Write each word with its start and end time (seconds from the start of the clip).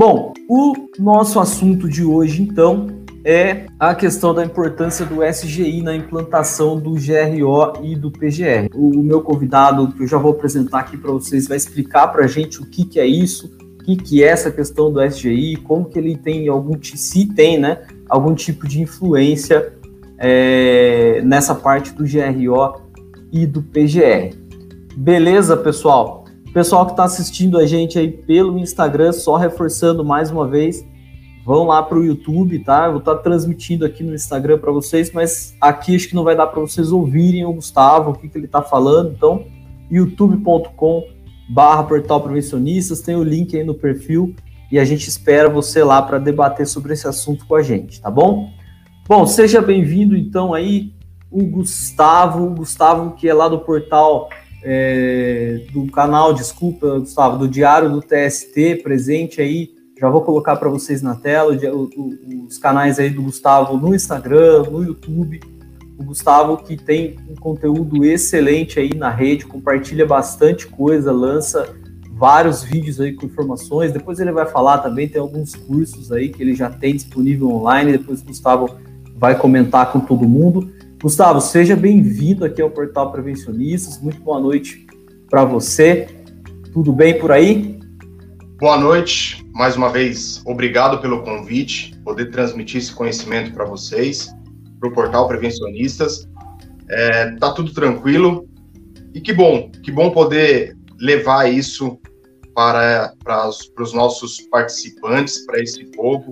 Bom, 0.00 0.32
o 0.48 0.72
nosso 0.98 1.38
assunto 1.38 1.86
de 1.86 2.02
hoje, 2.02 2.40
então, 2.40 2.86
é 3.22 3.66
a 3.78 3.94
questão 3.94 4.32
da 4.32 4.42
importância 4.42 5.04
do 5.04 5.22
SGI 5.22 5.82
na 5.82 5.94
implantação 5.94 6.80
do 6.80 6.92
GRO 6.92 7.84
e 7.84 7.94
do 7.94 8.10
PGR. 8.10 8.70
O, 8.74 9.02
meu 9.02 9.20
convidado, 9.20 9.92
que 9.92 10.02
eu 10.02 10.06
já 10.06 10.16
vou 10.16 10.32
apresentar 10.32 10.78
aqui 10.78 10.96
para 10.96 11.12
vocês, 11.12 11.46
vai 11.46 11.58
explicar 11.58 12.08
para 12.08 12.24
a 12.24 12.26
gente 12.26 12.62
o 12.62 12.64
que, 12.64 12.86
que 12.86 12.98
é 12.98 13.04
isso, 13.06 13.54
o 13.78 13.84
que, 13.84 13.94
que 13.94 14.24
é 14.24 14.28
essa 14.28 14.50
questão 14.50 14.90
do 14.90 15.04
SGI, 15.04 15.56
como 15.56 15.84
que 15.84 15.98
ele 15.98 16.16
tem 16.16 16.48
algum, 16.48 16.82
se 16.82 17.26
tem, 17.34 17.58
né, 17.58 17.82
algum 18.08 18.34
tipo 18.34 18.66
de 18.66 18.80
influência 18.80 19.70
é, 20.16 21.20
nessa 21.22 21.54
parte 21.54 21.92
do 21.92 22.04
GRO 22.04 22.80
e 23.30 23.44
do 23.44 23.62
PGR. 23.62 24.34
Beleza, 24.96 25.58
pessoal? 25.58 26.19
Pessoal 26.52 26.84
que 26.84 26.92
está 26.92 27.04
assistindo 27.04 27.58
a 27.58 27.64
gente 27.64 27.96
aí 27.96 28.10
pelo 28.10 28.58
Instagram, 28.58 29.12
só 29.12 29.36
reforçando 29.36 30.04
mais 30.04 30.32
uma 30.32 30.48
vez, 30.48 30.84
vão 31.46 31.68
lá 31.68 31.80
para 31.80 31.96
o 31.96 32.04
YouTube, 32.04 32.58
tá? 32.64 32.86
Eu 32.86 32.92
vou 32.92 32.98
estar 32.98 33.14
tá 33.14 33.22
transmitindo 33.22 33.84
aqui 33.84 34.02
no 34.02 34.12
Instagram 34.12 34.58
para 34.58 34.72
vocês, 34.72 35.12
mas 35.12 35.54
aqui 35.60 35.94
acho 35.94 36.08
que 36.08 36.14
não 36.14 36.24
vai 36.24 36.34
dar 36.34 36.48
para 36.48 36.60
vocês 36.60 36.90
ouvirem 36.90 37.44
o 37.44 37.52
Gustavo, 37.52 38.10
o 38.10 38.14
que, 38.14 38.28
que 38.28 38.36
ele 38.36 38.46
está 38.46 38.62
falando. 38.62 39.12
Então, 39.12 39.46
youtube.com 39.88 41.04
barra 41.48 41.84
portal 41.84 42.20
prevencionistas, 42.20 43.00
tem 43.00 43.14
o 43.14 43.22
link 43.22 43.56
aí 43.56 43.62
no 43.62 43.74
perfil 43.74 44.34
e 44.72 44.78
a 44.78 44.84
gente 44.84 45.08
espera 45.08 45.48
você 45.48 45.84
lá 45.84 46.02
para 46.02 46.18
debater 46.18 46.66
sobre 46.66 46.92
esse 46.92 47.06
assunto 47.06 47.46
com 47.46 47.54
a 47.54 47.62
gente, 47.62 48.00
tá 48.00 48.10
bom? 48.10 48.50
Bom, 49.08 49.24
seja 49.24 49.60
bem-vindo 49.60 50.16
então 50.16 50.52
aí 50.52 50.92
o 51.30 51.44
Gustavo, 51.44 52.44
o 52.44 52.54
Gustavo 52.54 53.12
que 53.12 53.28
é 53.28 53.34
lá 53.34 53.48
do 53.48 53.60
portal 53.60 54.28
é, 54.62 55.66
do 55.72 55.86
canal, 55.86 56.32
desculpa, 56.32 56.98
Gustavo, 56.98 57.38
do 57.38 57.48
Diário 57.48 57.90
do 57.90 58.00
TST, 58.00 58.82
presente 58.82 59.40
aí. 59.40 59.70
Já 59.98 60.08
vou 60.08 60.22
colocar 60.22 60.56
para 60.56 60.68
vocês 60.68 61.02
na 61.02 61.14
tela 61.14 61.54
os 62.46 62.56
canais 62.58 62.98
aí 62.98 63.10
do 63.10 63.22
Gustavo 63.22 63.76
no 63.76 63.94
Instagram, 63.94 64.62
no 64.70 64.82
YouTube. 64.82 65.40
O 65.98 66.04
Gustavo 66.04 66.56
que 66.56 66.76
tem 66.76 67.18
um 67.28 67.34
conteúdo 67.34 68.04
excelente 68.04 68.80
aí 68.80 68.94
na 68.94 69.10
rede, 69.10 69.44
compartilha 69.44 70.06
bastante 70.06 70.66
coisa, 70.66 71.12
lança 71.12 71.68
vários 72.20 72.62
vídeos 72.62 73.00
aí 73.00 73.14
com 73.14 73.26
informações. 73.26 73.92
Depois 73.92 74.20
ele 74.20 74.32
vai 74.32 74.46
falar 74.46 74.78
também, 74.78 75.08
tem 75.08 75.20
alguns 75.20 75.54
cursos 75.54 76.10
aí 76.10 76.28
que 76.30 76.42
ele 76.42 76.54
já 76.54 76.70
tem 76.70 76.94
disponível 76.94 77.50
online. 77.50 77.92
Depois 77.92 78.22
o 78.22 78.24
Gustavo 78.24 78.76
vai 79.16 79.38
comentar 79.38 79.92
com 79.92 80.00
todo 80.00 80.26
mundo. 80.26 80.70
Gustavo, 81.02 81.40
seja 81.40 81.74
bem-vindo 81.74 82.44
aqui 82.44 82.60
ao 82.60 82.70
Portal 82.70 83.10
Prevencionistas. 83.10 83.98
Muito 84.02 84.20
boa 84.20 84.38
noite 84.38 84.86
para 85.30 85.46
você. 85.46 86.06
Tudo 86.74 86.92
bem 86.92 87.18
por 87.18 87.32
aí? 87.32 87.80
Boa 88.58 88.78
noite. 88.78 89.42
Mais 89.54 89.76
uma 89.76 89.88
vez, 89.88 90.42
obrigado 90.44 91.00
pelo 91.00 91.22
convite, 91.22 91.98
poder 92.04 92.30
transmitir 92.30 92.82
esse 92.82 92.92
conhecimento 92.92 93.50
para 93.54 93.64
vocês, 93.64 94.28
para 94.78 94.90
o 94.90 94.92
Portal 94.92 95.26
Prevencionistas. 95.26 96.28
É, 96.90 97.34
tá 97.36 97.50
tudo 97.52 97.72
tranquilo 97.72 98.46
e 99.14 99.22
que 99.22 99.32
bom, 99.32 99.70
que 99.82 99.90
bom 99.90 100.10
poder 100.10 100.76
levar 101.00 101.50
isso 101.50 101.98
para, 102.54 103.14
para 103.24 103.48
os 103.48 103.94
nossos 103.94 104.38
participantes, 104.50 105.46
para 105.46 105.62
esse 105.62 105.82
povo 105.92 106.30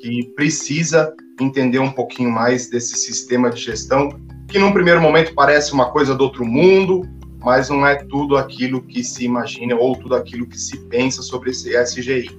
que 0.00 0.24
precisa 0.34 1.14
entender 1.40 1.78
um 1.78 1.90
pouquinho 1.90 2.30
mais 2.30 2.68
desse 2.68 2.96
sistema 2.96 3.50
de 3.50 3.60
gestão, 3.60 4.08
que 4.48 4.58
num 4.58 4.72
primeiro 4.72 5.00
momento 5.00 5.34
parece 5.34 5.72
uma 5.72 5.90
coisa 5.90 6.14
do 6.14 6.24
outro 6.24 6.44
mundo, 6.44 7.06
mas 7.38 7.68
não 7.68 7.86
é 7.86 7.96
tudo 7.96 8.36
aquilo 8.36 8.82
que 8.82 9.04
se 9.04 9.24
imagina 9.24 9.76
ou 9.76 9.94
tudo 9.94 10.14
aquilo 10.14 10.46
que 10.46 10.58
se 10.58 10.78
pensa 10.88 11.22
sobre 11.22 11.50
esse 11.50 11.70
SGI. 11.76 12.30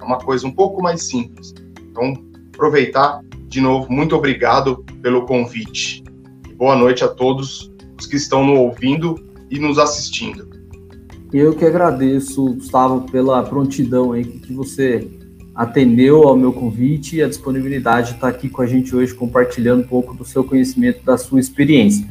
É 0.00 0.04
uma 0.04 0.18
coisa 0.18 0.46
um 0.46 0.52
pouco 0.52 0.82
mais 0.82 1.04
simples. 1.04 1.54
Então, 1.90 2.14
aproveitar 2.52 3.20
de 3.46 3.60
novo, 3.60 3.90
muito 3.90 4.16
obrigado 4.16 4.84
pelo 5.00 5.26
convite. 5.26 6.02
boa 6.56 6.76
noite 6.76 7.04
a 7.04 7.08
todos 7.08 7.72
os 7.98 8.06
que 8.06 8.16
estão 8.16 8.44
nos 8.44 8.58
ouvindo 8.58 9.14
e 9.50 9.58
nos 9.58 9.78
assistindo. 9.78 10.48
Eu 11.32 11.54
que 11.54 11.64
agradeço, 11.64 12.44
Gustavo, 12.54 13.02
pela 13.10 13.42
prontidão 13.42 14.12
aí 14.12 14.24
que 14.24 14.52
você 14.52 15.08
atendeu 15.54 16.26
ao 16.26 16.36
meu 16.36 16.52
convite 16.52 17.16
e 17.16 17.22
a 17.22 17.28
disponibilidade 17.28 18.08
de 18.08 18.14
estar 18.14 18.28
aqui 18.28 18.48
com 18.48 18.60
a 18.60 18.66
gente 18.66 18.94
hoje 18.94 19.14
compartilhando 19.14 19.82
um 19.82 19.86
pouco 19.86 20.14
do 20.14 20.24
seu 20.24 20.42
conhecimento, 20.42 21.04
da 21.04 21.16
sua 21.16 21.38
experiência. 21.38 22.06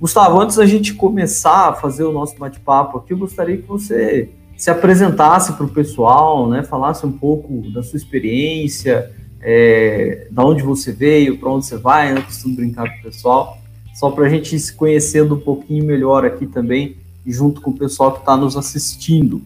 Gustavo, 0.00 0.40
antes 0.40 0.56
da 0.56 0.66
gente 0.66 0.94
começar 0.94 1.68
a 1.68 1.72
fazer 1.74 2.04
o 2.04 2.12
nosso 2.12 2.38
bate-papo 2.38 2.98
aqui, 2.98 3.12
eu 3.12 3.18
gostaria 3.18 3.56
que 3.56 3.66
você 3.66 4.30
se 4.56 4.70
apresentasse 4.70 5.52
para 5.52 5.66
o 5.66 5.68
pessoal, 5.68 6.48
né, 6.48 6.62
falasse 6.62 7.04
um 7.04 7.12
pouco 7.12 7.70
da 7.70 7.82
sua 7.82 7.98
experiência, 7.98 9.10
é, 9.42 10.28
da 10.30 10.44
onde 10.44 10.62
você 10.62 10.92
veio, 10.92 11.38
para 11.38 11.50
onde 11.50 11.66
você 11.66 11.76
vai, 11.76 12.14
né, 12.14 12.22
costumo 12.22 12.56
brincar 12.56 12.90
com 12.90 12.98
o 13.00 13.02
pessoal, 13.02 13.58
só 13.94 14.10
para 14.10 14.26
a 14.26 14.28
gente 14.28 14.56
ir 14.56 14.58
se 14.58 14.74
conhecendo 14.74 15.34
um 15.34 15.40
pouquinho 15.40 15.84
melhor 15.84 16.24
aqui 16.24 16.46
também, 16.46 16.96
junto 17.26 17.60
com 17.60 17.70
o 17.70 17.76
pessoal 17.76 18.12
que 18.12 18.20
está 18.20 18.36
nos 18.36 18.56
assistindo. 18.56 19.42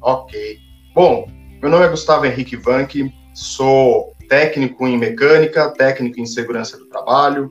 Ok. 0.00 0.58
Bom, 0.94 1.28
meu 1.60 1.70
nome 1.70 1.84
é 1.84 1.88
Gustavo 1.88 2.24
Henrique 2.24 2.56
Vanck, 2.56 3.12
sou 3.34 4.14
técnico 4.28 4.86
em 4.86 4.96
mecânica, 4.96 5.72
técnico 5.72 6.20
em 6.20 6.26
segurança 6.26 6.78
do 6.78 6.86
trabalho, 6.86 7.50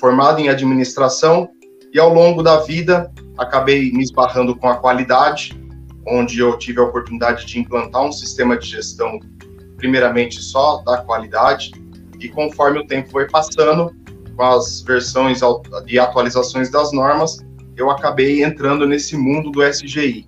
formado 0.00 0.40
em 0.40 0.48
administração 0.48 1.48
e 1.92 1.98
ao 2.00 2.12
longo 2.12 2.42
da 2.42 2.60
vida 2.60 3.12
acabei 3.38 3.92
me 3.92 4.02
esbarrando 4.02 4.56
com 4.56 4.68
a 4.68 4.76
qualidade, 4.76 5.56
onde 6.04 6.40
eu 6.40 6.58
tive 6.58 6.80
a 6.80 6.82
oportunidade 6.82 7.46
de 7.46 7.60
implantar 7.60 8.04
um 8.04 8.10
sistema 8.10 8.58
de 8.58 8.66
gestão 8.66 9.20
primeiramente 9.76 10.42
só 10.42 10.82
da 10.82 10.98
qualidade 11.02 11.70
e 12.18 12.28
conforme 12.28 12.80
o 12.80 12.86
tempo 12.86 13.10
foi 13.10 13.28
passando, 13.28 13.94
com 14.36 14.42
as 14.42 14.80
versões 14.80 15.40
e 15.86 15.96
atualizações 15.96 16.70
das 16.70 16.90
normas, 16.92 17.38
eu 17.76 17.88
acabei 17.88 18.42
entrando 18.42 18.84
nesse 18.84 19.16
mundo 19.16 19.52
do 19.52 19.62
SGI, 19.62 20.26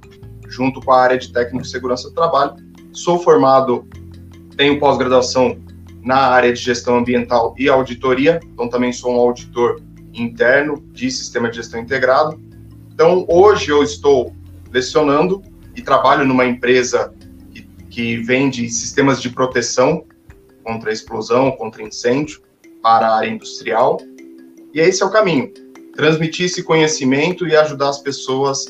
junto 0.48 0.80
com 0.80 0.92
a 0.92 1.02
área 1.02 1.18
de 1.18 1.32
técnico 1.32 1.64
de 1.64 1.70
segurança 1.70 2.08
do 2.08 2.14
trabalho, 2.14 2.54
Sou 2.96 3.18
formado, 3.18 3.86
tenho 4.56 4.80
pós-graduação 4.80 5.58
na 6.02 6.16
área 6.16 6.50
de 6.50 6.58
gestão 6.58 6.96
ambiental 6.96 7.54
e 7.58 7.68
auditoria, 7.68 8.40
então 8.42 8.70
também 8.70 8.90
sou 8.90 9.14
um 9.14 9.20
auditor 9.20 9.82
interno 10.14 10.82
de 10.92 11.10
sistema 11.10 11.50
de 11.50 11.56
gestão 11.56 11.78
integrado. 11.78 12.40
Então, 12.90 13.26
hoje 13.28 13.70
eu 13.70 13.82
estou 13.82 14.34
lecionando 14.72 15.42
e 15.76 15.82
trabalho 15.82 16.24
numa 16.24 16.46
empresa 16.46 17.12
que, 17.52 17.68
que 17.90 18.16
vende 18.16 18.66
sistemas 18.70 19.20
de 19.20 19.28
proteção 19.28 20.02
contra 20.64 20.90
explosão, 20.90 21.52
contra 21.52 21.82
incêndio 21.82 22.40
para 22.82 23.08
a 23.08 23.16
área 23.18 23.28
industrial. 23.28 24.00
E 24.72 24.80
esse 24.80 25.02
é 25.02 25.06
o 25.06 25.10
caminho: 25.10 25.52
transmitir 25.94 26.46
esse 26.46 26.62
conhecimento 26.62 27.46
e 27.46 27.54
ajudar 27.54 27.90
as 27.90 27.98
pessoas 27.98 28.64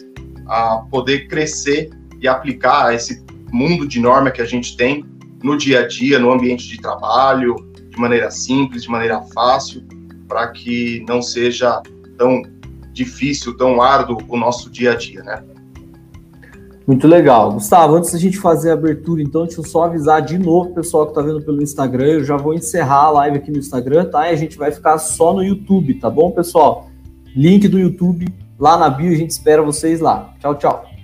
a 0.48 0.78
poder 0.90 1.28
crescer 1.28 1.90
e 2.20 2.26
aplicar 2.26 2.92
esse 2.92 3.24
mundo 3.52 3.86
de 3.86 4.00
norma 4.00 4.30
que 4.30 4.42
a 4.42 4.44
gente 4.44 4.76
tem 4.76 5.04
no 5.42 5.56
dia 5.56 5.80
a 5.80 5.86
dia, 5.86 6.18
no 6.18 6.32
ambiente 6.32 6.68
de 6.68 6.78
trabalho, 6.78 7.56
de 7.90 7.98
maneira 7.98 8.30
simples, 8.30 8.82
de 8.82 8.90
maneira 8.90 9.22
fácil, 9.34 9.82
para 10.28 10.48
que 10.48 11.04
não 11.08 11.22
seja 11.22 11.82
tão 12.18 12.42
difícil, 12.92 13.56
tão 13.56 13.80
árduo 13.80 14.18
o 14.28 14.36
nosso 14.36 14.70
dia 14.70 14.92
a 14.92 14.94
dia, 14.94 15.22
né? 15.22 15.42
Muito 16.86 17.08
legal. 17.08 17.52
Gustavo, 17.52 17.96
antes 17.96 18.12
da 18.12 18.18
gente 18.18 18.38
fazer 18.38 18.70
a 18.70 18.74
abertura, 18.74 19.20
então, 19.20 19.44
deixa 19.44 19.60
eu 19.60 19.64
só 19.64 19.84
avisar 19.84 20.22
de 20.22 20.38
novo 20.38 20.70
o 20.70 20.74
pessoal 20.74 21.04
que 21.04 21.10
está 21.10 21.20
vendo 21.20 21.42
pelo 21.42 21.60
Instagram. 21.60 22.06
Eu 22.06 22.24
já 22.24 22.36
vou 22.36 22.54
encerrar 22.54 23.06
a 23.06 23.10
live 23.10 23.38
aqui 23.38 23.50
no 23.50 23.58
Instagram, 23.58 24.04
tá? 24.04 24.30
E 24.30 24.32
a 24.32 24.36
gente 24.36 24.56
vai 24.56 24.70
ficar 24.70 24.96
só 24.98 25.34
no 25.34 25.42
YouTube, 25.42 25.94
tá 25.94 26.08
bom, 26.08 26.30
pessoal? 26.30 26.88
Link 27.34 27.66
do 27.66 27.78
YouTube 27.78 28.32
lá 28.58 28.78
na 28.78 28.88
bio, 28.88 29.12
a 29.12 29.16
gente 29.16 29.30
espera 29.30 29.62
vocês 29.62 30.00
lá. 30.00 30.32
Tchau, 30.40 30.54
tchau. 30.54 30.95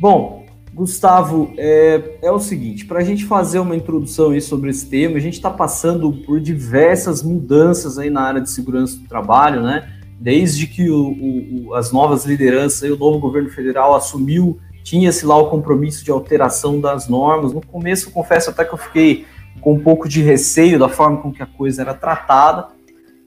Bom, 0.00 0.46
Gustavo, 0.72 1.52
é, 1.56 2.18
é 2.22 2.30
o 2.30 2.38
seguinte, 2.38 2.86
para 2.86 3.00
a 3.00 3.04
gente 3.04 3.24
fazer 3.24 3.58
uma 3.58 3.74
introdução 3.74 4.30
aí 4.30 4.40
sobre 4.40 4.70
esse 4.70 4.86
tema, 4.86 5.16
a 5.16 5.20
gente 5.20 5.34
está 5.34 5.50
passando 5.50 6.12
por 6.24 6.40
diversas 6.40 7.20
mudanças 7.20 7.98
aí 7.98 8.08
na 8.08 8.20
área 8.20 8.40
de 8.40 8.48
segurança 8.48 8.96
do 8.96 9.08
trabalho, 9.08 9.60
né? 9.60 9.92
Desde 10.20 10.68
que 10.68 10.88
o, 10.88 11.68
o, 11.68 11.74
as 11.74 11.90
novas 11.90 12.24
lideranças, 12.24 12.84
aí, 12.84 12.92
o 12.92 12.96
novo 12.96 13.18
governo 13.18 13.50
federal 13.50 13.92
assumiu, 13.96 14.60
tinha-se 14.84 15.26
lá 15.26 15.36
o 15.36 15.50
compromisso 15.50 16.04
de 16.04 16.12
alteração 16.12 16.80
das 16.80 17.08
normas. 17.08 17.52
No 17.52 17.60
começo, 17.60 18.12
confesso 18.12 18.50
até 18.50 18.64
que 18.64 18.72
eu 18.72 18.78
fiquei 18.78 19.26
com 19.60 19.74
um 19.74 19.80
pouco 19.80 20.08
de 20.08 20.22
receio 20.22 20.78
da 20.78 20.88
forma 20.88 21.16
com 21.16 21.32
que 21.32 21.42
a 21.42 21.46
coisa 21.46 21.82
era 21.82 21.92
tratada, 21.92 22.68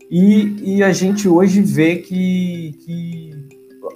e, 0.10 0.78
e 0.78 0.84
a 0.84 0.94
gente 0.94 1.28
hoje 1.28 1.62
vê 1.62 1.98
que, 1.98 2.78
que 2.86 3.41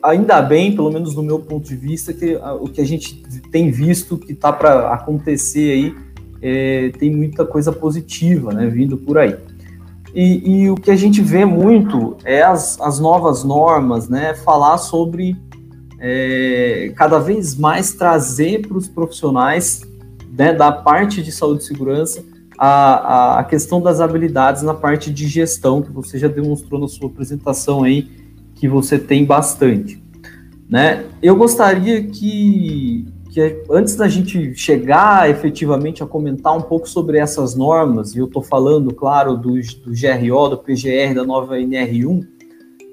ainda 0.01 0.42
bem, 0.42 0.75
pelo 0.75 0.92
menos 0.92 1.15
no 1.15 1.24
meu 1.24 1.39
ponto 1.39 1.68
de 1.68 1.75
vista, 1.75 2.13
que 2.13 2.36
o 2.59 2.68
que 2.68 2.81
a 2.81 2.86
gente 2.86 3.15
tem 3.51 3.71
visto 3.71 4.18
que 4.18 4.33
está 4.33 4.51
para 4.51 4.94
acontecer 4.94 5.71
aí 5.71 5.95
é, 6.42 6.89
tem 6.97 7.13
muita 7.15 7.45
coisa 7.45 7.71
positiva, 7.71 8.53
né, 8.53 8.68
vindo 8.68 8.97
por 8.97 9.18
aí. 9.18 9.36
E, 10.13 10.63
e, 10.63 10.69
o 10.69 10.75
que 10.75 10.92
a 10.92 10.95
gente 10.95 11.21
vê 11.21 11.44
muito 11.44 12.15
é 12.24 12.42
as, 12.42 12.80
as 12.80 13.00
novas 13.00 13.44
normas, 13.44 14.07
né, 14.07 14.33
falar 14.33 14.77
sobre 14.77 15.36
é, 16.00 16.94
cada 16.95 17.19
vez 17.19 17.56
mais 17.56 17.94
trazer 17.94 18.65
para 18.65 18.77
os 18.77 18.88
profissionais 18.88 19.81
né, 20.38 20.53
da 20.53 20.71
parte 20.71 21.21
de 21.21 21.31
saúde 21.31 21.63
e 21.63 21.65
segurança 21.65 22.24
a, 22.57 23.39
a, 23.39 23.44
questão 23.44 23.81
das 23.81 24.00
habilidades 24.00 24.62
na 24.62 24.74
parte 24.74 25.12
de 25.12 25.27
gestão, 25.27 25.81
que 25.81 25.91
você 25.91 26.18
já 26.18 26.27
demonstrou 26.27 26.80
na 26.80 26.88
sua 26.88 27.07
apresentação 27.07 27.83
aí, 27.83 28.09
que 28.65 28.69
você 28.69 28.97
tem 28.97 29.23
bastante. 29.23 30.01
Né? 30.67 31.06
Eu 31.21 31.35
gostaria 31.35 32.01
que, 32.03 33.06
que 33.29 33.63
antes 33.69 33.95
da 33.95 34.07
gente 34.07 34.56
chegar 34.56 35.29
efetivamente 35.29 36.01
a 36.01 36.07
comentar 36.07 36.57
um 36.57 36.62
pouco 36.62 36.89
sobre 36.89 37.19
essas 37.19 37.56
normas, 37.56 38.15
e 38.15 38.17
eu 38.17 38.25
estou 38.25 38.41
falando, 38.41 38.94
claro, 38.94 39.38
do, 39.38 39.53
do 39.53 39.91
GRO, 39.91 40.50
do 40.50 40.57
PGR, 40.57 41.13
da 41.13 41.23
nova 41.23 41.57
NR1, 41.57 42.25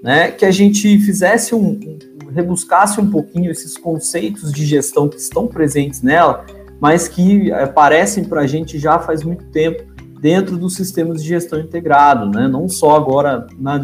né, 0.02 0.30
que 0.30 0.44
a 0.44 0.50
gente 0.50 0.98
fizesse 0.98 1.54
um, 1.54 1.80
um, 2.22 2.30
rebuscasse 2.30 3.00
um 3.00 3.08
pouquinho 3.08 3.50
esses 3.50 3.78
conceitos 3.78 4.52
de 4.52 4.66
gestão 4.66 5.08
que 5.08 5.16
estão 5.16 5.46
presentes 5.46 6.02
nela, 6.02 6.44
mas 6.80 7.08
que 7.08 7.50
aparecem 7.52 8.24
para 8.24 8.42
a 8.42 8.46
gente 8.46 8.78
já 8.78 8.98
faz 8.98 9.22
muito 9.22 9.44
tempo 9.46 9.84
dentro 10.22 10.56
dos 10.56 10.76
sistemas 10.76 11.20
de 11.20 11.28
gestão 11.28 11.58
integrado, 11.58 12.30
né? 12.30 12.46
Não 12.46 12.68
só 12.68 12.94
agora 12.94 13.44
na, 13.58 13.76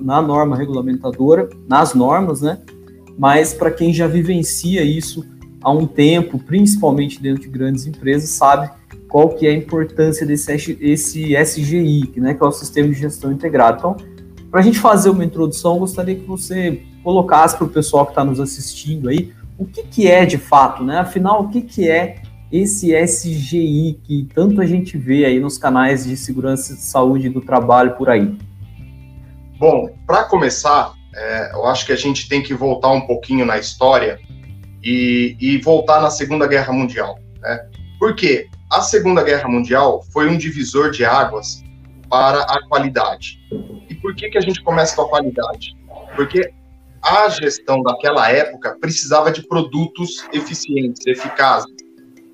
na 0.00 0.22
norma 0.22 0.56
regulamentadora, 0.56 1.50
nas 1.68 1.94
normas, 1.94 2.40
né? 2.40 2.60
Mas 3.18 3.52
para 3.52 3.72
quem 3.72 3.92
já 3.92 4.06
vivencia 4.06 4.84
isso 4.84 5.26
há 5.60 5.68
um 5.68 5.88
tempo, 5.88 6.38
principalmente 6.38 7.20
dentro 7.20 7.42
de 7.42 7.48
grandes 7.48 7.88
empresas, 7.88 8.30
sabe 8.30 8.70
qual 9.08 9.30
que 9.30 9.48
é 9.48 9.50
a 9.50 9.56
importância 9.56 10.24
desse 10.24 10.78
esse 10.80 11.34
SGI, 11.34 12.12
né? 12.18 12.34
Que 12.34 12.44
é 12.44 12.46
o 12.46 12.52
Sistema 12.52 12.88
de 12.88 12.94
Gestão 12.94 13.32
Integrado. 13.32 13.78
Então, 13.78 13.96
para 14.48 14.60
a 14.60 14.62
gente 14.62 14.78
fazer 14.78 15.10
uma 15.10 15.24
introdução, 15.24 15.80
gostaria 15.80 16.14
que 16.14 16.24
você 16.24 16.82
colocasse 17.02 17.56
para 17.56 17.66
o 17.66 17.68
pessoal 17.68 18.06
que 18.06 18.12
está 18.12 18.24
nos 18.24 18.38
assistindo 18.38 19.08
aí 19.08 19.32
o 19.58 19.66
que, 19.66 19.82
que 19.82 20.06
é 20.06 20.24
de 20.24 20.38
fato, 20.38 20.84
né? 20.84 21.00
Afinal, 21.00 21.42
o 21.42 21.48
que, 21.48 21.62
que 21.62 21.88
é 21.88 22.22
esse 22.52 22.94
SGI 22.94 24.00
que 24.02 24.28
tanto 24.34 24.60
a 24.60 24.66
gente 24.66 24.98
vê 24.98 25.24
aí 25.24 25.38
nos 25.38 25.56
canais 25.56 26.04
de 26.04 26.16
segurança 26.16 26.72
e 26.72 26.76
saúde 26.76 27.28
do 27.28 27.40
trabalho 27.40 27.96
por 27.96 28.08
aí? 28.08 28.36
Bom, 29.58 29.88
para 30.06 30.24
começar, 30.24 30.92
é, 31.14 31.52
eu 31.54 31.66
acho 31.66 31.86
que 31.86 31.92
a 31.92 31.96
gente 31.96 32.28
tem 32.28 32.42
que 32.42 32.54
voltar 32.54 32.90
um 32.90 33.02
pouquinho 33.02 33.44
na 33.44 33.58
história 33.58 34.18
e, 34.82 35.36
e 35.40 35.58
voltar 35.58 36.00
na 36.00 36.10
Segunda 36.10 36.46
Guerra 36.46 36.72
Mundial. 36.72 37.18
Né? 37.40 37.68
Porque 37.98 38.48
a 38.70 38.80
Segunda 38.80 39.22
Guerra 39.22 39.48
Mundial 39.48 40.02
foi 40.12 40.28
um 40.28 40.36
divisor 40.36 40.90
de 40.90 41.04
águas 41.04 41.62
para 42.08 42.40
a 42.42 42.66
qualidade. 42.68 43.38
E 43.88 43.94
por 43.94 44.14
que, 44.14 44.28
que 44.30 44.38
a 44.38 44.40
gente 44.40 44.62
começa 44.62 44.96
com 44.96 45.02
a 45.02 45.08
qualidade? 45.08 45.76
Porque 46.16 46.52
a 47.02 47.28
gestão 47.28 47.82
daquela 47.82 48.30
época 48.30 48.76
precisava 48.80 49.30
de 49.30 49.46
produtos 49.46 50.26
eficientes, 50.32 51.06
eficazes. 51.06 51.79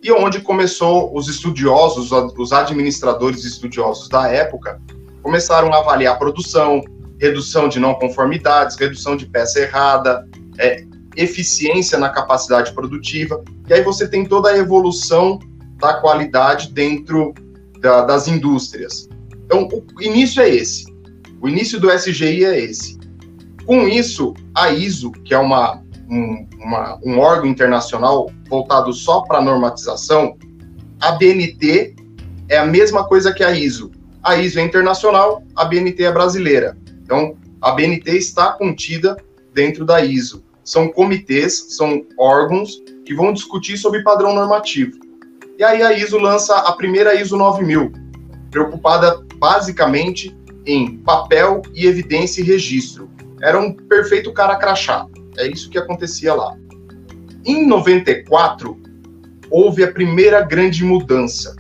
E 0.07 0.13
onde 0.13 0.41
começou 0.41 1.13
os 1.19 1.27
estudiosos, 1.27 2.13
os 2.13 2.53
administradores 2.53 3.43
estudiosos 3.45 4.09
da 4.09 4.29
época, 4.29 4.81
começaram 5.21 5.73
a 5.73 5.79
avaliar 5.79 6.15
a 6.15 6.17
produção, 6.17 6.81
redução 7.19 7.69
de 7.69 7.81
não 7.81 7.93
conformidades, 7.93 8.77
redução 8.77 9.17
de 9.17 9.27
peça 9.27 9.59
errada, 9.59 10.25
é, 10.59 10.85
eficiência 11.17 11.99
na 11.99 12.09
capacidade 12.09 12.73
produtiva. 12.73 13.43
E 13.69 13.75
aí 13.75 13.83
você 13.83 14.07
tem 14.07 14.25
toda 14.25 14.51
a 14.51 14.57
evolução 14.57 15.41
da 15.77 15.95
qualidade 15.95 16.71
dentro 16.71 17.35
da, 17.81 18.03
das 18.03 18.29
indústrias. 18.29 19.09
Então, 19.45 19.69
o 19.97 20.01
início 20.01 20.41
é 20.41 20.49
esse. 20.49 20.87
O 21.41 21.49
início 21.49 21.81
do 21.81 21.91
SGI 21.91 22.45
é 22.45 22.61
esse. 22.61 22.97
Com 23.65 23.89
isso, 23.89 24.35
a 24.55 24.71
ISO, 24.71 25.11
que 25.11 25.35
é 25.35 25.39
uma, 25.39 25.83
um, 26.09 26.47
uma, 26.59 26.99
um 27.05 27.19
órgão 27.19 27.47
internacional 27.47 28.31
voltado 28.49 28.93
só 28.93 29.23
para 29.23 29.41
normatização, 29.41 30.37
a 31.01 31.13
BNT 31.13 31.95
é 32.49 32.59
a 32.59 32.67
mesma 32.67 33.07
coisa 33.07 33.33
que 33.33 33.43
a 33.45 33.53
ISO. 33.53 33.91
A 34.23 34.37
ISO 34.37 34.59
é 34.59 34.63
internacional, 34.63 35.43
a 35.55 35.65
BNT 35.65 36.05
é 36.05 36.13
brasileira. 36.13 36.77
Então, 37.03 37.37
a 37.61 37.73
BNT 37.73 38.11
está 38.17 38.53
contida 38.53 39.17
dentro 39.53 39.85
da 39.85 40.05
ISO. 40.05 40.45
São 40.65 40.89
comitês, 40.89 41.67
são 41.71 42.05
órgãos 42.19 42.83
que 43.05 43.15
vão 43.15 43.33
discutir 43.33 43.77
sobre 43.77 44.03
padrão 44.03 44.35
normativo. 44.35 44.99
E 45.59 45.63
aí 45.63 45.83
a 45.83 45.93
ISO 45.93 46.19
lança 46.19 46.57
a 46.57 46.73
primeira 46.73 47.15
ISO 47.15 47.37
9000, 47.37 47.93
preocupada 48.51 49.25
basicamente 49.37 50.37
em 50.67 50.99
papel 50.99 51.63
e 51.73 51.87
evidência 51.87 52.41
e 52.41 52.45
registro. 52.45 53.09
Era 53.41 53.59
um 53.59 53.73
perfeito 53.73 54.33
cara 54.33 54.57
crachá. 54.57 55.07
É 55.39 55.47
isso 55.47 55.71
que 55.71 55.79
acontecia 55.79 56.35
lá. 56.35 56.57
Em 57.45 57.67
94, 57.67 58.81
houve 59.51 59.85
a 59.85 59.93
primeira 59.93 60.41
grande 60.43 60.85
mudança 60.85 61.57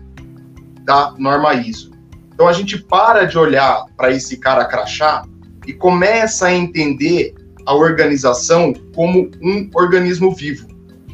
da 0.82 1.14
norma 1.19 1.55
ISO. 1.55 1.90
Então 2.32 2.49
a 2.49 2.52
gente 2.52 2.78
para 2.78 3.25
de 3.25 3.38
olhar 3.38 3.87
para 3.96 4.11
esse 4.11 4.38
cara 4.38 4.64
crachá 4.64 5.25
e 5.67 5.73
começa 5.73 6.46
a 6.46 6.55
entender 6.55 7.34
a 7.64 7.75
organização 7.75 8.73
como 8.94 9.31
um 9.43 9.69
organismo 9.75 10.34
vivo. 10.34 10.69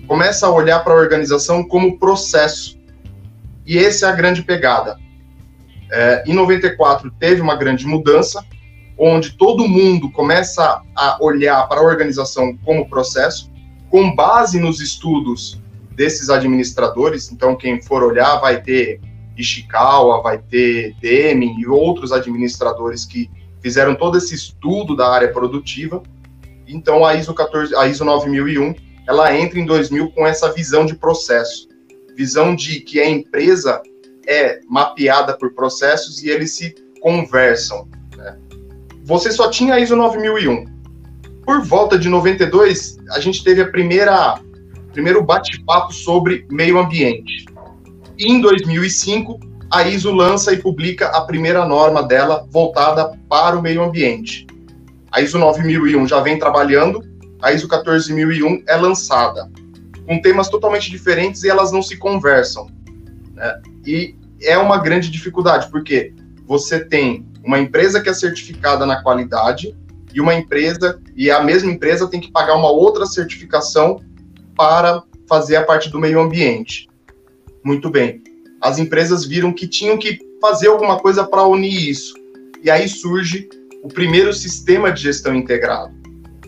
Começa 0.06 0.46
a 0.46 0.50
olhar 0.50 0.80
para 0.80 0.92
a 0.92 0.96
organização 0.96 1.64
como 1.64 1.98
processo. 1.98 2.78
E 3.64 3.78
essa 3.78 4.06
é 4.06 4.08
a 4.10 4.12
grande 4.12 4.42
pegada. 4.42 4.98
É, 5.90 6.24
em 6.26 6.34
94 6.34 7.10
teve 7.18 7.40
uma 7.40 7.54
grande 7.54 7.86
mudança, 7.86 8.44
onde 8.98 9.36
todo 9.36 9.68
mundo 9.68 10.10
começa 10.10 10.82
a 10.94 11.18
olhar 11.20 11.66
para 11.68 11.80
a 11.80 11.84
organização 11.84 12.56
como 12.64 12.88
processo, 12.88 13.50
com 13.90 14.14
base 14.14 14.58
nos 14.60 14.80
estudos 14.80 15.60
desses 15.94 16.30
administradores. 16.30 17.30
Então, 17.30 17.56
quem 17.56 17.80
for 17.80 18.02
olhar 18.02 18.36
vai 18.36 18.60
ter 18.60 19.00
Ishikawa, 19.36 20.22
vai 20.22 20.38
ter 20.38 20.94
Deming 21.00 21.60
e 21.60 21.66
outros 21.66 22.12
administradores 22.12 23.04
que 23.04 23.30
fizeram 23.60 23.94
todo 23.94 24.18
esse 24.18 24.34
estudo 24.34 24.96
da 24.96 25.08
área 25.08 25.32
produtiva. 25.32 26.02
Então, 26.66 27.04
a 27.04 27.14
ISO 27.14 27.34
14, 27.34 27.74
a 27.76 27.86
ISO 27.86 28.04
9001, 28.04 28.74
ela 29.06 29.36
entra 29.36 29.58
em 29.58 29.66
2000 29.66 30.10
com 30.12 30.26
essa 30.26 30.52
visão 30.52 30.86
de 30.86 30.94
processo, 30.94 31.68
visão 32.16 32.54
de 32.54 32.80
que 32.80 33.00
a 33.00 33.08
empresa 33.08 33.82
é 34.26 34.60
mapeada 34.68 35.36
por 35.36 35.52
processos 35.54 36.22
e 36.22 36.30
eles 36.30 36.54
se 36.54 36.74
conversam. 37.00 37.88
Você 39.04 39.32
só 39.32 39.50
tinha 39.50 39.74
a 39.74 39.80
ISO 39.80 39.96
9001. 39.96 40.66
Por 41.44 41.62
volta 41.62 41.98
de 41.98 42.08
92, 42.08 42.98
a 43.10 43.20
gente 43.20 43.42
teve 43.42 43.60
a 43.60 43.68
primeira 43.68 44.38
primeiro 44.92 45.22
bate-papo 45.22 45.92
sobre 45.92 46.46
meio 46.50 46.78
ambiente. 46.78 47.46
Em 48.18 48.40
2005, 48.40 49.40
a 49.70 49.88
ISO 49.88 50.12
lança 50.12 50.52
e 50.52 50.58
publica 50.58 51.08
a 51.08 51.22
primeira 51.22 51.64
norma 51.64 52.02
dela 52.02 52.46
voltada 52.50 53.18
para 53.28 53.58
o 53.58 53.62
meio 53.62 53.82
ambiente. 53.82 54.46
A 55.10 55.22
ISO 55.22 55.38
9001 55.38 56.06
já 56.06 56.20
vem 56.20 56.38
trabalhando, 56.38 57.02
a 57.40 57.52
ISO 57.52 57.66
14001 57.66 58.64
é 58.68 58.76
lançada, 58.76 59.50
com 60.06 60.20
temas 60.20 60.48
totalmente 60.50 60.90
diferentes 60.90 61.42
e 61.42 61.48
elas 61.48 61.72
não 61.72 61.82
se 61.82 61.96
conversam. 61.96 62.70
Né? 63.34 63.62
E 63.86 64.14
é 64.42 64.58
uma 64.58 64.76
grande 64.78 65.10
dificuldade, 65.10 65.70
porque 65.70 66.12
você 66.46 66.84
tem 66.84 67.26
uma 67.44 67.58
empresa 67.58 68.00
que 68.00 68.08
é 68.08 68.14
certificada 68.14 68.86
na 68.86 69.02
qualidade 69.02 69.76
e 70.14 70.20
uma 70.20 70.34
empresa, 70.34 71.00
e 71.16 71.30
a 71.30 71.42
mesma 71.42 71.70
empresa 71.70 72.08
tem 72.08 72.20
que 72.20 72.30
pagar 72.30 72.54
uma 72.54 72.70
outra 72.70 73.06
certificação 73.06 74.00
para 74.56 75.02
fazer 75.28 75.56
a 75.56 75.64
parte 75.64 75.88
do 75.88 75.98
meio 75.98 76.20
ambiente. 76.20 76.88
Muito 77.64 77.88
bem. 77.88 78.22
As 78.60 78.78
empresas 78.78 79.24
viram 79.24 79.52
que 79.52 79.66
tinham 79.66 79.96
que 79.96 80.18
fazer 80.40 80.68
alguma 80.68 80.98
coisa 80.98 81.24
para 81.24 81.46
unir 81.46 81.88
isso. 81.88 82.14
E 82.62 82.70
aí 82.70 82.88
surge 82.88 83.48
o 83.82 83.88
primeiro 83.88 84.32
sistema 84.32 84.92
de 84.92 85.02
gestão 85.02 85.34
integrado. 85.34 85.92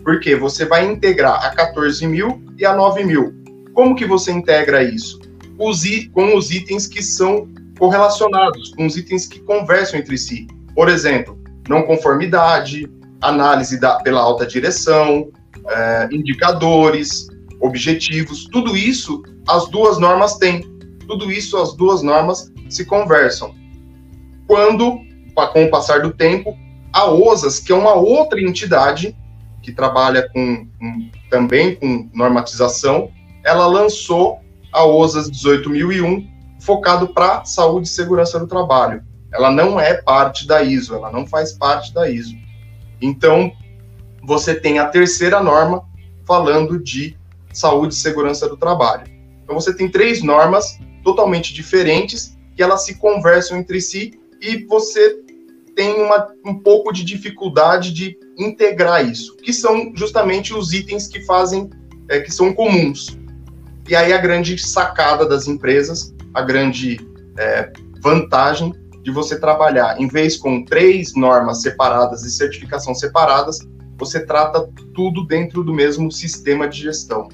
Porque 0.03 0.35
você 0.35 0.65
vai 0.65 0.85
integrar 0.85 1.43
a 1.43 1.49
14 1.49 2.05
mil 2.05 2.43
e 2.57 2.65
a 2.65 2.75
9 2.75 3.03
mil. 3.03 3.33
Como 3.73 3.95
que 3.95 4.05
você 4.05 4.31
integra 4.31 4.83
isso? 4.83 5.19
Com 5.57 6.35
os 6.37 6.51
itens 6.51 6.85
que 6.85 7.01
são 7.01 7.49
correlacionados, 7.79 8.73
com 8.75 8.85
os 8.85 8.95
itens 8.95 9.25
que 9.25 9.39
conversam 9.39 9.99
entre 9.99 10.17
si. 10.17 10.47
Por 10.75 10.89
exemplo, 10.89 11.39
não 11.67 11.83
conformidade, 11.83 12.87
análise 13.21 13.79
da, 13.79 13.95
pela 14.01 14.21
alta 14.21 14.45
direção, 14.45 15.31
é, 15.67 16.09
indicadores, 16.11 17.27
objetivos, 17.61 18.45
tudo 18.51 18.75
isso 18.75 19.23
as 19.47 19.69
duas 19.69 19.97
normas 19.97 20.37
têm. 20.37 20.61
Tudo 21.07 21.31
isso 21.31 21.57
as 21.57 21.73
duas 21.75 22.01
normas 22.01 22.51
se 22.69 22.85
conversam. 22.85 23.55
Quando, 24.47 24.99
com 25.53 25.65
o 25.65 25.69
passar 25.69 26.01
do 26.01 26.11
tempo, 26.11 26.57
a 26.91 27.05
OSAS, 27.09 27.59
que 27.59 27.71
é 27.71 27.75
uma 27.75 27.93
outra 27.93 28.39
entidade 28.41 29.15
que 29.61 29.71
trabalha 29.71 30.29
com, 30.29 30.67
com 30.79 31.09
também 31.29 31.75
com 31.75 32.09
normatização, 32.13 33.09
ela 33.43 33.65
lançou 33.67 34.39
a 34.71 34.85
OSAS 34.85 35.29
18001 35.29 36.27
focado 36.59 37.07
para 37.09 37.45
saúde 37.45 37.87
e 37.87 37.91
segurança 37.91 38.39
do 38.39 38.47
trabalho. 38.47 39.03
Ela 39.35 39.51
não 39.51 39.79
é 39.79 39.93
parte 39.93 40.47
da 40.47 40.63
ISO, 40.63 40.95
ela 40.95 41.11
não 41.11 41.27
faz 41.27 41.53
parte 41.53 41.93
da 41.93 42.09
ISO. 42.09 42.35
Então, 43.01 43.51
você 44.23 44.55
tem 44.55 44.79
a 44.79 44.87
terceira 44.87 45.41
norma, 45.41 45.83
falando 46.25 46.81
de 46.81 47.17
saúde 47.53 47.93
e 47.93 47.97
segurança 47.97 48.49
do 48.49 48.57
trabalho. 48.57 49.03
Então 49.43 49.55
você 49.55 49.73
tem 49.73 49.89
três 49.89 50.23
normas 50.23 50.79
totalmente 51.03 51.53
diferentes 51.53 52.35
que 52.55 52.63
elas 52.63 52.83
se 52.83 52.95
conversam 52.95 53.57
entre 53.57 53.79
si 53.79 54.19
e 54.41 54.65
você 54.65 55.19
tem 55.75 56.01
uma, 56.01 56.27
um 56.43 56.55
pouco 56.55 56.91
de 56.91 57.03
dificuldade 57.03 57.93
de 57.93 58.17
integrar 58.37 59.07
isso, 59.07 59.35
que 59.37 59.53
são 59.53 59.91
justamente 59.95 60.53
os 60.53 60.73
itens 60.73 61.07
que 61.07 61.21
fazem, 61.21 61.69
é, 62.09 62.19
que 62.19 62.31
são 62.31 62.53
comuns. 62.53 63.17
E 63.87 63.95
aí 63.95 64.13
a 64.13 64.17
grande 64.17 64.57
sacada 64.57 65.27
das 65.27 65.47
empresas, 65.47 66.13
a 66.33 66.41
grande 66.41 66.99
é, 67.37 67.71
vantagem 68.01 68.73
de 69.05 69.11
você 69.11 69.39
trabalhar, 69.39 70.01
em 70.01 70.07
vez 70.07 70.35
com 70.35 70.65
três 70.65 71.13
normas 71.13 71.61
separadas 71.61 72.23
e 72.23 72.31
certificação 72.31 72.95
separadas, 72.95 73.59
você 73.99 74.25
trata 74.25 74.67
tudo 74.95 75.27
dentro 75.27 75.63
do 75.63 75.71
mesmo 75.71 76.11
sistema 76.11 76.67
de 76.67 76.81
gestão. 76.81 77.29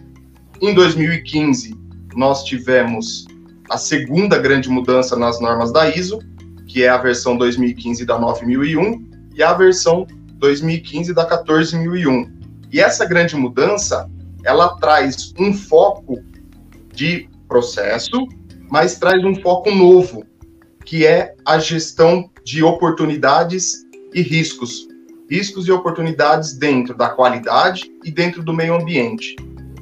Em 0.62 0.74
2015, 0.74 1.74
nós 2.14 2.44
tivemos 2.44 3.26
a 3.70 3.78
segunda 3.78 4.38
grande 4.38 4.70
mudança 4.70 5.16
nas 5.16 5.40
normas 5.40 5.72
da 5.72 5.90
ISO, 5.90 6.20
que 6.68 6.84
é 6.84 6.90
a 6.90 6.98
versão 6.98 7.38
2015 7.38 8.06
da 8.06 8.20
9001 8.20 9.10
e 9.34 9.42
a 9.42 9.54
versão 9.54 10.06
2015 10.40 11.14
da 11.14 11.26
14001. 11.26 12.34
E 12.70 12.82
essa 12.82 13.06
grande 13.06 13.38
mudança, 13.38 14.12
ela 14.44 14.76
traz 14.76 15.34
um 15.40 15.54
foco 15.54 16.20
de 16.94 17.30
processo, 17.48 18.28
mas 18.70 19.00
traz 19.00 19.24
um 19.24 19.36
foco 19.36 19.72
novo, 19.72 20.26
que 20.92 21.08
é 21.08 21.34
a 21.46 21.58
gestão 21.58 22.30
de 22.44 22.62
oportunidades 22.62 23.86
e 24.14 24.22
riscos. 24.22 24.90
Riscos 25.30 25.66
e 25.66 25.72
oportunidades 25.72 26.52
dentro 26.58 26.94
da 26.94 27.08
qualidade 27.08 27.90
e 28.04 28.12
dentro 28.12 28.44
do 28.44 28.52
meio 28.52 28.76
ambiente. 28.76 29.38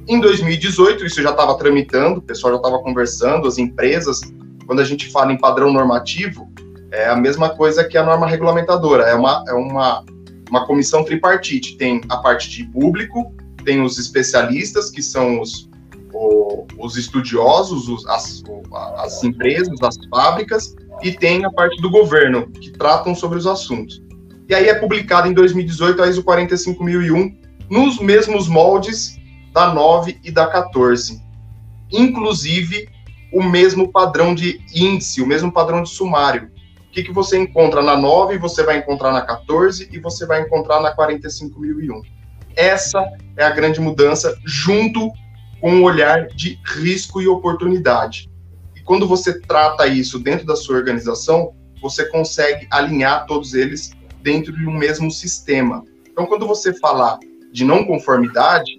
Em 0.08 0.20
2018, 0.20 1.04
isso 1.08 1.20
já 1.24 1.32
estava 1.32 1.58
tramitando, 1.58 2.20
o 2.20 2.22
pessoal 2.22 2.54
já 2.54 2.58
estava 2.58 2.78
conversando, 2.84 3.48
as 3.48 3.58
empresas, 3.58 4.22
quando 4.68 4.82
a 4.82 4.86
gente 4.86 5.10
fala 5.10 5.34
em 5.34 5.38
padrão 5.40 5.74
normativo, 5.74 6.48
é 6.92 7.10
a 7.10 7.16
mesma 7.16 7.50
coisa 7.56 7.84
que 7.84 7.98
a 7.98 8.04
norma 8.04 8.28
regulamentadora, 8.28 9.06
é 9.06 9.16
uma, 9.16 9.44
é 9.48 9.54
uma, 9.54 10.06
uma 10.48 10.68
comissão 10.68 11.04
tripartite. 11.04 11.76
Tem 11.76 12.02
a 12.08 12.18
parte 12.18 12.52
de 12.52 12.66
público, 12.66 13.34
tem 13.66 13.82
os 13.82 13.98
especialistas, 13.98 14.92
que 14.92 15.02
são 15.02 15.42
os, 15.42 15.68
o, 16.14 16.68
os 16.78 16.98
estudiosos, 16.98 17.90
os, 17.90 18.06
as, 18.06 18.44
as 19.00 19.24
empresas, 19.24 19.82
as 19.82 19.98
fábricas, 20.12 20.76
e 21.02 21.12
tem 21.12 21.46
a 21.46 21.52
parte 21.52 21.82
do 21.82 21.90
governo, 21.90 22.50
que 22.50 22.72
tratam 22.72 23.16
sobre 23.16 23.38
os 23.38 23.48
assuntos. 23.48 24.02
E 24.48 24.56
aí 24.56 24.68
é 24.68 24.74
publicado 24.74 25.28
em 25.28 25.34
2018 25.34 26.02
a 26.02 26.08
ISO 26.08 26.24
45001, 26.24 27.38
nos 27.70 28.00
mesmos 28.00 28.48
moldes 28.48 29.18
da 29.54 29.74
9 29.74 30.20
e 30.24 30.32
da 30.32 30.48
14. 30.48 31.22
Inclusive, 31.92 32.90
o 33.32 33.44
mesmo 33.44 33.92
padrão 33.92 34.34
de 34.34 34.60
índice, 34.74 35.22
o 35.22 35.28
mesmo 35.28 35.52
padrão 35.52 35.84
de 35.84 35.90
sumário. 35.90 36.50
O 36.88 36.92
que, 36.92 37.04
que 37.04 37.12
você 37.12 37.38
encontra 37.38 37.84
na 37.84 37.96
9, 37.96 38.38
você 38.38 38.64
vai 38.64 38.80
encontrar 38.80 39.12
na 39.12 39.22
14 39.22 39.90
e 39.92 40.00
você 40.00 40.26
vai 40.26 40.42
encontrar 40.42 40.82
na 40.82 40.92
45001. 40.92 42.02
Essa 42.56 43.06
é 43.38 43.44
a 43.44 43.52
grande 43.52 43.80
mudança, 43.80 44.36
junto 44.44 45.12
com 45.62 45.72
um 45.72 45.84
olhar 45.84 46.28
de 46.28 46.60
risco 46.66 47.22
e 47.22 47.28
oportunidade. 47.28 48.29
Quando 48.90 49.08
você 49.08 49.40
trata 49.40 49.86
isso 49.86 50.18
dentro 50.18 50.48
da 50.48 50.56
sua 50.56 50.76
organização, 50.76 51.54
você 51.80 52.06
consegue 52.06 52.68
alinhar 52.72 53.28
todos 53.28 53.54
eles 53.54 53.92
dentro 54.24 54.52
de 54.52 54.66
um 54.66 54.76
mesmo 54.76 55.12
sistema. 55.12 55.86
Então, 56.12 56.26
quando 56.26 56.48
você 56.48 56.74
falar 56.74 57.20
de 57.52 57.64
não 57.64 57.86
conformidade, 57.86 58.78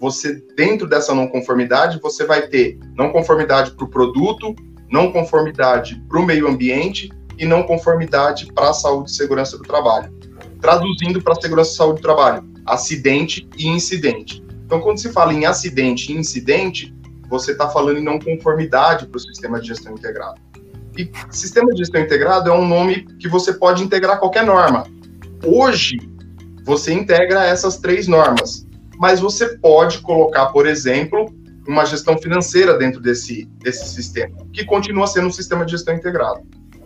você 0.00 0.42
dentro 0.56 0.88
dessa 0.88 1.14
não 1.14 1.28
conformidade, 1.28 2.00
você 2.02 2.26
vai 2.26 2.48
ter 2.48 2.76
não 2.96 3.12
conformidade 3.12 3.70
para 3.70 3.84
o 3.84 3.88
produto, 3.88 4.52
não 4.90 5.12
conformidade 5.12 6.02
para 6.08 6.18
o 6.18 6.26
meio 6.26 6.48
ambiente 6.48 7.08
e 7.38 7.46
não 7.46 7.62
conformidade 7.62 8.52
para 8.52 8.70
a 8.70 8.74
saúde 8.74 9.12
e 9.12 9.14
segurança 9.14 9.56
do 9.56 9.62
trabalho. 9.62 10.12
Traduzindo 10.60 11.22
para 11.22 11.34
a 11.34 11.40
segurança 11.40 11.70
e 11.70 11.76
saúde 11.76 12.00
do 12.00 12.02
trabalho, 12.02 12.42
acidente 12.66 13.48
e 13.56 13.68
incidente. 13.68 14.42
Então, 14.66 14.80
quando 14.80 14.98
se 14.98 15.12
fala 15.12 15.32
em 15.32 15.46
acidente 15.46 16.10
e 16.10 16.16
incidente, 16.16 16.92
você 17.32 17.52
está 17.52 17.66
falando 17.66 17.96
em 17.96 18.04
não 18.04 18.18
conformidade 18.18 19.06
para 19.06 19.16
o 19.16 19.20
sistema 19.20 19.58
de 19.58 19.68
gestão 19.68 19.94
integrado. 19.94 20.38
E 20.98 21.10
sistema 21.30 21.72
de 21.72 21.78
gestão 21.78 21.98
integrado 21.98 22.50
é 22.50 22.52
um 22.52 22.68
nome 22.68 23.06
que 23.18 23.26
você 23.26 23.54
pode 23.54 23.82
integrar 23.82 24.20
qualquer 24.20 24.44
norma. 24.44 24.84
Hoje, 25.42 25.96
você 26.62 26.92
integra 26.92 27.46
essas 27.46 27.78
três 27.78 28.06
normas, 28.06 28.66
mas 28.98 29.18
você 29.18 29.56
pode 29.56 30.02
colocar, 30.02 30.48
por 30.48 30.66
exemplo, 30.66 31.34
uma 31.66 31.86
gestão 31.86 32.18
financeira 32.18 32.76
dentro 32.76 33.00
desse, 33.00 33.46
desse 33.60 33.88
sistema, 33.88 34.36
que 34.52 34.66
continua 34.66 35.06
sendo 35.06 35.28
um 35.28 35.32
sistema 35.32 35.64
de 35.64 35.70
gestão 35.70 35.94
integrado. 35.94 36.42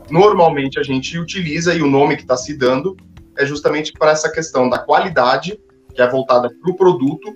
Normalmente 0.09 0.79
a 0.79 0.85
gente 0.85 1.19
utiliza, 1.19 1.75
e 1.75 1.83
o 1.83 1.91
nome 1.91 2.15
que 2.15 2.23
está 2.23 2.37
se 2.37 2.57
dando 2.57 2.97
é 3.37 3.45
justamente 3.45 3.93
para 3.93 4.13
essa 4.13 4.31
questão 4.31 4.69
da 4.71 4.79
qualidade, 4.79 5.59
que 5.93 6.01
é 6.01 6.09
voltada 6.09 6.49
para 6.49 6.71
o 6.71 6.77
produto, 6.77 7.35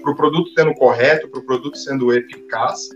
para 0.00 0.12
o 0.12 0.16
produto 0.16 0.50
sendo 0.56 0.74
correto, 0.74 1.28
para 1.28 1.40
o 1.40 1.44
produto 1.44 1.76
sendo 1.76 2.12
eficaz, 2.12 2.88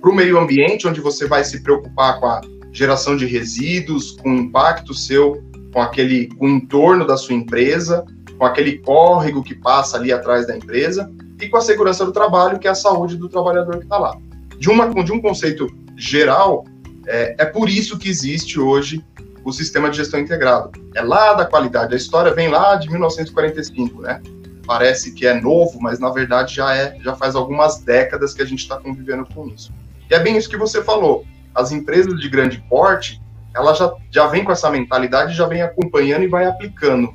para 0.00 0.10
o 0.10 0.14
meio 0.14 0.38
ambiente, 0.38 0.86
onde 0.86 1.00
você 1.00 1.26
vai 1.26 1.44
se 1.44 1.62
preocupar 1.62 2.18
com 2.20 2.26
a 2.26 2.40
geração 2.72 3.16
de 3.16 3.26
resíduos, 3.26 4.12
com 4.12 4.30
o 4.30 4.38
impacto 4.38 4.94
seu, 4.94 5.42
com 5.72 5.80
aquele, 5.80 6.28
com 6.36 6.46
o 6.46 6.48
entorno 6.48 7.06
da 7.06 7.16
sua 7.16 7.34
empresa, 7.34 8.04
com 8.38 8.44
aquele 8.44 8.78
córrego 8.78 9.42
que 9.42 9.54
passa 9.54 9.96
ali 9.96 10.12
atrás 10.12 10.46
da 10.46 10.56
empresa, 10.56 11.10
e 11.40 11.48
com 11.48 11.56
a 11.56 11.60
segurança 11.60 12.04
do 12.04 12.12
trabalho, 12.12 12.58
que 12.58 12.68
é 12.68 12.70
a 12.70 12.74
saúde 12.74 13.16
do 13.16 13.28
trabalhador 13.28 13.78
que 13.78 13.84
está 13.84 13.98
lá. 13.98 14.16
De, 14.58 14.68
uma, 14.68 14.88
de 15.02 15.12
um 15.12 15.20
conceito 15.20 15.66
geral, 15.96 16.64
é, 17.06 17.34
é 17.38 17.44
por 17.44 17.68
isso 17.68 17.98
que 17.98 18.08
existe 18.08 18.58
hoje 18.60 19.04
o 19.44 19.52
sistema 19.52 19.90
de 19.90 19.96
gestão 19.96 20.20
integrado. 20.20 20.70
É 20.94 21.02
lá 21.02 21.34
da 21.34 21.46
qualidade. 21.46 21.94
A 21.94 21.96
história 21.96 22.32
vem 22.32 22.48
lá 22.48 22.76
de 22.76 22.90
1945, 22.90 24.02
né? 24.02 24.20
Parece 24.66 25.12
que 25.12 25.26
é 25.26 25.40
novo, 25.40 25.80
mas 25.80 25.98
na 25.98 26.10
verdade 26.10 26.54
já 26.54 26.74
é, 26.74 26.98
já 27.00 27.14
faz 27.16 27.34
algumas 27.34 27.78
décadas 27.78 28.34
que 28.34 28.42
a 28.42 28.46
gente 28.46 28.60
está 28.60 28.76
convivendo 28.76 29.26
com 29.34 29.48
isso. 29.48 29.72
E 30.10 30.14
é 30.14 30.18
bem 30.18 30.36
isso 30.36 30.48
que 30.48 30.56
você 30.56 30.82
falou 30.82 31.24
as 31.54 31.72
empresas 31.72 32.18
de 32.20 32.28
grande 32.28 32.62
porte, 32.68 33.20
ela 33.54 33.74
já, 33.74 33.92
já 34.10 34.26
vem 34.26 34.44
com 34.44 34.52
essa 34.52 34.70
mentalidade, 34.70 35.34
já 35.34 35.46
vem 35.46 35.62
acompanhando 35.62 36.22
e 36.22 36.28
vai 36.28 36.46
aplicando. 36.46 37.12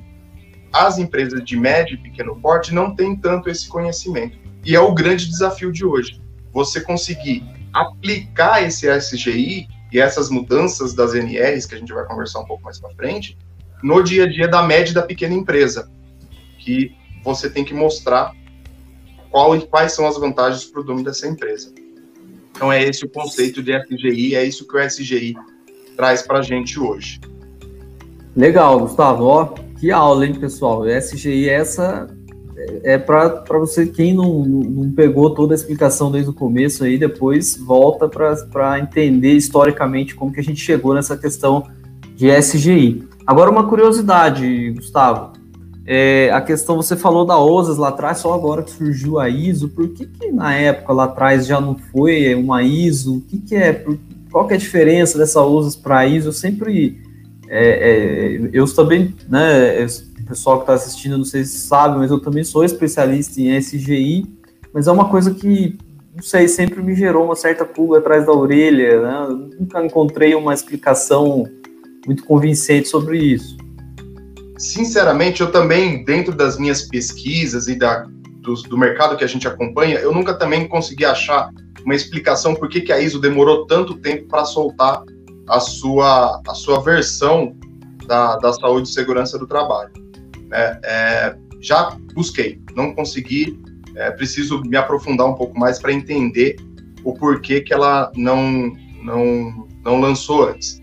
As 0.72 0.98
empresas 0.98 1.44
de 1.44 1.56
médio 1.56 1.96
e 1.96 1.98
pequeno 1.98 2.36
porte 2.36 2.74
não 2.74 2.94
têm 2.94 3.16
tanto 3.16 3.50
esse 3.50 3.68
conhecimento. 3.68 4.38
E 4.64 4.76
é 4.76 4.80
o 4.80 4.94
grande 4.94 5.28
desafio 5.30 5.72
de 5.72 5.86
hoje. 5.86 6.22
Você 6.52 6.82
conseguir 6.82 7.44
aplicar 7.74 8.64
esse 8.64 8.88
SGI 8.90 9.68
e 9.92 10.00
essas 10.00 10.30
mudanças 10.30 10.94
das 10.94 11.14
NRs, 11.14 11.66
que 11.66 11.76
a 11.76 11.78
gente 11.78 11.94
vai 11.94 12.06
conversar 12.06 12.42
um 12.42 12.46
pouco 12.46 12.64
mais 12.64 12.80
para 12.80 12.94
frente, 12.96 13.38
no 13.82 14.04
dia 14.04 14.26
a 14.26 14.28
dia 14.28 14.48
da 14.48 14.64
média 14.64 14.94
da 14.94 15.02
pequena 15.02 15.34
empresa, 15.34 15.90
que 16.60 16.96
você 17.26 17.50
tem 17.50 17.66
que 17.66 17.74
mostrar 17.74 18.32
qual, 19.30 19.60
quais 19.62 19.92
são 19.92 20.08
as 20.08 20.18
vantagens 20.18 20.64
para 20.64 20.80
o 20.80 20.84
dono 20.84 21.04
dessa 21.04 21.28
empresa. 21.28 21.74
Então 22.52 22.72
é 22.72 22.82
esse 22.82 23.04
o 23.04 23.10
conceito 23.10 23.62
de 23.62 23.74
SGI, 23.78 24.36
é 24.36 24.46
isso 24.46 24.66
que 24.66 24.78
o 24.78 24.80
SGI 24.80 25.36
traz 25.98 26.22
para 26.22 26.40
a 26.40 26.42
gente 26.42 26.80
hoje. 26.80 27.20
Legal, 28.36 28.80
Gustavo. 28.80 29.26
Ó, 29.26 29.46
que 29.80 29.92
aula, 29.92 30.26
hein, 30.26 30.34
pessoal? 30.36 30.86
SGI, 30.88 31.50
essa 31.50 32.08
é, 32.56 32.94
é 32.94 32.98
para 32.98 33.60
você, 33.60 33.86
quem 33.86 34.14
não, 34.14 34.46
não 34.46 34.92
pegou 34.92 35.34
toda 35.34 35.54
a 35.54 35.56
explicação 35.56 36.12
desde 36.12 36.30
o 36.30 36.34
começo 36.34 36.84
aí, 36.84 36.98
depois 36.98 37.58
volta 37.58 38.08
para 38.08 38.80
entender 38.80 39.34
historicamente 39.34 40.16
como 40.16 40.32
que 40.32 40.40
a 40.40 40.44
gente 40.44 40.62
chegou 40.62 40.94
nessa 40.94 41.18
questão 41.18 41.68
de 42.16 42.30
SGI. 42.30 43.08
Agora, 43.28 43.50
uma 43.50 43.68
curiosidade, 43.68 44.72
Gustavo. 44.72 45.35
É, 45.88 46.32
a 46.32 46.42
questão, 46.42 46.78
você 46.78 46.96
falou 46.96 47.26
da 47.26 47.38
OSAS 47.40 47.78
lá 47.78 47.90
atrás, 47.90 48.18
só 48.18 48.34
agora 48.34 48.64
que 48.64 48.72
surgiu 48.72 49.20
a 49.20 49.30
ISO, 49.30 49.70
por 49.70 49.88
que, 49.90 50.08
que 50.08 50.32
na 50.32 50.56
época 50.56 50.92
lá 50.92 51.04
atrás 51.04 51.46
já 51.46 51.62
não 51.62 51.76
foi 51.76 52.34
uma 52.34 52.64
ISO? 52.64 53.18
O 53.18 53.22
que, 53.22 53.38
que 53.38 53.56
é? 53.56 53.72
Por, 53.72 53.98
qual 54.32 54.48
que 54.48 54.54
é 54.54 54.56
a 54.58 54.60
diferença 54.60 55.18
dessa 55.18 55.42
OSAS 55.44 55.76
para 55.76 56.00
a 56.00 56.08
ISO? 56.08 56.30
Eu 56.30 56.34
sempre. 56.34 57.00
É, 57.48 58.40
é, 58.40 58.50
eu 58.52 58.66
também, 58.74 59.14
né? 59.30 59.86
O 59.86 60.26
pessoal 60.26 60.58
que 60.58 60.64
está 60.64 60.74
assistindo, 60.74 61.20
não 61.20 61.26
sei 61.26 61.46
se 61.46 61.60
sabe, 61.60 62.00
mas 62.00 62.10
eu 62.10 62.20
também 62.20 62.44
sou 62.44 62.66
especialista 62.66 63.40
em 63.40 63.56
SGI, 63.56 64.26
mas 64.74 64.88
é 64.88 64.92
uma 64.92 65.08
coisa 65.08 65.32
que, 65.36 65.78
não 66.16 66.24
sei, 66.24 66.48
sempre 66.48 66.82
me 66.82 66.96
gerou 66.96 67.26
uma 67.26 67.36
certa 67.36 67.64
pulga 67.64 68.00
atrás 68.00 68.26
da 68.26 68.32
orelha, 68.32 69.02
né? 69.04 69.48
Nunca 69.60 69.86
encontrei 69.86 70.34
uma 70.34 70.52
explicação 70.52 71.48
muito 72.08 72.24
convincente 72.24 72.88
sobre 72.88 73.20
isso 73.20 73.56
sinceramente, 74.58 75.42
eu 75.42 75.52
também, 75.52 76.04
dentro 76.04 76.36
das 76.36 76.58
minhas 76.58 76.84
pesquisas 76.84 77.68
e 77.68 77.76
da, 77.76 78.06
do, 78.42 78.54
do, 78.64 78.78
mercado 78.78 79.18
que 79.18 79.24
a 79.24 79.28
gente 79.28 79.48
acompanha, 79.48 80.00
eu 80.00 80.14
nunca 80.14 80.34
também 80.34 80.68
consegui 80.68 81.06
achar 81.06 81.50
uma 81.84 81.96
explicação 81.96 82.56
por 82.56 82.70
que, 82.70 82.82
que 82.82 82.92
a 82.92 83.00
ISO 83.00 83.20
demorou 83.20 83.66
tanto 83.68 83.96
tempo 83.96 84.28
para 84.28 84.46
soltar 84.46 85.04
a 85.48 85.60
sua, 85.60 86.42
a 86.48 86.54
sua 86.54 86.82
versão 86.82 87.56
da, 88.08 88.38
da 88.38 88.54
saúde 88.54 88.90
e 88.90 88.94
segurança 88.94 89.38
do 89.38 89.46
trabalho. 89.46 89.92
É, 90.52 90.80
é, 90.84 91.36
já 91.62 91.98
busquei, 92.14 92.62
não 92.76 92.94
consegui 92.94 93.60
é, 93.96 94.12
preciso 94.12 94.62
me 94.62 94.76
aprofundar 94.76 95.28
um 95.28 95.34
pouco 95.34 95.58
mais 95.58 95.80
para 95.80 95.92
entender 95.92 96.58
o 97.04 97.14
porquê 97.14 97.62
que 97.62 97.74
ela 97.74 98.12
não, 98.16 98.72
não, 99.02 99.68
não 99.84 100.00
lançou 100.00 100.50
antes. 100.50 100.82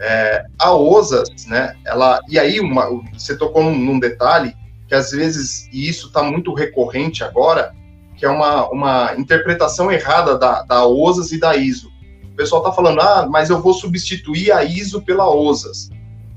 É, 0.00 0.44
a 0.58 0.74
OSAS, 0.74 1.46
né, 1.46 1.74
ela, 1.84 2.20
e 2.28 2.38
aí 2.38 2.58
uma, 2.60 2.86
você 3.12 3.36
tocou 3.36 3.62
num, 3.62 3.78
num 3.78 3.98
detalhe 3.98 4.54
que 4.86 4.94
às 4.94 5.12
vezes, 5.12 5.68
e 5.72 5.88
isso 5.88 6.08
está 6.08 6.22
muito 6.22 6.52
recorrente 6.52 7.24
agora, 7.24 7.74
que 8.16 8.24
é 8.24 8.28
uma, 8.28 8.68
uma 8.68 9.14
interpretação 9.16 9.90
errada 9.90 10.38
da, 10.38 10.62
da 10.62 10.86
OSAS 10.86 11.32
e 11.32 11.38
da 11.38 11.56
ISO. 11.56 11.90
O 12.24 12.36
pessoal 12.36 12.62
está 12.62 12.72
falando, 12.72 13.00
ah, 13.00 13.26
mas 13.30 13.50
eu 13.50 13.60
vou 13.60 13.74
substituir 13.74 14.52
a 14.52 14.64
ISO 14.64 15.02
pela 15.02 15.28
OSAS. 15.32 15.90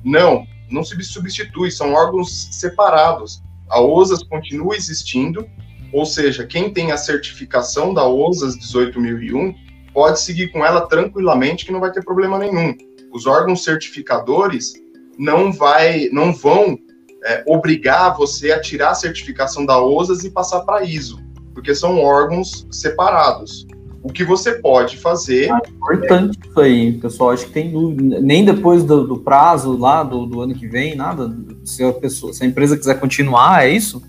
Não, 0.03 0.45
não 0.69 0.83
se 0.83 1.01
substitui, 1.03 1.71
são 1.71 1.93
órgãos 1.93 2.49
separados. 2.51 3.41
A 3.69 3.81
OSAS 3.81 4.23
continua 4.23 4.75
existindo, 4.75 5.47
ou 5.91 6.05
seja, 6.05 6.45
quem 6.45 6.71
tem 6.71 6.91
a 6.91 6.97
certificação 6.97 7.93
da 7.93 8.07
OSAS 8.07 8.55
18001 8.55 9.53
pode 9.93 10.19
seguir 10.19 10.49
com 10.49 10.65
ela 10.65 10.81
tranquilamente 10.81 11.65
que 11.65 11.71
não 11.71 11.79
vai 11.79 11.91
ter 11.91 12.03
problema 12.03 12.37
nenhum. 12.37 12.75
Os 13.13 13.25
órgãos 13.25 13.63
certificadores 13.63 14.73
não 15.17 15.51
vai, 15.51 16.09
não 16.11 16.33
vão 16.33 16.77
é, 17.25 17.43
obrigar 17.47 18.15
você 18.15 18.51
a 18.51 18.59
tirar 18.59 18.91
a 18.91 18.95
certificação 18.95 19.65
da 19.65 19.81
OSAS 19.81 20.23
e 20.23 20.29
passar 20.29 20.61
para 20.61 20.83
ISO, 20.83 21.19
porque 21.53 21.73
são 21.73 22.01
órgãos 22.01 22.67
separados. 22.71 23.65
O 24.03 24.09
que 24.09 24.23
você 24.23 24.53
pode 24.53 24.95
fazer. 24.97 25.49
É 25.51 25.57
importante 25.73 26.39
é... 26.41 26.47
isso 26.47 26.59
aí, 26.59 26.93
pessoal. 26.93 27.31
Acho 27.31 27.45
que 27.47 27.51
tem 27.51 27.71
dúvida. 27.71 28.21
Nem 28.21 28.45
depois 28.45 28.83
do, 28.83 29.05
do 29.05 29.17
prazo 29.17 29.75
lá 29.75 30.03
do, 30.03 30.25
do, 30.25 30.39
ano 30.39 30.53
que 30.53 30.67
vem, 30.67 30.95
nada. 30.95 31.35
Se 31.65 31.83
a, 31.83 31.91
pessoa, 31.91 32.31
se 32.31 32.43
a 32.43 32.47
empresa 32.47 32.77
quiser 32.77 32.99
continuar, 32.99 33.65
é 33.65 33.71
isso? 33.71 34.01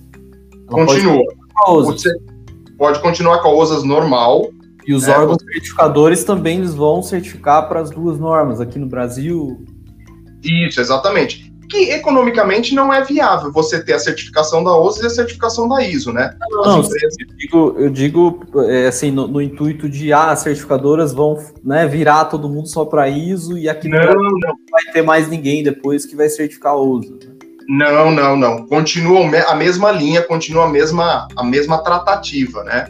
Ela 0.71 0.87
Continua. 0.87 1.25
Pode 1.64 2.02
pode 2.78 3.00
continuar 3.00 3.43
com 3.43 3.49
a 3.49 3.55
OSAS 3.55 3.83
normal. 3.83 4.50
E 4.88 4.95
os 4.95 5.07
é, 5.07 5.11
órgãos 5.11 5.37
você... 5.42 5.52
certificadores 5.52 6.25
também 6.25 6.59
eles 6.59 6.75
vão 6.75 7.02
certificar 7.02 7.68
para 7.68 7.80
as 7.80 7.90
duas 7.90 8.18
normas 8.18 8.59
aqui 8.59 8.78
no 8.78 8.87
Brasil. 8.87 9.62
Isso, 10.42 10.80
exatamente 10.80 11.49
que 11.68 11.90
economicamente 11.90 12.75
não 12.75 12.90
é 12.90 13.04
viável 13.04 13.52
você 13.52 13.85
ter 13.85 13.92
a 13.92 13.99
certificação 13.99 14.64
da 14.64 14.75
OSA 14.75 15.02
e 15.02 15.07
a 15.07 15.11
certificação 15.11 15.68
da 15.68 15.85
ISO, 15.85 16.14
né? 16.14 16.35
Não, 16.50 16.80
empresas... 16.80 17.14
eu 17.21 17.37
digo, 17.37 17.75
eu 17.76 17.90
digo 17.90 18.40
é, 18.71 18.87
assim, 18.87 19.11
no, 19.11 19.28
no, 19.28 19.42
intuito 19.42 19.87
de 19.87 20.11
ah, 20.11 20.30
as 20.30 20.38
certificadoras 20.38 21.12
vão 21.12 21.37
né, 21.62 21.87
virar 21.87 22.25
todo 22.25 22.49
mundo 22.49 22.68
só 22.68 22.87
para 22.87 23.07
ISO 23.11 23.59
e 23.59 23.68
aqui 23.68 23.87
não, 23.87 23.99
não, 23.99 24.14
não 24.14 24.54
vai 24.71 24.92
ter 24.95 25.02
mais 25.02 25.28
ninguém 25.28 25.62
depois 25.62 26.07
que 26.07 26.16
vai 26.16 26.30
certificar 26.30 26.73
a 26.73 26.76
OSA. 26.76 27.12
Né? 27.12 27.37
Não, 27.68 28.11
não, 28.11 28.35
não. 28.35 28.66
Continua 28.66 29.28
a 29.47 29.54
mesma 29.54 29.92
linha, 29.92 30.23
continua 30.23 30.64
a 30.64 30.68
mesma, 30.68 31.28
a 31.37 31.45
mesma 31.45 31.85
tratativa, 31.85 32.64
né? 32.64 32.88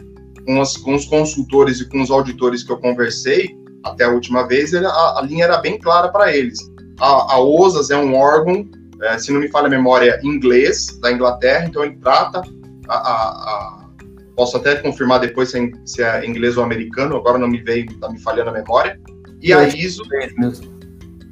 Com, 0.49 0.61
as, 0.61 0.75
com 0.75 0.95
os 0.95 1.05
consultores 1.05 1.79
e 1.79 1.87
com 1.87 2.01
os 2.01 2.09
auditores 2.09 2.63
que 2.63 2.71
eu 2.71 2.77
conversei 2.77 3.55
até 3.83 4.05
a 4.05 4.09
última 4.09 4.47
vez, 4.47 4.73
a, 4.73 5.19
a 5.19 5.21
linha 5.21 5.43
era 5.43 5.57
bem 5.57 5.77
clara 5.77 6.07
para 6.07 6.35
eles 6.35 6.57
a, 6.99 7.35
a 7.35 7.39
OSAS 7.39 7.89
é 7.89 7.97
um 7.97 8.15
órgão, 8.15 8.67
é, 9.01 9.17
se 9.17 9.31
não 9.31 9.39
me 9.39 9.47
falha 9.47 9.67
a 9.67 9.69
memória, 9.69 10.19
inglês, 10.23 10.99
da 11.01 11.11
Inglaterra, 11.11 11.65
então 11.65 11.83
ele 11.83 11.95
trata 11.97 12.41
a, 12.87 12.95
a, 12.95 13.29
a 13.29 13.89
posso 14.35 14.57
até 14.57 14.75
confirmar 14.75 15.19
depois 15.19 15.49
se 15.49 15.59
é, 15.59 15.71
se 15.85 16.03
é, 16.03 16.25
inglês 16.25 16.57
ou 16.57 16.63
americano, 16.63 17.15
agora 17.15 17.37
não 17.37 17.47
me 17.47 17.61
veio, 17.61 17.93
tá 17.99 18.09
me 18.09 18.19
falhando 18.19 18.49
a 18.49 18.53
memória. 18.53 18.99
E 19.41 19.53
a 19.53 19.67
ISO, 19.67 20.03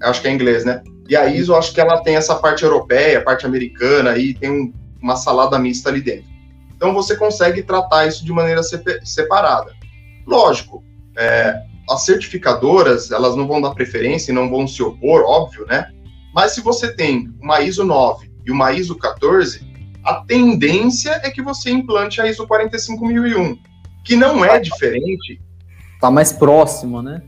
acho 0.01 0.21
que 0.21 0.27
é 0.27 0.31
inglês, 0.31 0.63
né? 0.63 0.81
E 1.09 1.15
a 1.15 1.27
ISO, 1.27 1.55
acho 1.55 1.73
que 1.73 1.81
ela 1.81 2.01
tem 2.01 2.15
essa 2.15 2.35
parte 2.35 2.63
europeia, 2.63 3.23
parte 3.23 3.45
americana, 3.45 4.17
e 4.17 4.33
tem 4.33 4.49
um, 4.49 4.73
uma 5.01 5.15
salada 5.15 5.59
mista 5.59 5.89
ali 5.89 6.01
dentro. 6.01 6.25
Então 6.77 6.93
você 6.93 7.17
consegue 7.17 7.63
tratar 7.63 8.05
isso 8.05 8.23
de 8.23 8.31
maneira 8.31 8.61
separada. 9.03 9.73
Lógico, 10.25 10.83
é, 11.17 11.59
as 11.89 12.05
certificadoras, 12.05 13.11
elas 13.11 13.35
não 13.35 13.47
vão 13.47 13.59
dar 13.59 13.73
preferência 13.73 14.31
e 14.31 14.35
não 14.35 14.49
vão 14.49 14.67
se 14.67 14.81
opor, 14.83 15.23
óbvio, 15.25 15.65
né? 15.65 15.91
Mas 16.35 16.53
se 16.53 16.61
você 16.61 16.93
tem 16.93 17.33
uma 17.41 17.61
ISO 17.61 17.83
9 17.83 18.31
e 18.45 18.51
uma 18.51 18.71
ISO 18.71 18.95
14, 18.95 19.65
a 20.03 20.21
tendência 20.25 21.19
é 21.23 21.31
que 21.31 21.41
você 21.41 21.71
implante 21.71 22.21
a 22.21 22.27
ISO 22.27 22.45
45001, 22.45 23.57
que 24.05 24.15
não 24.15 24.45
é 24.45 24.59
diferente. 24.59 25.41
Tá 25.99 26.11
mais 26.11 26.31
próximo, 26.31 27.01
né? 27.01 27.23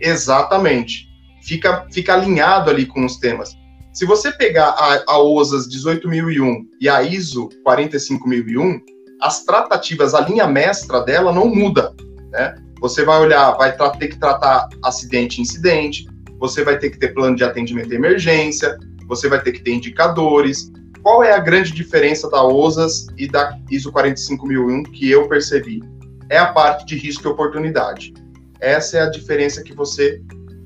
Exatamente. 0.00 1.08
Fica, 1.42 1.86
fica 1.92 2.14
alinhado 2.14 2.70
ali 2.70 2.86
com 2.86 3.04
os 3.04 3.16
temas. 3.16 3.56
Se 3.94 4.04
você 4.04 4.32
pegar 4.32 4.70
a, 4.70 5.04
a 5.06 5.22
OSAS 5.22 5.68
18001 5.68 6.68
e 6.80 6.88
a 6.88 7.00
ISO 7.04 7.48
45001, 7.62 8.80
as 9.22 9.44
tratativas, 9.44 10.14
a 10.14 10.20
linha 10.20 10.48
mestra 10.48 11.00
dela 11.00 11.32
não 11.32 11.46
muda, 11.46 11.94
né? 12.32 12.56
Você 12.80 13.04
vai 13.04 13.20
olhar, 13.20 13.52
vai 13.52 13.72
ter 13.96 14.08
que 14.08 14.18
tratar 14.18 14.68
acidente 14.82 15.40
incidente, 15.40 16.08
você 16.40 16.64
vai 16.64 16.76
ter 16.76 16.90
que 16.90 16.98
ter 16.98 17.14
plano 17.14 17.36
de 17.36 17.44
atendimento 17.44 17.92
à 17.92 17.94
emergência, 17.94 18.76
você 19.06 19.28
vai 19.28 19.40
ter 19.40 19.52
que 19.52 19.62
ter 19.62 19.70
indicadores. 19.70 20.72
Qual 21.00 21.22
é 21.22 21.32
a 21.32 21.38
grande 21.38 21.72
diferença 21.72 22.28
da 22.28 22.42
OSAS 22.42 23.06
e 23.16 23.28
da 23.28 23.56
ISO 23.70 23.92
45001 23.92 24.82
que 24.90 25.08
eu 25.08 25.28
percebi? 25.28 25.80
É 26.28 26.36
a 26.36 26.52
parte 26.52 26.84
de 26.84 26.96
risco 26.96 27.28
e 27.28 27.30
oportunidade. 27.30 28.12
Essa 28.58 28.98
é 28.98 29.02
a 29.02 29.10
diferença 29.10 29.62
que 29.62 29.72
você 29.72 30.20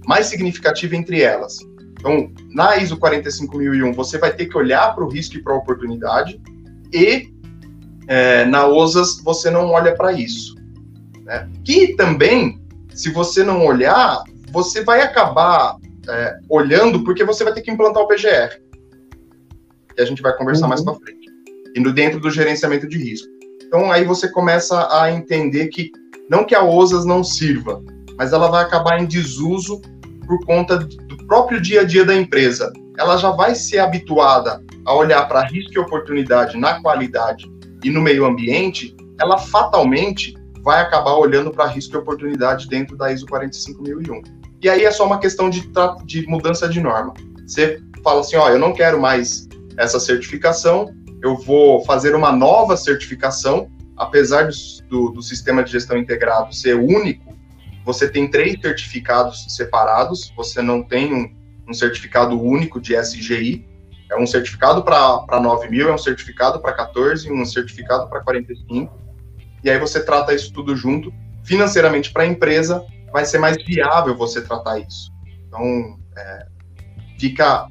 mais 0.07 0.27
significativa 0.29 0.97
entre 0.97 1.21
elas. 1.21 1.59
Então, 1.99 2.31
na 2.51 2.77
ISO 2.77 2.97
45001, 2.97 3.93
você 3.93 4.19
vai 4.19 4.33
ter 4.33 4.47
que 4.47 4.57
olhar 4.57 4.95
para 4.95 5.05
o 5.05 5.09
risco 5.09 5.37
e 5.37 5.43
para 5.43 5.53
a 5.53 5.57
oportunidade, 5.57 6.41
e 6.93 7.33
é, 8.07 8.45
na 8.47 8.67
OSAS 8.67 9.21
você 9.23 9.51
não 9.51 9.71
olha 9.71 9.95
para 9.95 10.13
isso. 10.13 10.55
Né? 11.25 11.49
Que 11.65 11.95
também, 11.95 12.61
se 12.95 13.11
você 13.11 13.43
não 13.43 13.67
olhar, 13.67 14.23
você 14.51 14.83
vai 14.83 15.03
acabar 15.03 15.77
é, 16.09 16.39
olhando 16.49 17.05
porque 17.05 17.25
você 17.25 17.45
vai 17.45 17.53
ter 17.53 17.61
que 17.61 17.71
implantar 17.71 18.03
o 18.03 18.09
PGR. 18.09 18.61
Que 19.95 20.01
a 20.01 20.05
gente 20.05 20.23
vai 20.23 20.35
conversar 20.37 20.63
uhum. 20.63 20.69
mais 20.71 20.83
para 20.83 20.95
frente. 20.95 21.29
Indo 21.77 21.93
dentro 21.93 22.19
do 22.19 22.31
gerenciamento 22.31 22.89
de 22.89 22.97
risco. 22.97 23.29
Então 23.63 23.93
aí 23.93 24.05
você 24.05 24.29
começa 24.29 24.89
a 24.91 25.13
entender 25.13 25.69
que 25.69 25.93
não 26.31 26.45
que 26.45 26.55
a 26.55 26.65
OSAS 26.65 27.05
não 27.05 27.23
sirva, 27.23 27.83
mas 28.17 28.33
ela 28.33 28.49
vai 28.49 28.65
acabar 28.65 29.01
em 29.01 29.07
desuso 29.07 29.81
por 30.27 30.45
conta 30.47 30.79
do 30.79 31.08
próprio 31.29 31.61
dia 31.61 31.83
a 31.83 31.85
dia 31.85 32.05
da 32.05 32.17
empresa. 32.17 32.73
Ela 32.99 33.17
já 33.19 33.31
vai 33.31 33.55
ser 33.55 33.79
habituada 33.79 34.65
a 34.85 34.95
olhar 34.95 35.29
para 35.29 35.47
risco 35.47 35.75
e 35.75 35.79
oportunidade 35.79 36.57
na 36.57 36.81
qualidade 36.81 37.47
e 37.85 37.91
no 37.91 38.01
meio 38.01 38.25
ambiente, 38.25 38.97
ela 39.21 39.39
fatalmente 39.39 40.35
vai 40.63 40.81
acabar 40.81 41.13
olhando 41.13 41.51
para 41.51 41.67
risco 41.67 41.95
e 41.95 41.99
oportunidade 41.99 42.67
dentro 42.67 42.97
da 42.97 43.13
ISO 43.13 43.27
45001. 43.27 44.23
E 44.61 44.69
aí 44.69 44.85
é 44.85 44.91
só 44.91 45.07
uma 45.07 45.19
questão 45.19 45.49
de, 45.49 45.71
de 46.05 46.27
mudança 46.27 46.69
de 46.69 46.81
norma. 46.81 47.15
Você 47.47 47.81
fala 48.03 48.21
assim, 48.21 48.37
ó, 48.37 48.49
eu 48.49 48.59
não 48.59 48.73
quero 48.73 49.01
mais 49.01 49.47
essa 49.77 50.01
certificação, 50.01 50.93
eu 51.23 51.37
vou 51.37 51.85
fazer 51.85 52.15
uma 52.15 52.33
nova 52.33 52.77
certificação, 52.77 53.71
apesar 53.97 54.49
do, 54.89 55.11
do 55.11 55.23
sistema 55.23 55.63
de 55.63 55.71
gestão 55.71 55.97
integrado 55.97 56.55
ser 56.55 56.75
único, 56.75 57.38
você 57.89 58.07
tem 58.07 58.31
três 58.31 58.61
certificados 58.61 59.47
separados, 59.49 60.31
você 60.37 60.61
não 60.61 60.83
tem 60.83 61.15
um, 61.15 61.35
um 61.67 61.73
certificado 61.73 62.39
único 62.39 62.79
de 62.79 62.95
SGI, 62.95 63.67
é 64.11 64.17
um 64.19 64.27
certificado 64.27 64.85
para 64.85 65.41
9 65.41 65.71
mil, 65.71 65.89
é 65.89 65.95
um 65.95 65.97
certificado 65.97 66.61
para 66.61 66.75
14, 66.75 67.33
um 67.33 67.47
certificado 67.47 68.07
para 68.11 68.21
45, 68.21 68.95
e 69.65 69.71
aí 69.71 69.79
você 69.79 70.05
trata 70.05 70.35
isso 70.35 70.53
tudo 70.53 70.77
junto. 70.77 71.11
Financeiramente, 71.43 72.13
para 72.13 72.25
a 72.25 72.27
empresa, 72.27 72.85
vai 73.11 73.25
ser 73.25 73.39
mais 73.39 73.57
viável 73.65 74.15
você 74.15 74.43
tratar 74.43 74.81
isso. 74.81 75.11
Então, 75.47 75.99
é, 76.15 76.47
fica 77.19 77.69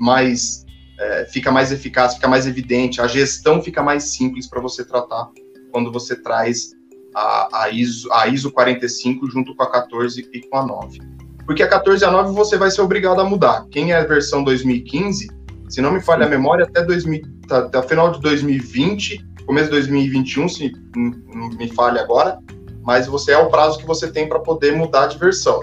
mais 0.00 0.64
é, 0.98 1.26
fica 1.26 1.52
mais 1.52 1.70
eficaz, 1.70 2.14
fica 2.14 2.28
mais 2.28 2.46
evidente, 2.46 2.98
a 2.98 3.06
gestão 3.06 3.62
fica 3.62 3.82
mais 3.82 4.04
simples 4.04 4.48
para 4.48 4.62
você 4.62 4.86
tratar 4.86 5.28
quando 5.70 5.92
você 5.92 6.16
traz 6.16 6.70
a, 7.14 7.48
a, 7.64 7.70
ISO, 7.70 8.12
a 8.12 8.26
ISO 8.28 8.50
45 8.50 9.30
junto 9.30 9.54
com 9.54 9.62
a 9.62 9.70
14 9.70 10.28
e 10.32 10.40
com 10.48 10.58
a 10.58 10.66
9. 10.66 10.98
Porque 11.46 11.62
a 11.62 11.68
14 11.68 12.02
e 12.02 12.06
a 12.06 12.10
9 12.10 12.32
você 12.32 12.56
vai 12.56 12.70
ser 12.70 12.80
obrigado 12.80 13.20
a 13.20 13.24
mudar. 13.24 13.66
Quem 13.70 13.92
é 13.92 13.96
a 13.96 14.04
versão 14.04 14.42
2015, 14.42 15.28
se 15.68 15.80
não 15.80 15.92
me 15.92 16.00
falha 16.00 16.26
a 16.26 16.28
memória, 16.28 16.64
até, 16.64 16.82
2000, 16.82 17.22
até 17.50 17.78
o 17.78 17.82
final 17.82 18.10
de 18.10 18.20
2020 18.20 19.34
começo 19.46 19.66
de 19.66 19.72
2021, 19.72 20.48
se 20.48 20.72
não 20.96 21.48
me 21.50 21.68
falha 21.68 22.00
agora, 22.00 22.38
mas 22.82 23.06
você 23.06 23.32
é 23.32 23.38
o 23.38 23.48
prazo 23.48 23.78
que 23.78 23.86
você 23.86 24.10
tem 24.10 24.28
para 24.28 24.40
poder 24.40 24.74
mudar 24.74 25.06
de 25.06 25.18
versão. 25.18 25.60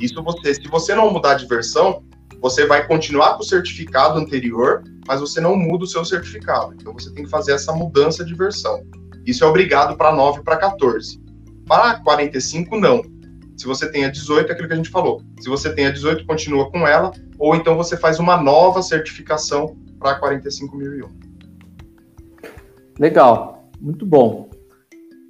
Isso 0.00 0.22
você, 0.22 0.54
se 0.54 0.68
você 0.68 0.94
não 0.94 1.10
mudar 1.10 1.34
de 1.34 1.46
versão, 1.46 2.02
você 2.40 2.66
vai 2.66 2.86
continuar 2.86 3.34
com 3.34 3.42
o 3.42 3.46
certificado 3.46 4.18
anterior, 4.18 4.82
mas 5.06 5.20
você 5.20 5.40
não 5.40 5.56
muda 5.56 5.84
o 5.84 5.86
seu 5.86 6.04
certificado. 6.04 6.74
Então 6.74 6.92
você 6.92 7.12
tem 7.12 7.24
que 7.24 7.30
fazer 7.30 7.52
essa 7.52 7.72
mudança 7.72 8.24
de 8.24 8.34
versão. 8.34 8.82
Isso 9.26 9.44
é 9.44 9.46
obrigado 9.46 9.96
para 9.96 10.14
9 10.14 10.40
e 10.40 10.42
para 10.42 10.56
14. 10.56 11.20
Para 11.66 12.00
45, 12.00 12.76
não. 12.78 13.02
Se 13.56 13.66
você 13.66 13.90
tem 13.90 14.04
a 14.04 14.10
18, 14.10 14.48
é 14.48 14.52
aquilo 14.52 14.68
que 14.68 14.74
a 14.74 14.76
gente 14.76 14.90
falou. 14.90 15.22
Se 15.40 15.48
você 15.48 15.72
tem 15.72 15.86
a 15.86 15.90
18, 15.90 16.26
continua 16.26 16.70
com 16.70 16.86
ela, 16.86 17.12
ou 17.38 17.54
então 17.54 17.76
você 17.76 17.96
faz 17.96 18.18
uma 18.18 18.36
nova 18.36 18.82
certificação 18.82 19.76
para 19.98 20.18
45001. 20.18 21.08
Legal, 22.98 23.70
muito 23.80 24.04
bom. 24.04 24.50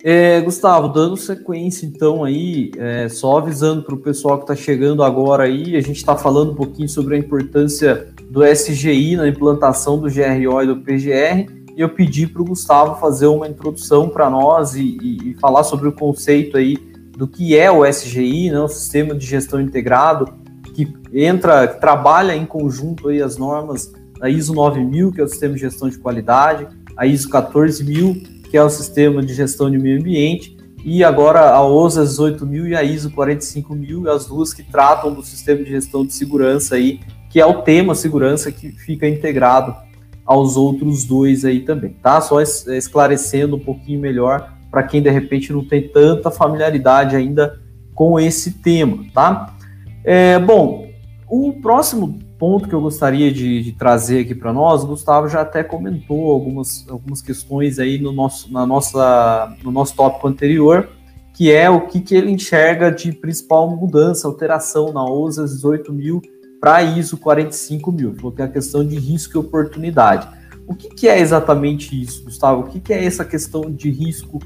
É, 0.05 0.41
Gustavo, 0.41 0.89
dando 0.89 1.17
sequência 1.17 1.87
então 1.87 2.25
aí, 2.25 2.73
é, 2.77 3.09
só 3.09 3.39
avisando 3.39 3.83
para 3.83 3.95
o 3.95 3.99
pessoal 3.99 4.37
que 4.37 4.45
está 4.45 4.57
chegando 4.57 5.03
agora 5.03 5.45
aí, 5.45 5.77
a 5.77 5.81
gente 5.81 5.99
está 5.99 6.17
falando 6.17 6.51
um 6.53 6.55
pouquinho 6.57 6.89
sobre 6.89 7.15
a 7.15 7.19
importância 7.19 8.09
do 8.29 8.45
SGI 8.45 9.15
na 9.17 9.29
implantação 9.29 10.01
do 10.01 10.09
GRO 10.11 10.63
e 10.63 10.67
do 10.67 10.79
PGR, 10.79 11.47
eu 11.77 11.89
pedi 11.89 12.27
para 12.27 12.43
o 12.43 12.45
Gustavo 12.45 13.01
fazer 13.01 13.27
uma 13.27 13.49
introdução 13.49 14.09
para 14.09 14.29
nós 14.29 14.75
e, 14.75 14.99
e, 15.01 15.31
e, 15.31 15.35
falar 15.35 15.65
sobre 15.65 15.89
o 15.89 15.93
conceito 15.93 16.57
aí 16.57 16.77
do 17.17 17.27
que 17.27 17.57
é 17.57 17.71
o 17.71 17.87
SGI, 17.87 18.51
né, 18.51 18.61
o 18.61 18.69
Sistema 18.69 19.15
de 19.15 19.25
Gestão 19.27 19.61
Integrado, 19.61 20.33
que 20.75 20.93
entra, 21.13 21.69
que 21.69 21.81
trabalha 21.81 22.35
em 22.35 22.47
conjunto 22.47 23.09
aí 23.09 23.23
as 23.23 23.37
normas 23.37 23.93
da 24.19 24.29
ISO 24.29 24.55
9000, 24.55 25.13
que 25.13 25.21
é 25.21 25.25
o 25.25 25.29
Sistema 25.29 25.55
de 25.55 25.61
Gestão 25.61 25.89
de 25.89 25.99
Qualidade, 25.99 26.67
a 26.97 27.07
ISO 27.07 27.29
14000, 27.29 28.23
que 28.51 28.57
é 28.57 28.63
o 28.63 28.71
Sistema 28.71 29.23
de 29.23 29.35
Gestão 29.35 29.71
de 29.71 29.79
Meio 29.79 29.99
Ambiente, 29.99 30.57
e 30.85 31.05
agora 31.05 31.51
a 31.51 31.65
OSA 31.65 32.05
18000 32.05 32.69
e 32.69 32.77
a 32.77 32.83
ISO 32.83 33.11
45000, 33.11 34.11
as 34.11 34.27
duas 34.27 34.53
que 34.53 34.63
tratam 34.63 35.13
do 35.13 35.23
Sistema 35.23 35.63
de 35.63 35.71
Gestão 35.71 36.05
de 36.05 36.13
Segurança 36.13 36.75
aí, 36.75 37.01
que 37.31 37.41
é 37.41 37.47
o 37.47 37.63
tema 37.63 37.95
segurança 37.95 38.51
que 38.51 38.73
fica 38.73 39.09
integrado 39.09 39.75
aos 40.25 40.57
outros 40.57 41.05
dois 41.05 41.45
aí 41.45 41.61
também, 41.61 41.97
tá? 42.03 42.21
Só 42.21 42.41
esclarecendo 42.41 43.57
um 43.57 43.61
pouquinho 43.61 44.01
melhor 44.01 44.53
para 44.71 44.83
quem 44.83 45.03
de 45.03 45.11
repente 45.11 45.53
não 45.53 45.65
tem 45.65 45.89
tanta 45.89 46.31
familiaridade 46.31 47.15
ainda 47.15 47.61
com 47.95 48.19
esse 48.19 48.53
tema, 48.53 49.05
tá? 49.13 49.55
É, 50.05 50.39
bom, 50.39 50.89
o 51.29 51.53
próximo 51.61 52.19
ponto 52.39 52.69
que 52.69 52.75
eu 52.75 52.81
gostaria 52.81 53.33
de, 53.33 53.63
de 53.63 53.73
trazer 53.73 54.23
aqui 54.23 54.35
para 54.35 54.53
nós, 54.53 54.83
Gustavo 54.83 55.29
já 55.29 55.43
até 55.43 55.63
comentou 55.63 56.33
algumas, 56.33 56.85
algumas 56.89 57.23
questões 57.23 57.79
aí 57.79 57.99
no 57.99 58.11
nosso, 58.11 58.53
na 58.53 58.67
nossa, 58.67 59.55
no 59.63 59.71
nosso 59.71 59.95
tópico 59.95 60.27
anterior, 60.27 60.89
que 61.35 61.53
é 61.53 61.71
o 61.71 61.87
que, 61.87 62.01
que 62.01 62.15
ele 62.15 62.31
enxerga 62.31 62.91
de 62.91 63.13
principal 63.13 63.71
mudança, 63.77 64.27
alteração 64.27 64.93
na 64.93 65.05
OSA 65.05 65.45
18000 65.45 66.21
para 66.63 66.81
ISO 66.81 67.17
45000, 67.17 68.15
porque 68.21 68.41
é 68.41 68.45
a 68.45 68.49
questão 68.49 68.87
de 68.87 68.97
risco 68.97 69.37
e 69.37 69.39
oportunidade. 69.41 70.29
O 70.65 70.77
que, 70.77 70.91
que 70.91 71.09
é 71.09 71.19
exatamente 71.19 72.01
isso, 72.01 72.23
Gustavo? 72.23 72.61
O 72.61 72.65
que, 72.69 72.79
que 72.79 72.93
é 72.93 73.05
essa 73.05 73.25
questão 73.25 73.63
de 73.63 73.91
risco 73.91 74.39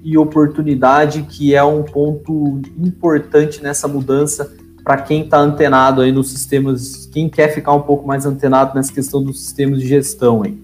e 0.00 0.16
oportunidade 0.16 1.22
que 1.22 1.52
é 1.52 1.64
um 1.64 1.82
ponto 1.82 2.62
importante 2.78 3.60
nessa 3.60 3.88
mudança 3.88 4.54
para 4.84 4.98
quem 4.98 5.22
está 5.22 5.38
antenado 5.38 6.00
aí 6.00 6.12
nos 6.12 6.30
sistemas, 6.30 7.06
quem 7.12 7.28
quer 7.28 7.48
ficar 7.48 7.72
um 7.72 7.82
pouco 7.82 8.06
mais 8.06 8.24
antenado 8.24 8.72
nessa 8.76 8.92
questão 8.92 9.20
dos 9.20 9.42
sistemas 9.42 9.80
de 9.80 9.88
gestão 9.88 10.44
aí? 10.44 10.56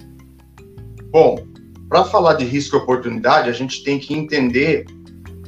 Bom, 1.10 1.44
para 1.88 2.04
falar 2.04 2.34
de 2.34 2.44
risco 2.44 2.76
e 2.76 2.78
oportunidade, 2.78 3.50
a 3.50 3.52
gente 3.52 3.82
tem 3.82 3.98
que 3.98 4.14
entender 4.14 4.86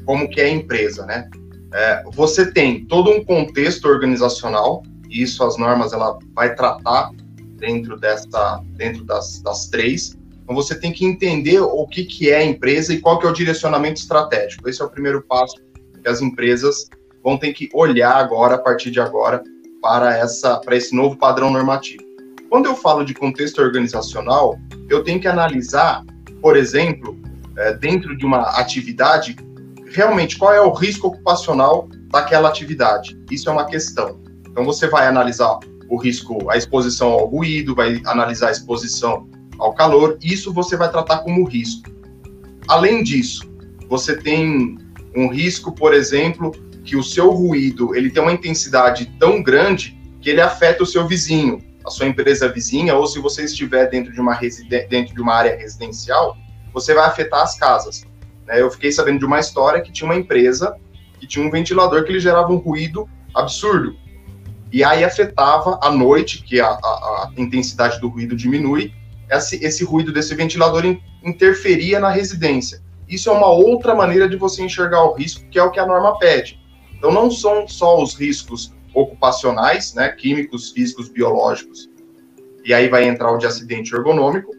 como 0.05 0.29
que 0.29 0.41
é 0.41 0.47
a 0.47 0.51
empresa, 0.51 1.07
né? 1.07 1.31
É, 1.73 2.03
você 2.13 2.51
tem 2.51 2.85
todo 2.85 3.13
um 3.13 3.25
contexto 3.25 3.87
organizacional, 3.87 4.83
e 5.13 5.23
isso 5.23 5.45
as 5.45 5.59
normas 5.59 5.93
ela 5.93 6.19
vai 6.35 6.55
tratar 6.55 7.11
dentro 7.59 7.97
dessa, 7.97 8.61
dentro 8.77 9.05
das, 9.05 9.41
das 9.43 9.69
três. 9.69 10.17
Então 10.43 10.57
você 10.57 10.75
tem 10.75 10.91
que 10.91 11.05
entender 11.05 11.61
o 11.61 11.87
que, 11.87 12.05
que 12.05 12.31
é 12.31 12.39
a 12.39 12.45
empresa 12.45 12.93
e 12.93 13.01
qual 13.01 13.19
que 13.19 13.27
é 13.27 13.31
o 13.31 13.33
direcionamento 13.33 14.01
estratégico. 14.01 14.69
Esse 14.69 14.81
é 14.81 14.85
o 14.85 14.91
primeiro 14.91 15.23
passo 15.23 15.57
que 16.03 16.09
as 16.09 16.21
empresas 16.21 16.89
vão 17.23 17.39
ter 17.39 17.53
que 17.53 17.69
olhar 17.73 18.17
agora, 18.17 18.57
a 18.57 18.59
partir 18.59 18.91
de 18.91 19.01
agora, 19.01 19.43
para, 19.81 20.17
essa, 20.17 20.59
para 20.59 20.75
esse 20.75 20.97
novo 20.97 21.17
padrão 21.17 21.51
normativo. 21.51 22.03
Quando 22.49 22.67
eu 22.67 22.75
falo 22.75 23.05
de 23.05 23.15
contexto 23.15 23.61
organizacional, 23.61 24.59
eu 24.89 25.05
tenho 25.05 25.21
que 25.21 25.29
analisar, 25.29 26.05
por 26.41 26.57
exemplo, 26.57 27.17
é, 27.57 27.75
dentro 27.75 28.17
de 28.17 28.27
uma 28.27 28.43
atividade, 28.59 29.37
realmente 29.87 30.37
qual 30.37 30.53
é 30.53 30.61
o 30.61 30.73
risco 30.73 31.09
ocupacional 31.09 31.89
daquela 32.09 32.49
atividade. 32.49 33.17
Isso 33.31 33.49
é 33.49 33.53
uma 33.53 33.65
questão. 33.65 34.22
Então 34.53 34.65
você 34.65 34.87
vai 34.87 35.09
analisar 35.09 35.59
o 35.89 35.97
risco, 35.97 36.51
a 36.51 36.57
exposição 36.57 37.11
ao 37.11 37.27
ruído, 37.27 37.75
vai 37.75 38.01
analisar 38.05 38.49
a 38.49 38.53
exposição 38.53 39.29
ao 39.59 39.75
calor, 39.75 40.19
isso 40.23 40.53
você 40.53 40.77
vai 40.77 40.91
tratar 40.91 41.19
como 41.19 41.45
risco. 41.45 41.91
Além 42.69 43.03
disso, 43.03 43.51
você 43.89 44.17
tem 44.17 44.79
um 45.17 45.29
risco, 45.29 45.73
por 45.73 45.93
exemplo, 45.93 46.53
que 46.85 46.97
o 46.97 47.03
seu 47.03 47.31
ruído 47.31 47.95
ele 47.95 48.11
tem 48.11 48.23
uma 48.23 48.33
intensidade 48.33 49.07
tão 49.19 49.43
grande 49.43 49.99
que 50.21 50.31
ele 50.31 50.41
afeta 50.41 50.83
o 50.83 50.87
seu 50.87 51.07
vizinho, 51.07 51.63
a 51.85 51.91
sua 51.91 52.07
empresa 52.07 52.49
vizinha, 52.49 52.95
ou 52.95 53.07
se 53.07 53.19
você 53.19 53.45
estiver 53.45 53.89
dentro 53.91 54.13
de 54.13 54.21
uma, 54.21 54.39
dentro 54.89 55.15
de 55.15 55.21
uma 55.21 55.35
área 55.35 55.57
residencial, 55.57 56.37
você 56.73 56.95
vai 56.95 57.07
afetar 57.07 57.43
as 57.43 57.57
casas. 57.57 58.05
Né? 58.47 58.61
Eu 58.61 58.71
fiquei 58.71 58.93
sabendo 58.93 59.19
de 59.19 59.25
uma 59.25 59.41
história 59.41 59.81
que 59.81 59.93
tinha 59.93 60.09
uma 60.09 60.17
empresa 60.17 60.77
que 61.19 61.27
tinha 61.27 61.47
um 61.47 61.51
ventilador 61.51 62.05
que 62.05 62.11
ele 62.11 62.19
gerava 62.19 62.53
um 62.53 62.57
ruído 62.57 63.09
absurdo. 63.35 63.97
E 64.73 64.83
aí 64.83 65.05
afetava 65.05 65.79
à 65.83 65.91
noite, 65.91 66.43
que 66.43 66.59
a, 66.59 66.67
a, 66.69 66.69
a 66.69 67.33
intensidade 67.37 68.01
do 68.01 68.09
ruído 68.09 68.35
diminui, 68.35 68.93
esse, 69.31 69.63
esse 69.65 69.85
ruído 69.85 70.13
desse 70.13 70.35
ventilador 70.35 70.85
in, 70.87 70.99
interferia 71.23 72.01
na 72.01 72.11
residência. 72.11 72.83
Isso 73.09 73.29
é 73.29 73.33
uma 73.33 73.51
outra 73.51 73.95
maneira 73.95 74.27
de 74.27 74.37
você 74.37 74.63
enxergar 74.63 75.05
o 75.05 75.13
risco, 75.13 75.47
que 75.51 75.59
é 75.59 75.63
o 75.63 75.71
que 75.71 75.79
a 75.79 75.87
norma 75.87 76.19
pede. 76.19 76.59
Então, 76.97 77.13
não 77.13 77.31
são 77.31 77.69
só 77.69 78.03
os 78.03 78.15
riscos 78.15 78.73
ocupacionais, 78.95 79.93
né, 79.95 80.09
químicos, 80.09 80.71
físicos, 80.71 81.09
biológicos, 81.09 81.91
e 82.65 82.73
aí 82.73 82.89
vai 82.89 83.05
entrar 83.05 83.31
o 83.33 83.39
de 83.39 83.47
acidente 83.47 83.95
ergonômico. 83.95 84.53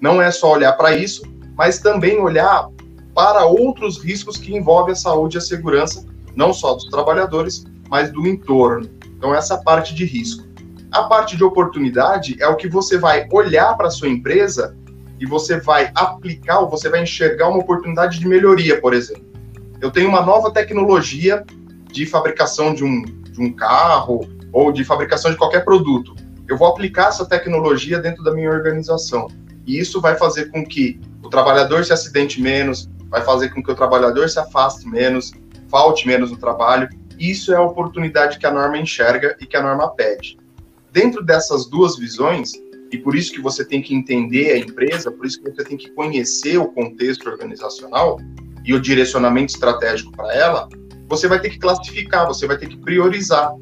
Não 0.00 0.22
é 0.22 0.30
só 0.30 0.52
olhar 0.52 0.72
para 0.74 0.96
isso, 0.96 1.22
mas 1.56 1.80
também 1.80 2.18
olhar 2.20 2.68
para 3.14 3.46
outros 3.46 4.02
riscos 4.02 4.36
que 4.36 4.54
envolvem 4.54 4.92
a 4.92 4.96
saúde 4.96 5.36
e 5.36 5.38
a 5.38 5.42
segurança, 5.42 6.06
não 6.36 6.52
só 6.52 6.74
dos 6.74 6.84
trabalhadores, 6.84 7.64
mas 7.90 8.12
do 8.12 8.26
entorno. 8.26 8.88
Então, 9.18 9.34
essa 9.34 9.58
parte 9.58 9.94
de 9.94 10.04
risco. 10.04 10.46
A 10.90 11.02
parte 11.02 11.36
de 11.36 11.44
oportunidade 11.44 12.36
é 12.40 12.46
o 12.46 12.56
que 12.56 12.68
você 12.68 12.96
vai 12.96 13.28
olhar 13.30 13.76
para 13.76 13.88
a 13.88 13.90
sua 13.90 14.08
empresa 14.08 14.74
e 15.20 15.26
você 15.26 15.60
vai 15.60 15.90
aplicar 15.94 16.60
ou 16.60 16.70
você 16.70 16.88
vai 16.88 17.02
enxergar 17.02 17.48
uma 17.48 17.58
oportunidade 17.58 18.18
de 18.18 18.26
melhoria, 18.26 18.80
por 18.80 18.94
exemplo. 18.94 19.26
Eu 19.80 19.90
tenho 19.90 20.08
uma 20.08 20.22
nova 20.22 20.50
tecnologia 20.50 21.44
de 21.92 22.06
fabricação 22.06 22.72
de 22.72 22.84
um, 22.84 23.02
de 23.02 23.40
um 23.40 23.52
carro 23.52 24.20
ou 24.52 24.72
de 24.72 24.84
fabricação 24.84 25.30
de 25.30 25.36
qualquer 25.36 25.64
produto. 25.64 26.14
Eu 26.48 26.56
vou 26.56 26.68
aplicar 26.68 27.08
essa 27.08 27.26
tecnologia 27.26 27.98
dentro 27.98 28.22
da 28.22 28.32
minha 28.32 28.50
organização. 28.50 29.28
E 29.66 29.78
isso 29.78 30.00
vai 30.00 30.16
fazer 30.16 30.46
com 30.46 30.64
que 30.64 30.98
o 31.22 31.28
trabalhador 31.28 31.84
se 31.84 31.92
acidente 31.92 32.40
menos, 32.40 32.88
vai 33.10 33.22
fazer 33.22 33.50
com 33.50 33.62
que 33.62 33.70
o 33.70 33.74
trabalhador 33.74 34.28
se 34.30 34.38
afaste 34.38 34.88
menos, 34.88 35.32
falte 35.68 36.06
menos 36.06 36.30
no 36.30 36.38
trabalho. 36.38 36.88
Isso 37.18 37.52
é 37.52 37.56
a 37.56 37.62
oportunidade 37.62 38.38
que 38.38 38.46
a 38.46 38.52
norma 38.52 38.78
enxerga 38.78 39.36
e 39.40 39.46
que 39.46 39.56
a 39.56 39.62
norma 39.62 39.90
pede. 39.90 40.38
Dentro 40.92 41.22
dessas 41.22 41.66
duas 41.66 41.96
visões, 41.96 42.52
e 42.90 42.96
por 42.96 43.14
isso 43.14 43.32
que 43.32 43.40
você 43.40 43.64
tem 43.64 43.82
que 43.82 43.94
entender 43.94 44.52
a 44.52 44.58
empresa, 44.58 45.10
por 45.10 45.26
isso 45.26 45.42
que 45.42 45.50
você 45.50 45.64
tem 45.64 45.76
que 45.76 45.90
conhecer 45.90 46.58
o 46.58 46.68
contexto 46.68 47.28
organizacional 47.28 48.18
e 48.64 48.72
o 48.72 48.80
direcionamento 48.80 49.52
estratégico 49.52 50.12
para 50.12 50.34
ela, 50.34 50.68
você 51.08 51.26
vai 51.26 51.40
ter 51.40 51.50
que 51.50 51.58
classificar, 51.58 52.26
você 52.26 52.46
vai 52.46 52.56
ter 52.56 52.68
que 52.68 52.76
priorizar. 52.76 53.52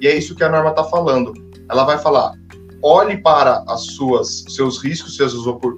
E 0.00 0.06
é 0.06 0.16
isso 0.16 0.34
que 0.34 0.44
a 0.44 0.48
norma 0.48 0.70
está 0.70 0.84
falando. 0.84 1.32
Ela 1.70 1.84
vai 1.84 1.98
falar: 1.98 2.34
olhe 2.82 3.16
para 3.18 3.64
as 3.68 3.82
suas, 3.94 4.44
seus 4.48 4.82
riscos, 4.82 5.16
seus, 5.16 5.34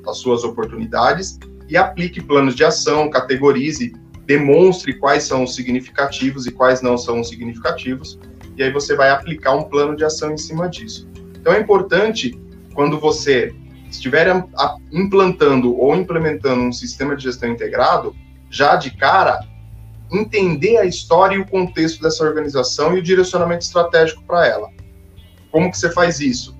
as 0.09 0.19
suas 0.19 0.43
oportunidades 0.45 1.39
e 1.69 1.77
aplique 1.77 2.23
planos 2.23 2.55
de 2.55 2.65
ação, 2.65 3.11
categorize, 3.11 3.93
demonstre 4.27 4.95
quais 4.95 5.23
são 5.23 5.45
os 5.45 5.55
significativos 5.55 6.47
e 6.47 6.51
quais 6.51 6.83
não 6.83 6.99
são 6.99 7.21
os 7.21 7.29
significativos. 7.29 8.19
E 8.57 8.63
aí 8.63 8.73
você 8.73 8.95
vai 8.95 9.11
aplicar 9.11 9.55
um 9.55 9.65
plano 9.65 9.97
de 9.97 10.05
ação 10.05 10.33
em 10.33 10.37
cima 10.37 10.69
disso. 10.69 11.09
Então 11.39 11.53
é 11.53 11.61
importante 11.61 12.39
quando 12.75 12.99
você 12.99 13.55
estiver 13.89 14.27
implantando 14.93 15.79
ou 15.79 15.95
implementando 15.95 16.63
um 16.63 16.73
sistema 16.73 17.17
de 17.17 17.23
gestão 17.23 17.49
integrado, 17.49 18.15
já 18.51 18.77
de 18.77 18.91
cara 18.91 19.41
entender 20.13 20.77
a 20.79 20.85
história 20.85 21.37
e 21.37 21.39
o 21.39 21.47
contexto 21.47 22.03
dessa 22.03 22.25
organização 22.25 22.97
e 22.97 22.99
o 22.99 23.03
direcionamento 23.03 23.65
estratégico 23.65 24.23
para 24.25 24.47
ela. 24.47 24.69
Como 25.51 25.71
que 25.71 25.79
você 25.79 25.91
faz 25.91 26.21
isso? 26.21 26.57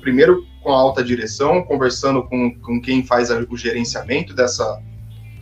Primeiro 0.00 0.44
com 0.62 0.72
a 0.72 0.76
alta 0.76 1.02
direção, 1.02 1.62
conversando 1.62 2.24
com, 2.24 2.52
com 2.58 2.80
quem 2.80 3.04
faz 3.04 3.30
o 3.30 3.56
gerenciamento 3.56 4.34
dessa, 4.34 4.82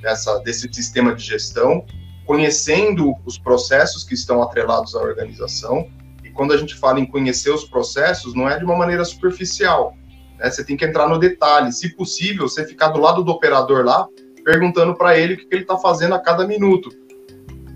dessa, 0.04 0.38
desse 0.40 0.68
sistema 0.70 1.14
de 1.14 1.24
gestão, 1.24 1.84
conhecendo 2.26 3.14
os 3.24 3.38
processos 3.38 4.04
que 4.04 4.12
estão 4.12 4.42
atrelados 4.42 4.94
à 4.94 5.00
organização. 5.00 5.88
E 6.22 6.30
quando 6.30 6.52
a 6.52 6.56
gente 6.58 6.74
fala 6.74 7.00
em 7.00 7.06
conhecer 7.06 7.50
os 7.50 7.64
processos, 7.64 8.34
não 8.34 8.48
é 8.48 8.58
de 8.58 8.64
uma 8.64 8.76
maneira 8.76 9.04
superficial. 9.04 9.96
Né? 10.38 10.50
Você 10.50 10.62
tem 10.62 10.76
que 10.76 10.84
entrar 10.84 11.08
no 11.08 11.18
detalhe. 11.18 11.72
Se 11.72 11.88
possível, 11.96 12.48
você 12.48 12.66
ficar 12.66 12.88
do 12.88 13.00
lado 13.00 13.24
do 13.24 13.32
operador 13.32 13.82
lá, 13.84 14.06
perguntando 14.44 14.94
para 14.94 15.18
ele 15.18 15.34
o 15.34 15.36
que, 15.38 15.46
ele 15.50 15.62
está 15.62 15.78
fazendo 15.78 16.14
a 16.14 16.18
cada 16.18 16.46
minuto, 16.46 16.90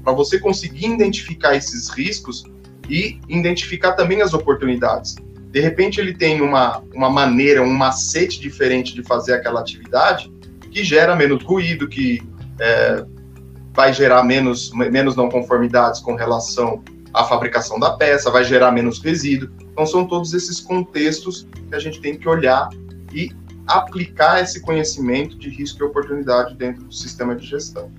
para 0.05 0.13
você 0.13 0.39
conseguir 0.39 0.87
identificar 0.87 1.57
esses 1.57 1.89
riscos 1.89 2.45
e 2.91 3.19
identificar 3.27 3.93
também 3.93 4.21
as 4.21 4.35
oportunidades. 4.35 5.17
De 5.51 5.61
repente, 5.61 5.99
ele 5.99 6.13
tem 6.13 6.43
uma, 6.43 6.83
uma 6.95 7.09
maneira, 7.09 7.63
um 7.63 7.73
macete 7.73 8.39
diferente 8.39 8.95
de 8.95 9.03
fazer 9.03 9.33
aquela 9.33 9.61
atividade 9.61 10.31
que 10.71 10.85
gera 10.85 11.15
menos 11.17 11.43
ruído, 11.43 11.89
que 11.89 12.23
é, 12.61 13.05
vai 13.75 13.93
gerar 13.93 14.23
menos, 14.25 14.73
menos 14.73 15.17
não 15.17 15.29
conformidades 15.29 16.01
com 16.01 16.15
relação 16.15 16.83
à 17.15 17.25
fabricação 17.25 17.79
da 17.79 17.93
peça, 17.93 18.31
vai 18.31 18.45
gerar 18.45 18.73
menos 18.73 19.01
resíduo. 19.01 19.49
Então, 19.73 19.87
são 19.87 20.07
todos 20.07 20.35
esses 20.35 20.61
contextos 20.61 21.47
que 21.69 21.75
a 21.75 21.79
gente 21.79 22.01
tem 22.01 22.17
que 22.17 22.29
olhar 22.29 22.69
e 23.13 23.31
aplicar 23.67 24.43
esse 24.43 24.61
conhecimento 24.63 25.39
de 25.39 25.49
risco 25.49 25.83
e 25.83 25.87
oportunidade 25.87 26.55
dentro 26.55 26.85
do 26.85 26.93
sistema 26.93 27.37
de 27.37 27.47
gestão. 27.47 27.91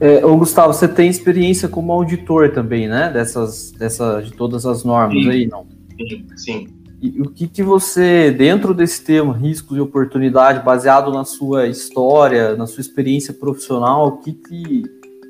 É, 0.00 0.24
ô 0.24 0.36
Gustavo, 0.36 0.72
você 0.72 0.86
tem 0.86 1.08
experiência 1.08 1.68
como 1.68 1.92
auditor 1.92 2.52
também, 2.52 2.86
né? 2.88 3.10
Dessas, 3.10 3.72
dessa, 3.72 4.20
de 4.20 4.32
todas 4.32 4.64
as 4.64 4.84
normas 4.84 5.24
sim, 5.24 5.30
aí, 5.30 5.46
não? 5.46 5.66
Sim, 5.96 6.26
sim. 6.36 6.77
E 7.00 7.20
o 7.22 7.30
que, 7.30 7.46
que 7.46 7.62
você, 7.62 8.32
dentro 8.32 8.74
desse 8.74 9.04
tema, 9.04 9.32
riscos 9.32 9.76
e 9.76 9.80
oportunidade, 9.80 10.64
baseado 10.64 11.12
na 11.12 11.24
sua 11.24 11.68
história, 11.68 12.56
na 12.56 12.66
sua 12.66 12.80
experiência 12.80 13.32
profissional, 13.32 14.08
o 14.08 14.12
que, 14.18 14.32
que 14.32 14.82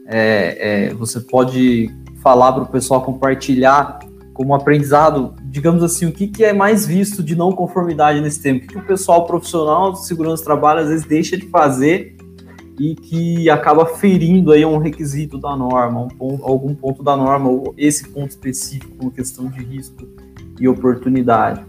é, 0.07 0.87
é, 0.87 0.94
você 0.94 1.20
pode 1.20 1.90
falar 2.22 2.52
para 2.52 2.62
o 2.62 2.66
pessoal 2.66 3.02
compartilhar 3.02 3.98
como 4.33 4.54
aprendizado, 4.54 5.35
digamos 5.44 5.83
assim, 5.83 6.07
o 6.07 6.12
que, 6.12 6.28
que 6.28 6.42
é 6.42 6.54
mais 6.54 6.87
visto 6.87 7.22
de 7.22 7.37
não 7.37 7.52
conformidade 7.52 8.20
nesse 8.20 8.40
tema? 8.40 8.59
O 8.59 8.61
que, 8.62 8.68
que 8.68 8.78
o 8.78 8.87
pessoal 8.87 9.26
profissional 9.26 9.92
de 9.92 10.07
segurança 10.07 10.42
do 10.42 10.46
trabalho 10.46 10.81
às 10.81 10.88
vezes 10.88 11.04
deixa 11.04 11.37
de 11.37 11.46
fazer 11.48 12.16
e 12.78 12.94
que 12.94 13.50
acaba 13.50 13.85
ferindo 13.85 14.52
aí 14.52 14.64
um 14.64 14.78
requisito 14.78 15.37
da 15.37 15.57
norma, 15.57 16.00
um 16.00 16.09
ponto, 16.09 16.44
algum 16.44 16.74
ponto 16.74 17.02
da 17.02 17.16
norma, 17.16 17.50
ou 17.50 17.74
esse 17.76 18.09
ponto 18.09 18.31
específico, 18.31 18.94
uma 19.00 19.11
questão 19.11 19.48
de 19.48 19.62
risco 19.62 20.07
e 20.61 20.68
oportunidade. 20.68 21.64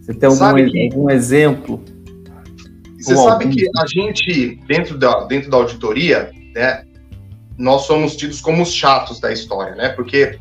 Você 0.00 0.14
tem 0.14 0.28
algum, 0.28 0.70
que, 0.70 0.88
algum 0.90 1.10
exemplo? 1.10 1.84
Você 2.98 3.14
sabe 3.14 3.44
algum... 3.44 3.50
que 3.50 3.68
a 3.76 3.86
gente, 3.86 4.60
dentro 4.66 4.96
da, 4.96 5.24
dentro 5.26 5.50
da 5.50 5.58
auditoria, 5.58 6.30
né, 6.54 6.84
nós 7.58 7.82
somos 7.82 8.16
tidos 8.16 8.40
como 8.40 8.62
os 8.62 8.72
chatos 8.72 9.20
da 9.20 9.32
história, 9.32 9.74
né? 9.74 9.90
Porque 9.90 10.38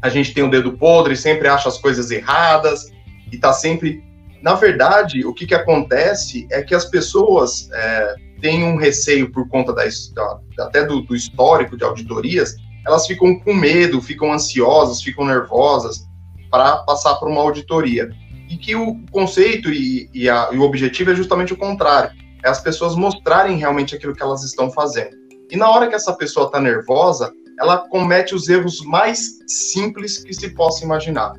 a 0.00 0.08
gente 0.08 0.32
tem 0.32 0.42
o 0.42 0.46
um 0.46 0.50
dedo 0.50 0.72
podre, 0.72 1.16
sempre 1.16 1.48
acha 1.48 1.68
as 1.68 1.78
coisas 1.78 2.10
erradas 2.10 2.92
e 3.30 3.36
tá 3.36 3.52
sempre. 3.52 4.02
Na 4.40 4.54
verdade, 4.54 5.24
o 5.24 5.32
que, 5.32 5.46
que 5.46 5.54
acontece 5.54 6.46
é 6.50 6.62
que 6.62 6.74
as 6.74 6.84
pessoas 6.84 7.68
é, 7.72 8.14
têm 8.40 8.62
um 8.62 8.76
receio 8.76 9.32
por 9.32 9.48
conta 9.48 9.72
da, 9.72 9.82
da 10.14 10.64
até 10.66 10.84
do, 10.84 11.00
do, 11.00 11.16
histórico 11.16 11.76
de 11.76 11.84
auditorias, 11.84 12.54
elas 12.86 13.06
ficam 13.06 13.38
com 13.40 13.54
medo, 13.54 14.02
ficam 14.02 14.32
ansiosas, 14.32 15.02
ficam 15.02 15.24
nervosas 15.24 16.06
para 16.54 16.76
passar 16.84 17.16
por 17.16 17.28
uma 17.28 17.40
auditoria. 17.40 18.08
E 18.48 18.56
que 18.56 18.76
o 18.76 18.96
conceito 19.10 19.72
e, 19.72 20.08
e, 20.14 20.30
a, 20.30 20.50
e 20.52 20.56
o 20.56 20.62
objetivo 20.62 21.10
é 21.10 21.14
justamente 21.16 21.52
o 21.52 21.56
contrário: 21.56 22.12
é 22.44 22.48
as 22.48 22.60
pessoas 22.60 22.94
mostrarem 22.94 23.56
realmente 23.56 23.96
aquilo 23.96 24.14
que 24.14 24.22
elas 24.22 24.44
estão 24.44 24.70
fazendo. 24.70 25.16
E 25.50 25.56
na 25.56 25.68
hora 25.68 25.88
que 25.88 25.96
essa 25.96 26.12
pessoa 26.12 26.46
está 26.46 26.60
nervosa, 26.60 27.32
ela 27.58 27.78
comete 27.88 28.36
os 28.36 28.48
erros 28.48 28.80
mais 28.84 29.40
simples 29.48 30.18
que 30.18 30.32
se 30.32 30.50
possa 30.50 30.84
imaginar. 30.84 31.32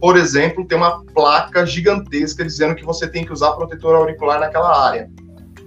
Por 0.00 0.16
exemplo, 0.16 0.66
tem 0.66 0.78
uma 0.78 1.04
placa 1.04 1.66
gigantesca 1.66 2.42
dizendo 2.42 2.74
que 2.74 2.84
você 2.84 3.06
tem 3.06 3.26
que 3.26 3.32
usar 3.32 3.52
protetor 3.52 3.94
auricular 3.94 4.40
naquela 4.40 4.88
área. 4.88 5.10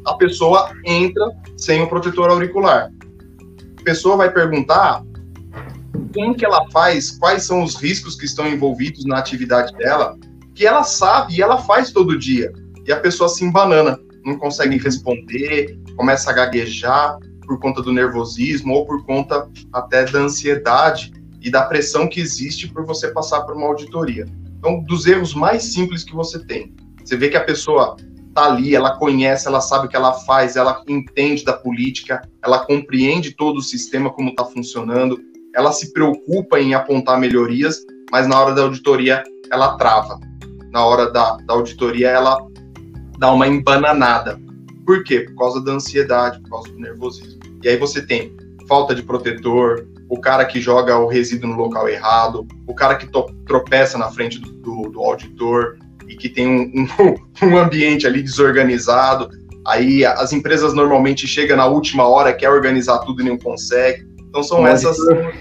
A 0.07 0.15
pessoa 0.15 0.71
entra 0.83 1.31
sem 1.57 1.83
o 1.83 1.87
protetor 1.87 2.31
auricular. 2.31 2.89
A 3.79 3.83
pessoa 3.83 4.17
vai 4.17 4.31
perguntar 4.31 5.03
como 6.15 6.33
que 6.33 6.45
ela 6.45 6.65
faz, 6.71 7.11
quais 7.11 7.43
são 7.43 7.61
os 7.61 7.75
riscos 7.75 8.15
que 8.15 8.25
estão 8.25 8.47
envolvidos 8.47 9.05
na 9.05 9.19
atividade 9.19 9.73
dela, 9.73 10.17
que 10.55 10.65
ela 10.65 10.83
sabe 10.83 11.35
e 11.35 11.41
ela 11.41 11.57
faz 11.57 11.91
todo 11.91 12.17
dia. 12.17 12.51
E 12.87 12.91
a 12.91 12.99
pessoa 12.99 13.27
se 13.27 13.43
embanana, 13.43 13.99
não 14.25 14.37
consegue 14.37 14.77
responder, 14.77 15.77
começa 15.97 16.31
a 16.31 16.33
gaguejar, 16.33 17.19
por 17.45 17.59
conta 17.59 17.81
do 17.81 17.93
nervosismo 17.93 18.73
ou 18.73 18.85
por 18.85 19.05
conta 19.05 19.47
até 19.71 20.05
da 20.05 20.19
ansiedade 20.19 21.11
e 21.41 21.51
da 21.51 21.63
pressão 21.63 22.07
que 22.07 22.19
existe 22.19 22.67
por 22.67 22.85
você 22.85 23.09
passar 23.09 23.41
por 23.41 23.55
uma 23.55 23.67
auditoria. 23.67 24.25
Então, 24.57 24.81
dos 24.83 25.05
erros 25.05 25.35
mais 25.35 25.63
simples 25.73 26.03
que 26.03 26.15
você 26.15 26.39
tem, 26.39 26.73
você 27.03 27.15
vê 27.15 27.29
que 27.29 27.37
a 27.37 27.43
pessoa 27.43 27.95
tá 28.33 28.45
ali, 28.45 28.75
ela 28.75 28.97
conhece, 28.97 29.47
ela 29.47 29.61
sabe 29.61 29.85
o 29.85 29.89
que 29.89 29.95
ela 29.95 30.13
faz, 30.13 30.55
ela 30.55 30.81
entende 30.87 31.45
da 31.45 31.53
política, 31.53 32.27
ela 32.43 32.65
compreende 32.65 33.31
todo 33.31 33.57
o 33.57 33.61
sistema 33.61 34.11
como 34.11 34.31
está 34.31 34.43
funcionando, 34.43 35.19
ela 35.55 35.71
se 35.71 35.93
preocupa 35.93 36.59
em 36.59 36.73
apontar 36.73 37.19
melhorias, 37.19 37.83
mas 38.11 38.27
na 38.27 38.39
hora 38.39 38.53
da 38.53 38.63
auditoria 38.63 39.23
ela 39.51 39.77
trava. 39.77 40.19
Na 40.71 40.85
hora 40.85 41.09
da, 41.09 41.37
da 41.37 41.53
auditoria 41.53 42.09
ela 42.09 42.37
dá 43.17 43.31
uma 43.31 43.47
embananada. 43.47 44.39
Por 44.85 45.03
quê? 45.03 45.21
Por 45.21 45.35
causa 45.35 45.63
da 45.63 45.71
ansiedade, 45.71 46.39
por 46.41 46.49
causa 46.49 46.69
do 46.69 46.79
nervosismo. 46.79 47.39
E 47.63 47.69
aí 47.69 47.77
você 47.77 48.05
tem 48.05 48.35
falta 48.67 48.93
de 48.93 49.01
protetor, 49.01 49.87
o 50.09 50.19
cara 50.19 50.45
que 50.45 50.59
joga 50.59 50.97
o 50.97 51.07
resíduo 51.07 51.49
no 51.49 51.55
local 51.55 51.87
errado, 51.87 52.47
o 52.67 52.75
cara 52.75 52.95
que 52.95 53.07
tropeça 53.45 53.97
na 53.97 54.11
frente 54.11 54.39
do, 54.39 54.51
do, 54.51 54.89
do 54.89 54.99
auditor 55.01 55.77
e 56.07 56.15
que 56.15 56.29
tem 56.29 56.47
um, 56.47 56.85
um, 56.99 57.15
um, 57.47 57.57
ambiente 57.57 58.05
ali 58.05 58.21
desorganizado. 58.21 59.29
Aí 59.65 60.05
as 60.05 60.31
empresas 60.31 60.73
normalmente 60.73 61.27
chegam 61.27 61.57
na 61.57 61.65
última 61.65 62.07
hora, 62.07 62.33
quer 62.33 62.49
organizar 62.49 62.99
tudo 62.99 63.21
e 63.21 63.25
não 63.25 63.37
consegue. 63.37 64.05
Então 64.35 64.43
são 64.43 64.63
o 64.63 64.67
essas. 64.67 64.99
Auditor, 64.99 65.33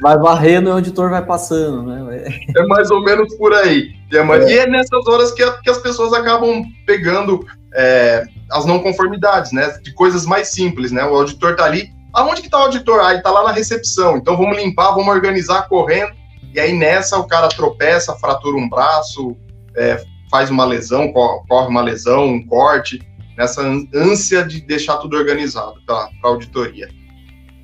vai 0.00 0.16
varrendo 0.16 0.70
e 0.70 0.72
o 0.72 0.74
auditor 0.74 1.10
vai 1.10 1.22
passando, 1.22 1.82
né? 1.82 2.24
É 2.56 2.62
mais 2.66 2.90
ou 2.90 3.02
menos 3.02 3.34
por 3.36 3.52
aí. 3.52 3.94
E 4.10 4.16
é, 4.16 4.22
mais... 4.22 4.46
é. 4.46 4.50
E 4.50 4.58
é 4.60 4.66
nessas 4.66 5.06
horas 5.06 5.32
que, 5.32 5.44
que 5.60 5.68
as 5.68 5.78
pessoas 5.78 6.14
acabam 6.14 6.64
pegando 6.86 7.46
é, 7.74 8.24
as 8.50 8.64
não 8.64 8.78
conformidades, 8.78 9.52
né? 9.52 9.68
De 9.82 9.92
coisas 9.92 10.24
mais 10.24 10.48
simples, 10.48 10.92
né? 10.92 11.04
O 11.04 11.14
auditor 11.14 11.56
tá 11.56 11.64
ali. 11.64 11.90
Aonde 12.14 12.40
que 12.40 12.48
tá 12.48 12.58
o 12.58 12.62
auditor? 12.62 13.00
Ah, 13.00 13.12
ele 13.12 13.22
tá 13.22 13.30
lá 13.30 13.44
na 13.44 13.52
recepção. 13.52 14.16
Então 14.16 14.34
vamos 14.34 14.56
limpar, 14.56 14.92
vamos 14.92 15.14
organizar 15.14 15.68
correndo. 15.68 16.12
E 16.54 16.58
aí 16.58 16.72
nessa 16.72 17.18
o 17.18 17.26
cara 17.26 17.50
tropeça, 17.50 18.16
fratura 18.16 18.56
um 18.56 18.68
braço, 18.68 19.36
é, 19.76 20.02
faz 20.30 20.48
uma 20.48 20.64
lesão, 20.64 21.12
corre 21.12 21.68
uma 21.68 21.82
lesão, 21.82 22.24
um 22.24 22.46
corte, 22.46 23.02
nessa 23.36 23.60
ânsia 23.94 24.42
de 24.42 24.62
deixar 24.62 24.96
tudo 24.96 25.18
organizado 25.18 25.74
para 25.84 26.08
a 26.22 26.28
auditoria. 26.28 26.88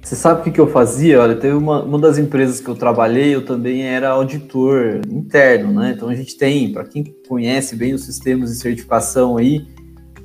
Você 0.03 0.17
sabe 0.17 0.41
o 0.41 0.45
que, 0.45 0.51
que 0.51 0.61
eu 0.61 0.67
fazia? 0.67 1.21
Olha, 1.21 1.37
teve 1.37 1.55
uma, 1.55 1.83
uma 1.83 1.99
das 1.99 2.17
empresas 2.17 2.59
que 2.59 2.69
eu 2.69 2.75
trabalhei, 2.75 3.35
eu 3.35 3.45
também 3.45 3.83
era 3.83 4.09
auditor 4.11 5.03
interno, 5.09 5.73
né? 5.81 5.93
Então 5.95 6.09
a 6.09 6.15
gente 6.15 6.37
tem, 6.37 6.73
para 6.73 6.85
quem 6.85 7.05
conhece 7.29 7.77
bem 7.77 7.93
os 7.93 8.05
sistemas 8.05 8.51
de 8.51 8.57
certificação 8.57 9.37
aí, 9.37 9.67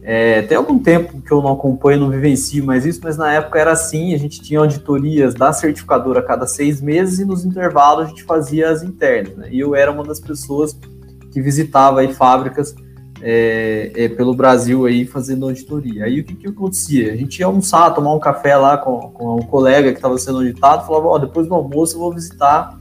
é, 0.01 0.43
tem 0.43 0.55
algum 0.55 0.77
tempo 0.79 1.19
que 1.19 1.31
eu 1.31 1.41
não 1.41 1.53
acompanho, 1.53 1.99
não 1.99 2.09
vivencio 2.11 2.63
mais 2.63 2.85
isso, 2.85 3.01
mas 3.03 3.17
na 3.17 3.33
época 3.33 3.59
era 3.59 3.71
assim, 3.71 4.13
a 4.13 4.17
gente 4.17 4.39
tinha 4.39 4.59
auditorias 4.59 5.33
da 5.33 5.51
certificadora 5.51 6.19
a 6.19 6.23
cada 6.23 6.45
seis 6.45 6.79
meses 6.79 7.19
e 7.19 7.25
nos 7.25 7.43
intervalos 7.43 8.05
a 8.05 8.09
gente 8.09 8.23
fazia 8.23 8.69
as 8.69 8.83
internas, 8.83 9.35
né? 9.35 9.49
E 9.51 9.59
eu 9.59 9.75
era 9.75 9.91
uma 9.91 10.03
das 10.03 10.19
pessoas 10.19 10.79
que 11.33 11.41
visitava 11.41 11.99
aí 11.99 12.13
fábricas 12.13 12.73
é, 13.21 13.91
é, 13.95 14.10
pelo 14.10 14.34
Brasil 14.34 14.86
aí 14.86 15.06
fazendo 15.06 15.45
auditoria. 15.45 16.06
Aí 16.06 16.19
o 16.19 16.23
que, 16.23 16.36
que 16.36 16.47
acontecia? 16.47 17.13
A 17.13 17.15
gente 17.15 17.39
ia 17.39 17.45
almoçar, 17.45 17.93
tomar 17.93 18.13
um 18.13 18.19
café 18.19 18.56
lá 18.56 18.78
com, 18.78 18.99
com 19.12 19.36
um 19.36 19.41
colega 19.43 19.91
que 19.91 19.97
estava 19.97 20.17
sendo 20.17 20.39
auditado, 20.39 20.86
falava, 20.86 21.08
ó, 21.08 21.15
oh, 21.15 21.19
depois 21.19 21.47
do 21.47 21.54
almoço 21.54 21.95
eu 21.95 21.99
vou 21.99 22.13
visitar 22.13 22.78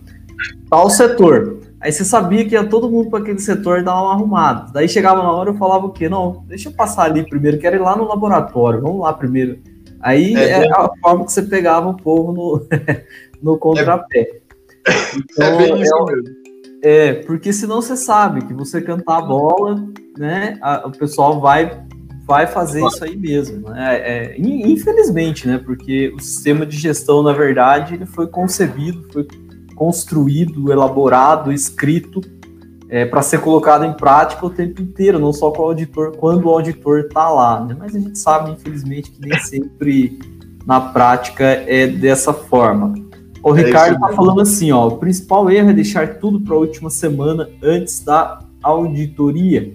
tal 0.69 0.91
setor. 0.91 1.61
Aí 1.81 1.93
você 1.93 2.05
sabia 2.05 2.45
que 2.45 2.55
ia 2.55 2.65
todo 2.65 2.91
mundo 2.91 3.11
para 3.11 3.21
aquele 3.21 3.39
setor 3.39 3.83
dar 3.83 4.01
uma 4.01 4.13
arrumada. 4.13 4.73
Daí 4.73 4.89
chegava 4.89 5.23
na 5.23 5.31
hora 5.31 5.51
eu 5.51 5.55
falava 5.55 5.87
o 5.87 5.91
quê? 5.91 6.09
Não, 6.09 6.43
deixa 6.47 6.69
eu 6.69 6.73
passar 6.73 7.05
ali 7.05 7.29
primeiro, 7.29 7.59
quero 7.59 7.77
ir 7.77 7.81
lá 7.81 7.97
no 7.97 8.09
laboratório, 8.09 8.81
vamos 8.81 9.01
lá 9.01 9.13
primeiro. 9.13 9.59
Aí 10.01 10.35
é, 10.35 10.65
é 10.65 10.71
a 10.71 10.91
forma 11.01 11.25
que 11.25 11.33
você 11.33 11.43
pegava 11.43 11.89
o 11.89 11.97
povo 11.97 12.33
no, 12.33 12.67
no 13.43 13.59
contrapé. 13.59 14.41
Então, 15.17 15.47
é 15.47 15.57
bem 15.57 15.81
isso 15.81 16.05
mesmo. 16.05 16.44
É, 16.85 17.15
porque 17.15 17.51
senão 17.51 17.81
você 17.81 17.97
sabe 17.97 18.45
que 18.45 18.53
você 18.53 18.81
cantar 18.81 19.19
a 19.19 19.23
bola, 19.23 19.89
né, 20.19 20.59
a, 20.61 20.87
o 20.87 20.93
pessoal 20.93 21.41
vai 21.41 21.83
vai 22.27 22.47
fazer 22.47 22.85
isso 22.87 23.05
aí 23.05 23.17
mesmo. 23.17 23.69
Né? 23.69 23.97
É, 23.97 24.35
infelizmente, 24.39 25.47
né? 25.47 25.59
Porque 25.59 26.13
o 26.17 26.21
sistema 26.21 26.65
de 26.65 26.77
gestão, 26.77 27.23
na 27.23 27.33
verdade, 27.33 27.95
ele 27.95 28.07
foi 28.07 28.27
concebido, 28.27 29.07
foi 29.13 29.27
construído, 29.75 30.73
elaborado, 30.73 31.53
escrito 31.53 32.23
é, 32.89 33.05
para 33.05 33.23
ser 33.23 33.41
colocado 33.41 33.85
em 33.85 33.93
prática 33.93 34.47
o 34.47 34.51
tempo 34.51 34.81
inteiro, 34.81 35.19
não 35.19 35.33
só 35.33 35.51
com 35.51 35.63
o 35.63 35.67
auditor, 35.67 36.17
quando 36.17 36.47
o 36.47 36.51
auditor 36.51 37.01
está 37.01 37.29
lá. 37.29 37.63
Né? 37.63 37.77
Mas 37.79 37.95
a 37.95 37.99
gente 37.99 38.19
sabe, 38.19 38.53
infelizmente, 38.53 39.11
que 39.11 39.21
nem 39.21 39.39
sempre 39.41 40.19
na 40.67 40.81
prática 40.81 41.45
é 41.45 41.87
dessa 41.87 42.33
forma. 42.33 42.95
O 43.45 43.55
é 43.55 43.63
Ricardo 43.63 43.97
está 43.97 44.09
falando 44.17 44.41
assim, 44.41 44.73
ó, 44.73 44.89
o 44.89 44.97
principal 44.97 45.51
erro 45.51 45.69
é 45.69 45.75
deixar 45.75 46.15
tudo 46.19 46.41
para 46.41 46.55
a 46.55 46.59
última 46.59 46.89
semana 46.89 47.51
antes 47.63 48.03
da 48.03 48.39
auditoria. 48.63 49.75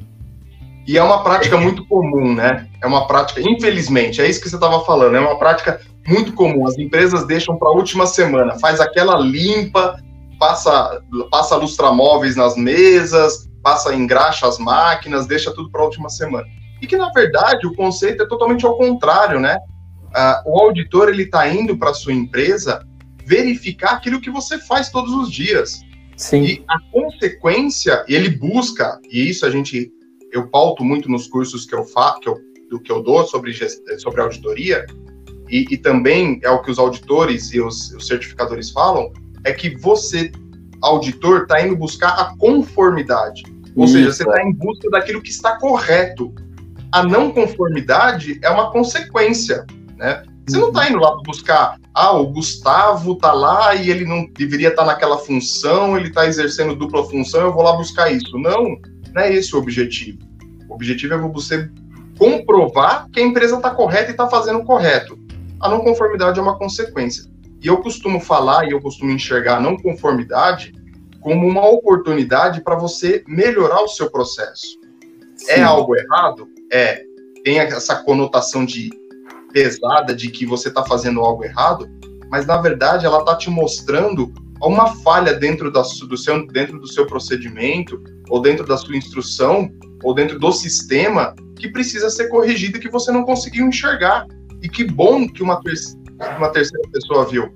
E 0.88 0.98
é 0.98 1.04
uma 1.04 1.24
prática 1.24 1.56
muito 1.56 1.86
comum, 1.86 2.34
né? 2.34 2.68
É 2.82 2.88
uma 2.88 3.06
prática, 3.06 3.40
infelizmente, 3.40 4.22
é 4.22 4.28
isso 4.28 4.42
que 4.42 4.50
você 4.50 4.56
estava 4.56 4.84
falando, 4.86 5.16
é 5.16 5.20
uma 5.20 5.38
prática 5.38 5.80
muito 6.08 6.34
comum. 6.34 6.66
As 6.66 6.80
empresas 6.80 7.28
deixam 7.28 7.58
para 7.60 7.70
a 7.70 7.72
última 7.72 8.08
semana, 8.08 8.58
faz 8.58 8.82
aquela 8.82 9.20
limpa, 9.20 10.02
passa, 10.40 11.00
passa 11.30 11.56
lustramóveis 11.56 12.36
nas 12.36 12.58
mesas, 12.58 13.48
passa 13.62 13.94
engraxa 13.94 14.48
as 14.48 14.58
máquinas, 14.58 15.28
deixa 15.28 15.54
tudo 15.54 15.70
para 15.70 15.82
a 15.82 15.86
última 15.86 16.10
semana. 16.10 16.48
E 16.82 16.88
que, 16.88 16.98
na 16.98 17.12
verdade, 17.12 17.68
o 17.68 17.76
conceito 17.76 18.24
é 18.24 18.28
totalmente 18.28 18.66
ao 18.66 18.76
contrário, 18.76 19.40
né? 19.40 19.60
uh, 20.10 20.52
o 20.52 20.60
auditor 20.60 21.10
ele 21.10 21.24
está 21.24 21.48
indo 21.48 21.78
para 21.78 21.94
sua 21.94 22.14
empresa 22.14 22.86
verificar 23.30 23.92
aquilo 23.92 24.20
que 24.20 24.32
você 24.32 24.58
faz 24.58 24.90
todos 24.90 25.14
os 25.14 25.32
dias. 25.32 25.82
Sim. 26.18 26.44
E 26.44 26.64
a 26.68 26.80
consequência, 26.92 28.04
ele 28.08 28.30
busca, 28.30 29.00
e 29.10 29.30
isso 29.30 29.46
a 29.46 29.52
gente, 29.52 29.92
eu 30.32 30.48
pauto 30.48 30.84
muito 30.84 31.10
nos 31.10 31.28
cursos 31.28 31.66
que 31.66 31.76
eu 31.76 31.86
faço, 31.86 32.20
que 32.22 32.30
eu, 32.30 32.38
do 32.72 32.80
que 32.80 32.92
eu 32.92 33.04
dou 33.04 33.26
sobre, 33.26 33.54
sobre 34.00 34.22
auditoria, 34.22 34.86
e, 35.48 35.66
e, 35.72 35.78
também 35.78 36.40
é 36.44 36.50
o 36.50 36.62
que 36.62 36.70
os 36.70 36.78
auditores 36.78 37.54
e 37.54 37.60
os, 37.60 37.92
os 37.92 38.06
certificadores 38.06 38.70
falam, 38.70 39.12
é 39.44 39.52
que 39.52 39.76
você, 39.78 40.32
auditor, 40.82 41.44
está 41.44 41.66
indo 41.66 41.76
buscar 41.76 42.10
a 42.10 42.36
conformidade. 42.38 43.44
Ou 43.76 43.86
isso. 43.86 43.94
seja, 43.94 44.12
você 44.12 44.24
está 44.24 44.44
em 44.44 44.54
busca 44.54 44.90
daquilo 44.92 45.22
que 45.22 45.32
está 45.32 45.58
correto. 45.58 46.34
A 46.92 47.02
não 47.02 47.32
conformidade 47.32 48.40
é 48.44 48.50
uma 48.50 48.72
consequência, 48.72 49.66
né? 49.98 50.24
Você 50.50 50.58
não 50.58 50.70
está 50.70 50.90
indo 50.90 51.00
lá 51.00 51.16
buscar, 51.26 51.80
ah, 51.94 52.14
o 52.14 52.28
Gustavo 52.28 53.14
está 53.14 53.32
lá 53.32 53.76
e 53.76 53.90
ele 53.90 54.06
não 54.06 54.26
deveria 54.34 54.70
estar 54.70 54.84
tá 54.84 54.88
naquela 54.88 55.18
função, 55.18 55.98
ele 55.98 56.08
está 56.08 56.26
exercendo 56.26 56.76
dupla 56.76 57.04
função, 57.06 57.42
eu 57.42 57.54
vou 57.54 57.64
lá 57.64 57.74
buscar 57.74 58.12
isso. 58.12 58.38
Não, 58.38 58.78
não 59.14 59.22
é 59.22 59.34
esse 59.34 59.56
o 59.56 59.60
objetivo. 59.60 60.20
O 60.68 60.74
objetivo 60.74 61.14
é 61.14 61.18
você 61.18 61.70
comprovar 62.18 63.08
que 63.12 63.20
a 63.20 63.24
empresa 63.24 63.58
está 63.58 63.72
correta 63.72 64.10
e 64.10 64.12
está 64.12 64.28
fazendo 64.28 64.60
o 64.60 64.66
correto. 64.66 65.18
A 65.60 65.70
não 65.70 65.82
conformidade 65.82 66.40
é 66.40 66.42
uma 66.42 66.58
consequência. 66.58 67.26
E 67.62 67.68
eu 67.68 67.78
costumo 67.78 68.20
falar 68.20 68.68
e 68.68 68.72
eu 68.72 68.82
costumo 68.82 69.12
enxergar 69.12 69.58
a 69.58 69.60
não 69.60 69.78
conformidade 69.78 70.74
como 71.22 71.48
uma 71.48 71.68
oportunidade 71.68 72.62
para 72.62 72.76
você 72.76 73.24
melhorar 73.28 73.82
o 73.82 73.88
seu 73.88 74.10
processo. 74.10 74.80
É 75.48 75.56
Sim. 75.56 75.62
É 75.62 75.64
algo 75.64 75.96
errado? 75.96 76.48
É. 76.72 77.04
Tem 77.44 77.60
essa 77.60 77.96
conotação 78.04 78.66
de 78.66 78.90
pesada 79.52 80.16
de 80.16 80.30
que 80.30 80.46
você 80.46 80.70
está 80.70 80.84
fazendo 80.84 81.22
algo 81.22 81.44
errado, 81.44 81.88
mas 82.30 82.46
na 82.46 82.58
verdade 82.58 83.06
ela 83.06 83.20
está 83.20 83.36
te 83.36 83.50
mostrando 83.50 84.34
uma 84.62 84.94
falha 84.98 85.34
dentro, 85.34 85.72
da, 85.72 85.82
do 85.82 86.18
seu, 86.18 86.46
dentro 86.48 86.80
do 86.80 86.88
seu 86.88 87.06
procedimento, 87.06 88.02
ou 88.30 88.42
dentro 88.42 88.66
da 88.66 88.78
sua 88.78 88.96
instrução, 88.96 89.70
ou 90.04 90.14
dentro 90.14 90.38
do 90.38 90.52
sistema 90.52 91.36
que 91.58 91.70
precisa 91.70 92.10
ser 92.10 92.28
corrigido 92.30 92.80
que 92.80 92.90
você 92.90 93.12
não 93.12 93.24
conseguiu 93.24 93.68
enxergar. 93.68 94.26
E 94.62 94.68
que 94.68 94.84
bom 94.84 95.28
que 95.28 95.42
uma, 95.42 95.62
ter 95.62 95.74
uma 96.38 96.50
terceira 96.50 96.88
pessoa 96.92 97.26
viu 97.26 97.50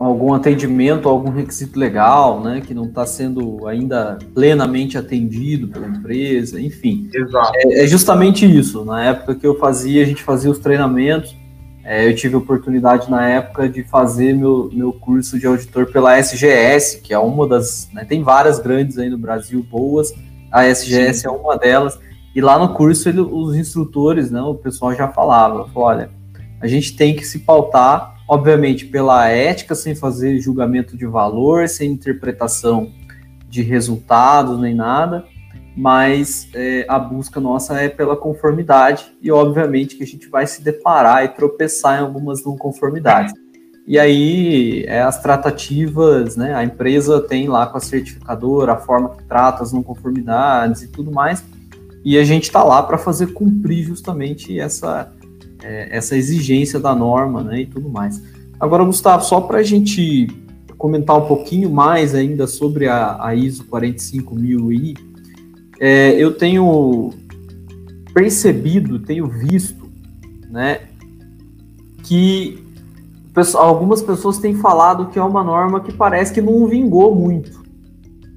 algum 0.00 0.32
atendimento, 0.32 1.10
algum 1.10 1.30
requisito 1.30 1.78
legal, 1.78 2.40
né, 2.40 2.62
que 2.66 2.72
não 2.72 2.86
está 2.86 3.04
sendo 3.04 3.66
ainda 3.66 4.18
plenamente 4.34 4.96
atendido 4.96 5.68
pela 5.68 5.86
empresa, 5.86 6.58
enfim. 6.58 7.10
Exato. 7.12 7.52
É, 7.54 7.84
é, 7.84 7.86
justamente 7.86 8.46
isso. 8.46 8.82
Na 8.82 9.04
época 9.04 9.34
que 9.34 9.46
eu 9.46 9.58
fazia, 9.58 10.02
a 10.02 10.06
gente 10.06 10.22
fazia 10.22 10.50
os 10.50 10.58
treinamentos. 10.58 11.36
É, 11.84 12.08
eu 12.08 12.14
tive 12.14 12.34
a 12.34 12.38
oportunidade 12.38 13.10
na 13.10 13.28
época 13.28 13.68
de 13.68 13.84
fazer 13.84 14.34
meu, 14.34 14.70
meu 14.72 14.90
curso 14.90 15.38
de 15.38 15.46
auditor 15.46 15.92
pela 15.92 16.16
SGS, 16.18 17.02
que 17.02 17.12
é 17.12 17.18
uma 17.18 17.46
das. 17.46 17.90
Né, 17.92 18.02
tem 18.06 18.22
várias 18.22 18.58
grandes 18.58 18.96
aí 18.96 19.10
no 19.10 19.18
Brasil 19.18 19.62
boas. 19.62 20.14
A 20.50 20.64
SGS 20.64 21.20
Sim. 21.20 21.26
é 21.26 21.30
uma 21.30 21.58
delas. 21.58 21.98
E 22.34 22.40
lá 22.40 22.58
no 22.58 22.72
curso 22.72 23.06
ele, 23.06 23.20
os 23.20 23.54
instrutores, 23.54 24.30
né, 24.30 24.40
o 24.40 24.54
pessoal 24.54 24.94
já 24.94 25.08
falava, 25.08 25.68
falou, 25.68 25.88
olha, 25.88 26.10
a 26.58 26.66
gente 26.66 26.96
tem 26.96 27.14
que 27.14 27.26
se 27.26 27.40
pautar 27.40 28.19
obviamente 28.30 28.86
pela 28.86 29.26
ética, 29.26 29.74
sem 29.74 29.92
fazer 29.92 30.38
julgamento 30.38 30.96
de 30.96 31.04
valor, 31.04 31.68
sem 31.68 31.90
interpretação 31.90 32.92
de 33.48 33.60
resultados 33.60 34.56
nem 34.60 34.72
nada, 34.72 35.24
mas 35.76 36.48
é, 36.54 36.86
a 36.88 36.96
busca 36.96 37.40
nossa 37.40 37.80
é 37.80 37.88
pela 37.88 38.16
conformidade 38.16 39.06
e 39.20 39.32
obviamente 39.32 39.96
que 39.96 40.04
a 40.04 40.06
gente 40.06 40.28
vai 40.28 40.46
se 40.46 40.62
deparar 40.62 41.24
e 41.24 41.28
tropeçar 41.30 41.98
em 41.98 42.02
algumas 42.02 42.44
não 42.44 42.56
conformidades. 42.56 43.34
E 43.84 43.98
aí 43.98 44.84
é 44.86 45.02
as 45.02 45.20
tratativas, 45.20 46.36
né? 46.36 46.54
A 46.54 46.62
empresa 46.62 47.20
tem 47.20 47.48
lá 47.48 47.66
com 47.66 47.78
a 47.78 47.80
certificadora 47.80 48.74
a 48.74 48.76
forma 48.76 49.08
que 49.16 49.24
trata 49.24 49.64
as 49.64 49.72
não 49.72 49.82
conformidades 49.82 50.82
e 50.82 50.88
tudo 50.88 51.10
mais, 51.10 51.42
e 52.04 52.16
a 52.16 52.22
gente 52.22 52.44
está 52.44 52.62
lá 52.62 52.80
para 52.80 52.96
fazer 52.96 53.32
cumprir 53.32 53.82
justamente 53.82 54.60
essa 54.60 55.12
é, 55.62 55.96
essa 55.96 56.16
exigência 56.16 56.78
da 56.78 56.94
norma 56.94 57.42
né, 57.42 57.62
e 57.62 57.66
tudo 57.66 57.88
mais. 57.88 58.22
Agora, 58.58 58.84
Gustavo, 58.84 59.24
só 59.24 59.40
para 59.40 59.58
a 59.58 59.62
gente 59.62 60.28
comentar 60.76 61.16
um 61.16 61.26
pouquinho 61.26 61.70
mais 61.70 62.14
ainda 62.14 62.46
sobre 62.46 62.88
a, 62.88 63.18
a 63.22 63.34
ISO 63.34 63.64
45000i, 63.64 64.98
é, 65.78 66.12
eu 66.12 66.34
tenho 66.34 67.12
percebido, 68.12 68.98
tenho 68.98 69.26
visto, 69.26 69.88
né, 70.50 70.80
que 72.02 72.62
algumas 73.54 74.02
pessoas 74.02 74.38
têm 74.38 74.54
falado 74.54 75.06
que 75.10 75.18
é 75.18 75.22
uma 75.22 75.42
norma 75.42 75.80
que 75.80 75.92
parece 75.92 76.32
que 76.32 76.40
não 76.40 76.66
vingou 76.66 77.14
muito. 77.14 77.62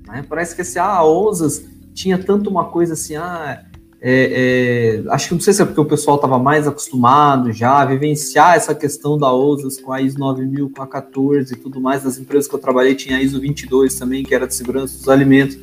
Né? 0.08 0.24
Parece 0.28 0.56
que 0.56 0.62
assim, 0.62 0.80
ah, 0.80 0.98
a 0.98 1.06
OSAS 1.06 1.66
tinha 1.94 2.18
tanto 2.18 2.50
uma 2.50 2.66
coisa 2.66 2.94
assim, 2.94 3.16
ah, 3.16 3.64
é, 4.06 5.00
é, 5.06 5.12
acho 5.12 5.30
que 5.30 5.34
não 5.34 5.40
sei 5.40 5.54
se 5.54 5.62
é 5.62 5.66
porque 5.66 5.80
o 5.80 5.86
pessoal 5.86 6.18
estava 6.18 6.38
mais 6.38 6.68
acostumado 6.68 7.54
já 7.54 7.80
a 7.80 7.86
vivenciar 7.86 8.58
essa 8.58 8.76
questão 8.76 9.18
da 9.18 9.34
OSAS 9.34 9.80
com 9.80 9.94
a 9.94 10.02
ISO 10.02 10.20
9000, 10.20 10.70
com 10.76 10.84
a 10.84 10.88
14 10.88 11.54
e 11.54 11.56
tudo 11.56 11.80
mais. 11.80 12.04
Das 12.04 12.20
empresas 12.20 12.46
que 12.46 12.54
eu 12.54 12.60
trabalhei 12.60 12.96
tinha 12.96 13.16
a 13.16 13.22
ISO 13.22 13.40
22 13.40 13.96
também, 13.98 14.22
que 14.26 14.36
era 14.36 14.46
de 14.46 14.54
segurança 14.54 14.98
dos 14.98 15.08
alimentos. 15.08 15.58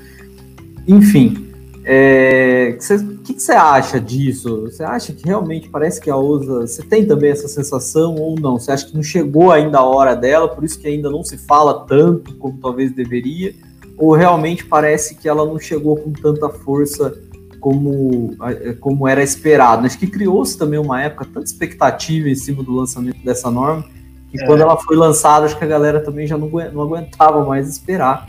Enfim, 0.88 1.52
é, 1.84 2.78
o 2.78 3.18
que 3.18 3.38
você 3.38 3.52
acha 3.52 4.00
disso? 4.00 4.62
Você 4.62 4.84
acha 4.84 5.12
que 5.12 5.26
realmente 5.26 5.68
parece 5.68 6.00
que 6.00 6.08
a 6.08 6.16
OSAS... 6.16 6.70
Você 6.70 6.82
tem 6.82 7.04
também 7.04 7.32
essa 7.32 7.46
sensação 7.46 8.14
ou 8.14 8.40
não? 8.40 8.58
Você 8.58 8.72
acha 8.72 8.86
que 8.86 8.94
não 8.94 9.02
chegou 9.02 9.52
ainda 9.52 9.80
a 9.80 9.84
hora 9.84 10.14
dela, 10.14 10.48
por 10.48 10.64
isso 10.64 10.80
que 10.80 10.88
ainda 10.88 11.10
não 11.10 11.22
se 11.22 11.36
fala 11.36 11.84
tanto 11.86 12.34
como 12.36 12.56
talvez 12.56 12.90
deveria? 12.90 13.54
Ou 13.98 14.14
realmente 14.14 14.64
parece 14.64 15.14
que 15.14 15.28
ela 15.28 15.44
não 15.44 15.58
chegou 15.58 15.94
com 15.94 16.10
tanta 16.10 16.48
força 16.48 17.14
como, 17.60 18.34
é, 18.42 18.72
como 18.72 19.06
era 19.06 19.22
esperado. 19.22 19.86
Acho 19.86 19.98
que 19.98 20.06
criou-se 20.06 20.58
também 20.58 20.78
uma 20.78 21.02
época 21.02 21.26
tanta 21.26 21.46
expectativa 21.46 22.28
em 22.28 22.34
cima 22.34 22.62
do 22.62 22.74
lançamento 22.74 23.22
dessa 23.22 23.50
norma, 23.50 23.84
que 24.30 24.40
é. 24.40 24.46
quando 24.46 24.62
ela 24.62 24.76
foi 24.76 24.96
lançada, 24.96 25.46
acho 25.46 25.58
que 25.58 25.64
a 25.64 25.68
galera 25.68 26.00
também 26.00 26.26
já 26.26 26.38
não, 26.38 26.48
não 26.48 26.82
aguentava 26.82 27.44
mais 27.44 27.68
esperar. 27.68 28.28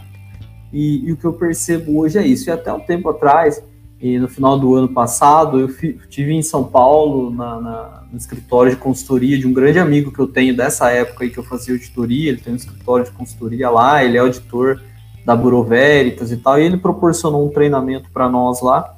E, 0.71 1.07
e, 1.07 1.11
o 1.11 1.17
que 1.17 1.25
eu 1.25 1.33
percebo 1.33 1.99
hoje 1.99 2.17
é 2.17 2.25
isso. 2.25 2.49
E 2.49 2.51
até 2.51 2.71
um 2.71 2.79
tempo 2.79 3.09
atrás, 3.09 3.61
e 3.99 4.17
no 4.17 4.27
final 4.27 4.57
do 4.57 4.73
ano 4.75 4.89
passado, 4.89 5.59
eu 5.59 5.69
tive 6.09 6.33
em 6.33 6.41
São 6.41 6.63
Paulo, 6.63 7.29
na, 7.29 7.61
na, 7.61 8.03
no 8.11 8.17
escritório 8.17 8.71
de 8.71 8.77
consultoria 8.77 9.37
de 9.37 9.45
um 9.45 9.53
grande 9.53 9.79
amigo 9.79 10.11
que 10.11 10.19
eu 10.19 10.27
tenho 10.27 10.55
dessa 10.55 10.89
época 10.89 11.23
aí 11.23 11.29
que 11.29 11.37
eu 11.37 11.43
fazia 11.43 11.73
auditoria. 11.73 12.29
Ele 12.29 12.39
tem 12.39 12.53
um 12.53 12.57
escritório 12.57 13.05
de 13.05 13.11
consultoria 13.11 13.69
lá, 13.69 14.03
ele 14.03 14.17
é 14.17 14.19
auditor 14.19 14.81
da 15.25 15.35
Bureau 15.35 15.63
Veritas 15.63 16.31
e 16.31 16.37
tal, 16.37 16.59
e 16.59 16.63
ele 16.63 16.77
proporcionou 16.77 17.45
um 17.45 17.51
treinamento 17.51 18.09
para 18.11 18.27
nós 18.27 18.61
lá. 18.61 18.97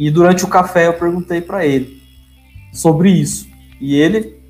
E 0.00 0.10
durante 0.10 0.46
o 0.46 0.48
café 0.48 0.86
eu 0.86 0.94
perguntei 0.94 1.42
para 1.42 1.66
ele 1.66 2.02
sobre 2.72 3.10
isso. 3.10 3.46
E 3.78 3.96
ele 3.96 4.40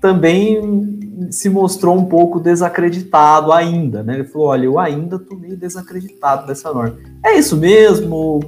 também 0.00 1.28
se 1.30 1.50
mostrou 1.50 1.98
um 1.98 2.06
pouco 2.06 2.40
desacreditado 2.40 3.52
ainda, 3.52 4.02
né? 4.02 4.14
Ele 4.14 4.24
falou: 4.24 4.48
olha, 4.48 4.64
eu 4.64 4.78
ainda 4.78 5.18
tô 5.18 5.36
meio 5.36 5.54
desacreditado 5.54 6.46
dessa 6.46 6.72
norma. 6.72 6.96
É 7.22 7.38
isso 7.38 7.58
mesmo? 7.58 8.40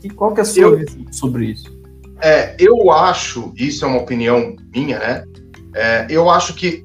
Que, 0.00 0.10
qual 0.10 0.34
que 0.34 0.40
é 0.40 0.42
a 0.42 0.44
sua 0.44 0.62
eu, 0.62 0.76
visão 0.76 1.06
sobre 1.12 1.52
isso? 1.52 1.72
É, 2.20 2.56
eu 2.58 2.90
acho, 2.90 3.52
isso 3.56 3.84
é 3.84 3.88
uma 3.88 4.00
opinião 4.00 4.56
minha, 4.74 4.98
né? 4.98 5.24
É, 5.72 6.06
eu 6.10 6.28
acho 6.28 6.54
que 6.54 6.84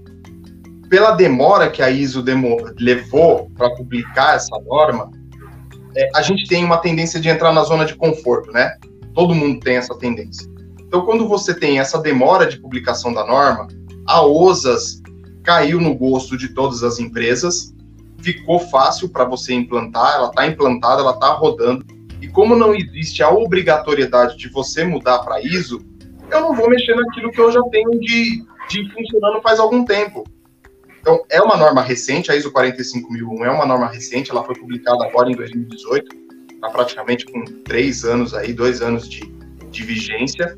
pela 0.91 1.13
demora 1.13 1.71
que 1.71 1.81
a 1.81 1.89
ISO 1.89 2.21
demo, 2.21 2.55
levou 2.77 3.49
para 3.57 3.71
publicar 3.71 4.35
essa 4.35 4.55
norma, 4.59 5.09
é, 5.95 6.07
a 6.15 6.21
gente 6.21 6.47
tem 6.47 6.63
uma 6.63 6.78
tendência 6.78 7.19
de 7.19 7.30
entrar 7.30 7.51
na 7.51 7.63
zona 7.63 7.84
de 7.84 7.95
conforto, 7.95 8.51
né? 8.51 8.78
Todo 9.14 9.36
mundo 9.36 9.59
tem 9.59 9.78
essa 9.78 9.97
tendência. 9.97 10.49
Então, 10.80 11.05
quando 11.05 11.28
você 11.28 11.53
tem 11.53 11.80
essa 11.80 11.97
demora 11.97 12.45
de 12.45 12.59
publicação 12.59 13.14
da 13.14 13.26
norma, 13.26 13.68
a 14.05 14.26
OSAS 14.26 15.01
caiu 15.43 15.80
no 15.80 15.95
gosto 15.95 16.38
de 16.38 16.49
todas 16.49 16.84
as 16.84 16.99
empresas, 16.99 17.74
ficou 18.22 18.59
fácil 18.59 19.09
para 19.09 19.26
você 19.26 19.53
implantar, 19.53 20.16
ela 20.16 20.28
está 20.28 20.45
implantada, 20.45 21.01
ela 21.01 21.14
está 21.14 21.34
rodando. 21.34 21.86
E 22.22 22.28
como 22.28 22.55
não 22.55 22.76
existe 22.76 23.24
a 23.24 23.30
obrigatoriedade 23.30 24.38
de 24.38 24.49
você 24.49 24.84
mudar 24.84 25.20
para 25.20 25.41
ISO, 25.41 25.82
eu 26.30 26.41
não 26.41 26.55
vou 26.55 26.70
mexer 26.70 26.95
naquilo 26.95 27.32
que 27.32 27.39
eu 27.39 27.51
já 27.51 27.62
tenho 27.64 27.91
de, 27.99 28.43
de 28.70 28.93
funcionando 28.93 29.41
faz 29.41 29.59
algum 29.59 29.84
tempo. 29.84 30.24
Então, 30.99 31.24
é 31.30 31.41
uma 31.41 31.57
norma 31.57 31.82
recente, 31.82 32.32
a 32.32 32.36
ISO 32.36 32.51
45001 32.51 33.43
é 33.43 33.49
uma 33.49 33.66
norma 33.66 33.88
recente, 33.88 34.30
ela 34.30 34.43
foi 34.43 34.55
publicada 34.55 35.03
agora 35.03 35.32
em 35.32 35.36
2018 35.36 36.20
está 36.62 36.70
praticamente 36.70 37.26
com 37.26 37.43
três 37.64 38.05
anos 38.05 38.36
aí, 38.36 38.53
dois 38.53 38.82
anos 38.82 39.09
de, 39.09 39.22
de 39.72 39.84
vigência, 39.84 40.55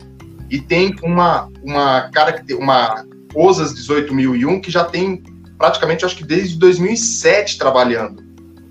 e 0.50 0.60
tem 0.60 0.94
uma, 1.02 1.50
uma, 1.64 2.12
uma 2.60 3.06
OSAS 3.34 3.74
18001 3.74 4.60
que 4.60 4.70
já 4.70 4.84
tem 4.84 5.24
praticamente, 5.58 6.04
acho 6.04 6.18
que 6.18 6.26
desde 6.26 6.60
2007 6.60 7.58
trabalhando. 7.58 8.22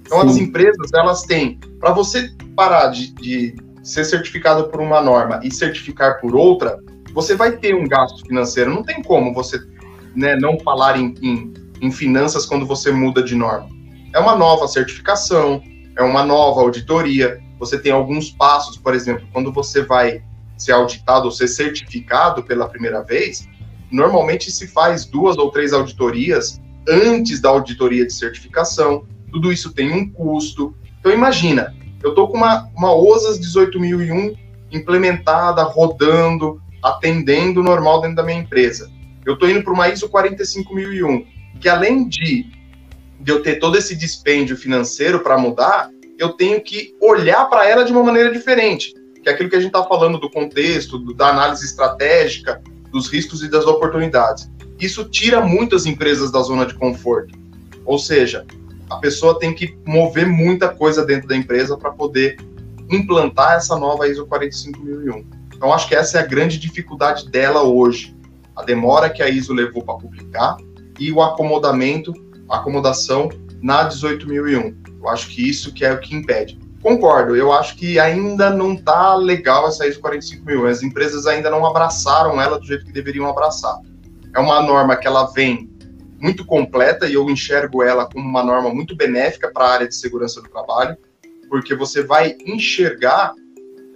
Então, 0.02 0.20
Sim. 0.20 0.28
as 0.28 0.36
empresas, 0.36 0.92
elas 0.92 1.22
têm, 1.22 1.58
para 1.80 1.92
você 1.92 2.30
parar 2.54 2.88
de, 2.88 3.14
de 3.14 3.54
ser 3.82 4.04
certificado 4.04 4.68
por 4.68 4.80
uma 4.80 5.00
norma 5.00 5.40
e 5.42 5.50
certificar 5.50 6.20
por 6.20 6.36
outra, 6.36 6.78
você 7.14 7.34
vai 7.34 7.52
ter 7.52 7.74
um 7.74 7.88
gasto 7.88 8.26
financeiro. 8.26 8.70
Não 8.70 8.82
tem 8.82 9.02
como 9.02 9.32
você 9.32 9.58
né, 10.14 10.36
não 10.36 10.60
falar 10.60 10.98
em, 10.98 11.14
em, 11.22 11.54
em 11.80 11.90
finanças 11.90 12.44
quando 12.44 12.66
você 12.66 12.92
muda 12.92 13.22
de 13.22 13.34
norma. 13.34 13.68
É 14.14 14.18
uma 14.18 14.36
nova 14.36 14.68
certificação, 14.68 15.62
é 15.96 16.02
uma 16.02 16.24
nova 16.24 16.60
auditoria. 16.60 17.40
Você 17.58 17.78
tem 17.78 17.92
alguns 17.92 18.30
passos, 18.30 18.76
por 18.76 18.94
exemplo, 18.94 19.26
quando 19.32 19.52
você 19.52 19.82
vai 19.82 20.22
ser 20.56 20.72
auditado 20.72 21.26
ou 21.26 21.30
ser 21.30 21.48
certificado 21.48 22.42
pela 22.42 22.68
primeira 22.68 23.02
vez, 23.02 23.48
normalmente 23.90 24.50
se 24.50 24.66
faz 24.66 25.04
duas 25.04 25.36
ou 25.36 25.50
três 25.50 25.72
auditorias 25.72 26.60
antes 26.88 27.40
da 27.40 27.48
auditoria 27.48 28.06
de 28.06 28.12
certificação. 28.12 29.06
Tudo 29.30 29.52
isso 29.52 29.72
tem 29.72 29.92
um 29.92 30.10
custo. 30.10 30.74
Então 31.00 31.12
imagina, 31.12 31.74
eu 32.02 32.10
estou 32.10 32.28
com 32.28 32.36
uma, 32.36 32.68
uma 32.76 32.94
OSAS 32.94 33.38
18001 33.38 34.34
implementada, 34.72 35.62
rodando, 35.62 36.60
atendendo 36.82 37.62
normal 37.62 38.00
dentro 38.00 38.16
da 38.16 38.22
minha 38.22 38.40
empresa. 38.40 38.90
Eu 39.24 39.34
estou 39.34 39.48
indo 39.48 39.62
para 39.62 39.72
uma 39.72 39.88
ISO 39.88 40.08
45001, 40.08 41.24
que 41.60 41.68
além 41.68 42.08
de, 42.08 42.46
de 43.22 43.30
eu 43.30 43.42
ter 43.42 43.58
todo 43.58 43.78
esse 43.78 43.94
dispêndio 43.94 44.56
financeiro 44.56 45.20
para 45.20 45.38
mudar, 45.38 45.90
eu 46.18 46.30
tenho 46.30 46.60
que 46.60 46.94
olhar 47.00 47.44
para 47.46 47.68
ela 47.68 47.84
de 47.84 47.92
uma 47.92 48.02
maneira 48.02 48.32
diferente. 48.32 48.94
Que 49.22 49.28
é 49.28 49.32
aquilo 49.32 49.48
que 49.48 49.56
a 49.56 49.60
gente 49.60 49.68
está 49.68 49.84
falando 49.84 50.18
do 50.18 50.30
contexto, 50.30 50.98
do, 50.98 51.14
da 51.14 51.28
análise 51.28 51.64
estratégica, 51.64 52.60
dos 52.90 53.08
riscos 53.08 53.42
e 53.42 53.48
das 53.48 53.66
oportunidades. 53.66 54.50
Isso 54.78 55.04
tira 55.04 55.40
muitas 55.40 55.86
empresas 55.86 56.32
da 56.32 56.40
zona 56.42 56.66
de 56.66 56.74
conforto. 56.74 57.38
Ou 57.84 57.98
seja, 57.98 58.44
a 58.90 58.96
pessoa 58.96 59.38
tem 59.38 59.54
que 59.54 59.78
mover 59.86 60.26
muita 60.26 60.68
coisa 60.68 61.04
dentro 61.04 61.28
da 61.28 61.36
empresa 61.36 61.76
para 61.76 61.92
poder 61.92 62.36
implantar 62.90 63.54
essa 63.54 63.76
nova 63.76 64.08
ISO 64.08 64.26
45001. 64.26 65.24
Então, 65.54 65.72
acho 65.72 65.88
que 65.88 65.94
essa 65.94 66.18
é 66.18 66.22
a 66.22 66.26
grande 66.26 66.58
dificuldade 66.58 67.30
dela 67.30 67.62
hoje. 67.62 68.14
A 68.56 68.62
demora 68.62 69.08
que 69.08 69.22
a 69.22 69.28
ISO 69.28 69.54
levou 69.54 69.82
para 69.82 69.94
publicar 69.94 70.56
e 70.98 71.10
o 71.10 71.22
acomodamento, 71.22 72.12
acomodação 72.52 73.28
na 73.62 73.84
18001. 73.84 74.76
Eu 75.00 75.08
acho 75.08 75.28
que 75.28 75.48
isso 75.48 75.72
que 75.72 75.84
é 75.84 75.92
o 75.92 76.00
que 76.00 76.14
impede. 76.14 76.60
Concordo, 76.82 77.36
eu 77.36 77.52
acho 77.52 77.76
que 77.76 77.98
ainda 77.98 78.50
não 78.50 78.74
está 78.74 79.14
legal 79.14 79.68
essa 79.68 79.86
ISO 79.86 80.00
45001. 80.00 80.66
As 80.66 80.82
empresas 80.82 81.26
ainda 81.26 81.48
não 81.48 81.64
abraçaram 81.64 82.40
ela 82.40 82.58
do 82.58 82.66
jeito 82.66 82.84
que 82.84 82.92
deveriam 82.92 83.28
abraçar. 83.28 83.78
É 84.34 84.40
uma 84.40 84.60
norma 84.62 84.96
que 84.96 85.06
ela 85.06 85.26
vem 85.26 85.70
muito 86.20 86.44
completa 86.44 87.06
e 87.06 87.14
eu 87.14 87.28
enxergo 87.30 87.82
ela 87.82 88.06
como 88.06 88.28
uma 88.28 88.42
norma 88.42 88.72
muito 88.72 88.96
benéfica 88.96 89.50
para 89.50 89.64
a 89.64 89.72
área 89.72 89.88
de 89.88 89.94
segurança 89.94 90.40
do 90.40 90.48
trabalho, 90.48 90.96
porque 91.48 91.74
você 91.74 92.02
vai 92.02 92.36
enxergar 92.44 93.32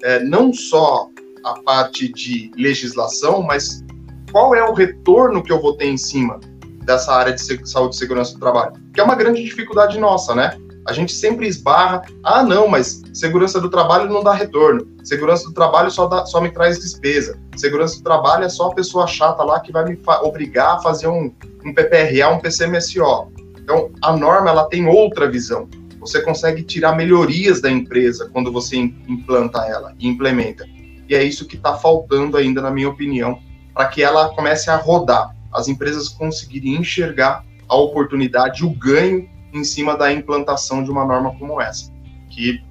é, 0.03 0.21
não 0.21 0.53
só 0.53 1.09
a 1.45 1.55
parte 1.63 2.13
de 2.13 2.51
legislação, 2.57 3.43
mas 3.43 3.85
qual 4.31 4.55
é 4.55 4.63
o 4.63 4.73
retorno 4.73 5.43
que 5.43 5.53
eu 5.53 5.61
vou 5.61 5.77
ter 5.77 5.87
em 5.87 5.97
cima 5.97 6.39
dessa 6.87 7.13
área 7.13 7.35
de 7.35 7.69
saúde 7.69 7.97
e 7.97 7.99
segurança 7.99 8.33
do 8.33 8.41
trabalho, 8.41 8.73
que 8.95 9.01
é 9.01 9.03
uma 9.03 9.17
grande 9.17 9.43
dificuldade 9.43 9.99
nossa, 9.99 10.35
né? 10.35 10.57
A 10.87 10.93
gente 10.93 11.13
sempre 11.13 11.49
esbarra, 11.49 12.03
ah, 12.23 12.45
não, 12.45 12.69
mas 12.69 13.03
segurança 13.13 13.61
do 13.61 13.69
trabalho 13.69 14.09
não 14.09 14.23
dá 14.23 14.33
retorno. 14.33 14.87
Segurança 15.03 15.45
do 15.49 15.53
trabalho 15.53 15.91
só, 15.91 16.07
dá, 16.07 16.25
só 16.25 16.41
me 16.41 16.49
traz 16.49 16.79
despesa. 16.79 17.37
Segurança 17.57 17.97
do 17.97 18.05
trabalho 18.05 18.45
é 18.45 18.49
só 18.49 18.69
a 18.69 18.75
pessoa 18.75 19.05
chata 19.09 19.43
lá 19.43 19.59
que 19.59 19.73
vai 19.73 19.85
me 19.85 19.99
obrigar 20.23 20.77
a 20.77 20.79
fazer 20.79 21.09
um, 21.09 21.33
um 21.65 21.75
PPRA, 21.75 22.29
um 22.31 22.39
PCMSO. 22.39 23.33
Então, 23.59 23.91
a 24.01 24.17
norma 24.17 24.51
ela 24.51 24.69
tem 24.69 24.87
outra 24.87 25.29
visão. 25.29 25.69
Você 25.99 26.23
consegue 26.23 26.63
tirar 26.63 26.95
melhorias 26.95 27.61
da 27.61 27.69
empresa 27.69 28.31
quando 28.33 28.53
você 28.53 28.77
implanta 28.77 29.67
ela 29.67 29.93
e 29.99 30.07
implementa. 30.07 30.65
E 31.09 31.17
é 31.17 31.25
isso 31.25 31.47
que 31.47 31.57
está 31.57 31.75
faltando 31.75 32.37
ainda, 32.37 32.63
na 32.63 32.71
minha 32.71 32.89
opinião, 32.89 33.41
para 33.75 33.89
que 33.89 34.05
ela 34.05 34.29
comece 34.35 34.71
a 34.71 34.77
rodar. 34.77 35.36
As 35.57 35.69
empresas 35.69 36.09
conseguirem 36.09 36.77
enxergar 36.77 37.45
a 37.69 37.77
oportunidade, 37.77 38.65
o 38.65 38.71
ganho 38.71 39.29
em 39.53 39.65
cima 39.65 39.97
da 39.97 40.13
implantação 40.13 40.85
de 40.85 40.91
uma 40.91 41.05
norma 41.05 41.35
como 41.39 41.61
essa, 41.61 41.91
que 42.31 42.63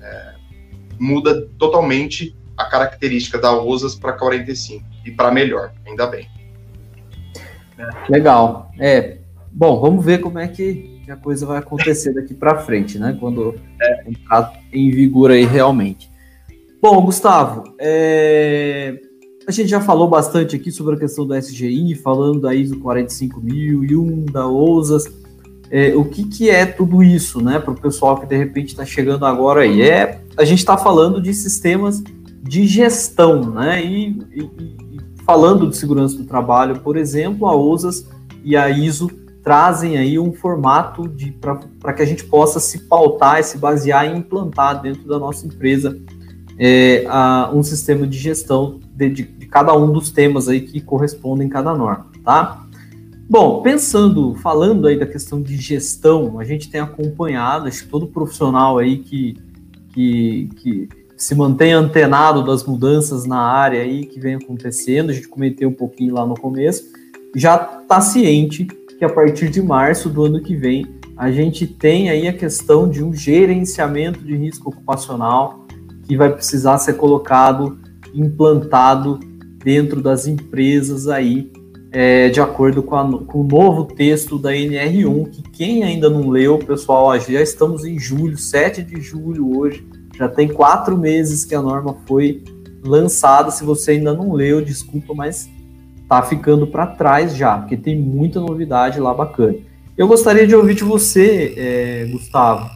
é, 0.00 0.34
muda 1.00 1.48
totalmente 1.58 2.36
a 2.56 2.66
característica 2.66 3.38
da 3.38 3.52
OSAS 3.52 3.94
para 3.94 4.12
45 4.12 4.84
e 5.04 5.10
para 5.10 5.30
melhor, 5.30 5.72
ainda 5.86 6.06
bem. 6.06 6.28
Legal. 8.08 8.70
É, 8.78 9.18
bom, 9.50 9.80
vamos 9.80 10.04
ver 10.04 10.20
como 10.20 10.38
é 10.38 10.46
que 10.46 11.02
a 11.08 11.16
coisa 11.16 11.44
vai 11.44 11.58
acontecer 11.58 12.12
daqui 12.12 12.34
para 12.34 12.58
frente, 12.58 12.98
né? 12.98 13.16
Quando 13.18 13.58
é. 13.80 14.08
entrar 14.08 14.60
em 14.72 14.90
vigor 14.90 15.30
aí 15.30 15.44
realmente. 15.44 16.10
Bom, 16.80 17.00
Gustavo, 17.04 17.74
é, 17.78 19.00
a 19.46 19.50
gente 19.52 19.68
já 19.68 19.80
falou 19.80 20.08
bastante 20.08 20.56
aqui 20.56 20.72
sobre 20.72 20.96
a 20.96 20.98
questão 20.98 21.26
da 21.26 21.38
SGI, 21.38 21.94
falando 21.94 22.40
da 22.40 22.54
ISO 22.54 22.80
45001, 22.80 24.24
da 24.26 24.46
OSAS 24.46 25.04
é, 25.70 25.94
o 25.96 26.04
que, 26.04 26.24
que 26.24 26.48
é 26.48 26.66
tudo 26.66 27.02
isso, 27.02 27.42
né, 27.42 27.58
para 27.58 27.72
o 27.72 27.80
pessoal 27.80 28.16
que 28.20 28.26
de 28.26 28.36
repente 28.36 28.68
está 28.68 28.84
chegando 28.84 29.26
agora 29.26 29.62
aí? 29.62 29.82
É, 29.82 30.20
a 30.36 30.44
gente 30.44 30.60
está 30.60 30.76
falando 30.76 31.20
de 31.20 31.34
sistemas 31.34 32.02
de 32.42 32.66
gestão, 32.66 33.50
né, 33.50 33.84
e, 33.84 34.18
e, 34.32 34.42
e, 34.42 35.00
falando 35.24 35.68
de 35.68 35.76
segurança 35.76 36.16
do 36.16 36.24
trabalho, 36.24 36.80
por 36.80 36.96
exemplo, 36.96 37.48
a 37.48 37.56
OSAS 37.56 38.06
e 38.44 38.56
a 38.56 38.70
ISO 38.70 39.10
trazem 39.42 39.98
aí 39.98 40.16
um 40.16 40.32
formato 40.32 41.10
para 41.80 41.92
que 41.92 42.02
a 42.02 42.06
gente 42.06 42.24
possa 42.24 42.60
se 42.60 42.86
pautar 42.86 43.40
e 43.40 43.42
se 43.42 43.58
basear 43.58 44.06
e 44.06 44.16
implantar 44.16 44.80
dentro 44.80 45.08
da 45.08 45.18
nossa 45.18 45.44
empresa 45.44 45.98
é, 46.58 47.04
a, 47.08 47.50
um 47.52 47.64
sistema 47.64 48.06
de 48.06 48.16
gestão 48.16 48.78
de, 48.94 49.10
de, 49.10 49.22
de 49.22 49.46
cada 49.46 49.76
um 49.76 49.92
dos 49.92 50.10
temas 50.10 50.48
aí 50.48 50.60
que 50.60 50.80
correspondem 50.80 51.48
cada 51.48 51.74
norma, 51.74 52.06
tá? 52.24 52.66
Bom, 53.28 53.62
pensando, 53.62 54.34
falando 54.34 54.86
aí 54.86 54.98
da 54.98 55.06
questão 55.06 55.40
de 55.40 55.56
gestão, 55.56 56.38
a 56.38 56.44
gente 56.44 56.70
tem 56.70 56.80
acompanhado, 56.80 57.66
acho 57.66 57.84
que 57.84 57.88
todo 57.88 58.06
profissional 58.06 58.78
aí 58.78 58.98
que, 58.98 59.36
que, 59.94 60.50
que 60.56 60.88
se 61.16 61.34
mantém 61.34 61.72
antenado 61.72 62.44
das 62.44 62.64
mudanças 62.64 63.24
na 63.24 63.40
área 63.40 63.80
aí 63.80 64.04
que 64.04 64.20
vem 64.20 64.34
acontecendo, 64.34 65.10
a 65.10 65.12
gente 65.12 65.28
comentei 65.28 65.66
um 65.66 65.72
pouquinho 65.72 66.14
lá 66.14 66.26
no 66.26 66.34
começo, 66.34 66.84
já 67.34 67.80
está 67.82 68.00
ciente 68.00 68.66
que 68.98 69.04
a 69.04 69.08
partir 69.08 69.48
de 69.48 69.62
março 69.62 70.08
do 70.08 70.24
ano 70.24 70.40
que 70.40 70.54
vem 70.54 70.86
a 71.16 71.30
gente 71.30 71.66
tem 71.66 72.10
aí 72.10 72.26
a 72.26 72.32
questão 72.32 72.88
de 72.88 73.02
um 73.02 73.14
gerenciamento 73.14 74.18
de 74.18 74.36
risco 74.36 74.68
ocupacional 74.68 75.64
que 76.06 76.16
vai 76.16 76.32
precisar 76.32 76.78
ser 76.78 76.94
colocado, 76.94 77.78
implantado 78.14 79.18
dentro 79.62 80.00
das 80.00 80.26
empresas 80.26 81.08
aí 81.08 81.50
é, 81.94 82.28
de 82.28 82.40
acordo 82.40 82.82
com, 82.82 82.96
a, 82.96 83.24
com, 83.24 83.40
o 83.40 83.44
novo 83.44 83.84
texto 83.84 84.36
da 84.36 84.50
NR1, 84.50 85.30
que 85.30 85.42
quem 85.42 85.84
ainda 85.84 86.10
não 86.10 86.28
leu, 86.28 86.58
pessoal, 86.58 87.16
já 87.20 87.40
estamos 87.40 87.84
em 87.84 87.98
julho, 88.00 88.36
7 88.36 88.82
de 88.82 89.00
julho 89.00 89.56
hoje, 89.56 89.86
já 90.18 90.28
tem 90.28 90.48
quatro 90.48 90.98
meses 90.98 91.44
que 91.44 91.54
a 91.54 91.62
norma 91.62 91.96
foi 92.04 92.42
lançada. 92.84 93.52
Se 93.52 93.64
você 93.64 93.92
ainda 93.92 94.12
não 94.12 94.32
leu, 94.32 94.60
desculpa, 94.60 95.14
mas 95.14 95.48
tá 96.08 96.20
ficando 96.20 96.66
para 96.66 96.84
trás 96.86 97.36
já, 97.36 97.58
porque 97.58 97.76
tem 97.76 97.96
muita 97.96 98.40
novidade 98.40 98.98
lá 98.98 99.14
bacana. 99.14 99.54
Eu 99.96 100.08
gostaria 100.08 100.48
de 100.48 100.54
ouvir 100.54 100.74
de 100.74 100.82
você, 100.82 101.54
é, 101.56 102.08
Gustavo, 102.10 102.68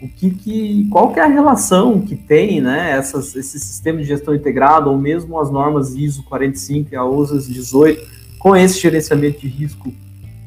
o 0.00 0.08
que, 0.08 0.30
que, 0.30 0.88
qual 0.90 1.12
que 1.12 1.18
é 1.18 1.24
a 1.24 1.28
relação 1.28 2.00
que 2.00 2.14
tem, 2.14 2.60
né, 2.60 2.92
essas, 2.92 3.34
esse 3.34 3.58
sistema 3.58 3.98
de 3.98 4.04
gestão 4.04 4.34
integrado, 4.34 4.90
ou 4.90 4.96
mesmo 4.96 5.38
as 5.38 5.50
normas 5.50 5.94
ISO 5.94 6.22
45 6.24 6.90
e 6.92 6.96
a 6.96 7.04
OSAS 7.04 7.48
18, 7.48 8.06
com 8.38 8.56
esse 8.56 8.78
gerenciamento 8.78 9.40
de 9.40 9.48
risco 9.48 9.92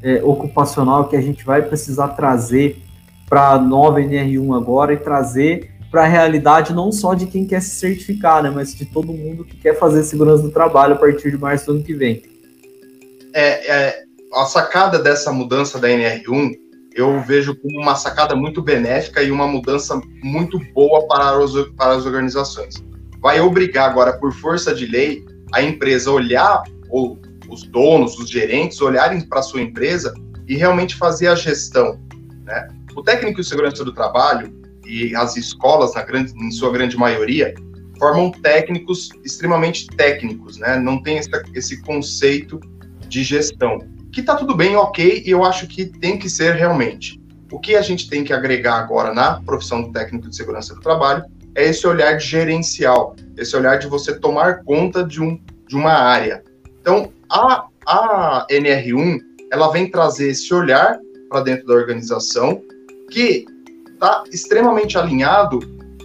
é, 0.01 0.23
ocupacional 0.23 1.09
que 1.09 1.17
a 1.17 1.21
gente 1.21 1.43
vai 1.43 1.61
precisar 1.61 2.09
trazer 2.09 2.81
para 3.27 3.51
a 3.51 3.59
nova 3.59 4.01
NR1 4.01 4.55
agora 4.55 4.93
e 4.93 4.97
trazer 4.97 5.71
para 5.91 6.03
a 6.03 6.07
realidade 6.07 6.73
não 6.73 6.89
só 6.89 7.13
de 7.13 7.25
quem 7.25 7.45
quer 7.45 7.61
se 7.61 7.71
certificar, 7.71 8.41
né, 8.41 8.49
mas 8.49 8.73
de 8.73 8.85
todo 8.85 9.11
mundo 9.11 9.43
que 9.43 9.57
quer 9.57 9.77
fazer 9.77 10.03
segurança 10.03 10.43
do 10.43 10.51
trabalho 10.51 10.93
a 10.93 10.97
partir 10.97 11.29
de 11.29 11.37
março 11.37 11.65
do 11.65 11.73
ano 11.73 11.83
que 11.83 11.93
vem. 11.93 12.23
É, 13.33 13.69
é, 13.69 14.03
a 14.33 14.45
sacada 14.45 14.97
dessa 14.97 15.33
mudança 15.33 15.77
da 15.77 15.89
NR1 15.89 16.60
eu 16.93 17.21
vejo 17.21 17.55
como 17.55 17.79
uma 17.79 17.95
sacada 17.95 18.35
muito 18.35 18.61
benéfica 18.61 19.23
e 19.23 19.31
uma 19.31 19.47
mudança 19.47 19.99
muito 20.23 20.59
boa 20.73 21.07
para, 21.07 21.39
os, 21.39 21.69
para 21.71 21.93
as 21.93 22.05
organizações. 22.05 22.75
Vai 23.19 23.39
obrigar 23.39 23.89
agora, 23.89 24.13
por 24.13 24.33
força 24.33 24.73
de 24.73 24.85
lei, 24.85 25.23
a 25.53 25.61
empresa 25.61 26.11
olhar 26.11 26.63
ou 26.89 27.17
os 27.49 27.63
donos, 27.63 28.17
os 28.17 28.29
gerentes 28.29 28.81
olharem 28.81 29.21
para 29.21 29.39
a 29.39 29.43
sua 29.43 29.61
empresa 29.61 30.13
e 30.47 30.55
realmente 30.55 30.95
fazer 30.95 31.27
a 31.27 31.35
gestão. 31.35 31.99
Né? 32.43 32.67
O 32.95 33.03
técnico 33.03 33.41
de 33.41 33.47
segurança 33.47 33.83
do 33.83 33.93
trabalho 33.93 34.53
e 34.85 35.15
as 35.15 35.37
escolas, 35.37 35.93
na 35.93 36.01
grande, 36.01 36.33
em 36.35 36.51
sua 36.51 36.71
grande 36.71 36.97
maioria, 36.97 37.53
formam 37.97 38.31
técnicos 38.31 39.09
extremamente 39.23 39.87
técnicos, 39.87 40.57
né? 40.57 40.77
não 40.79 41.01
tem 41.01 41.17
esse, 41.17 41.29
esse 41.53 41.81
conceito 41.81 42.59
de 43.07 43.23
gestão. 43.23 43.79
Que 44.11 44.21
está 44.21 44.35
tudo 44.35 44.55
bem, 44.55 44.75
ok, 44.75 45.23
e 45.25 45.29
eu 45.29 45.43
acho 45.43 45.67
que 45.67 45.85
tem 45.85 46.17
que 46.17 46.29
ser 46.29 46.55
realmente. 46.55 47.21
O 47.51 47.59
que 47.59 47.75
a 47.75 47.81
gente 47.81 48.09
tem 48.09 48.23
que 48.23 48.33
agregar 48.33 48.75
agora 48.75 49.13
na 49.13 49.41
profissão 49.41 49.81
do 49.81 49.91
técnico 49.91 50.29
de 50.29 50.35
segurança 50.35 50.73
do 50.73 50.81
trabalho 50.81 51.23
é 51.55 51.69
esse 51.69 51.85
olhar 51.85 52.19
gerencial, 52.19 53.15
esse 53.37 53.55
olhar 53.55 53.77
de 53.77 53.87
você 53.87 54.17
tomar 54.17 54.63
conta 54.63 55.03
de 55.03 55.21
um 55.21 55.39
de 55.67 55.75
uma 55.75 55.93
área. 55.93 56.43
Então, 56.81 57.11
a, 57.29 57.65
a 57.85 58.45
NR1 58.49 59.19
ela 59.51 59.71
vem 59.71 59.89
trazer 59.89 60.31
esse 60.31 60.53
olhar 60.53 60.97
para 61.29 61.41
dentro 61.41 61.65
da 61.67 61.73
organização 61.73 62.61
que 63.09 63.45
está 63.93 64.23
extremamente 64.31 64.97
alinhado 64.97 65.59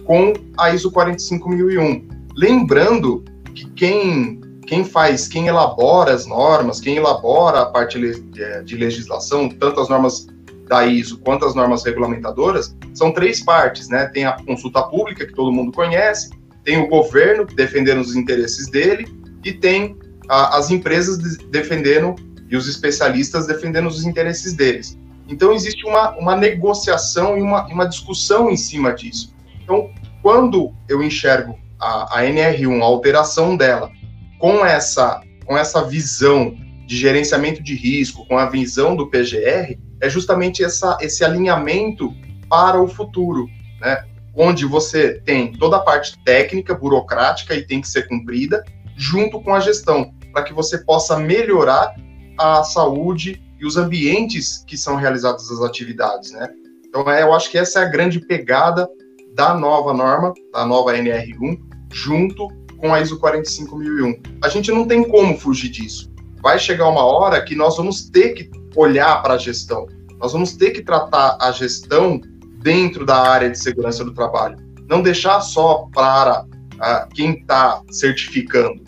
com 0.05 0.33
a 0.57 0.73
ISO 0.73 0.91
45001. 0.91 2.07
Lembrando 2.35 3.23
que 3.53 3.65
quem, 3.71 4.39
quem 4.67 4.83
faz, 4.83 5.27
quem 5.27 5.47
elabora 5.47 6.13
as 6.13 6.25
normas, 6.25 6.81
quem 6.81 6.97
elabora 6.97 7.61
a 7.61 7.65
parte 7.65 7.97
de 7.97 8.75
legislação, 8.75 9.47
tanto 9.47 9.79
as 9.79 9.87
normas 9.87 10.27
da 10.67 10.85
ISO 10.85 11.19
quanto 11.19 11.45
as 11.45 11.55
normas 11.55 11.85
regulamentadoras, 11.85 12.75
são 12.93 13.13
três 13.13 13.41
partes, 13.41 13.87
né? 13.87 14.07
Tem 14.07 14.25
a 14.25 14.33
consulta 14.33 14.83
pública, 14.83 15.25
que 15.25 15.33
todo 15.33 15.53
mundo 15.53 15.71
conhece, 15.71 16.29
tem 16.65 16.77
o 16.77 16.87
governo 16.87 17.45
defendendo 17.45 18.01
os 18.01 18.13
interesses 18.15 18.69
dele, 18.69 19.07
e 19.45 19.53
tem 19.53 19.97
a, 20.27 20.57
as 20.57 20.69
empresas 20.69 21.17
defendendo 21.49 22.15
e 22.49 22.57
os 22.57 22.67
especialistas 22.67 23.47
defendendo 23.47 23.87
os 23.87 24.05
interesses 24.05 24.53
deles. 24.53 24.97
Então, 25.29 25.53
existe 25.53 25.85
uma, 25.85 26.11
uma 26.17 26.35
negociação 26.35 27.37
e 27.37 27.41
uma, 27.41 27.65
uma 27.67 27.85
discussão 27.85 28.49
em 28.49 28.57
cima 28.57 28.93
disso. 28.93 29.33
Então, 29.63 29.89
quando 30.21 30.73
eu 30.89 31.01
enxergo 31.01 31.57
a, 31.79 32.19
a 32.19 32.23
NR1, 32.23 32.81
a 32.81 32.85
alteração 32.85 33.55
dela, 33.55 33.91
com 34.39 34.65
essa, 34.65 35.21
com 35.45 35.57
essa 35.57 35.83
visão 35.83 36.55
de 36.85 36.95
gerenciamento 36.95 37.61
de 37.61 37.75
risco, 37.75 38.25
com 38.27 38.37
a 38.37 38.49
visão 38.49 38.95
do 38.95 39.07
PGR, 39.07 39.77
é 40.01 40.09
justamente 40.09 40.63
essa, 40.63 40.97
esse 41.01 41.23
alinhamento 41.23 42.13
para 42.49 42.81
o 42.81 42.87
futuro, 42.87 43.47
né? 43.81 44.05
onde 44.33 44.65
você 44.65 45.15
tem 45.25 45.51
toda 45.51 45.77
a 45.77 45.81
parte 45.81 46.17
técnica, 46.23 46.75
burocrática 46.75 47.55
e 47.55 47.65
tem 47.65 47.81
que 47.81 47.89
ser 47.89 48.07
cumprida, 48.07 48.63
junto 48.95 49.41
com 49.41 49.53
a 49.53 49.59
gestão, 49.59 50.13
para 50.31 50.43
que 50.43 50.53
você 50.53 50.77
possa 50.77 51.17
melhorar 51.17 51.95
a 52.37 52.63
saúde 52.63 53.41
e 53.59 53.65
os 53.65 53.75
ambientes 53.75 54.63
que 54.67 54.77
são 54.77 54.95
realizadas 54.95 55.49
as 55.49 55.61
atividades, 55.61 56.31
né? 56.31 56.47
Então, 56.87 57.09
é, 57.11 57.23
eu 57.23 57.33
acho 57.33 57.49
que 57.49 57.57
essa 57.57 57.79
é 57.79 57.83
a 57.83 57.89
grande 57.89 58.19
pegada 58.19 58.87
da 59.33 59.53
nova 59.55 59.93
norma, 59.93 60.33
da 60.53 60.65
nova 60.65 60.93
NR1, 60.93 61.59
junto 61.91 62.47
com 62.77 62.93
a 62.93 63.01
ISO 63.01 63.19
45001. 63.19 64.21
A 64.41 64.49
gente 64.49 64.71
não 64.71 64.85
tem 64.85 65.07
como 65.07 65.37
fugir 65.37 65.69
disso. 65.69 66.11
Vai 66.41 66.59
chegar 66.59 66.87
uma 66.87 67.03
hora 67.03 67.43
que 67.43 67.55
nós 67.55 67.77
vamos 67.77 68.09
ter 68.09 68.33
que 68.33 68.49
olhar 68.75 69.21
para 69.21 69.33
a 69.33 69.37
gestão. 69.37 69.87
Nós 70.19 70.33
vamos 70.33 70.53
ter 70.53 70.71
que 70.71 70.81
tratar 70.81 71.37
a 71.39 71.51
gestão 71.51 72.21
dentro 72.61 73.05
da 73.05 73.17
área 73.17 73.49
de 73.49 73.57
segurança 73.57 74.03
do 74.03 74.13
trabalho. 74.13 74.57
Não 74.87 75.01
deixar 75.01 75.41
só 75.41 75.87
para 75.93 76.43
uh, 76.43 77.13
quem 77.13 77.39
está 77.39 77.81
certificando. 77.89 78.81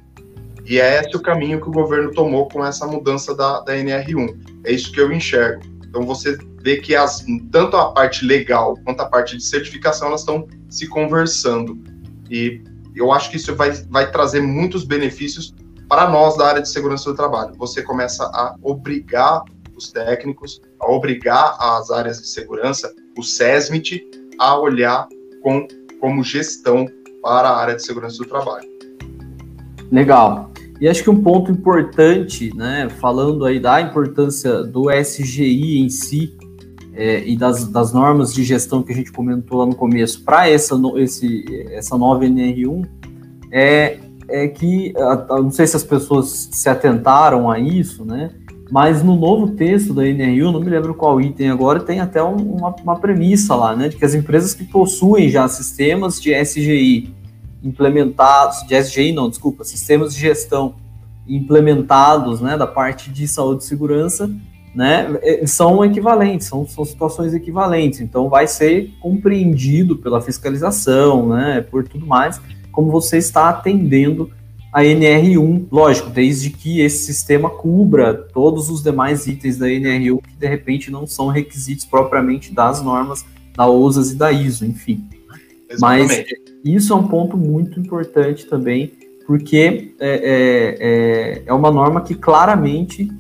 E 0.65 0.79
é 0.79 1.01
esse 1.01 1.15
o 1.15 1.21
caminho 1.21 1.59
que 1.59 1.67
o 1.67 1.71
governo 1.71 2.11
tomou 2.11 2.47
com 2.47 2.63
essa 2.63 2.85
mudança 2.85 3.35
da, 3.35 3.61
da 3.61 3.75
NR1. 3.75 4.61
É 4.63 4.71
isso 4.71 4.91
que 4.91 5.01
eu 5.01 5.11
enxergo. 5.11 5.63
Então 5.87 6.03
você 6.03 6.37
vê 6.61 6.77
que 6.77 6.95
as, 6.95 7.25
tanto 7.51 7.75
a 7.75 7.91
parte 7.91 8.23
legal 8.23 8.75
quanto 8.85 9.01
a 9.01 9.05
parte 9.05 9.35
de 9.35 9.43
certificação 9.43 10.09
elas 10.09 10.21
estão 10.21 10.47
se 10.69 10.87
conversando. 10.87 11.81
E 12.29 12.61
eu 12.95 13.11
acho 13.11 13.29
que 13.29 13.37
isso 13.37 13.55
vai, 13.55 13.71
vai 13.89 14.11
trazer 14.11 14.41
muitos 14.41 14.83
benefícios 14.83 15.53
para 15.87 16.09
nós 16.09 16.37
da 16.37 16.47
área 16.47 16.61
de 16.61 16.69
segurança 16.69 17.09
do 17.09 17.15
trabalho. 17.15 17.53
Você 17.57 17.81
começa 17.81 18.23
a 18.25 18.55
obrigar 18.61 19.43
os 19.75 19.91
técnicos, 19.91 20.61
a 20.79 20.91
obrigar 20.91 21.55
as 21.59 21.89
áreas 21.89 22.19
de 22.19 22.27
segurança, 22.27 22.93
o 23.17 23.23
SESMIT, 23.23 24.05
a 24.37 24.57
olhar 24.57 25.07
com, 25.41 25.67
como 25.99 26.23
gestão 26.23 26.85
para 27.21 27.49
a 27.49 27.57
área 27.57 27.75
de 27.75 27.83
segurança 27.83 28.17
do 28.17 28.25
trabalho. 28.25 28.67
Legal. 29.91 30.51
E 30.79 30.87
acho 30.87 31.03
que 31.03 31.09
um 31.09 31.21
ponto 31.21 31.51
importante, 31.51 32.55
né, 32.55 32.87
falando 33.01 33.45
aí 33.45 33.59
da 33.59 33.81
importância 33.81 34.63
do 34.63 34.89
SGI 34.89 35.79
em 35.79 35.89
si 35.89 36.37
é, 36.99 37.25
e 37.25 37.37
das, 37.37 37.65
das 37.65 37.93
normas 37.93 38.33
de 38.33 38.43
gestão 38.43 38.83
que 38.83 38.91
a 38.91 38.95
gente 38.95 39.09
comentou 39.09 39.59
lá 39.59 39.65
no 39.65 39.73
começo 39.73 40.21
para 40.21 40.49
essa, 40.49 40.75
esse, 40.97 41.45
essa 41.71 41.97
nova 41.97 42.25
NR1, 42.25 42.85
é, 43.49 43.99
é 44.27 44.47
que, 44.49 44.93
não 45.29 45.49
sei 45.49 45.65
se 45.65 45.77
as 45.77 45.83
pessoas 45.83 46.49
se 46.51 46.67
atentaram 46.67 47.49
a 47.49 47.57
isso, 47.57 48.03
né, 48.03 48.31
mas 48.69 49.01
no 49.01 49.15
novo 49.15 49.51
texto 49.51 49.93
da 49.93 50.03
NRU, 50.05 50.51
não 50.51 50.59
me 50.59 50.69
lembro 50.69 50.93
qual 50.93 51.21
item 51.21 51.49
agora, 51.49 51.79
tem 51.79 52.01
até 52.01 52.21
um, 52.21 52.35
uma, 52.35 52.75
uma 52.83 52.99
premissa 52.99 53.55
lá, 53.55 53.73
né, 53.73 53.87
de 53.87 53.95
que 53.95 54.03
as 54.03 54.13
empresas 54.13 54.53
que 54.53 54.65
possuem 54.65 55.29
já 55.29 55.47
sistemas 55.47 56.21
de 56.21 56.33
SGI 56.33 57.15
implementados, 57.63 58.67
de 58.67 58.75
SGI 58.75 59.13
não, 59.13 59.29
desculpa, 59.29 59.63
sistemas 59.63 60.13
de 60.13 60.19
gestão 60.19 60.75
implementados, 61.25 62.41
né, 62.41 62.57
da 62.57 62.67
parte 62.67 63.09
de 63.09 63.25
saúde 63.25 63.63
e 63.63 63.67
segurança, 63.67 64.29
né, 64.73 65.17
é, 65.21 65.45
são 65.47 65.83
equivalentes, 65.83 66.47
são, 66.47 66.67
são 66.67 66.85
situações 66.85 67.33
equivalentes, 67.33 68.01
então 68.01 68.29
vai 68.29 68.47
ser 68.47 68.91
compreendido 68.99 69.97
pela 69.97 70.21
fiscalização, 70.21 71.29
né, 71.29 71.65
por 71.69 71.87
tudo 71.87 72.05
mais, 72.05 72.39
como 72.71 72.91
você 72.91 73.17
está 73.17 73.49
atendendo 73.49 74.31
a 74.71 74.83
NR1, 74.83 75.67
lógico, 75.71 76.09
desde 76.09 76.51
que 76.51 76.79
esse 76.79 77.05
sistema 77.05 77.49
cubra 77.49 78.13
todos 78.13 78.69
os 78.69 78.83
demais 78.83 79.25
itens 79.25 79.57
da 79.57 79.65
NR1 79.65 80.21
que 80.21 80.35
de 80.35 80.47
repente 80.47 80.91
não 80.91 81.07
são 81.07 81.27
requisitos 81.27 81.85
propriamente 81.85 82.53
das 82.53 82.81
normas 82.81 83.25
da 83.55 83.67
OSAS 83.67 84.11
e 84.11 84.15
da 84.15 84.31
ISO, 84.31 84.65
enfim. 84.65 85.03
Exatamente. 85.69 86.07
Mas 86.07 86.25
isso 86.63 86.93
é 86.93 86.95
um 86.95 87.07
ponto 87.07 87.35
muito 87.35 87.79
importante 87.79 88.45
também, 88.45 88.91
porque 89.25 89.93
é, 89.99 90.09
é, 90.09 90.77
é, 90.79 91.43
é 91.47 91.53
uma 91.53 91.71
norma 91.71 92.01
que 92.01 92.13
claramente 92.13 93.11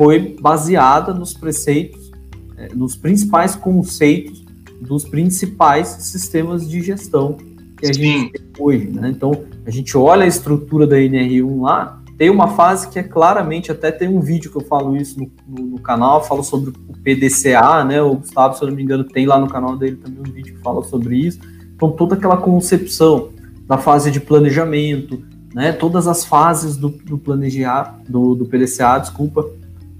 foi 0.00 0.34
baseada 0.40 1.12
nos 1.12 1.34
preceitos, 1.34 2.10
é, 2.56 2.70
nos 2.74 2.96
principais 2.96 3.54
conceitos 3.54 4.42
dos 4.80 5.04
principais 5.04 5.88
sistemas 5.88 6.66
de 6.66 6.80
gestão 6.80 7.36
que 7.76 7.86
a 7.86 7.92
Sim. 7.92 8.02
gente 8.02 8.32
tem 8.32 8.42
hoje. 8.58 8.86
Né? 8.86 9.10
Então, 9.10 9.44
a 9.66 9.70
gente 9.70 9.94
olha 9.98 10.24
a 10.24 10.26
estrutura 10.26 10.86
da 10.86 10.96
NR1 10.96 11.60
lá, 11.60 12.00
tem 12.16 12.30
uma 12.30 12.48
fase 12.48 12.88
que 12.88 12.98
é 12.98 13.02
claramente, 13.02 13.70
até 13.70 13.92
tem 13.92 14.08
um 14.08 14.20
vídeo 14.20 14.50
que 14.50 14.56
eu 14.56 14.64
falo 14.64 14.96
isso 14.96 15.20
no, 15.20 15.30
no, 15.46 15.66
no 15.72 15.78
canal, 15.80 16.24
falo 16.24 16.42
sobre 16.42 16.70
o 16.70 16.92
PDCA, 17.02 17.84
né? 17.84 18.00
O 18.00 18.16
Gustavo, 18.16 18.56
se 18.56 18.62
eu 18.62 18.68
não 18.68 18.76
me 18.76 18.82
engano, 18.82 19.04
tem 19.04 19.26
lá 19.26 19.38
no 19.38 19.48
canal 19.48 19.76
dele 19.76 19.96
também 19.96 20.20
um 20.20 20.32
vídeo 20.32 20.54
que 20.54 20.62
fala 20.62 20.82
sobre 20.82 21.16
isso 21.16 21.40
então, 21.80 21.90
toda 21.92 22.14
aquela 22.14 22.36
concepção 22.36 23.30
da 23.66 23.78
fase 23.78 24.10
de 24.10 24.20
planejamento, 24.20 25.22
né, 25.54 25.72
todas 25.72 26.06
as 26.06 26.26
fases 26.26 26.76
do, 26.76 26.90
do 26.90 27.16
planejar, 27.16 27.98
do, 28.06 28.34
do 28.34 28.44
PDCA, 28.44 28.98
desculpa, 28.98 29.48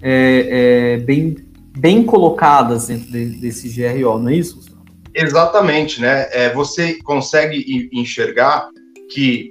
é, 0.02 0.94
é, 0.94 0.96
bem, 0.98 1.36
bem 1.76 2.04
colocadas 2.04 2.88
dentro 2.88 3.10
de, 3.10 3.26
desse 3.26 3.68
GRO, 3.68 4.18
não 4.18 4.28
é 4.28 4.36
isso? 4.36 4.60
Exatamente, 5.14 6.00
né? 6.00 6.28
É, 6.32 6.52
você 6.52 6.94
consegue 7.02 7.90
enxergar 7.92 8.68
que 9.10 9.50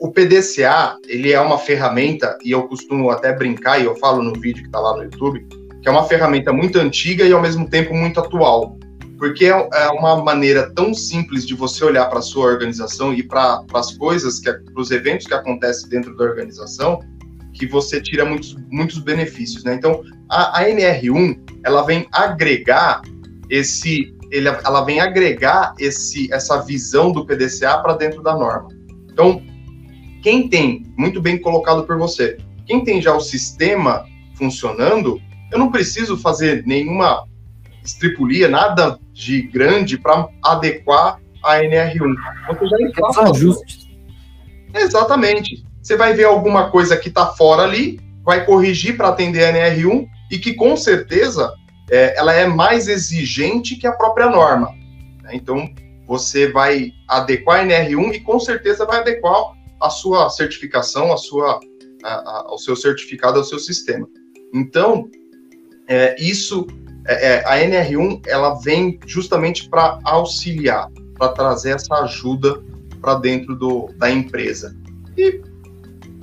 o 0.00 0.10
PDCA, 0.10 0.96
ele 1.06 1.32
é 1.32 1.40
uma 1.40 1.58
ferramenta, 1.58 2.38
e 2.42 2.50
eu 2.50 2.62
costumo 2.64 3.10
até 3.10 3.32
brincar, 3.32 3.80
e 3.80 3.84
eu 3.84 3.94
falo 3.96 4.22
no 4.22 4.32
vídeo 4.32 4.62
que 4.62 4.68
está 4.68 4.80
lá 4.80 4.96
no 4.96 5.04
YouTube, 5.04 5.46
que 5.82 5.88
é 5.88 5.90
uma 5.90 6.04
ferramenta 6.04 6.52
muito 6.52 6.78
antiga 6.78 7.24
e 7.24 7.32
ao 7.32 7.42
mesmo 7.42 7.68
tempo 7.68 7.94
muito 7.94 8.18
atual 8.18 8.78
porque 9.18 9.46
é, 9.46 9.68
é 9.72 9.88
uma 9.88 10.22
maneira 10.22 10.70
tão 10.74 10.92
simples 10.92 11.46
de 11.46 11.54
você 11.54 11.84
olhar 11.84 12.06
para 12.06 12.18
a 12.18 12.22
sua 12.22 12.46
organização 12.46 13.14
e 13.14 13.22
para 13.22 13.64
as 13.72 13.96
coisas, 13.96 14.40
para 14.40 14.60
os 14.76 14.90
eventos 14.90 15.26
que 15.26 15.34
acontecem 15.34 15.88
dentro 15.88 16.16
da 16.16 16.24
organização, 16.24 17.00
que 17.54 17.66
você 17.66 18.00
tira 18.00 18.24
muitos, 18.24 18.56
muitos 18.70 18.98
benefícios, 18.98 19.64
né? 19.64 19.74
Então, 19.74 20.02
a, 20.28 20.60
a 20.60 20.68
NR1, 20.68 21.38
ela 21.64 21.82
vem 21.82 22.06
agregar 22.12 23.00
esse, 23.48 24.14
ele, 24.30 24.48
ela 24.48 24.84
vem 24.84 25.00
agregar 25.00 25.72
esse, 25.78 26.32
essa 26.32 26.60
visão 26.62 27.12
do 27.12 27.24
PDCA 27.24 27.78
para 27.78 27.94
dentro 27.94 28.22
da 28.22 28.36
norma. 28.36 28.68
Então, 29.10 29.40
quem 30.22 30.48
tem, 30.48 30.82
muito 30.98 31.22
bem 31.22 31.38
colocado 31.38 31.84
por 31.84 31.96
você, 31.96 32.36
quem 32.66 32.82
tem 32.82 33.00
já 33.00 33.14
o 33.14 33.20
sistema 33.20 34.04
funcionando, 34.34 35.20
eu 35.52 35.58
não 35.58 35.70
preciso 35.70 36.16
fazer 36.16 36.66
nenhuma 36.66 37.24
estripulia, 37.84 38.48
nada 38.48 38.98
de 39.12 39.42
grande 39.42 39.96
para 39.96 40.28
adequar 40.42 41.20
a 41.44 41.58
NR1. 41.58 42.14
Você 42.48 42.66
já 42.66 42.78
está 42.88 43.30
ajustes. 43.30 43.86
Exatamente. 44.74 45.64
Você 45.84 45.98
vai 45.98 46.14
ver 46.14 46.24
alguma 46.24 46.70
coisa 46.70 46.96
que 46.96 47.10
está 47.10 47.26
fora 47.26 47.62
ali, 47.62 48.00
vai 48.24 48.46
corrigir 48.46 48.96
para 48.96 49.08
atender 49.08 49.44
a 49.44 49.52
NR1 49.52 50.08
e 50.30 50.38
que 50.38 50.54
com 50.54 50.74
certeza 50.78 51.52
é, 51.90 52.18
ela 52.18 52.32
é 52.32 52.46
mais 52.46 52.88
exigente 52.88 53.76
que 53.76 53.86
a 53.86 53.92
própria 53.92 54.30
norma. 54.30 54.74
Né? 55.22 55.32
Então 55.34 55.68
você 56.06 56.50
vai 56.50 56.90
adequar 57.06 57.60
a 57.60 57.64
NR1 57.66 58.14
e 58.14 58.20
com 58.20 58.40
certeza 58.40 58.86
vai 58.86 59.00
adequar 59.00 59.52
a 59.78 59.90
sua 59.90 60.30
certificação, 60.30 61.12
a 61.12 61.18
sua, 61.18 61.60
a, 62.02 62.14
a, 62.14 62.44
ao 62.46 62.56
seu 62.56 62.74
certificado, 62.74 63.38
ao 63.38 63.44
seu 63.44 63.58
sistema. 63.58 64.08
Então 64.54 65.10
é, 65.86 66.16
isso 66.18 66.66
é, 67.06 67.34
é 67.34 67.44
a 67.44 67.58
NR1 67.58 68.22
ela 68.26 68.54
vem 68.54 68.98
justamente 69.04 69.68
para 69.68 69.98
auxiliar, 70.02 70.90
para 71.18 71.28
trazer 71.32 71.74
essa 71.74 71.94
ajuda 71.96 72.58
para 73.02 73.16
dentro 73.16 73.54
do, 73.54 73.90
da 73.98 74.10
empresa. 74.10 74.74
E 75.14 75.52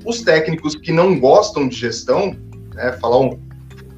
Os 0.05 0.21
técnicos 0.21 0.75
que 0.75 0.91
não 0.91 1.19
gostam 1.19 1.67
de 1.67 1.75
gestão, 1.75 2.35
né, 2.73 2.91
falar, 2.93 3.19
um, 3.19 3.39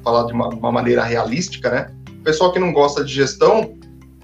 falar 0.02 0.26
de 0.26 0.32
uma, 0.32 0.48
uma 0.48 0.72
maneira 0.72 1.02
realística, 1.02 1.70
né? 1.70 1.90
O 2.20 2.22
pessoal 2.22 2.52
que 2.52 2.58
não 2.58 2.72
gosta 2.72 3.04
de 3.04 3.12
gestão, 3.12 3.74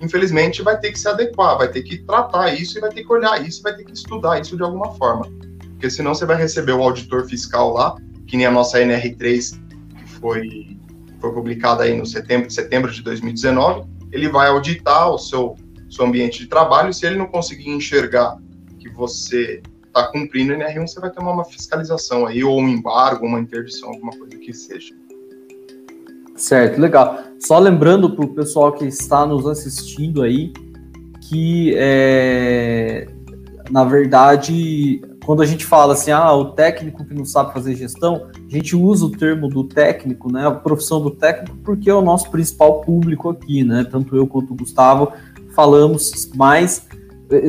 infelizmente, 0.01 0.63
vai 0.63 0.79
ter 0.79 0.93
que 0.93 0.99
se 0.99 1.09
adequar, 1.09 1.57
vai 1.59 1.69
ter 1.69 1.83
que 1.83 1.99
tratar 1.99 2.55
isso 2.55 2.79
e 2.79 2.81
vai 2.81 2.91
ter 2.91 3.05
que 3.05 3.13
olhar 3.13 3.47
isso, 3.47 3.63
vai 3.63 3.75
ter 3.75 3.85
que 3.85 3.93
estudar 3.93 4.41
isso 4.41 4.57
de 4.57 4.63
alguma 4.63 4.93
forma. 4.95 5.27
Porque 5.71 5.91
senão 5.91 6.15
você 6.15 6.27
vai 6.27 6.37
receber 6.37 6.73
o 6.73 6.83
auditor 6.83 7.27
fiscal 7.27 7.73
lá, 7.73 7.97
que 8.27 8.37
nem 8.37 8.47
a 8.47 8.51
nossa 8.51 8.79
NR3, 8.79 9.59
que 9.97 10.11
foi, 10.21 10.77
foi 11.21 11.33
publicada 11.33 11.85
aí 11.85 11.97
no 11.97 12.05
setembro, 12.05 12.51
setembro 12.51 12.93
de 12.93 13.03
2019, 13.03 13.89
ele 14.13 14.29
vai 14.29 14.49
auditar 14.49 15.11
o 15.11 15.19
seu, 15.19 15.57
seu 15.89 16.05
ambiente 16.05 16.41
de 16.41 16.47
trabalho, 16.47 16.93
se 16.93 17.07
ele 17.07 17.17
não 17.17 17.27
conseguir 17.27 17.71
enxergar 17.71 18.37
que 18.79 18.89
você 18.91 19.63
está 19.91 20.07
cumprindo 20.07 20.53
o 20.53 20.57
NR1, 20.57 20.87
você 20.87 21.01
vai 21.01 21.11
tomar 21.11 21.33
uma 21.33 21.45
fiscalização 21.45 22.27
aí, 22.27 22.43
ou 22.43 22.59
um 22.61 22.69
embargo, 22.69 23.27
uma 23.27 23.41
interdição, 23.41 23.91
alguma 23.91 24.13
coisa 24.13 24.37
que 24.37 24.53
seja. 24.53 24.95
Certo, 26.37 26.81
legal. 26.81 27.19
Só 27.39 27.59
lembrando 27.59 28.15
para 28.15 28.25
o 28.25 28.35
pessoal 28.35 28.73
que 28.73 28.87
está 28.87 29.27
nos 29.27 29.47
assistindo 29.47 30.23
aí 30.23 30.53
que, 31.29 31.75
é, 31.77 33.07
na 33.71 33.85
verdade, 33.85 35.03
quando 35.25 35.43
a 35.43 35.47
gente 35.47 35.67
fala 35.67 35.93
assim, 35.93 36.11
ah, 36.11 36.33
o 36.33 36.47
técnico 36.53 37.05
que 37.05 37.15
não 37.15 37.25
sabe 37.25 37.53
fazer 37.53 37.75
gestão, 37.75 38.29
a 38.35 38.51
gente 38.51 38.75
usa 38.75 39.05
o 39.05 39.11
termo 39.11 39.49
do 39.49 39.65
técnico, 39.65 40.33
né, 40.33 40.47
a 40.47 40.51
profissão 40.51 41.01
do 41.01 41.11
técnico, 41.11 41.57
porque 41.59 41.91
é 41.91 41.95
o 41.95 42.03
nosso 42.03 42.31
principal 42.31 42.81
público 42.81 43.29
aqui, 43.29 43.63
né, 43.63 43.87
tanto 43.89 44.17
eu 44.17 44.27
quanto 44.27 44.53
o 44.53 44.57
Gustavo 44.57 45.13
falamos 45.55 46.31
mais 46.35 46.89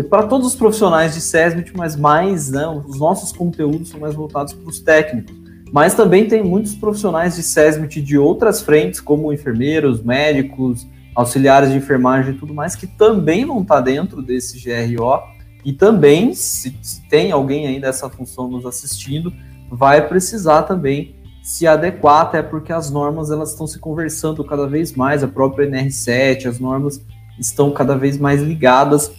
para 0.10 0.24
todos 0.28 0.48
os 0.48 0.56
profissionais 0.56 1.14
de 1.16 1.22
SESMIT, 1.22 1.76
mas 1.76 1.96
mais, 1.96 2.52
né, 2.52 2.68
os 2.68 3.00
nossos 3.00 3.32
conteúdos 3.32 3.90
são 3.90 4.00
mais 4.00 4.14
voltados 4.14 4.54
para 4.54 4.70
os 4.70 4.80
técnicos. 4.80 5.36
Mas 5.72 5.96
também 5.96 6.28
tem 6.28 6.44
muitos 6.44 6.76
profissionais 6.76 7.36
de 7.36 7.42
SESMIT 7.42 8.02
de 8.02 8.18
outras 8.18 8.62
frentes, 8.62 9.00
como 9.00 9.34
enfermeiros, 9.34 10.04
médicos, 10.04 10.86
auxiliares 11.16 11.72
de 11.72 11.78
enfermagem 11.78 12.36
e 12.36 12.38
tudo 12.38 12.54
mais, 12.54 12.76
que 12.76 12.86
também 12.86 13.46
vão 13.46 13.62
estar 13.62 13.82
dentro 13.82 14.22
desse 14.22 14.60
GRO. 14.60 15.20
E 15.66 15.74
também, 15.74 16.34
se, 16.34 16.78
se 16.82 17.08
tem 17.08 17.32
alguém 17.32 17.68
aí 17.68 17.80
dessa 17.80 18.10
função 18.10 18.48
nos 18.50 18.66
assistindo, 18.66 19.34
vai 19.70 20.08
precisar 20.08 20.64
também 20.64 21.16
se 21.42 21.66
adequar, 21.66 22.22
até 22.22 22.44
porque 22.44 22.72
as 22.72 22.92
normas 22.92 23.32
elas 23.32 23.52
estão 23.52 23.66
se 23.66 23.80
conversando 23.80 24.44
cada 24.44 24.68
vez 24.68 24.94
mais, 24.94 25.24
a 25.24 25.28
própria 25.28 25.66
NR7, 25.68 26.46
as 26.46 26.60
normas 26.60 27.04
estão 27.40 27.72
cada 27.72 27.98
vez 27.98 28.18
mais 28.18 28.42
ligadas 28.42 29.12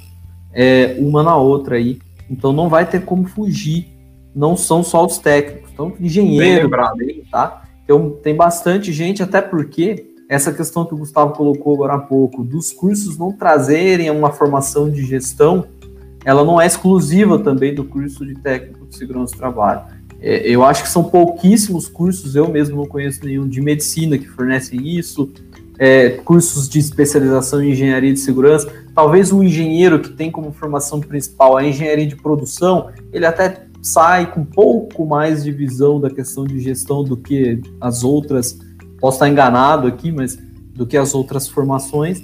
é, 0.53 0.97
uma 0.99 1.23
na 1.23 1.37
outra 1.37 1.77
aí. 1.77 1.99
Então 2.31 2.53
não 2.53 2.69
vai 2.69 2.89
ter 2.89 3.05
como 3.05 3.25
fugir. 3.25 3.89
Não 4.35 4.57
são 4.57 4.83
só 4.83 5.05
os 5.05 5.19
técnicos, 5.19 5.71
então 5.73 5.93
engenheiro, 6.01 6.71
tá? 7.31 7.65
Então 7.85 8.17
tem 8.23 8.35
bastante 8.35 8.91
gente, 8.91 9.23
até 9.23 9.43
porque 9.43 10.07
essa 10.27 10.51
questão 10.51 10.87
que 10.87 10.95
o 10.95 10.97
Gustavo 10.97 11.35
colocou 11.35 11.75
agora 11.75 11.95
há 11.95 11.99
pouco, 11.99 12.43
dos 12.43 12.73
cursos 12.73 13.19
não 13.19 13.33
trazerem 13.33 14.11
uma 14.11 14.33
formação 14.33 14.89
de 14.89 15.05
gestão, 15.05 15.67
ela 16.25 16.43
não 16.43 16.59
é 16.59 16.67
exclusiva 16.67 17.39
também 17.39 17.75
do 17.75 17.85
curso 17.85 18.25
de 18.25 18.35
técnico 18.37 18.87
de 18.87 18.97
segurança 18.97 19.35
do 19.35 19.39
trabalho. 19.39 19.83
É, 20.19 20.49
eu 20.49 20.65
acho 20.65 20.85
que 20.85 20.89
são 20.89 21.05
pouquíssimos 21.05 21.89
cursos, 21.89 22.35
eu 22.35 22.49
mesmo 22.49 22.77
não 22.77 22.87
conheço 22.87 23.25
nenhum 23.25 23.47
de 23.47 23.61
medicina 23.61 24.17
que 24.17 24.27
fornecem 24.27 24.97
isso, 24.97 25.31
é, 25.79 26.11
cursos 26.11 26.69
de 26.69 26.79
especialização 26.79 27.63
em 27.63 27.71
engenharia 27.71 28.13
de 28.13 28.21
segurança. 28.21 28.71
Talvez 28.95 29.33
o 29.33 29.43
engenheiro 29.43 30.01
que 30.01 30.11
tem 30.11 30.31
como 30.31 30.53
formação 30.53 31.01
principal 31.01 31.57
a 31.57 31.65
engenharia 31.65 32.07
de 32.07 32.17
produção, 32.17 32.91
ele 33.13 33.27
até 33.27 33.67
sai 33.81 34.31
com 34.31 34.41
um 34.41 34.45
pouco 34.45 35.05
mais 35.05 35.43
de 35.43 35.51
visão 35.51 36.01
da 36.01 36.09
questão 36.09 36.45
de 36.45 36.61
gestão 36.61 37.03
do 37.03 37.17
que 37.17 37.61
as 37.81 38.05
outras. 38.05 38.59
Posso 39.01 39.17
estar 39.17 39.29
enganado 39.29 39.89
aqui, 39.89 40.13
mas 40.13 40.39
do 40.75 40.87
que 40.87 40.97
as 40.97 41.15
outras 41.15 41.49
formações, 41.49 42.23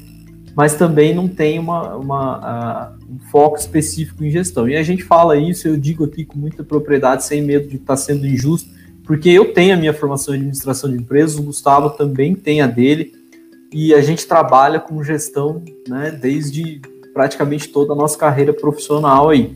mas 0.55 0.74
também 0.74 1.14
não 1.14 1.26
tem 1.26 1.59
uma, 1.59 1.96
uma 1.96 2.92
uh, 2.92 3.12
um 3.12 3.18
foco 3.30 3.57
específico 3.57 4.24
em 4.24 4.30
gestão. 4.30 4.68
E 4.68 4.76
a 4.76 4.82
gente 4.82 5.03
fala 5.03 5.36
isso, 5.36 5.66
eu 5.66 5.76
digo 5.76 6.05
aqui 6.05 6.24
com 6.24 6.38
muita 6.38 6.62
propriedade, 6.62 7.24
sem 7.24 7.42
medo 7.42 7.68
de 7.68 7.76
estar 7.76 7.96
sendo 7.96 8.26
injusto, 8.26 8.70
porque 9.05 9.28
eu 9.28 9.53
tenho 9.53 9.74
a 9.74 9.76
minha 9.76 9.94
formação 9.94 10.34
em 10.34 10.38
administração 10.38 10.90
de 10.90 10.96
empresas, 10.96 11.38
o 11.38 11.42
Gustavo 11.42 11.90
também 11.90 12.34
tem 12.34 12.61
a 12.61 12.66
dele 12.66 13.17
e 13.72 13.94
a 13.94 14.00
gente 14.00 14.26
trabalha 14.26 14.80
com 14.80 15.02
gestão 15.02 15.62
né, 15.88 16.10
desde 16.10 16.80
praticamente 17.12 17.68
toda 17.68 17.92
a 17.92 17.96
nossa 17.96 18.18
carreira 18.18 18.52
profissional 18.52 19.30
aí. 19.30 19.52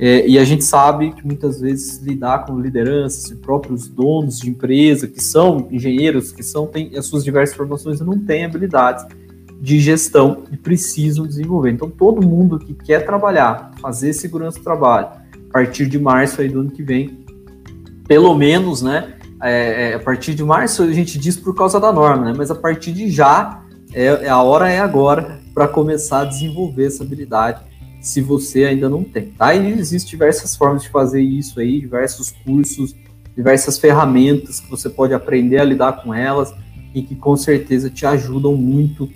É, 0.00 0.28
e 0.28 0.38
a 0.38 0.44
gente 0.44 0.62
sabe 0.62 1.12
que 1.12 1.26
muitas 1.26 1.60
vezes 1.60 1.98
lidar 1.98 2.46
com 2.46 2.60
lideranças 2.60 3.32
próprios 3.36 3.88
donos 3.88 4.38
de 4.38 4.48
empresa, 4.48 5.08
que 5.08 5.20
são 5.20 5.66
engenheiros, 5.72 6.30
que 6.30 6.42
são 6.42 6.66
têm 6.66 6.96
as 6.96 7.06
suas 7.06 7.24
diversas 7.24 7.56
formações 7.56 8.00
não 8.00 8.16
têm 8.16 8.44
habilidades 8.44 9.04
de 9.60 9.80
gestão 9.80 10.44
e 10.52 10.56
precisam 10.56 11.26
desenvolver. 11.26 11.72
Então, 11.72 11.90
todo 11.90 12.24
mundo 12.24 12.60
que 12.60 12.74
quer 12.74 13.04
trabalhar, 13.04 13.72
fazer 13.80 14.12
segurança 14.12 14.58
do 14.58 14.62
trabalho, 14.62 15.08
a 15.48 15.52
partir 15.52 15.86
de 15.86 15.98
março 15.98 16.40
aí 16.40 16.48
do 16.48 16.60
ano 16.60 16.70
que 16.70 16.82
vem, 16.82 17.18
pelo 18.06 18.32
menos, 18.36 18.82
né, 18.82 19.14
é, 19.42 19.90
é, 19.90 19.94
a 19.94 19.98
partir 19.98 20.34
de 20.34 20.42
março 20.42 20.82
a 20.82 20.92
gente 20.92 21.18
diz 21.18 21.36
por 21.36 21.54
causa 21.54 21.78
da 21.78 21.92
norma, 21.92 22.26
né? 22.26 22.34
Mas 22.36 22.50
a 22.50 22.54
partir 22.54 22.92
de 22.92 23.10
já, 23.10 23.62
é, 23.92 24.04
é 24.04 24.28
a 24.28 24.42
hora 24.42 24.68
é 24.68 24.78
agora 24.78 25.40
para 25.54 25.68
começar 25.68 26.20
a 26.20 26.24
desenvolver 26.24 26.86
essa 26.86 27.02
habilidade, 27.02 27.62
se 28.00 28.20
você 28.20 28.64
ainda 28.64 28.88
não 28.88 29.02
tem, 29.02 29.26
tá? 29.26 29.54
E 29.54 29.72
existem 29.72 30.10
diversas 30.10 30.56
formas 30.56 30.82
de 30.82 30.88
fazer 30.88 31.20
isso 31.20 31.58
aí, 31.60 31.80
diversos 31.80 32.30
cursos, 32.44 32.94
diversas 33.36 33.78
ferramentas 33.78 34.60
que 34.60 34.70
você 34.70 34.88
pode 34.88 35.14
aprender 35.14 35.58
a 35.58 35.64
lidar 35.64 36.02
com 36.02 36.14
elas 36.14 36.52
e 36.94 37.02
que 37.02 37.14
com 37.14 37.36
certeza 37.36 37.90
te 37.90 38.06
ajudam 38.06 38.54
muito 38.54 39.08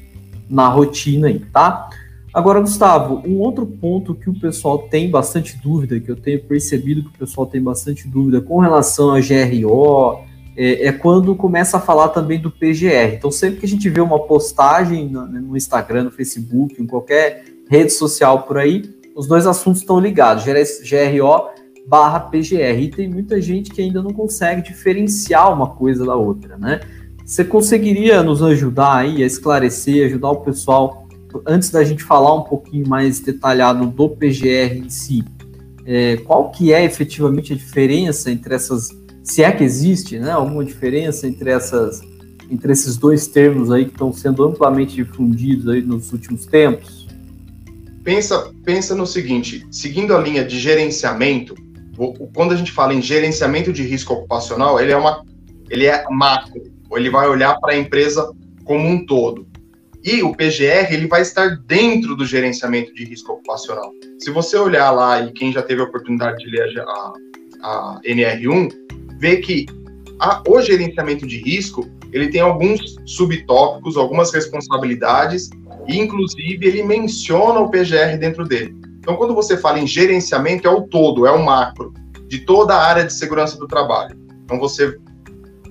na 0.48 0.68
rotina 0.68 1.28
aí, 1.28 1.40
tá? 1.52 1.88
Agora, 2.32 2.60
Gustavo, 2.60 3.22
um 3.26 3.38
outro 3.40 3.66
ponto 3.66 4.14
que 4.14 4.30
o 4.30 4.40
pessoal 4.40 4.78
tem 4.78 5.10
bastante 5.10 5.58
dúvida, 5.58 6.00
que 6.00 6.10
eu 6.10 6.16
tenho 6.16 6.42
percebido 6.42 7.02
que 7.02 7.08
o 7.08 7.18
pessoal 7.18 7.46
tem 7.46 7.62
bastante 7.62 8.08
dúvida 8.08 8.40
com 8.40 8.58
relação 8.58 9.10
a 9.14 9.20
GRO, 9.20 10.20
é, 10.56 10.86
é, 10.86 10.92
quando 10.92 11.34
começa 11.34 11.76
a 11.76 11.80
falar 11.80 12.08
também 12.08 12.40
do 12.40 12.50
PGR. 12.50 13.14
Então, 13.14 13.30
sempre 13.30 13.60
que 13.60 13.66
a 13.66 13.68
gente 13.68 13.88
vê 13.90 14.00
uma 14.00 14.18
postagem 14.18 15.08
no, 15.08 15.26
no, 15.26 15.56
Instagram, 15.56 16.04
no 16.04 16.10
Facebook, 16.10 16.80
em 16.80 16.86
qualquer 16.86 17.44
rede 17.68 17.92
social 17.92 18.42
por 18.42 18.56
aí, 18.56 18.82
os 19.14 19.26
dois 19.26 19.46
assuntos 19.46 19.82
estão 19.82 20.00
ligados, 20.00 20.44
GRO 20.44 21.50
barra 21.86 22.20
PGR. 22.20 22.80
E 22.80 22.88
tem 22.88 23.08
muita 23.10 23.40
gente 23.42 23.70
que 23.70 23.82
ainda 23.82 24.02
não 24.02 24.12
consegue 24.12 24.62
diferenciar 24.62 25.52
uma 25.52 25.68
coisa 25.68 26.06
da 26.06 26.16
outra, 26.16 26.56
né? 26.56 26.80
Você 27.24 27.44
conseguiria 27.44 28.22
nos 28.22 28.42
ajudar 28.42 28.96
aí 28.96 29.22
a 29.22 29.26
esclarecer, 29.26 30.06
ajudar 30.06 30.30
o 30.30 30.40
pessoal 30.40 31.01
antes 31.46 31.70
da 31.70 31.84
gente 31.84 32.02
falar 32.02 32.34
um 32.34 32.42
pouquinho 32.42 32.88
mais 32.88 33.20
detalhado 33.20 33.86
do 33.86 34.08
PGR 34.08 34.76
em 34.76 34.90
si, 34.90 35.24
é, 35.84 36.16
qual 36.18 36.50
que 36.50 36.72
é 36.72 36.84
efetivamente 36.84 37.52
a 37.52 37.56
diferença 37.56 38.30
entre 38.30 38.54
essas, 38.54 38.88
se 39.22 39.42
é 39.42 39.50
que 39.50 39.64
existe, 39.64 40.18
né, 40.18 40.30
alguma 40.30 40.64
diferença 40.64 41.26
entre 41.26 41.50
essas, 41.50 42.00
entre 42.50 42.72
esses 42.72 42.96
dois 42.96 43.26
termos 43.26 43.70
aí 43.70 43.86
que 43.86 43.92
estão 43.92 44.12
sendo 44.12 44.44
amplamente 44.44 44.94
difundidos 44.94 45.68
aí 45.68 45.82
nos 45.82 46.12
últimos 46.12 46.46
tempos? 46.46 47.08
Pensa, 48.04 48.52
pensa 48.64 48.94
no 48.94 49.06
seguinte, 49.06 49.66
seguindo 49.70 50.14
a 50.14 50.20
linha 50.20 50.44
de 50.44 50.58
gerenciamento, 50.58 51.54
quando 52.34 52.52
a 52.52 52.56
gente 52.56 52.72
fala 52.72 52.94
em 52.94 53.02
gerenciamento 53.02 53.72
de 53.72 53.82
risco 53.82 54.14
ocupacional, 54.14 54.80
ele 54.80 54.92
é 54.92 54.96
uma, 54.96 55.24
ele 55.70 55.86
é 55.86 56.04
macro, 56.10 56.62
ele 56.92 57.10
vai 57.10 57.28
olhar 57.28 57.58
para 57.60 57.74
a 57.74 57.78
empresa 57.78 58.30
como 58.64 58.88
um 58.88 59.06
todo. 59.06 59.46
E 60.04 60.22
o 60.22 60.34
PGR 60.34 60.92
ele 60.92 61.06
vai 61.06 61.22
estar 61.22 61.56
dentro 61.66 62.16
do 62.16 62.26
gerenciamento 62.26 62.92
de 62.94 63.04
risco 63.04 63.32
ocupacional. 63.32 63.92
Se 64.18 64.30
você 64.30 64.56
olhar 64.56 64.90
lá, 64.90 65.20
e 65.20 65.32
quem 65.32 65.52
já 65.52 65.62
teve 65.62 65.80
a 65.80 65.84
oportunidade 65.84 66.38
de 66.38 66.50
ler 66.50 66.80
a, 66.80 67.12
a 67.62 68.00
NR1, 68.04 68.70
vê 69.18 69.36
que 69.36 69.66
a, 70.18 70.42
o 70.48 70.60
gerenciamento 70.60 71.26
de 71.26 71.38
risco 71.38 71.88
ele 72.12 72.28
tem 72.28 72.40
alguns 72.40 72.96
subtópicos, 73.06 73.96
algumas 73.96 74.32
responsabilidades, 74.32 75.50
e 75.88 75.98
inclusive 75.98 76.66
ele 76.66 76.82
menciona 76.82 77.60
o 77.60 77.70
PGR 77.70 78.18
dentro 78.18 78.44
dele. 78.44 78.74
Então, 78.98 79.16
quando 79.16 79.34
você 79.34 79.56
fala 79.56 79.80
em 79.80 79.86
gerenciamento, 79.86 80.68
é 80.68 80.70
o 80.70 80.82
todo, 80.82 81.26
é 81.26 81.30
o 81.32 81.44
macro 81.44 81.92
de 82.28 82.40
toda 82.40 82.74
a 82.74 82.84
área 82.84 83.04
de 83.04 83.12
segurança 83.12 83.58
do 83.58 83.66
trabalho. 83.66 84.16
Então, 84.44 84.58
você 84.58 84.96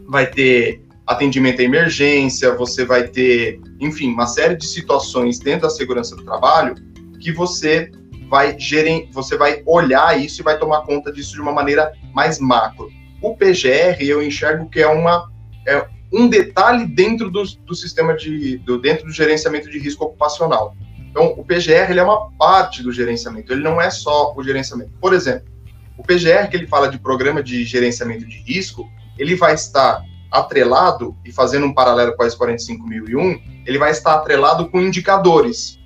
vai 0.08 0.26
ter 0.26 0.82
atendimento 1.08 1.62
à 1.62 1.64
emergência, 1.64 2.56
você 2.56 2.84
vai 2.84 3.08
ter, 3.08 3.60
enfim, 3.82 4.14
uma 4.14 4.28
série 4.28 4.56
de 4.56 4.66
situações 4.66 5.40
dentro 5.40 5.64
da 5.64 5.70
segurança 5.70 6.16
do 6.16 6.24
trabalho 6.24 6.76
que 7.20 7.32
você 7.32 7.92
vai 8.30 8.58
gerir, 8.58 9.10
você 9.12 9.36
vai 9.36 9.62
olhar 9.66 10.18
isso 10.20 10.42
e 10.42 10.44
vai 10.44 10.58
tomar 10.58 10.84
conta 10.84 11.12
disso 11.12 11.34
de 11.34 11.42
uma 11.42 11.52
maneira 11.52 11.92
mais 12.14 12.40
macro. 12.40 12.90
O 13.22 13.36
PGR 13.36 14.02
eu 14.02 14.24
enxergo 14.24 14.70
que 14.70 14.80
é 14.80 14.88
uma 14.88 15.30
é 15.68 15.86
um 16.14 16.28
detalhe 16.28 16.86
dentro 16.86 17.30
do, 17.30 17.44
do 17.44 17.76
sistema 17.76 18.16
de 18.16 18.58
do, 18.60 18.80
dentro 18.80 19.06
do 19.06 19.12
gerenciamento 19.12 19.70
de 19.70 19.80
risco 19.80 20.06
ocupacional. 20.06 20.76
Então, 21.10 21.34
o 21.38 21.44
PGR 21.44 21.90
ele 21.90 22.00
é 22.00 22.04
uma 22.04 22.32
parte 22.38 22.82
do 22.82 22.92
gerenciamento, 22.92 23.52
ele 23.52 23.62
não 23.62 23.82
é 23.82 23.90
só 23.90 24.34
o 24.34 24.42
gerenciamento. 24.42 24.92
Por 25.00 25.14
exemplo, 25.14 25.52
O 25.98 26.04
PGR, 26.04 26.50
que 26.50 26.56
ele 26.56 26.68
fala 26.68 26.88
de 26.90 26.98
programa 26.98 27.44
de 27.44 27.64
gerenciamento 27.66 28.26
de 28.26 28.38
risco, 28.38 28.90
ele 29.20 29.36
vai 29.36 29.54
estar 29.54 30.02
atrelado, 30.32 31.16
e 31.26 31.32
fazendo 31.32 31.66
um 31.66 31.74
paralelo 31.74 32.16
com 32.16 32.24
a 32.24 32.28
ISO 32.28 32.38
45001, 32.38 33.64
ele 33.66 33.78
vai 33.78 33.92
estar 33.92 34.16
atrelado 34.16 34.70
com 34.70 34.80
indicadores. 34.80 35.78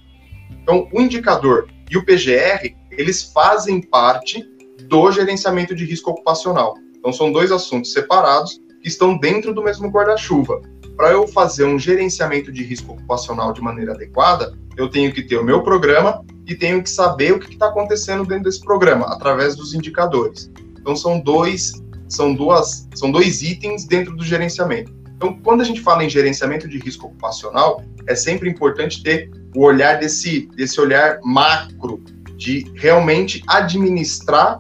Então, 0.62 0.88
o 0.94 1.02
indicador 1.02 1.68
e 1.90 1.98
o 1.98 2.06
PGR, 2.06 2.76
eles 2.92 3.24
fazem 3.24 3.82
parte 3.82 4.44
do 4.88 5.12
gerenciamento 5.12 5.76
de 5.76 5.86
risco 5.86 6.12
ocupacional. 6.12 6.76
Então, 6.98 7.12
são 7.12 7.32
dois 7.32 7.52
assuntos 7.52 7.92
separados 7.92 8.60
que 8.82 8.88
estão 8.88 9.18
dentro 9.18 9.54
do 9.54 9.64
mesmo 9.64 9.90
guarda-chuva. 9.90 10.62
Para 10.96 11.12
eu 11.12 11.28
fazer 11.28 11.66
um 11.66 11.78
gerenciamento 11.78 12.52
de 12.52 12.64
risco 12.64 12.94
ocupacional 12.94 13.52
de 13.52 13.62
maneira 13.62 13.94
adequada, 13.94 14.58
eu 14.78 14.90
tenho 14.90 15.14
que 15.14 15.24
ter 15.24 15.38
o 15.38 15.44
meu 15.44 15.62
programa 15.62 16.24
e 16.48 16.56
tenho 16.56 16.82
que 16.82 16.90
saber 16.90 17.34
o 17.34 17.40
que 17.40 17.52
está 17.52 17.68
acontecendo 17.68 18.26
dentro 18.26 18.46
desse 18.46 18.62
programa, 18.62 19.08
através 19.08 19.56
dos 19.56 19.74
indicadores. 19.74 20.52
Então, 20.80 20.96
são 20.96 21.20
dois, 21.20 21.74
são 22.08 22.34
duas, 22.34 22.88
são 22.96 23.12
dois 23.12 23.42
itens 23.42 23.86
dentro 23.86 24.16
do 24.16 24.24
gerenciamento. 24.24 24.94
Então, 25.16 25.40
quando 25.42 25.62
a 25.62 25.64
gente 25.64 25.82
fala 25.82 26.04
em 26.04 26.10
gerenciamento 26.10 26.68
de 26.68 26.78
risco 26.78 27.08
ocupacional, 27.08 27.84
é 28.08 28.16
sempre 28.16 28.50
importante 28.50 29.02
ter 29.02 29.32
o 29.56 29.64
olhar 29.64 30.00
desse, 30.00 30.48
desse 30.56 30.80
olhar 30.80 31.20
macro, 31.24 32.04
de 32.36 32.66
realmente 32.76 33.42
administrar 33.48 34.60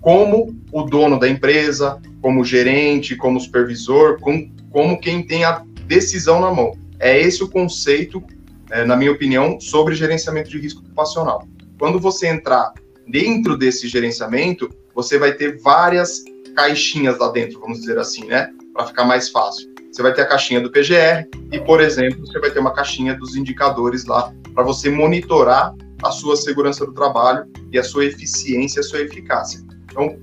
como 0.00 0.56
o 0.70 0.82
dono 0.84 1.18
da 1.18 1.28
empresa, 1.28 2.00
como 2.22 2.44
gerente, 2.44 3.16
como 3.16 3.40
supervisor, 3.40 4.20
como, 4.20 4.48
como 4.70 5.00
quem 5.00 5.26
tem 5.26 5.44
a 5.44 5.64
decisão 5.86 6.40
na 6.40 6.52
mão. 6.52 6.72
É 7.00 7.20
esse 7.20 7.42
o 7.42 7.48
conceito, 7.48 8.22
é, 8.70 8.84
na 8.84 8.96
minha 8.96 9.10
opinião, 9.10 9.60
sobre 9.60 9.94
gerenciamento 9.94 10.48
de 10.48 10.58
risco 10.58 10.80
ocupacional. 10.80 11.46
Quando 11.78 11.98
você 11.98 12.28
entrar 12.28 12.72
dentro 13.08 13.56
desse 13.56 13.88
gerenciamento, 13.88 14.70
você 14.94 15.18
vai 15.18 15.32
ter 15.32 15.60
várias 15.60 16.24
caixinhas 16.56 17.18
lá 17.18 17.30
dentro, 17.30 17.60
vamos 17.60 17.80
dizer 17.80 17.98
assim, 17.98 18.24
né? 18.24 18.50
Para 18.72 18.86
ficar 18.86 19.04
mais 19.04 19.28
fácil. 19.28 19.70
Você 19.92 20.02
vai 20.02 20.12
ter 20.12 20.22
a 20.22 20.26
caixinha 20.26 20.60
do 20.60 20.70
PGR 20.70 21.28
e, 21.52 21.60
por 21.60 21.80
exemplo, 21.80 22.26
você 22.26 22.38
vai 22.40 22.50
ter 22.50 22.58
uma 22.58 22.72
caixinha 22.72 23.14
dos 23.14 23.36
indicadores 23.36 24.04
lá 24.04 24.32
para 24.54 24.64
você 24.64 24.90
monitorar 24.90 25.74
a 26.02 26.10
sua 26.10 26.36
segurança 26.36 26.84
do 26.84 26.92
trabalho 26.92 27.46
e 27.72 27.78
a 27.78 27.84
sua 27.84 28.04
eficiência, 28.04 28.80
a 28.80 28.82
sua 28.82 29.00
eficácia. 29.00 29.60
Então, 29.90 30.18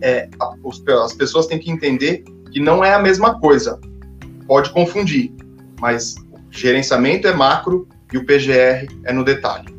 é, 0.00 0.28
as 1.04 1.12
pessoas 1.12 1.46
têm 1.46 1.58
que 1.58 1.70
entender 1.70 2.24
que 2.50 2.60
não 2.60 2.84
é 2.84 2.94
a 2.94 2.98
mesma 2.98 3.38
coisa. 3.38 3.80
Pode 4.46 4.70
confundir, 4.70 5.32
mas 5.80 6.16
gerenciamento 6.50 7.28
é 7.28 7.34
macro 7.34 7.88
e 8.12 8.18
o 8.18 8.26
PGR 8.26 8.88
é 9.04 9.12
no 9.12 9.24
detalhe. 9.24 9.72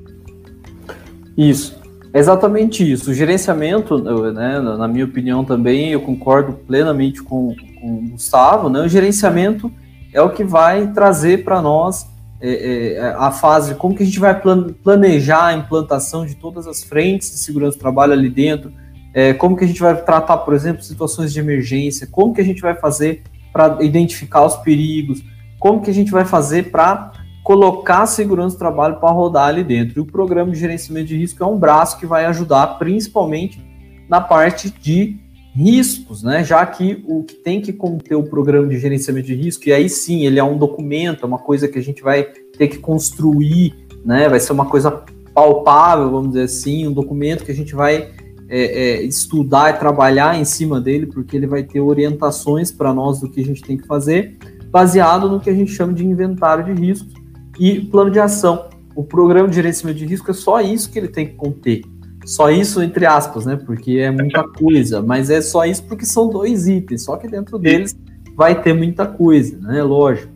Isso, 1.37 1.77
exatamente 2.19 2.89
isso. 2.89 3.11
O 3.11 3.13
gerenciamento, 3.13 3.97
né, 4.33 4.59
na 4.59 4.87
minha 4.87 5.05
opinião 5.05 5.43
também, 5.43 5.91
eu 5.91 6.01
concordo 6.01 6.53
plenamente 6.53 7.21
com, 7.21 7.55
com 7.79 7.95
o 7.95 8.09
Gustavo, 8.11 8.69
né, 8.69 8.81
o 8.81 8.87
gerenciamento 8.87 9.71
é 10.13 10.21
o 10.21 10.29
que 10.29 10.43
vai 10.43 10.91
trazer 10.91 11.43
para 11.43 11.61
nós 11.61 12.07
é, 12.39 12.95
é, 12.95 13.15
a 13.17 13.31
fase, 13.31 13.73
como 13.75 13.95
que 13.95 14.03
a 14.03 14.05
gente 14.05 14.19
vai 14.19 14.39
planejar 14.83 15.45
a 15.45 15.53
implantação 15.53 16.25
de 16.25 16.35
todas 16.35 16.67
as 16.67 16.83
frentes 16.83 17.31
de 17.31 17.37
segurança 17.37 17.77
do 17.77 17.79
trabalho 17.79 18.11
ali 18.11 18.29
dentro, 18.29 18.71
é, 19.13 19.33
como 19.33 19.55
que 19.55 19.63
a 19.63 19.67
gente 19.67 19.79
vai 19.79 19.95
tratar, 19.95 20.37
por 20.37 20.53
exemplo, 20.53 20.81
situações 20.81 21.31
de 21.31 21.39
emergência? 21.39 22.07
Como 22.07 22.33
que 22.33 22.41
a 22.41 22.43
gente 22.43 22.61
vai 22.61 22.75
fazer 22.75 23.21
para 23.51 23.77
identificar 23.81 24.43
os 24.43 24.55
perigos? 24.57 25.23
Como 25.59 25.81
que 25.81 25.91
a 25.91 25.93
gente 25.93 26.11
vai 26.11 26.25
fazer 26.25 26.71
para 26.71 27.11
colocar 27.43 28.03
a 28.03 28.07
segurança 28.07 28.55
do 28.55 28.59
trabalho 28.59 28.95
para 28.99 29.11
rodar 29.11 29.47
ali 29.47 29.63
dentro? 29.63 29.99
E 29.99 30.01
o 30.01 30.05
programa 30.05 30.51
de 30.51 30.59
gerenciamento 30.59 31.07
de 31.07 31.17
risco 31.17 31.43
é 31.43 31.45
um 31.45 31.59
braço 31.59 31.99
que 31.99 32.05
vai 32.05 32.25
ajudar 32.25 32.79
principalmente 32.79 33.61
na 34.09 34.21
parte 34.21 34.69
de 34.71 35.17
riscos, 35.53 36.23
né? 36.23 36.43
Já 36.43 36.65
que 36.65 37.03
o 37.07 37.23
que 37.23 37.35
tem 37.35 37.61
que 37.61 37.73
conter 37.73 38.15
o 38.15 38.23
programa 38.23 38.67
de 38.67 38.79
gerenciamento 38.79 39.27
de 39.27 39.35
risco, 39.35 39.67
e 39.67 39.73
aí 39.73 39.87
sim, 39.87 40.25
ele 40.25 40.39
é 40.39 40.43
um 40.43 40.57
documento, 40.57 41.23
é 41.23 41.25
uma 41.25 41.37
coisa 41.37 41.67
que 41.67 41.77
a 41.77 41.81
gente 41.81 42.01
vai 42.01 42.23
ter 42.57 42.67
que 42.69 42.77
construir, 42.77 43.75
né? 44.03 44.27
Vai 44.29 44.39
ser 44.39 44.53
uma 44.53 44.65
coisa 44.65 45.03
palpável, 45.33 46.09
vamos 46.09 46.29
dizer 46.29 46.43
assim, 46.43 46.87
um 46.87 46.91
documento 46.91 47.43
que 47.43 47.51
a 47.51 47.55
gente 47.55 47.75
vai 47.75 48.09
é, 48.49 48.61
é, 48.97 49.01
estudar 49.03 49.75
e 49.75 49.79
trabalhar 49.79 50.39
em 50.39 50.45
cima 50.45 50.79
dele, 50.79 51.07
porque 51.07 51.35
ele 51.35 51.47
vai 51.47 51.63
ter 51.63 51.81
orientações 51.81 52.71
para 52.71 52.93
nós 52.93 53.19
do 53.19 53.29
que 53.29 53.41
a 53.41 53.45
gente 53.45 53.61
tem 53.61 53.77
que 53.77 53.85
fazer, 53.85 54.37
baseado 54.71 55.29
no 55.29 55.39
que 55.39 55.49
a 55.49 55.53
gente 55.53 55.71
chama 55.71 55.93
de 55.93 56.05
inventário 56.05 56.63
de 56.63 56.79
riscos 56.79 57.22
e 57.59 57.81
plano 57.81 58.11
de 58.11 58.19
ação. 58.19 58.69
O 58.95 59.03
programa 59.03 59.47
de 59.47 59.55
gerenciamento 59.55 59.99
de 59.99 60.05
risco 60.05 60.29
é 60.29 60.33
só 60.33 60.61
isso 60.61 60.91
que 60.91 60.99
ele 60.99 61.07
tem 61.07 61.27
que 61.27 61.33
conter. 61.33 61.81
Só 62.25 62.49
isso, 62.49 62.81
entre 62.81 63.05
aspas, 63.05 63.45
né? 63.45 63.55
Porque 63.55 63.97
é 63.97 64.11
muita 64.11 64.43
coisa, 64.47 65.01
mas 65.01 65.29
é 65.29 65.41
só 65.41 65.65
isso 65.65 65.83
porque 65.83 66.05
são 66.05 66.29
dois 66.29 66.67
itens, 66.67 67.03
só 67.03 67.17
que 67.17 67.27
dentro 67.27 67.57
deles 67.57 67.95
vai 68.35 68.61
ter 68.61 68.73
muita 68.73 69.05
coisa, 69.05 69.57
né? 69.59 69.83
Lógico. 69.83 70.31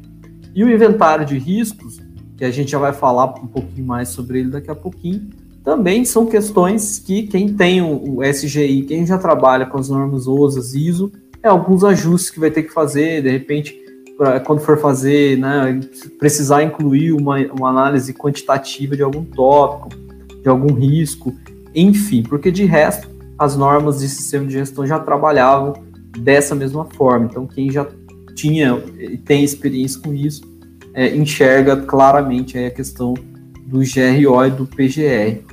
E 0.54 0.64
o 0.64 0.72
inventário 0.72 1.26
de 1.26 1.38
riscos, 1.38 2.00
que 2.36 2.44
a 2.44 2.52
gente 2.52 2.72
já 2.72 2.80
vai 2.80 2.94
falar 2.94 3.26
um 3.42 3.48
pouquinho 3.48 3.86
mais 3.86 4.10
sobre 4.10 4.40
ele 4.40 4.50
daqui 4.50 4.70
a 4.70 4.76
pouquinho, 4.76 5.30
também 5.64 6.06
são 6.06 6.26
questões 6.26 6.98
que 6.98 7.24
quem 7.24 7.54
tem 7.54 7.82
o, 7.82 8.24
SGI, 8.24 8.84
quem 8.84 9.06
já 9.06 9.18
trabalha 9.18 9.66
com 9.66 9.78
as 9.78 9.90
normas 9.90 10.28
OSAS, 10.28 10.74
ISO, 10.74 11.12
é 11.44 11.48
alguns 11.48 11.84
ajustes 11.84 12.30
que 12.30 12.40
vai 12.40 12.50
ter 12.50 12.64
que 12.64 12.72
fazer, 12.72 13.22
de 13.22 13.30
repente, 13.30 13.78
pra, 14.18 14.40
quando 14.40 14.60
for 14.60 14.78
fazer, 14.80 15.38
né, 15.38 15.80
precisar 16.18 16.64
incluir 16.64 17.14
uma, 17.14 17.38
uma 17.54 17.70
análise 17.70 18.14
quantitativa 18.14 18.96
de 18.96 19.04
algum 19.04 19.24
tópico, 19.24 19.90
de 20.42 20.50
algum 20.50 20.74
risco, 20.74 21.34
enfim, 21.74 22.24
porque 22.24 22.52
de 22.52 22.66
resto, 22.66 23.08
as 23.38 23.56
normas 23.56 24.00
de 24.00 24.10
sistema 24.10 24.48
de 24.48 24.54
gestão 24.54 24.86
já 24.86 25.00
trabalhavam 25.00 25.74
dessa 26.18 26.56
mesma 26.56 26.86
forma. 26.86 27.28
Então, 27.30 27.46
quem 27.46 27.72
já 27.72 27.86
tinha 28.36 28.82
e 28.98 29.18
tem 29.18 29.44
experiência 29.44 30.02
com 30.02 30.14
isso, 30.14 30.42
é, 30.94 31.16
enxerga 31.16 31.78
claramente 31.78 32.58
a 32.58 32.72
questão 32.72 33.14
do 33.66 33.80
GRO 33.80 34.46
e 34.46 34.50
do 34.50 34.66
PGR. 34.66 35.44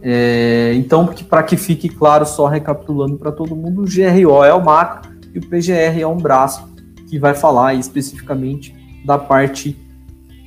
É, 0.00 0.72
então, 0.74 1.06
para 1.28 1.42
que 1.42 1.56
fique 1.56 1.88
claro, 1.88 2.24
só 2.24 2.46
recapitulando 2.46 3.16
para 3.16 3.32
todo 3.32 3.54
mundo, 3.54 3.82
o 3.82 3.84
GRO 3.84 4.44
é 4.44 4.54
o 4.54 4.64
macro 4.64 5.10
e 5.34 5.38
o 5.38 5.42
PGR 5.42 6.00
é 6.00 6.06
um 6.06 6.16
braço 6.16 6.73
que 7.14 7.18
vai 7.20 7.32
falar 7.32 7.74
especificamente 7.74 8.74
da 9.04 9.16
parte 9.16 9.76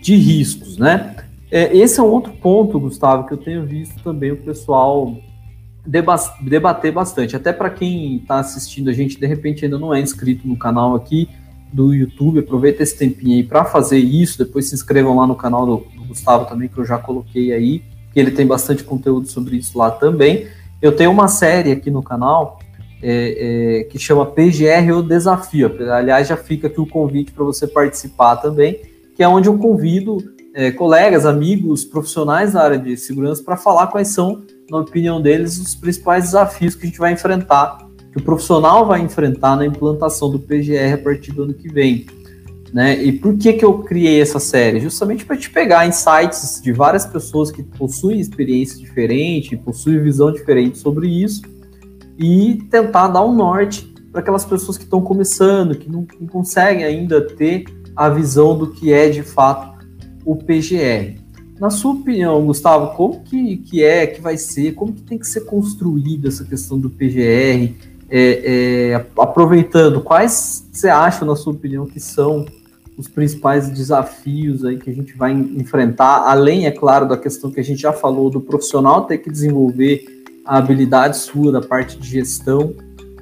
de 0.01 0.17
riscos, 0.17 0.77
né? 0.77 1.15
É, 1.49 1.75
esse 1.77 1.97
é 1.97 2.03
um 2.03 2.07
outro 2.07 2.33
ponto, 2.33 2.77
Gustavo, 2.77 3.25
que 3.25 3.33
eu 3.33 3.37
tenho 3.37 3.65
visto 3.65 4.03
também 4.03 4.33
o 4.33 4.35
pessoal 4.35 5.15
debater 6.41 6.91
bastante. 6.91 7.37
Até 7.37 7.53
para 7.53 7.69
quem 7.69 8.17
está 8.17 8.39
assistindo 8.39 8.89
a 8.89 8.93
gente, 8.93 9.17
de 9.17 9.25
repente 9.25 9.63
ainda 9.63 9.79
não 9.79 9.93
é 9.93 10.01
inscrito 10.01 10.45
no 10.45 10.57
canal 10.57 10.93
aqui 10.93 11.29
do 11.71 11.93
YouTube, 11.93 12.39
aproveita 12.39 12.83
esse 12.83 12.97
tempinho 12.97 13.37
aí 13.37 13.43
para 13.43 13.63
fazer 13.63 13.99
isso. 13.99 14.37
Depois 14.37 14.67
se 14.67 14.75
inscrevam 14.75 15.15
lá 15.15 15.25
no 15.25 15.35
canal 15.35 15.65
do, 15.65 15.77
do 15.95 16.03
Gustavo 16.03 16.49
também, 16.49 16.67
que 16.67 16.77
eu 16.77 16.85
já 16.85 16.97
coloquei 16.97 17.53
aí 17.53 17.81
que 18.11 18.19
ele 18.19 18.31
tem 18.31 18.45
bastante 18.45 18.83
conteúdo 18.83 19.29
sobre 19.29 19.55
isso 19.55 19.77
lá 19.77 19.89
também. 19.89 20.47
Eu 20.81 20.93
tenho 20.93 21.11
uma 21.11 21.29
série 21.29 21.71
aqui 21.71 21.89
no 21.89 22.03
canal 22.03 22.59
é, 23.01 23.79
é, 23.79 23.83
que 23.83 23.99
chama 23.99 24.25
PGR 24.25 24.91
o 24.97 25.03
Desafio. 25.03 25.71
Aliás, 25.91 26.27
já 26.27 26.37
fica 26.37 26.67
aqui 26.67 26.79
o 26.79 26.87
convite 26.87 27.31
para 27.31 27.43
você 27.43 27.67
participar 27.67 28.37
também, 28.37 28.79
que 29.15 29.23
é 29.23 29.27
onde 29.27 29.47
eu 29.47 29.57
convido 29.57 30.17
é, 30.53 30.71
colegas, 30.71 31.25
amigos, 31.25 31.85
profissionais 31.85 32.53
da 32.53 32.63
área 32.63 32.79
de 32.79 32.97
segurança 32.97 33.43
para 33.43 33.57
falar 33.57 33.87
quais 33.87 34.09
são, 34.09 34.43
na 34.69 34.79
opinião 34.79 35.21
deles, 35.21 35.59
os 35.59 35.75
principais 35.75 36.25
desafios 36.25 36.75
que 36.75 36.83
a 36.83 36.89
gente 36.89 36.99
vai 36.99 37.13
enfrentar, 37.13 37.77
que 38.11 38.17
o 38.17 38.23
profissional 38.23 38.85
vai 38.85 39.01
enfrentar 39.01 39.55
na 39.55 39.65
implantação 39.65 40.31
do 40.31 40.39
PGR 40.39 40.93
a 40.93 40.97
partir 40.97 41.31
do 41.31 41.43
ano 41.43 41.53
que 41.53 41.71
vem. 41.71 42.07
Né? 42.73 43.01
E 43.01 43.13
por 43.13 43.37
que, 43.37 43.53
que 43.53 43.63
eu 43.63 43.79
criei 43.79 44.19
essa 44.19 44.39
série? 44.39 44.79
Justamente 44.79 45.25
para 45.25 45.37
te 45.37 45.49
pegar 45.49 45.87
insights 45.87 46.59
de 46.61 46.73
várias 46.73 47.05
pessoas 47.05 47.49
que 47.49 47.63
possuem 47.63 48.19
experiência 48.19 48.77
diferente, 48.77 49.55
possuem 49.55 50.01
visão 50.01 50.31
diferente 50.31 50.77
sobre 50.77 51.07
isso 51.07 51.41
e 52.17 52.55
tentar 52.69 53.07
dar 53.09 53.23
um 53.23 53.33
norte 53.33 53.93
para 54.11 54.21
aquelas 54.21 54.45
pessoas 54.45 54.77
que 54.77 54.83
estão 54.83 55.01
começando, 55.01 55.75
que 55.75 55.89
não, 55.89 56.05
não, 56.19 56.27
conseguem 56.27 56.83
ainda 56.83 57.21
ter 57.21 57.65
a 57.95 58.09
visão 58.09 58.57
do 58.57 58.71
que 58.71 58.91
é 58.91 59.09
de 59.09 59.21
fato 59.21 59.85
o 60.25 60.35
PGR. 60.35 61.19
Na 61.59 61.69
sua 61.69 61.93
opinião, 61.93 62.45
Gustavo, 62.45 62.95
como 62.95 63.21
que, 63.21 63.57
que 63.57 63.83
é, 63.83 64.05
que 64.07 64.21
vai 64.21 64.37
ser, 64.37 64.73
como 64.73 64.93
que 64.93 65.01
tem 65.01 65.17
que 65.17 65.27
ser 65.27 65.41
construída 65.41 66.27
essa 66.27 66.43
questão 66.43 66.79
do 66.79 66.89
PGR? 66.89 67.73
É, 68.09 68.93
é, 68.99 69.05
aproveitando, 69.17 70.01
quais 70.01 70.67
você 70.71 70.87
acha, 70.87 71.25
na 71.25 71.35
sua 71.35 71.53
opinião, 71.53 71.85
que 71.85 71.99
são 71.99 72.45
os 72.97 73.07
principais 73.07 73.69
desafios 73.69 74.65
aí 74.65 74.77
que 74.77 74.89
a 74.89 74.93
gente 74.93 75.15
vai 75.15 75.31
enfrentar, 75.31 76.27
além, 76.27 76.65
é 76.65 76.71
claro, 76.71 77.07
da 77.07 77.17
questão 77.17 77.51
que 77.51 77.59
a 77.59 77.63
gente 77.63 77.81
já 77.81 77.93
falou 77.93 78.29
do 78.29 78.41
profissional 78.41 79.05
ter 79.05 79.19
que 79.19 79.29
desenvolver 79.29 80.16
a 80.47 80.57
habilidade 80.57 81.17
sua 81.17 81.51
da 81.51 81.61
parte 81.61 81.99
de 81.99 82.07
gestão, 82.07 82.73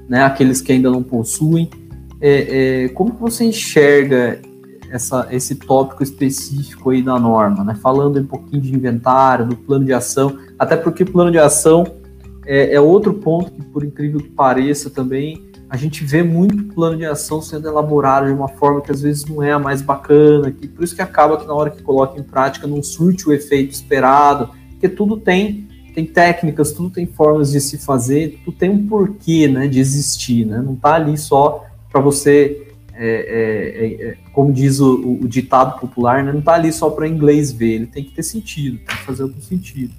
né, 0.08 0.24
aqueles 0.24 0.62
que 0.62 0.72
ainda 0.72 0.92
não 0.92 1.02
possuem. 1.02 1.70
É, 2.22 2.86
é, 2.86 2.90
como 2.90 3.12
que 3.12 3.20
você 3.20 3.44
enxerga 3.44 4.40
essa, 4.92 5.28
esse 5.32 5.56
tópico 5.56 6.04
específico 6.04 6.92
aí 6.92 7.02
da 7.02 7.20
norma, 7.20 7.64
né? 7.64 7.76
Falando 7.76 8.20
um 8.20 8.26
pouquinho 8.26 8.62
de 8.62 8.74
inventário, 8.74 9.46
do 9.46 9.56
plano 9.56 9.84
de 9.84 9.94
ação, 9.94 10.38
até 10.58 10.78
porque 10.78 11.04
plano 11.04 11.32
de 11.32 11.40
ação 11.40 11.86
é, 12.46 12.74
é 12.76 12.80
outro 12.80 13.14
ponto 13.14 13.52
que, 13.52 13.62
por 13.64 13.84
incrível 13.84 14.22
que 14.22 14.30
pareça, 14.30 14.90
também 14.90 15.44
a 15.68 15.76
gente 15.76 16.06
vê 16.06 16.22
muito 16.22 16.74
plano 16.76 16.96
de 16.96 17.06
ação 17.06 17.42
sendo 17.42 17.68
elaborado 17.68 18.28
de 18.28 18.32
uma 18.32 18.48
forma 18.48 18.82
que 18.82 18.92
às 18.92 19.02
vezes 19.02 19.26
não 19.26 19.42
é 19.42 19.52
a 19.52 19.60
mais 19.60 19.82
bacana, 19.82 20.52
que 20.52 20.68
por 20.68 20.84
isso 20.84 20.96
que 20.96 21.02
acaba 21.02 21.38
que 21.38 21.48
na 21.48 21.54
hora 21.54 21.72
que 21.72 21.82
coloca 21.82 22.20
em 22.20 22.24
prática 22.24 22.68
não 22.68 22.82
surte 22.84 23.28
o 23.28 23.34
efeito 23.34 23.72
esperado, 23.72 24.52
porque 24.72 24.88
tudo 24.88 25.18
tem 25.18 25.68
tem 25.96 26.06
técnicas, 26.06 26.74
tudo 26.74 26.90
tem 26.90 27.06
formas 27.06 27.52
de 27.52 27.62
se 27.62 27.78
fazer, 27.78 28.42
tudo 28.44 28.58
tem 28.58 28.70
um 28.70 28.86
porquê, 28.86 29.48
né, 29.48 29.66
de 29.68 29.80
existir, 29.80 30.46
né? 30.46 30.62
Não 30.62 30.76
tá 30.76 30.96
ali 30.96 31.18
só 31.18 31.66
para 31.90 32.02
você, 32.02 32.68
é, 32.94 33.08
é, 33.08 33.86
é, 33.86 34.10
é, 34.10 34.18
como 34.34 34.52
diz 34.52 34.82
o, 34.82 35.20
o, 35.22 35.28
ditado 35.28 35.80
popular, 35.80 36.22
né? 36.22 36.34
Não 36.34 36.42
tá 36.42 36.54
ali 36.54 36.74
só 36.74 36.90
para 36.90 37.08
inglês 37.08 37.50
ver, 37.52 37.76
ele 37.76 37.88
tem 37.88 38.04
que 38.04 38.12
ter 38.12 38.24
sentido, 38.24 38.78
tem 38.80 38.98
que 38.98 39.04
fazer 39.04 39.24
algum 39.24 39.40
sentido. 39.40 39.94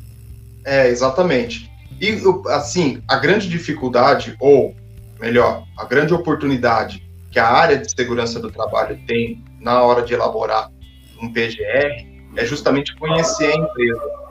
É, 0.64 0.88
exatamente. 0.88 1.70
E 1.98 2.20
assim, 2.48 3.02
a 3.08 3.16
grande 3.16 3.48
dificuldade 3.48 4.36
ou 4.38 4.74
melhor, 5.18 5.64
a 5.78 5.86
grande 5.86 6.12
oportunidade 6.12 7.02
que 7.30 7.38
a 7.38 7.48
área 7.48 7.78
de 7.78 7.90
segurança 7.90 8.38
do 8.38 8.50
trabalho 8.50 8.98
tem 9.06 9.42
na 9.60 9.82
hora 9.82 10.02
de 10.02 10.12
elaborar 10.12 10.70
um 11.22 11.32
PGR 11.32 12.06
é 12.36 12.44
justamente 12.44 12.94
conhecer 12.96 13.50
a 13.50 13.56
empresa. 13.56 14.25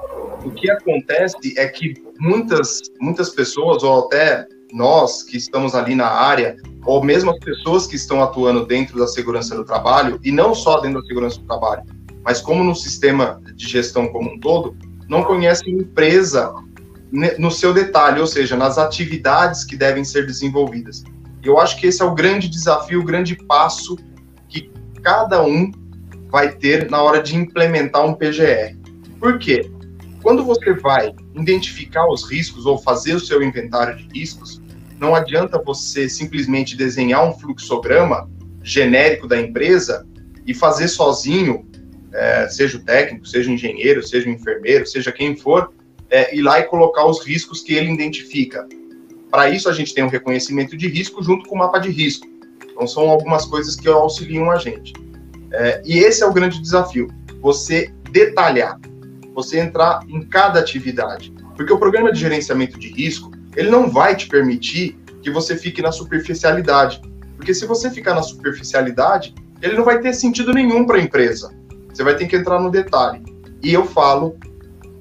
O 0.46 0.52
que 0.52 0.70
acontece 0.70 1.58
é 1.58 1.68
que 1.68 1.96
muitas, 2.20 2.80
muitas 3.02 3.32
pessoas, 3.32 3.82
ou 3.82 4.06
até 4.06 4.48
nós 4.72 5.24
que 5.24 5.38
estamos 5.38 5.74
ali 5.74 5.96
na 5.96 6.08
área, 6.08 6.56
ou 6.86 7.04
mesmo 7.04 7.32
as 7.32 7.40
pessoas 7.40 7.88
que 7.88 7.96
estão 7.96 8.22
atuando 8.22 8.64
dentro 8.66 9.00
da 9.00 9.08
segurança 9.08 9.56
do 9.56 9.66
trabalho, 9.66 10.20
e 10.24 10.32
não 10.32 10.54
só 10.54 10.80
dentro 10.80 11.02
da 11.02 11.08
segurança 11.08 11.40
do 11.40 11.46
trabalho, 11.46 11.84
mas 12.24 12.42
como 12.42 12.64
no 12.64 12.76
sistema 12.76 13.42
de 13.56 13.68
gestão 13.68 14.08
como 14.08 14.34
um 14.34 14.40
todo, 14.40 14.78
não 15.10 15.24
conhecem 15.24 15.74
empresa 15.74 16.54
no 17.40 17.50
seu 17.50 17.74
detalhe, 17.74 18.20
ou 18.20 18.28
seja, 18.28 18.56
nas 18.56 18.78
atividades 18.78 19.64
que 19.64 19.76
devem 19.76 20.04
ser 20.04 20.28
desenvolvidas. 20.28 21.04
Eu 21.44 21.60
acho 21.60 21.80
que 21.80 21.88
esse 21.88 22.02
é 22.02 22.06
o 22.06 22.14
grande 22.14 22.50
desafio, 22.50 23.02
o 23.02 23.04
grande 23.04 23.36
passo 23.36 23.98
que 24.48 24.72
cada 25.02 25.44
um 25.44 25.72
vai 26.30 26.52
ter 26.52 26.90
na 26.90 27.02
hora 27.02 27.22
de 27.22 27.36
implementar 27.36 28.06
um 28.06 28.14
PGR. 28.14 28.78
Por 29.20 29.40
quê? 29.40 29.72
Quando 30.26 30.44
você 30.44 30.74
vai 30.74 31.14
identificar 31.36 32.08
os 32.08 32.28
riscos 32.28 32.66
ou 32.66 32.80
fazer 32.80 33.14
o 33.14 33.20
seu 33.20 33.44
inventário 33.44 33.96
de 33.96 34.08
riscos, 34.20 34.60
não 35.00 35.14
adianta 35.14 35.62
você 35.62 36.10
simplesmente 36.10 36.76
desenhar 36.76 37.24
um 37.30 37.32
fluxograma 37.32 38.28
genérico 38.64 39.28
da 39.28 39.40
empresa 39.40 40.04
e 40.44 40.52
fazer 40.52 40.88
sozinho, 40.88 41.70
é, 42.12 42.50
seja 42.50 42.80
o 42.80 42.82
técnico, 42.84 43.28
seja 43.28 43.52
o 43.52 43.54
engenheiro, 43.54 44.02
seja 44.02 44.28
o 44.28 44.32
enfermeiro, 44.32 44.88
seja 44.88 45.12
quem 45.12 45.36
for, 45.36 45.72
é, 46.10 46.36
ir 46.36 46.42
lá 46.42 46.60
e 46.60 46.64
colocar 46.64 47.06
os 47.06 47.24
riscos 47.24 47.62
que 47.62 47.76
ele 47.76 47.94
identifica. 47.94 48.68
Para 49.30 49.52
isso, 49.52 49.70
a 49.70 49.74
gente 49.74 49.94
tem 49.94 50.04
um 50.04 50.10
reconhecimento 50.10 50.76
de 50.76 50.88
risco 50.88 51.22
junto 51.22 51.48
com 51.48 51.54
o 51.54 51.60
mapa 51.60 51.78
de 51.78 51.92
risco. 51.92 52.26
Então, 52.68 52.88
são 52.88 53.12
algumas 53.12 53.46
coisas 53.46 53.76
que 53.76 53.88
auxiliam 53.88 54.50
a 54.50 54.58
gente. 54.58 54.92
É, 55.52 55.84
e 55.86 56.00
esse 56.00 56.24
é 56.24 56.26
o 56.26 56.34
grande 56.34 56.60
desafio: 56.60 57.10
você 57.44 57.94
detalhar, 58.10 58.80
você 59.36 59.60
entrar 59.60 60.00
em 60.08 60.22
cada 60.22 60.60
atividade. 60.60 61.32
Porque 61.56 61.72
o 61.72 61.78
programa 61.78 62.12
de 62.12 62.20
gerenciamento 62.20 62.80
de 62.80 62.88
risco, 62.88 63.30
ele 63.56 63.70
não 63.70 63.90
vai 63.90 64.16
te 64.16 64.28
permitir 64.28 64.98
que 65.22 65.30
você 65.30 65.58
fique 65.58 65.82
na 65.82 65.92
superficialidade. 65.92 67.02
Porque 67.36 67.54
se 67.54 67.66
você 67.66 67.92
ficar 67.92 68.16
na 68.16 68.24
superficialidade, 68.24 69.36
ele 69.62 69.76
não 69.76 69.84
vai 69.84 70.00
ter 70.00 70.14
sentido 70.14 70.54
nenhum 70.54 70.86
para 70.86 70.98
a 70.98 71.02
empresa. 71.02 71.54
Você 71.90 72.04
vai 72.04 72.16
ter 72.16 72.28
que 72.28 72.36
entrar 72.36 72.60
no 72.60 72.72
detalhe. 72.72 73.22
E 73.62 73.74
eu 73.74 73.86
falo 73.86 74.38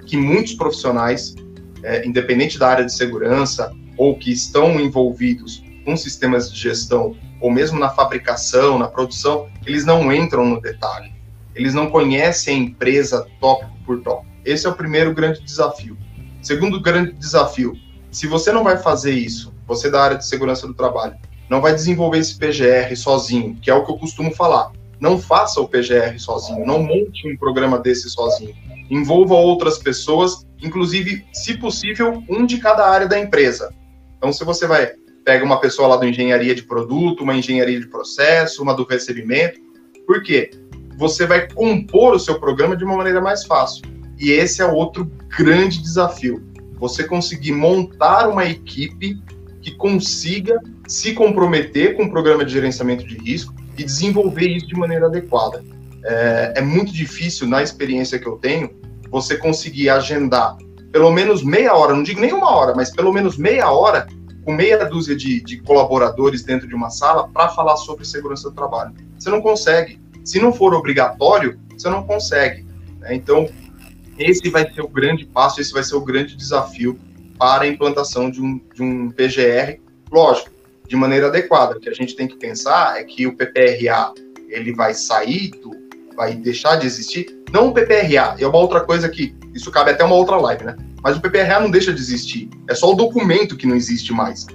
que 0.05 0.17
muitos 0.17 0.55
profissionais, 0.55 1.35
é, 1.83 2.07
independente 2.07 2.59
da 2.59 2.69
área 2.69 2.85
de 2.85 2.93
segurança 2.93 3.73
ou 3.97 4.19
que 4.19 4.33
estão 4.33 4.81
envolvidos 4.81 5.63
com 5.85 5.97
sistemas 5.97 6.51
de 6.53 6.59
gestão 6.59 7.17
ou 7.41 7.51
mesmo 7.51 7.79
na 7.79 7.91
fabricação, 7.91 8.79
na 8.79 8.89
produção, 8.89 9.49
eles 9.67 9.85
não 9.85 10.13
entram 10.13 10.47
no 10.47 10.61
detalhe. 10.61 11.13
Eles 11.55 11.75
não 11.75 11.91
conhecem 11.91 12.55
a 12.55 12.59
empresa 12.59 13.27
tópico 13.39 13.74
por 13.85 14.01
tópico. 14.03 14.27
Esse 14.45 14.67
é 14.67 14.71
o 14.71 14.75
primeiro 14.75 15.15
grande 15.15 15.43
desafio. 15.43 15.97
Segundo 16.43 16.81
grande 16.81 17.13
desafio, 17.13 17.75
se 18.11 18.27
você 18.27 18.53
não 18.53 18.65
vai 18.65 18.77
fazer 18.77 19.13
isso, 19.13 19.53
você 19.67 19.91
da 19.91 20.03
área 20.03 20.19
de 20.19 20.27
segurança 20.27 20.67
do 20.67 20.75
trabalho, 20.75 21.17
não 21.49 21.61
vai 21.61 21.75
desenvolver 21.75 22.19
esse 22.19 22.39
PGR 22.39 22.95
sozinho, 22.97 23.57
que 23.61 23.71
é 23.71 23.75
o 23.75 23.85
que 23.85 23.93
eu 23.93 23.97
costumo 23.99 24.35
falar. 24.35 24.73
Não 25.01 25.19
faça 25.19 25.61
o 25.61 25.69
PGR 25.69 26.19
sozinho, 26.19 26.67
não 26.67 26.83
monte 26.83 27.31
um 27.31 27.37
programa 27.37 27.79
desse 27.79 28.09
sozinho 28.09 28.55
envolva 28.91 29.35
outras 29.35 29.79
pessoas, 29.79 30.47
inclusive, 30.63 31.25
se 31.33 31.57
possível, 31.57 32.23
um 32.29 32.45
de 32.47 32.59
cada 32.59 32.89
área 32.89 33.07
da 33.07 33.19
empresa. 33.19 33.73
Então, 34.17 34.33
se 34.33 34.45
você 34.45 34.67
vai 34.67 34.93
pega 35.25 35.43
uma 35.43 35.59
pessoa 35.59 35.89
lá 35.89 35.97
do 35.97 36.07
engenharia 36.07 36.55
de 36.55 36.63
produto, 36.63 37.23
uma 37.23 37.35
engenharia 37.35 37.81
de 37.81 37.87
processo, 37.87 38.63
uma 38.63 38.75
do 38.75 38.85
recebimento, 38.85 39.59
por 40.07 40.23
quê? 40.23 40.51
Você 40.97 41.27
vai 41.27 41.49
compor 41.49 42.15
o 42.15 42.19
seu 42.19 42.39
programa 42.39 42.77
de 42.77 42.85
uma 42.85 42.97
maneira 42.97 43.21
mais 43.21 43.45
fácil. 43.45 43.85
E 44.19 44.31
esse 44.31 44.63
é 44.63 44.67
outro 44.67 45.11
grande 45.37 45.83
desafio. 45.83 46.43
Você 46.79 47.05
conseguir 47.05 47.53
montar 47.53 48.29
uma 48.29 48.45
equipe 48.45 49.21
que 49.61 49.73
consiga 49.73 50.61
se 50.87 51.15
comprometer 51.15 51.97
com 51.97 52.05
o 52.05 52.11
programa 52.11 52.45
de 52.45 52.53
gerenciamento 52.53 53.07
de 53.07 53.17
risco 53.17 53.55
e 53.77 53.85
desenvolver 53.85 54.49
isso 54.49 54.67
de 54.67 54.75
maneira 54.75 55.07
adequada 55.07 55.65
é, 56.05 56.55
é 56.57 56.61
muito 56.61 56.93
difícil, 56.93 57.49
na 57.49 57.63
experiência 57.63 58.19
que 58.19 58.27
eu 58.27 58.37
tenho, 58.37 58.71
você 59.11 59.37
conseguir 59.37 59.89
agendar 59.89 60.57
pelo 60.93 61.11
menos 61.11 61.43
meia 61.43 61.75
hora, 61.75 61.93
não 61.93 62.05
digo 62.05 62.21
nem 62.21 62.33
uma 62.33 62.51
hora, 62.51 62.73
mas 62.75 62.91
pelo 62.91 63.13
menos 63.13 63.37
meia 63.37 63.69
hora 63.71 64.07
com 64.45 64.53
meia 64.53 64.85
dúzia 64.85 65.17
de, 65.17 65.41
de 65.41 65.61
colaboradores 65.63 66.45
dentro 66.45 66.69
de 66.69 66.75
uma 66.75 66.91
sala 66.91 67.29
para 67.29 67.49
falar 67.49 67.77
sobre 67.79 68.05
segurança 68.05 68.51
do 68.51 68.55
trabalho. 68.55 68.95
Você 69.19 69.31
não 69.31 69.41
consegue. 69.41 69.99
Se 70.25 70.41
não 70.41 70.53
for 70.53 70.75
obrigatório, 70.75 71.61
você 71.77 71.89
não 71.89 72.03
consegue. 72.03 72.65
Né? 73.01 73.15
Então, 73.15 73.49
esse 74.19 74.49
vai 74.49 74.71
ser 74.73 74.81
o 74.81 74.89
grande 74.89 75.27
passo, 75.27 75.61
esse 75.61 75.73
vai 75.73 75.83
ser 75.83 75.97
o 75.97 76.01
grande 76.01 76.37
desafio 76.37 76.99
para 77.39 77.65
a 77.65 77.69
implantação 77.69 78.31
de 78.31 78.41
um, 78.41 78.61
de 78.75 78.83
um 78.83 79.11
PGR, 79.11 79.81
lógico, 80.11 80.51
de 80.89 80.97
maneira 80.97 81.27
adequada. 81.27 81.77
O 81.77 81.81
que 81.81 81.89
a 81.89 81.95
gente 81.95 82.15
tem 82.17 82.27
que 82.27 82.37
pensar 82.37 82.99
é 82.99 83.05
que 83.05 83.27
o 83.27 83.37
PPRA 83.37 84.13
ele 84.49 84.73
vai 84.73 84.95
sair 84.95 85.51
do, 85.51 85.73
vai 86.17 86.35
deixar 86.35 86.77
de 86.77 86.87
existir. 86.87 87.43
Não 87.53 87.69
o 87.69 87.75
PPRA, 87.75 88.37
é 88.39 88.47
uma 88.47 88.59
outra 88.59 88.81
coisa 88.81 89.09
que 89.09 89.35
isso 89.53 89.71
cabe 89.71 89.91
até 89.91 90.05
uma 90.05 90.15
outra 90.15 90.37
live, 90.37 90.65
né? 90.65 90.77
Mas 91.03 91.17
o 91.17 91.21
PPRA 91.21 91.61
não 91.61 91.71
deixa 91.71 91.93
de 91.93 92.01
existir. 92.01 92.49
É 92.69 92.75
só 92.75 92.91
o 92.91 92.95
documento 92.95 93.57
que 93.57 93.67
não 93.67 93.77
existe 93.77 94.13
mais. 94.13 94.47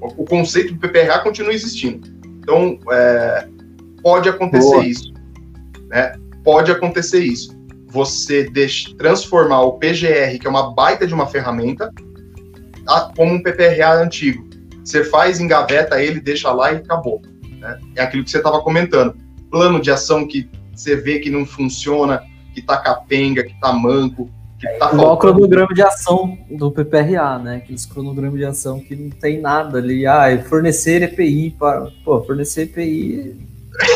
O, 0.00 0.22
o 0.22 0.24
conceito 0.24 0.74
do 0.74 0.78
PPRA 0.78 1.18
continua 1.18 1.52
existindo. 1.52 2.08
Então, 2.38 2.78
é, 2.90 3.48
pode 4.02 4.28
acontecer 4.28 4.70
Boa. 4.70 4.86
isso. 4.86 5.12
Né? 5.88 6.12
Pode 6.44 6.70
acontecer 6.70 7.20
isso. 7.20 7.56
Você 7.88 8.44
deixa, 8.50 8.94
transformar 8.96 9.62
o 9.62 9.78
PGR, 9.78 10.38
que 10.40 10.46
é 10.46 10.50
uma 10.50 10.74
baita 10.74 11.06
de 11.06 11.14
uma 11.14 11.26
ferramenta, 11.26 11.90
a, 12.86 13.12
como 13.16 13.34
um 13.34 13.42
PPRA 13.42 13.94
antigo. 13.94 14.46
Você 14.84 15.02
faz, 15.04 15.40
engaveta 15.40 16.00
ele, 16.00 16.20
deixa 16.20 16.52
lá 16.52 16.72
e 16.72 16.76
acabou. 16.76 17.20
Né? 17.58 17.78
É 17.96 18.02
aquilo 18.02 18.24
que 18.24 18.30
você 18.30 18.38
estava 18.38 18.60
comentando. 18.60 19.16
Plano 19.50 19.80
de 19.80 19.90
ação 19.90 20.26
que 20.26 20.48
você 20.74 20.94
vê 20.94 21.18
que 21.18 21.30
não 21.30 21.46
funciona, 21.46 22.22
que 22.54 22.62
tá 22.62 22.76
capenga, 22.76 23.42
que 23.42 23.58
tá 23.60 23.72
manco, 23.72 24.30
que 24.58 24.68
tá 24.78 24.92
Igual 24.92 25.14
o 25.14 25.16
cronograma 25.16 25.74
de 25.74 25.82
ação 25.82 26.38
do 26.50 26.70
PPRA, 26.70 27.38
né? 27.38 27.56
Aqueles 27.56 27.86
cronogramas 27.86 28.38
de 28.38 28.44
ação 28.44 28.80
que 28.80 28.94
não 28.94 29.10
tem 29.10 29.40
nada 29.40 29.78
ali. 29.78 30.06
Ah, 30.06 30.30
é 30.30 30.38
fornecer 30.38 31.02
EPI 31.02 31.56
para. 31.58 31.90
Pô, 32.04 32.22
fornecer 32.22 32.62
EPI 32.62 33.36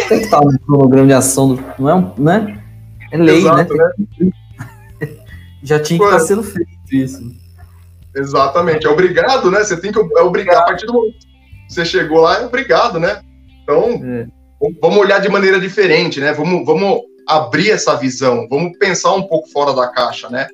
tem 0.08 0.18
que 0.18 0.24
estar 0.24 0.40
no 0.40 0.58
cronograma 0.60 1.06
de 1.06 1.12
ação, 1.12 1.58
não 1.78 1.88
é, 1.88 1.94
um, 1.94 2.14
né? 2.18 2.62
É 3.12 3.16
lei, 3.16 3.38
Exato, 3.38 3.74
né? 3.74 3.90
né? 4.20 4.30
Já 5.62 5.80
tinha 5.80 5.98
que 5.98 6.04
estar 6.04 6.18
tá 6.18 6.24
sendo 6.24 6.42
feito 6.42 6.70
isso. 6.92 7.22
Exatamente, 8.14 8.86
é 8.86 8.90
obrigado, 8.90 9.50
né? 9.50 9.62
Você 9.62 9.80
tem 9.80 9.92
que 9.92 9.98
é 9.98 10.22
obrigar 10.22 10.58
a 10.58 10.64
partir 10.64 10.86
do 10.86 10.92
momento 10.92 11.18
que 11.18 11.72
você 11.74 11.84
chegou 11.84 12.20
lá, 12.20 12.40
é 12.40 12.46
obrigado, 12.46 12.98
né? 12.98 13.20
Então, 13.62 14.00
é 14.04 14.26
vamos 14.80 14.98
olhar 14.98 15.20
de 15.20 15.28
maneira 15.28 15.58
diferente, 15.58 16.20
né? 16.20 16.32
Vamos, 16.32 16.66
vamos 16.66 17.00
abrir 17.26 17.70
essa 17.70 17.96
visão, 17.96 18.46
vamos 18.48 18.76
pensar 18.78 19.14
um 19.14 19.22
pouco 19.22 19.48
fora 19.48 19.72
da 19.72 19.88
caixa, 19.88 20.28
né? 20.28 20.46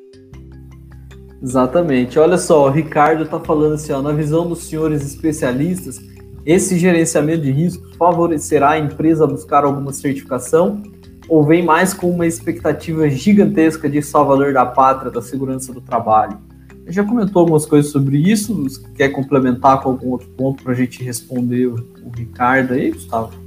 Exatamente. 1.43 2.19
Olha 2.19 2.39
só, 2.39 2.67
o 2.67 2.71
Ricardo 2.71 3.25
está 3.25 3.41
falando 3.41 3.75
assim, 3.75 3.93
ó, 3.93 4.01
na 4.01 4.13
visão 4.13 4.49
dos 4.49 4.65
senhores 4.65 5.03
especialistas, 5.03 5.99
esse 6.47 6.79
gerenciamento 6.79 7.43
de 7.43 7.51
riscos 7.51 7.95
favorecerá 7.97 8.71
a 8.71 8.79
empresa 8.79 9.25
a 9.25 9.27
buscar 9.27 9.65
alguma 9.65 9.93
certificação 9.93 10.83
ou 11.29 11.45
vem 11.45 11.63
mais 11.63 11.93
com 11.93 12.09
uma 12.09 12.27
expectativa 12.27 13.11
gigantesca 13.11 13.91
de 13.91 14.01
salvador 14.01 14.53
da 14.53 14.65
pátria, 14.65 15.11
da 15.11 15.21
segurança 15.21 15.73
do 15.73 15.81
trabalho? 15.81 16.39
Já 16.87 17.03
comentou 17.05 17.41
algumas 17.41 17.67
coisas 17.67 17.91
sobre 17.91 18.17
isso? 18.17 18.65
Quer 18.95 19.09
complementar 19.09 19.83
com 19.83 19.91
algum 19.91 20.11
outro 20.11 20.29
ponto 20.31 20.63
para 20.63 20.73
a 20.73 20.77
gente 20.77 21.03
responder 21.03 21.67
o 21.67 21.85
Ricardo 22.17 22.75
aí, 22.75 22.93
Gustavo? 22.93 23.47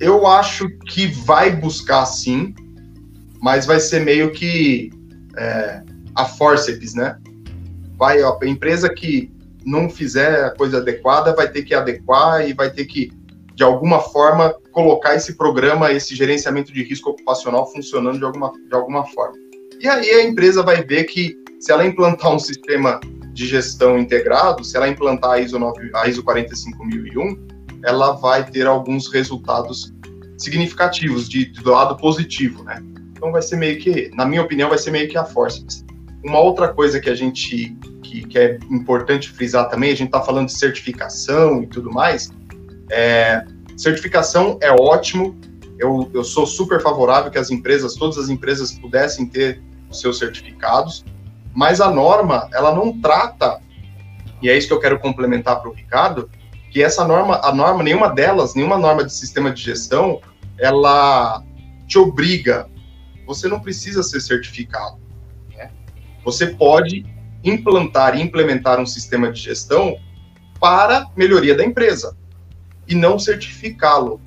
eu 0.00 0.26
acho 0.26 0.68
que 0.86 1.06
vai 1.06 1.54
buscar 1.54 2.06
sim, 2.06 2.54
mas 3.40 3.66
vai 3.66 3.78
ser 3.78 4.00
meio 4.00 4.32
que 4.32 4.90
é, 5.36 5.82
a 6.14 6.24
forceps, 6.24 6.94
né? 6.94 7.18
Vai, 7.98 8.22
ó, 8.22 8.38
a 8.42 8.46
empresa 8.46 8.88
que 8.88 9.30
não 9.64 9.88
fizer 9.88 10.44
a 10.44 10.50
coisa 10.50 10.78
adequada, 10.78 11.34
vai 11.34 11.48
ter 11.50 11.62
que 11.62 11.74
adequar 11.74 12.48
e 12.48 12.52
vai 12.52 12.70
ter 12.70 12.84
que, 12.86 13.12
de 13.54 13.62
alguma 13.62 14.00
forma, 14.00 14.54
colocar 14.72 15.14
esse 15.14 15.34
programa, 15.34 15.92
esse 15.92 16.14
gerenciamento 16.14 16.72
de 16.72 16.82
risco 16.82 17.10
ocupacional 17.10 17.70
funcionando 17.70 18.18
de 18.18 18.24
alguma, 18.24 18.52
de 18.52 18.74
alguma 18.74 19.06
forma. 19.06 19.34
E 19.80 19.88
aí 19.88 20.10
a 20.10 20.24
empresa 20.24 20.62
vai 20.62 20.82
ver 20.82 21.04
que 21.04 21.36
se 21.58 21.72
ela 21.72 21.86
implantar 21.86 22.34
um 22.34 22.38
sistema 22.38 23.00
de 23.32 23.46
gestão 23.46 23.98
integrado, 23.98 24.64
se 24.64 24.76
ela 24.76 24.88
implantar 24.88 25.32
a 25.32 25.40
ISO, 25.40 25.58
9, 25.58 25.90
a 25.94 26.08
ISO 26.08 26.22
45001, 26.22 27.48
ela 27.84 28.12
vai 28.12 28.44
ter 28.44 28.66
alguns 28.66 29.08
resultados 29.08 29.92
significativos 30.36 31.28
de, 31.28 31.46
do 31.46 31.70
lado 31.70 31.96
positivo, 31.96 32.62
né? 32.64 32.82
Então 33.10 33.30
vai 33.30 33.42
ser 33.42 33.56
meio 33.56 33.78
que, 33.78 34.10
na 34.14 34.24
minha 34.24 34.42
opinião, 34.42 34.68
vai 34.68 34.78
ser 34.78 34.90
meio 34.90 35.08
que 35.08 35.18
a 35.18 35.24
força. 35.24 35.62
Uma 36.24 36.40
outra 36.40 36.68
coisa 36.68 37.00
que 37.00 37.08
a 37.08 37.14
gente 37.14 37.76
que, 38.10 38.26
que 38.26 38.38
é 38.38 38.58
importante 38.68 39.30
frisar 39.30 39.68
também, 39.68 39.92
a 39.92 39.94
gente 39.94 40.08
está 40.08 40.20
falando 40.20 40.46
de 40.46 40.54
certificação 40.54 41.62
e 41.62 41.66
tudo 41.68 41.92
mais. 41.92 42.30
É, 42.90 43.44
certificação 43.76 44.58
é 44.60 44.72
ótimo. 44.72 45.38
Eu, 45.78 46.10
eu 46.12 46.24
sou 46.24 46.44
super 46.44 46.82
favorável 46.82 47.30
que 47.30 47.38
as 47.38 47.50
empresas, 47.50 47.94
todas 47.94 48.18
as 48.18 48.28
empresas 48.28 48.72
pudessem 48.72 49.26
ter 49.26 49.62
os 49.88 50.00
seus 50.00 50.18
certificados, 50.18 51.04
mas 51.54 51.80
a 51.80 51.90
norma, 51.90 52.48
ela 52.52 52.74
não 52.74 53.00
trata, 53.00 53.60
e 54.42 54.50
é 54.50 54.58
isso 54.58 54.66
que 54.66 54.74
eu 54.74 54.80
quero 54.80 54.98
complementar 54.98 55.60
para 55.60 55.70
o 55.70 55.72
Ricardo, 55.72 56.28
que 56.70 56.82
essa 56.82 57.04
norma, 57.06 57.40
a 57.42 57.52
norma, 57.52 57.82
nenhuma 57.82 58.08
delas, 58.08 58.54
nenhuma 58.54 58.76
norma 58.76 59.04
de 59.04 59.12
sistema 59.12 59.50
de 59.50 59.62
gestão, 59.62 60.20
ela 60.58 61.42
te 61.86 61.98
obriga, 61.98 62.68
você 63.26 63.48
não 63.48 63.58
precisa 63.58 64.02
ser 64.02 64.20
certificado. 64.20 64.98
Né? 65.56 65.70
Você 66.24 66.48
pode 66.48 67.04
implantar 67.44 68.16
e 68.16 68.22
implementar 68.22 68.80
um 68.80 68.86
sistema 68.86 69.30
de 69.30 69.40
gestão 69.40 69.96
para 70.60 71.06
melhoria 71.16 71.54
da 71.54 71.64
empresa 71.64 72.16
e 72.86 72.94
não 72.94 73.18
certificá-lo. 73.18 74.20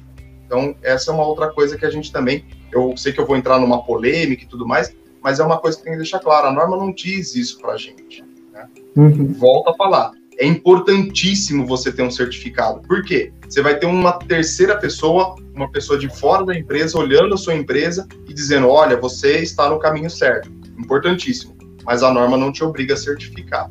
Então, 0.46 0.76
essa 0.82 1.12
é 1.12 1.14
uma 1.14 1.26
outra 1.26 1.52
coisa 1.52 1.78
que 1.78 1.86
a 1.86 1.90
gente 1.90 2.12
também, 2.12 2.46
eu 2.72 2.96
sei 2.98 3.14
que 3.14 3.20
eu 3.20 3.26
vou 3.26 3.36
entrar 3.36 3.60
numa 3.60 3.84
polêmica 3.84 4.44
e 4.44 4.48
tudo 4.48 4.68
mais, 4.68 4.96
mas 5.22 5.40
é 5.40 5.44
uma 5.44 5.58
coisa 5.58 5.78
que 5.78 5.84
tem 5.84 5.94
que 5.94 6.00
deixar 6.00 6.20
claro, 6.20 6.48
a 6.48 6.52
norma 6.52 6.76
não 6.76 6.92
diz 6.92 7.36
isso 7.36 7.60
para 7.60 7.74
a 7.74 7.78
gente. 7.78 8.24
Né? 8.52 8.68
Uhum. 8.96 9.34
Volta 9.34 9.72
a 9.72 9.76
falar, 9.76 10.12
é 10.38 10.46
importantíssimo 10.46 11.66
você 11.66 11.92
ter 11.92 12.04
um 12.04 12.12
certificado. 12.12 12.82
Por 12.82 13.04
quê? 13.04 13.32
Você 13.48 13.62
vai 13.62 13.78
ter 13.78 13.86
uma 13.86 14.14
terceira 14.14 14.78
pessoa, 14.78 15.36
uma 15.54 15.72
pessoa 15.72 15.98
de 15.98 16.10
fora 16.10 16.46
da 16.46 16.58
empresa, 16.58 16.98
olhando 16.98 17.36
a 17.36 17.38
sua 17.38 17.54
empresa 17.54 18.08
e 18.28 18.34
dizendo: 18.34 18.68
olha, 18.68 18.98
você 18.98 19.40
está 19.40 19.70
no 19.70 19.80
caminho 19.80 20.10
certo. 20.10 20.52
Importantíssimo 20.78 21.53
mas 21.86 22.04
a 22.04 22.14
norma 22.14 22.38
não 22.38 22.52
te 22.52 22.64
obriga 22.64 22.94
a 22.94 22.98
certificar. 22.98 23.70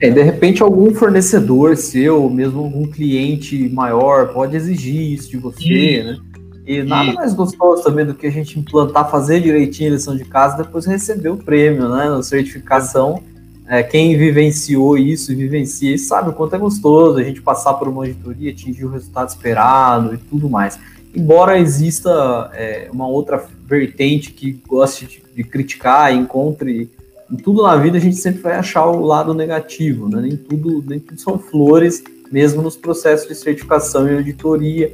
É, 0.00 0.08
de 0.08 0.22
repente 0.22 0.62
algum 0.62 0.94
fornecedor 0.94 1.76
seu, 1.76 2.28
mesmo 2.30 2.60
algum 2.60 2.86
cliente 2.86 3.68
maior, 3.68 4.32
pode 4.32 4.56
exigir 4.56 5.12
isso 5.12 5.30
de 5.30 5.36
você, 5.36 6.02
né? 6.02 6.18
E 6.66 6.82
nada 6.82 7.12
mais 7.12 7.34
gostoso 7.34 7.82
também 7.82 8.06
do 8.06 8.14
que 8.14 8.26
a 8.26 8.30
gente 8.30 8.58
implantar, 8.58 9.10
fazer 9.10 9.40
direitinho 9.40 9.90
a 9.90 9.94
lição 9.94 10.16
de 10.16 10.24
casa, 10.24 10.62
depois 10.62 10.86
receber 10.86 11.28
o 11.28 11.36
prêmio, 11.36 11.88
né? 11.88 12.08
Na 12.08 12.22
certificação. 12.22 13.22
É, 13.66 13.82
quem 13.82 14.16
vivenciou 14.16 14.96
isso 14.96 15.30
e 15.32 15.34
vivencia 15.34 15.94
isso 15.94 16.08
sabe 16.08 16.30
o 16.30 16.32
quanto 16.32 16.56
é 16.56 16.58
gostoso 16.58 17.18
a 17.18 17.22
gente 17.22 17.40
passar 17.40 17.74
por 17.74 17.86
uma 17.86 18.02
auditoria, 18.02 18.50
atingir 18.50 18.84
o 18.84 18.90
resultado 18.90 19.28
esperado 19.28 20.14
e 20.14 20.18
tudo 20.18 20.48
mais. 20.48 20.78
Embora 21.14 21.58
exista 21.58 22.50
é, 22.54 22.88
uma 22.92 23.06
outra 23.06 23.44
vertente 23.66 24.32
que 24.32 24.60
goste 24.66 25.06
de, 25.06 25.22
de 25.36 25.44
criticar 25.44 26.12
e 26.12 26.16
encontre 26.16 26.90
em 27.30 27.36
tudo 27.36 27.62
na 27.62 27.76
vida 27.76 27.96
a 27.96 28.00
gente 28.00 28.16
sempre 28.16 28.40
vai 28.40 28.54
achar 28.54 28.86
o 28.86 29.04
lado 29.04 29.32
negativo, 29.32 30.08
né? 30.08 30.20
Nem 30.22 30.36
tudo, 30.36 30.84
nem 30.86 30.98
tudo 30.98 31.20
são 31.20 31.38
flores, 31.38 32.02
mesmo 32.30 32.62
nos 32.62 32.76
processos 32.76 33.28
de 33.28 33.34
certificação 33.34 34.08
e 34.08 34.16
auditoria. 34.16 34.92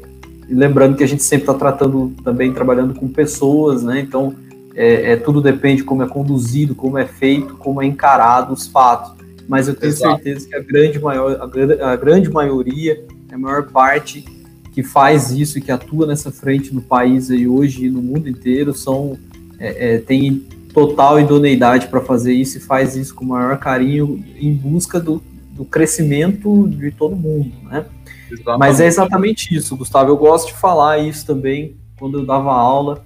E 0.48 0.54
lembrando 0.54 0.96
que 0.96 1.04
a 1.04 1.08
gente 1.08 1.22
sempre 1.22 1.44
está 1.44 1.54
tratando 1.54 2.12
também 2.22 2.52
trabalhando 2.52 2.94
com 2.94 3.08
pessoas, 3.08 3.82
né? 3.82 4.00
Então 4.00 4.34
é, 4.74 5.12
é, 5.12 5.16
tudo 5.16 5.40
depende 5.40 5.82
como 5.82 6.02
é 6.02 6.06
conduzido, 6.06 6.74
como 6.74 6.98
é 6.98 7.06
feito, 7.06 7.56
como 7.56 7.82
é 7.82 7.86
encarado 7.86 8.52
os 8.52 8.66
fatos. 8.66 9.14
Mas 9.48 9.68
eu 9.68 9.74
tenho 9.74 9.90
Exato. 9.90 10.22
certeza 10.22 10.48
que 10.48 10.54
a 10.54 10.60
grande, 10.60 10.98
maior, 10.98 11.38
a, 11.40 11.92
a 11.92 11.96
grande 11.96 12.30
maioria, 12.30 13.02
a 13.32 13.38
maior 13.38 13.70
parte 13.70 14.24
que 14.72 14.82
faz 14.82 15.30
isso 15.30 15.56
e 15.56 15.62
que 15.62 15.72
atua 15.72 16.06
nessa 16.06 16.30
frente 16.30 16.74
no 16.74 16.82
país 16.82 17.30
aí 17.30 17.48
hoje 17.48 17.86
e 17.86 17.90
no 17.90 18.02
mundo 18.02 18.28
inteiro 18.28 18.74
são 18.74 19.16
é, 19.58 19.94
é, 19.94 19.98
tem 19.98 20.44
total 20.76 21.18
idoneidade 21.18 21.88
para 21.88 22.02
fazer 22.02 22.34
isso 22.34 22.58
e 22.58 22.60
faz 22.60 22.94
isso 22.96 23.14
com 23.14 23.24
o 23.24 23.28
maior 23.28 23.58
carinho 23.58 24.22
em 24.38 24.52
busca 24.52 25.00
do, 25.00 25.22
do 25.52 25.64
crescimento 25.64 26.68
de 26.68 26.90
todo 26.90 27.16
mundo, 27.16 27.50
né? 27.62 27.86
Exatamente. 28.30 28.58
Mas 28.58 28.78
é 28.78 28.86
exatamente 28.86 29.56
isso, 29.56 29.74
Gustavo. 29.74 30.10
Eu 30.10 30.18
gosto 30.18 30.48
de 30.48 30.52
falar 30.52 30.98
isso 30.98 31.24
também 31.24 31.76
quando 31.98 32.18
eu 32.18 32.26
dava 32.26 32.52
aula, 32.52 33.02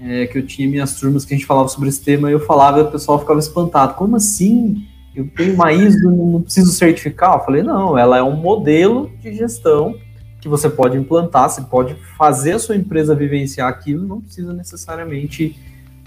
é, 0.00 0.24
que 0.28 0.38
eu 0.38 0.46
tinha 0.46 0.68
minhas 0.68 0.94
turmas 1.00 1.24
que 1.24 1.34
a 1.34 1.36
gente 1.36 1.48
falava 1.48 1.66
sobre 1.66 1.88
esse 1.88 2.00
tema, 2.00 2.30
eu 2.30 2.38
falava 2.38 2.78
e 2.78 2.82
o 2.82 2.90
pessoal 2.92 3.18
ficava 3.18 3.40
espantado. 3.40 3.94
Como 3.94 4.14
assim? 4.14 4.86
Eu 5.12 5.28
tenho 5.36 5.54
uma 5.54 5.72
ISO, 5.72 6.08
não 6.08 6.40
preciso 6.42 6.70
certificar? 6.70 7.34
Eu 7.34 7.44
falei, 7.44 7.64
não, 7.64 7.98
ela 7.98 8.18
é 8.18 8.22
um 8.22 8.36
modelo 8.36 9.10
de 9.20 9.34
gestão 9.34 9.96
que 10.40 10.48
você 10.48 10.70
pode 10.70 10.96
implantar, 10.96 11.50
você 11.50 11.60
pode 11.62 11.96
fazer 12.16 12.52
a 12.52 12.58
sua 12.60 12.76
empresa 12.76 13.16
vivenciar 13.16 13.68
aquilo, 13.68 14.06
não 14.06 14.20
precisa 14.20 14.52
necessariamente 14.52 15.58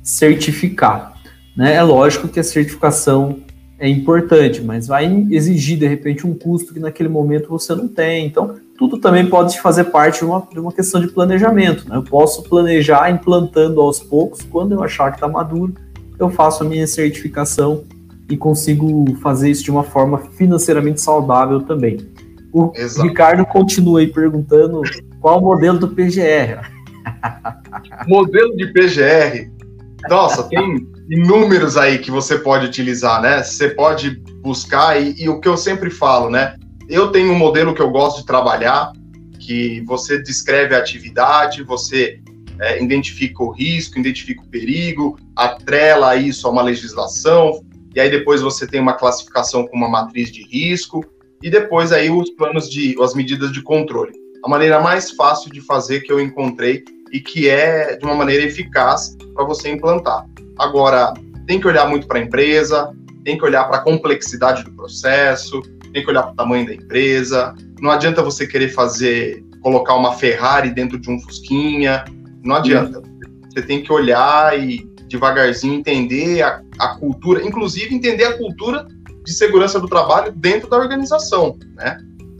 certificar. 0.04 1.14
Né? 1.56 1.76
É 1.76 1.82
lógico 1.82 2.28
que 2.28 2.40
a 2.40 2.44
certificação 2.44 3.40
é 3.80 3.88
importante, 3.88 4.62
mas 4.62 4.88
vai 4.88 5.06
exigir 5.32 5.78
de 5.78 5.88
repente 5.88 6.28
um 6.28 6.34
custo 6.34 6.74
que 6.74 6.80
naquele 6.80 7.10
momento 7.10 7.50
você 7.50 7.74
não 7.74 7.88
tem. 7.88 8.26
Então, 8.26 8.56
tudo 8.78 8.98
também 8.98 9.26
pode 9.26 9.60
fazer 9.60 9.86
parte 9.86 10.20
de 10.20 10.26
uma, 10.26 10.48
de 10.52 10.60
uma 10.60 10.72
questão 10.72 11.02
de 11.02 11.08
planejamento. 11.08 11.88
Né? 11.88 11.96
Eu 11.96 12.04
posso 12.04 12.44
planejar 12.44 13.10
implantando 13.10 13.82
aos 13.82 14.00
poucos, 14.00 14.42
quando 14.44 14.74
eu 14.74 14.84
achar 14.84 15.10
que 15.12 15.18
está 15.18 15.28
maduro, 15.28 15.74
eu 16.20 16.30
faço 16.30 16.64
a 16.64 16.66
minha 16.66 16.86
certificação 16.86 17.84
e 18.30 18.38
consigo 18.38 19.16
fazer 19.22 19.50
isso 19.50 19.64
de 19.64 19.72
uma 19.72 19.84
forma 19.84 20.18
financeiramente 20.18 21.02
saudável 21.02 21.62
também. 21.62 21.98
O 22.52 22.72
Exato. 22.76 23.08
Ricardo 23.08 23.46
continua 23.46 24.00
aí 24.00 24.08
perguntando 24.08 24.82
qual 25.20 25.40
o 25.40 25.44
modelo 25.44 25.80
do 25.80 25.90
PGR. 25.90 26.72
modelo 28.08 28.56
de 28.56 28.68
PGR 28.68 29.53
nossa, 30.10 30.44
tem 30.44 30.88
inúmeros 31.10 31.78
aí 31.78 32.00
que 32.00 32.12
você 32.12 32.38
pode 32.38 32.66
utilizar, 32.66 33.22
né? 33.22 33.44
Você 33.44 33.70
pode 33.70 34.22
buscar, 34.42 35.02
e, 35.02 35.24
e, 35.24 35.30
o 35.30 35.40
que 35.40 35.48
eu 35.48 35.58
sempre 35.58 35.90
falo, 35.90 36.30
né? 36.30 36.56
Eu 36.90 37.12
tenho 37.12 37.32
um 37.32 37.38
modelo 37.38 37.74
que 37.74 37.82
eu 37.82 37.90
gosto 37.90 38.22
de 38.22 38.26
trabalhar, 38.26 38.92
que 39.40 39.82
você 39.82 40.22
descreve 40.22 40.76
a 40.76 40.80
atividade, 40.80 41.64
você 41.64 42.20
é, 42.60 42.82
identifica 42.82 43.44
o 43.44 43.52
risco, 43.52 44.00
identifica 44.00 44.42
o 44.42 44.48
perigo, 44.48 45.18
atrela 45.36 46.16
isso 46.16 46.48
a 46.48 46.52
uma 46.52 46.62
legislação, 46.62 47.64
e 47.96 48.00
aí 48.00 48.10
depois 48.10 48.42
você 48.42 48.68
tem 48.68 48.80
uma 48.80 48.94
classificação 48.94 49.68
com 49.68 49.78
uma 49.78 49.90
matriz 49.90 50.32
de 50.32 50.44
risco, 50.44 51.06
e 51.42 51.50
depois 51.50 51.92
aí 51.92 52.10
os 52.10 52.30
planos 52.32 52.70
de, 52.70 52.96
as 53.02 53.14
medidas 53.14 53.52
de 53.52 53.62
controle. 53.62 54.14
A 54.44 54.50
maneira 54.50 54.82
mais 54.82 55.12
fácil 55.12 55.52
de 55.52 55.62
fazer 55.62 56.02
que 56.02 56.12
eu 56.12 56.20
encontrei 56.20 56.84
e 57.14 57.20
que 57.20 57.48
é 57.48 57.96
de 57.96 58.04
uma 58.04 58.16
maneira 58.16 58.44
eficaz 58.44 59.16
para 59.36 59.46
você 59.46 59.70
implantar. 59.70 60.26
Agora, 60.58 61.14
tem 61.46 61.62
que 61.62 61.68
olhar 61.68 61.88
muito 61.88 62.08
para 62.08 62.18
a 62.18 62.22
empresa, 62.24 62.92
tem 63.24 63.38
que 63.38 63.46
olhar 63.46 63.66
para 63.66 63.78
a 63.78 63.82
complexidade 63.82 64.64
do 64.64 64.72
processo, 64.72 65.62
tem 65.94 66.04
que 66.04 66.10
olhar 66.10 66.24
para 66.24 66.32
o 66.32 66.36
tamanho 66.36 66.66
da 66.66 66.74
empresa. 66.74 67.56
Não 67.80 67.92
adianta 67.92 68.24
você 68.24 68.48
querer 68.48 68.70
fazer, 68.70 69.46
colocar 69.62 69.94
uma 69.94 70.14
Ferrari 70.16 70.72
dentro 70.72 71.00
de 71.00 71.10
um 71.12 71.20
Fusquinha, 71.20 72.04
não 72.44 72.56
adianta. 72.56 73.02
Você 73.50 73.62
tem 73.62 73.84
que 73.84 73.94
olhar 73.94 74.60
e 74.60 74.84
devagarzinho 75.08 75.76
entender 75.76 76.42
a, 76.42 76.62
a 76.80 76.96
cultura, 76.96 77.46
inclusive 77.46 77.94
entender 77.94 78.26
a 78.26 78.38
cultura 78.38 78.88
de 79.24 79.32
segurança 79.32 79.80
do 79.80 79.88
trabalho 79.88 80.32
dentro 80.32 80.68
da 80.68 80.78
organização, 80.78 81.58
né? 81.76 81.98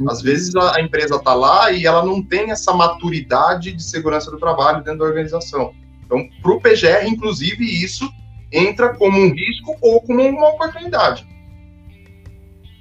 Às 0.08 0.22
vezes 0.22 0.56
a, 0.56 0.82
empresa 0.82 1.16
está 1.16 1.34
lá 1.34 1.72
e 1.72 1.86
ela 1.86 2.04
não 2.04 2.22
tem 2.22 2.52
essa 2.52 2.74
maturidade 2.74 3.72
de 3.72 3.84
segurança 3.84 4.32
do 4.32 4.38
trabalho 4.38 4.84
dentro 4.84 5.00
da 5.00 5.06
organização. 5.06 5.72
Então, 6.06 6.28
para 6.42 6.52
o 6.52 6.60
PGR, 6.60 7.08
inclusive, 7.08 7.64
isso 7.64 8.10
entra 8.52 8.94
como 8.96 9.18
um 9.18 9.34
risco 9.34 9.76
ou 9.82 10.02
como 10.02 10.22
uma 10.22 10.50
oportunidade. 10.50 11.26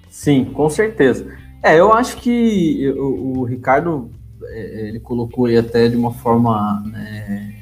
Sim, 0.09 0.45
com 0.45 0.69
certeza. 0.69 1.35
É, 1.63 1.79
eu 1.79 1.93
acho 1.93 2.17
que 2.17 2.91
o, 2.97 3.41
o 3.41 3.45
Ricardo 3.45 4.11
é, 4.45 4.89
ele 4.89 5.01
colocou 5.01 5.47
aí 5.47 5.57
até 5.57 5.89
de 5.89 5.97
uma 5.97 6.13
forma 6.13 6.83
né, 6.87 7.55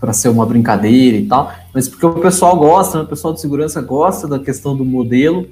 para 0.00 0.12
ser 0.12 0.28
uma 0.28 0.44
brincadeira 0.44 1.16
e 1.16 1.26
tal, 1.26 1.52
mas 1.72 1.88
porque 1.88 2.04
o 2.04 2.14
pessoal 2.14 2.56
gosta, 2.56 2.98
né, 2.98 3.04
o 3.04 3.08
pessoal 3.08 3.32
de 3.32 3.40
segurança 3.40 3.80
gosta 3.80 4.26
da 4.26 4.38
questão 4.38 4.76
do 4.76 4.84
modelo 4.84 5.48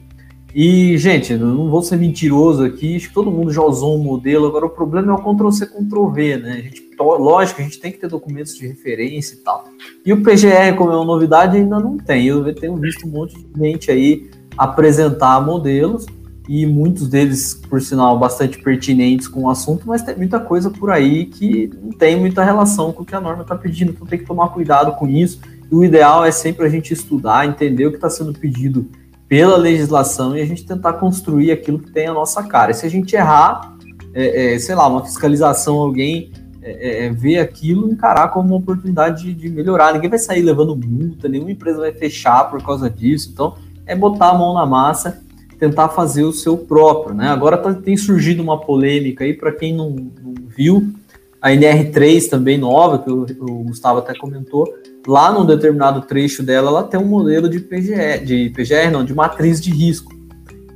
e, 0.59 0.97
gente, 0.97 1.35
não 1.35 1.69
vou 1.69 1.83
ser 1.83 1.99
mentiroso 1.99 2.65
aqui, 2.65 2.97
acho 2.97 3.09
que 3.09 3.15
todo 3.15 3.31
mundo 3.31 3.53
já 3.53 3.61
usou 3.61 3.95
um 3.95 4.03
modelo, 4.03 4.47
agora 4.47 4.65
o 4.65 4.71
problema 4.71 5.13
é 5.13 5.15
o 5.15 5.19
Ctrl-C, 5.19 5.67
Ctrl-V, 5.67 6.37
né? 6.39 6.53
A 6.53 6.63
gente, 6.63 6.83
lógico, 6.99 7.61
a 7.61 7.65
gente 7.65 7.79
tem 7.79 7.93
que 7.93 7.99
ter 7.99 8.09
documentos 8.09 8.55
de 8.55 8.67
referência 8.67 9.35
e 9.35 9.39
tal. 9.39 9.69
E 10.03 10.15
o 10.15 10.23
PGR, 10.23 10.75
como 10.79 10.93
é 10.93 10.97
uma 10.97 11.05
novidade, 11.05 11.59
ainda 11.59 11.79
não 11.79 11.99
tem. 11.99 12.25
Eu 12.25 12.55
tenho 12.55 12.75
visto 12.77 13.07
um 13.07 13.11
monte 13.11 13.37
de 13.37 13.69
gente 13.69 13.91
aí 13.91 14.31
apresentar 14.57 15.45
modelos, 15.45 16.07
e 16.49 16.65
muitos 16.65 17.09
deles, 17.09 17.55
por 17.69 17.81
sinal, 17.81 18.19
bastante 18.19 18.63
pertinentes 18.63 19.27
com 19.29 19.43
o 19.43 19.51
assunto, 19.51 19.87
mas 19.87 20.03
tem 20.03 20.17
muita 20.17 20.39
coisa 20.39 20.71
por 20.71 20.91
aí 20.91 21.27
que 21.27 21.71
não 21.83 21.91
tem 21.91 22.19
muita 22.19 22.45
relação 22.45 22.93
com 22.93 23.03
o 23.03 23.05
que 23.05 23.15
a 23.15 23.21
norma 23.21 23.43
está 23.43 23.57
pedindo, 23.57 23.91
então 23.91 24.07
tem 24.07 24.19
que 24.19 24.25
tomar 24.25 24.49
cuidado 24.51 24.93
com 24.93 25.09
isso. 25.09 25.41
E 25.71 25.75
o 25.75 25.83
ideal 25.83 26.25
é 26.25 26.31
sempre 26.31 26.65
a 26.65 26.69
gente 26.69 26.95
estudar, 26.95 27.47
entender 27.47 27.87
o 27.87 27.91
que 27.91 27.97
está 27.97 28.09
sendo 28.09 28.33
pedido 28.33 28.89
pela 29.29 29.57
legislação 29.57 30.37
e 30.37 30.41
a 30.41 30.47
gente 30.47 30.65
tentar 30.65 30.95
construir 30.95 31.51
aquilo 31.51 31.79
que 31.79 31.91
tem 31.91 32.07
a 32.07 32.15
nossa 32.15 32.43
cara. 32.43 32.71
E 32.71 32.75
se 32.75 32.87
a 32.87 32.89
gente 32.89 33.15
errar, 33.15 33.77
é, 34.15 34.55
é, 34.55 34.59
sei 34.59 34.75
lá, 34.75 34.87
uma 34.87 35.05
fiscalização, 35.05 35.77
alguém 35.77 36.31
é, 36.63 37.07
é, 37.07 37.11
ver 37.11 37.39
aquilo 37.39 37.91
encarar 37.91 38.29
como 38.29 38.49
uma 38.49 38.57
oportunidade 38.57 39.25
de, 39.25 39.35
de, 39.35 39.49
melhorar. 39.49 39.93
Ninguém 39.93 40.11
vai 40.11 40.19
sair 40.19 40.43
levando 40.43 40.77
multa, 40.77 41.29
nenhuma 41.29 41.51
empresa 41.51 41.79
vai 41.79 41.93
fechar 41.93 42.51
por 42.51 42.63
causa 42.63 42.89
disso. 42.89 43.31
Então, 43.33 43.57
é 43.85 43.95
botar 43.95 44.31
a 44.31 44.35
mão 44.35 44.55
na 44.55 44.67
massa 44.67 45.25
tentar 45.59 45.89
fazer 45.89 46.25
o 46.25 46.33
seu 46.33 46.57
próprio, 46.57 47.15
né? 47.15 47.29
Agora 47.29 47.57
tá, 47.57 47.73
tem 47.75 47.97
surgido 47.97 48.43
uma 48.43 48.61
polêmica 48.61 49.25
aí, 49.25 49.33
para 49.33 49.53
quem 49.53 49.75
não, 49.75 49.91
não, 49.91 50.35
viu, 50.47 50.93
a 51.41 51.51
NR3 51.51 52.29
também 52.29 52.59
nova, 52.59 52.99
que 52.99 53.11
o, 53.11 53.27
o, 53.41 53.65
Gustavo 53.65 53.99
até 53.99 54.15
comentou, 54.15 54.67
lá 55.07 55.33
num 55.33 55.47
determinado 55.47 56.03
trecho 56.03 56.43
dela, 56.43 56.69
ela 56.69 56.83
tem 56.83 56.99
um 56.99 57.07
modelo 57.07 57.49
de 57.49 57.61
PGR, 57.61 58.25
de 58.25 58.51
PGR 58.51 58.91
não, 58.91 59.05
de 59.05 59.15
matriz 59.15 59.61
de 59.61 59.71
risco. 59.71 60.15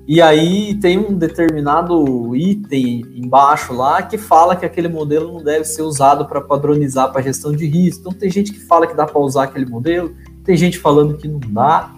E 0.06 0.20
aí 0.20 0.74
tem 0.74 0.98
um 0.98 1.16
determinado 1.16 2.34
item 2.34 3.04
embaixo 3.14 3.72
lá 3.72 4.02
que 4.02 4.18
fala 4.18 4.56
que 4.56 4.66
aquele 4.66 4.88
modelo 4.88 5.32
não 5.34 5.42
deve 5.42 5.64
ser 5.64 5.82
usado 5.82 6.26
para 6.26 6.40
padronizar 6.40 7.12
para 7.12 7.22
gestão 7.22 7.52
de 7.52 7.66
risco. 7.66 8.00
Então 8.00 8.12
tem 8.12 8.30
gente 8.30 8.52
que 8.52 8.60
fala 8.60 8.86
que 8.86 8.94
dá 8.94 9.06
para 9.06 9.20
usar 9.20 9.44
aquele 9.44 9.66
modelo, 9.66 10.14
tem 10.44 10.56
gente 10.56 10.78
falando 10.78 11.16
que 11.16 11.28
não 11.28 11.38
dá. 11.38 11.94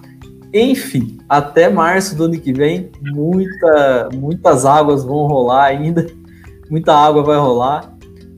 Enfim, 0.53 1.19
até 1.27 1.71
março 1.71 2.15
do 2.15 2.25
ano 2.25 2.39
que 2.39 2.53
vem, 2.53 2.91
muita, 3.01 4.11
muitas 4.13 4.67
águas 4.67 5.03
vão 5.03 5.27
rolar 5.27 5.65
ainda, 5.65 6.07
muita 6.69 6.95
água 6.95 7.23
vai 7.23 7.39
rolar 7.39 7.93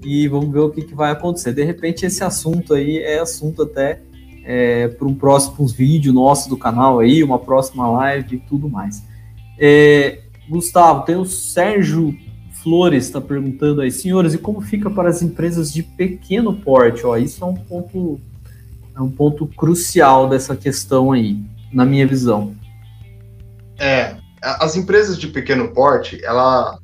e 0.05 0.29
vamos 0.29 0.53
ver 0.53 0.61
o 0.61 0.71
que, 0.71 0.83
que 0.83 0.95
vai 0.95 1.11
acontecer. 1.11 1.53
De 1.53 1.65
repente, 1.65 2.05
esse 2.05 2.23
assunto 2.23 2.75
aí 2.75 2.99
é 2.99 3.19
assunto 3.19 3.63
até 3.63 4.01
é, 4.45 4.89
para 4.89 5.09
um 5.09 5.15
próximo 5.15 5.67
vídeo 5.67 6.13
nosso 6.13 6.49
do 6.49 6.57
canal 6.57 7.01
aí, 7.01 7.23
uma 7.23 7.39
próxima 7.39 7.89
live 7.89 8.37
e 8.37 8.41
tudo 8.41 8.69
mais. 8.69 9.03
É, 9.59 10.21
Gustavo, 10.49 11.05
tem 11.05 11.17
o 11.17 11.25
Sérgio 11.25 12.15
Flores 12.65 13.05
está 13.05 13.21
perguntando 13.21 13.83
aí, 13.83 13.91
senhores, 13.91 14.33
e 14.33 14.39
como 14.39 14.63
fica 14.63 14.89
para 14.89 15.11
as 15.11 15.21
empresas 15.21 15.71
de 15.71 15.83
pequeno 15.83 16.55
porte? 16.55 17.05
Ó, 17.05 17.15
isso 17.15 17.45
é 17.45 17.47
um 17.47 17.55
ponto, 17.55 18.19
é 18.97 19.01
um 19.03 19.11
ponto 19.11 19.47
crucial 19.47 20.31
dessa 20.31 20.57
questão 20.57 21.13
aí 21.13 21.39
na 21.71 21.85
minha 21.85 22.07
visão. 22.07 22.55
É, 23.79 24.17
as 24.41 24.77
empresas 24.77 25.19
de 25.19 25.27
pequeno 25.27 25.69
porte, 25.75 26.25
ela, 26.25 26.79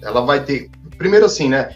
ela 0.00 0.20
vai 0.20 0.44
ter, 0.44 0.70
primeiro 0.96 1.26
assim, 1.26 1.48
né? 1.48 1.74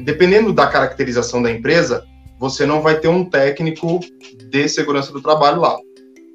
Dependendo 0.00 0.52
da 0.52 0.66
caracterização 0.66 1.42
da 1.42 1.50
empresa, 1.50 2.04
você 2.38 2.66
não 2.66 2.82
vai 2.82 2.98
ter 2.98 3.08
um 3.08 3.24
técnico 3.24 4.00
de 4.50 4.68
segurança 4.68 5.12
do 5.12 5.20
trabalho 5.20 5.60
lá. 5.60 5.76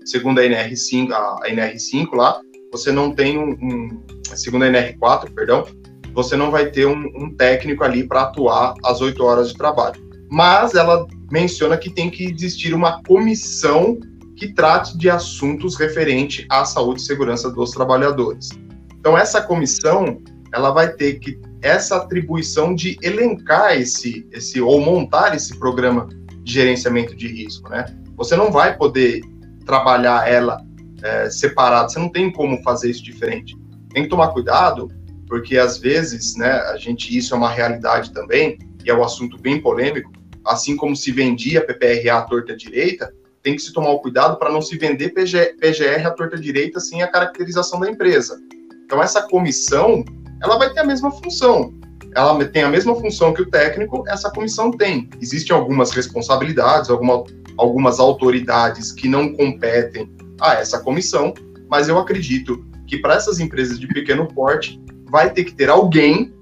Segundo 0.05 0.39
a 0.39 0.43
NR5, 0.43 1.11
a 1.11 1.41
NR5 1.47 2.15
lá, 2.15 2.39
você 2.71 2.91
não 2.91 3.11
tem 3.11 3.37
um, 3.37 3.51
um 3.51 4.01
segundo 4.35 4.63
a 4.63 4.67
NR4, 4.67 5.33
perdão, 5.33 5.65
você 6.13 6.35
não 6.35 6.51
vai 6.51 6.71
ter 6.71 6.87
um, 6.87 7.05
um 7.15 7.35
técnico 7.35 7.83
ali 7.83 8.07
para 8.07 8.23
atuar 8.23 8.73
às 8.83 9.01
8 9.01 9.23
horas 9.23 9.49
de 9.49 9.57
trabalho. 9.57 10.01
Mas 10.31 10.75
ela 10.75 11.05
menciona 11.31 11.77
que 11.77 11.89
tem 11.89 12.09
que 12.09 12.25
existir 12.25 12.73
uma 12.73 13.03
comissão 13.03 13.99
que 14.35 14.53
trate 14.53 14.97
de 14.97 15.09
assuntos 15.09 15.75
referentes 15.75 16.45
à 16.49 16.63
saúde 16.63 17.01
e 17.01 17.05
segurança 17.05 17.51
dos 17.51 17.71
trabalhadores. 17.71 18.49
Então, 18.97 19.17
essa 19.17 19.41
comissão, 19.41 20.21
ela 20.53 20.71
vai 20.71 20.93
ter 20.93 21.19
que 21.19 21.39
essa 21.61 21.97
atribuição 21.97 22.73
de 22.73 22.97
elencar 23.01 23.73
esse, 23.73 24.27
esse 24.31 24.61
ou 24.61 24.79
montar 24.79 25.35
esse 25.35 25.57
programa 25.57 26.07
de 26.43 26.53
gerenciamento 26.53 27.15
de 27.15 27.27
risco, 27.27 27.69
né? 27.69 27.85
Você 28.15 28.35
não 28.35 28.51
vai 28.51 28.77
poder 28.77 29.21
trabalhar 29.65 30.27
ela 30.27 30.61
é, 31.03 31.29
separado, 31.29 31.91
você 31.91 31.99
não 31.99 32.09
tem 32.09 32.31
como 32.31 32.61
fazer 32.63 32.89
isso 32.89 33.03
diferente. 33.03 33.57
Tem 33.93 34.03
que 34.03 34.09
tomar 34.09 34.29
cuidado, 34.29 34.89
porque 35.27 35.57
às 35.57 35.77
vezes, 35.77 36.35
né, 36.35 36.51
a 36.51 36.77
gente 36.77 37.15
isso 37.15 37.33
é 37.33 37.37
uma 37.37 37.49
realidade 37.49 38.11
também 38.11 38.57
e 38.83 38.89
é 38.89 38.93
um 38.93 39.03
assunto 39.03 39.37
bem 39.37 39.61
polêmico. 39.61 40.11
Assim 40.45 40.75
como 40.75 40.95
se 40.95 41.11
vendia 41.11 41.65
PPRA 41.65 42.17
à 42.17 42.21
torta 42.21 42.55
direita, 42.55 43.13
tem 43.41 43.55
que 43.55 43.61
se 43.61 43.71
tomar 43.71 43.91
o 43.91 43.99
cuidado 43.99 44.37
para 44.37 44.51
não 44.51 44.61
se 44.61 44.77
vender 44.77 45.09
PG, 45.09 45.55
PGR 45.59 46.05
à 46.05 46.11
torta 46.11 46.37
direita 46.37 46.79
sem 46.79 47.01
a 47.01 47.07
caracterização 47.07 47.79
da 47.79 47.89
empresa. 47.89 48.39
Então, 48.83 49.01
essa 49.01 49.21
comissão, 49.21 50.03
ela 50.41 50.57
vai 50.57 50.73
ter 50.73 50.79
a 50.79 50.85
mesma 50.85 51.11
função. 51.11 51.73
Ela 52.15 52.43
tem 52.45 52.63
a 52.63 52.69
mesma 52.69 52.95
função 52.95 53.33
que 53.33 53.41
o 53.41 53.49
técnico, 53.49 54.03
essa 54.07 54.31
comissão 54.31 54.71
tem. 54.71 55.09
Existem 55.21 55.55
algumas 55.55 55.91
responsabilidades, 55.91 56.89
alguma, 56.89 57.23
algumas 57.57 57.99
autoridades 57.99 58.91
que 58.91 59.07
não 59.07 59.33
competem 59.33 60.09
a 60.41 60.55
essa 60.55 60.79
comissão, 60.79 61.33
mas 61.69 61.87
eu 61.87 61.97
acredito 61.99 62.65
que 62.87 62.97
para 62.97 63.13
essas 63.13 63.39
empresas 63.39 63.79
de 63.79 63.87
pequeno 63.87 64.27
porte, 64.27 64.81
vai 65.09 65.31
ter 65.31 65.43
que 65.43 65.53
ter 65.53 65.69
alguém 65.69 66.33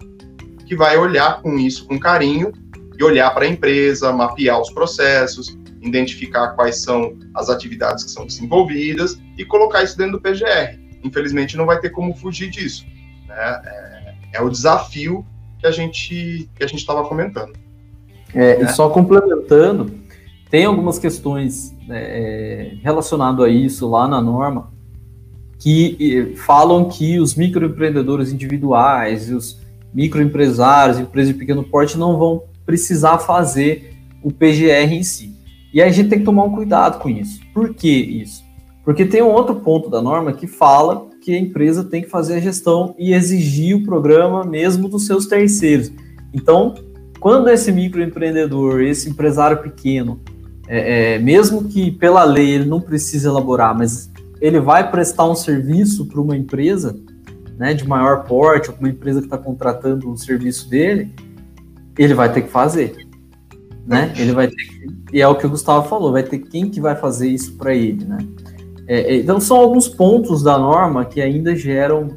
que 0.66 0.76
vai 0.76 0.98
olhar 0.98 1.42
com 1.42 1.58
isso 1.58 1.86
com 1.86 2.00
carinho 2.00 2.52
e 2.98 3.04
olhar 3.04 3.32
para 3.32 3.46
a 3.46 3.48
empresa, 3.48 4.12
mapear 4.12 4.60
os 4.60 4.70
processos, 4.70 5.58
identificar 5.82 6.50
quais 6.50 6.82
são 6.82 7.18
as 7.36 7.50
atividades 7.50 8.04
que 8.04 8.12
são 8.12 8.26
desenvolvidas 8.26 9.20
e 9.38 9.46
colocar 9.46 9.84
isso 9.84 9.98
dentro 9.98 10.14
do 10.14 10.22
PGR. 10.22 10.80
Infelizmente, 11.04 11.56
não 11.56 11.66
vai 11.66 11.80
ter 11.80 11.90
como 11.90 12.16
fugir 12.16 12.50
disso. 12.50 12.86
Né? 13.28 13.62
É, 13.66 13.87
é 14.38 14.42
o 14.42 14.50
desafio 14.50 15.26
que 15.60 15.66
a 15.66 15.72
gente 15.72 16.50
que 16.56 16.64
a 16.64 16.68
gente 16.68 16.80
estava 16.80 17.04
comentando. 17.08 17.54
É, 18.34 18.58
né? 18.58 18.64
E 18.64 18.74
só 18.74 18.90
complementando, 18.90 19.92
tem 20.50 20.66
algumas 20.66 21.00
questões 21.00 21.76
né, 21.88 22.04
é, 22.04 22.74
relacionadas 22.82 23.46
a 23.46 23.50
isso 23.50 23.90
lá 23.90 24.08
na 24.08 24.22
norma 24.22 24.72
que 25.60 26.36
falam 26.46 26.88
que 26.88 27.20
os 27.20 27.36
microempreendedores 27.36 28.32
individuais 28.32 29.30
e 29.30 29.34
os 29.34 29.60
microempresários, 29.94 31.00
empresas 31.00 31.34
de 31.34 31.40
pequeno 31.40 31.64
porte, 31.64 31.98
não 31.98 32.18
vão 32.18 32.44
precisar 32.66 33.18
fazer 33.18 33.96
o 34.22 34.32
PGR 34.32 34.94
em 34.94 35.04
si. 35.04 35.36
E 35.74 35.82
a 35.82 35.90
gente 35.90 36.10
tem 36.10 36.20
que 36.20 36.26
tomar 36.26 36.44
um 36.44 36.52
cuidado 36.52 37.00
com 37.00 37.10
isso. 37.10 37.42
Por 37.54 37.74
que 37.74 37.90
isso? 37.90 38.44
Porque 38.86 39.06
tem 39.06 39.22
um 39.22 39.32
outro 39.32 39.56
ponto 39.56 39.90
da 39.90 40.02
norma 40.02 40.32
que 40.32 40.46
fala 40.46 41.07
que 41.28 41.36
a 41.36 41.40
empresa 41.40 41.84
tem 41.84 42.02
que 42.02 42.10
fazer 42.10 42.36
a 42.36 42.40
gestão 42.40 42.96
e 42.98 43.14
exigir 43.14 43.76
o 43.76 43.84
programa 43.84 44.46
mesmo 44.46 44.88
dos 44.88 45.06
seus 45.06 45.26
terceiros. 45.26 45.92
Então, 46.34 46.74
quando 47.20 47.50
esse 47.50 47.70
microempreendedor, 47.70 48.80
esse 48.80 49.10
empresário 49.10 49.62
pequeno, 49.62 50.22
é, 50.70 51.16
é, 51.16 51.20
mesmo 51.20 51.66
que 51.66 51.92
pela 51.92 52.24
lei 52.24 52.52
ele 52.52 52.64
não 52.64 52.80
precise 52.80 53.28
elaborar, 53.28 53.78
mas 53.78 54.10
ele 54.40 54.62
vai 54.62 54.90
prestar 54.90 55.30
um 55.30 55.36
serviço 55.36 56.06
para 56.06 56.22
uma 56.22 56.38
empresa 56.38 56.98
né, 57.58 57.74
de 57.74 57.86
maior 57.86 58.24
porte, 58.24 58.70
ou 58.70 58.78
uma 58.80 58.88
empresa 58.88 59.20
que 59.20 59.26
está 59.26 59.38
contratando 59.38 60.10
o 60.10 60.16
serviço 60.16 60.70
dele, 60.70 61.14
ele 61.98 62.14
vai 62.14 62.32
ter 62.32 62.44
que 62.44 62.50
fazer 62.50 62.96
né? 63.88 64.14
Ele 64.18 64.34
vai 64.34 64.48
ter 64.50 64.56
que, 64.56 64.88
e 65.14 65.22
é 65.22 65.28
o 65.28 65.36
que 65.36 65.46
o 65.46 65.50
Gustavo 65.50 65.88
falou, 65.88 66.12
vai 66.12 66.22
ter 66.22 66.40
quem 66.40 66.70
que 66.70 66.82
vai 66.82 66.94
fazer 66.94 67.30
isso 67.30 67.56
para 67.56 67.74
ele, 67.74 68.04
né? 68.04 68.18
É, 68.88 69.14
é, 69.14 69.16
então 69.18 69.40
são 69.40 69.58
alguns 69.58 69.88
pontos 69.88 70.42
da 70.42 70.58
norma 70.58 71.04
que 71.06 71.22
ainda 71.22 71.56
geram 71.56 72.10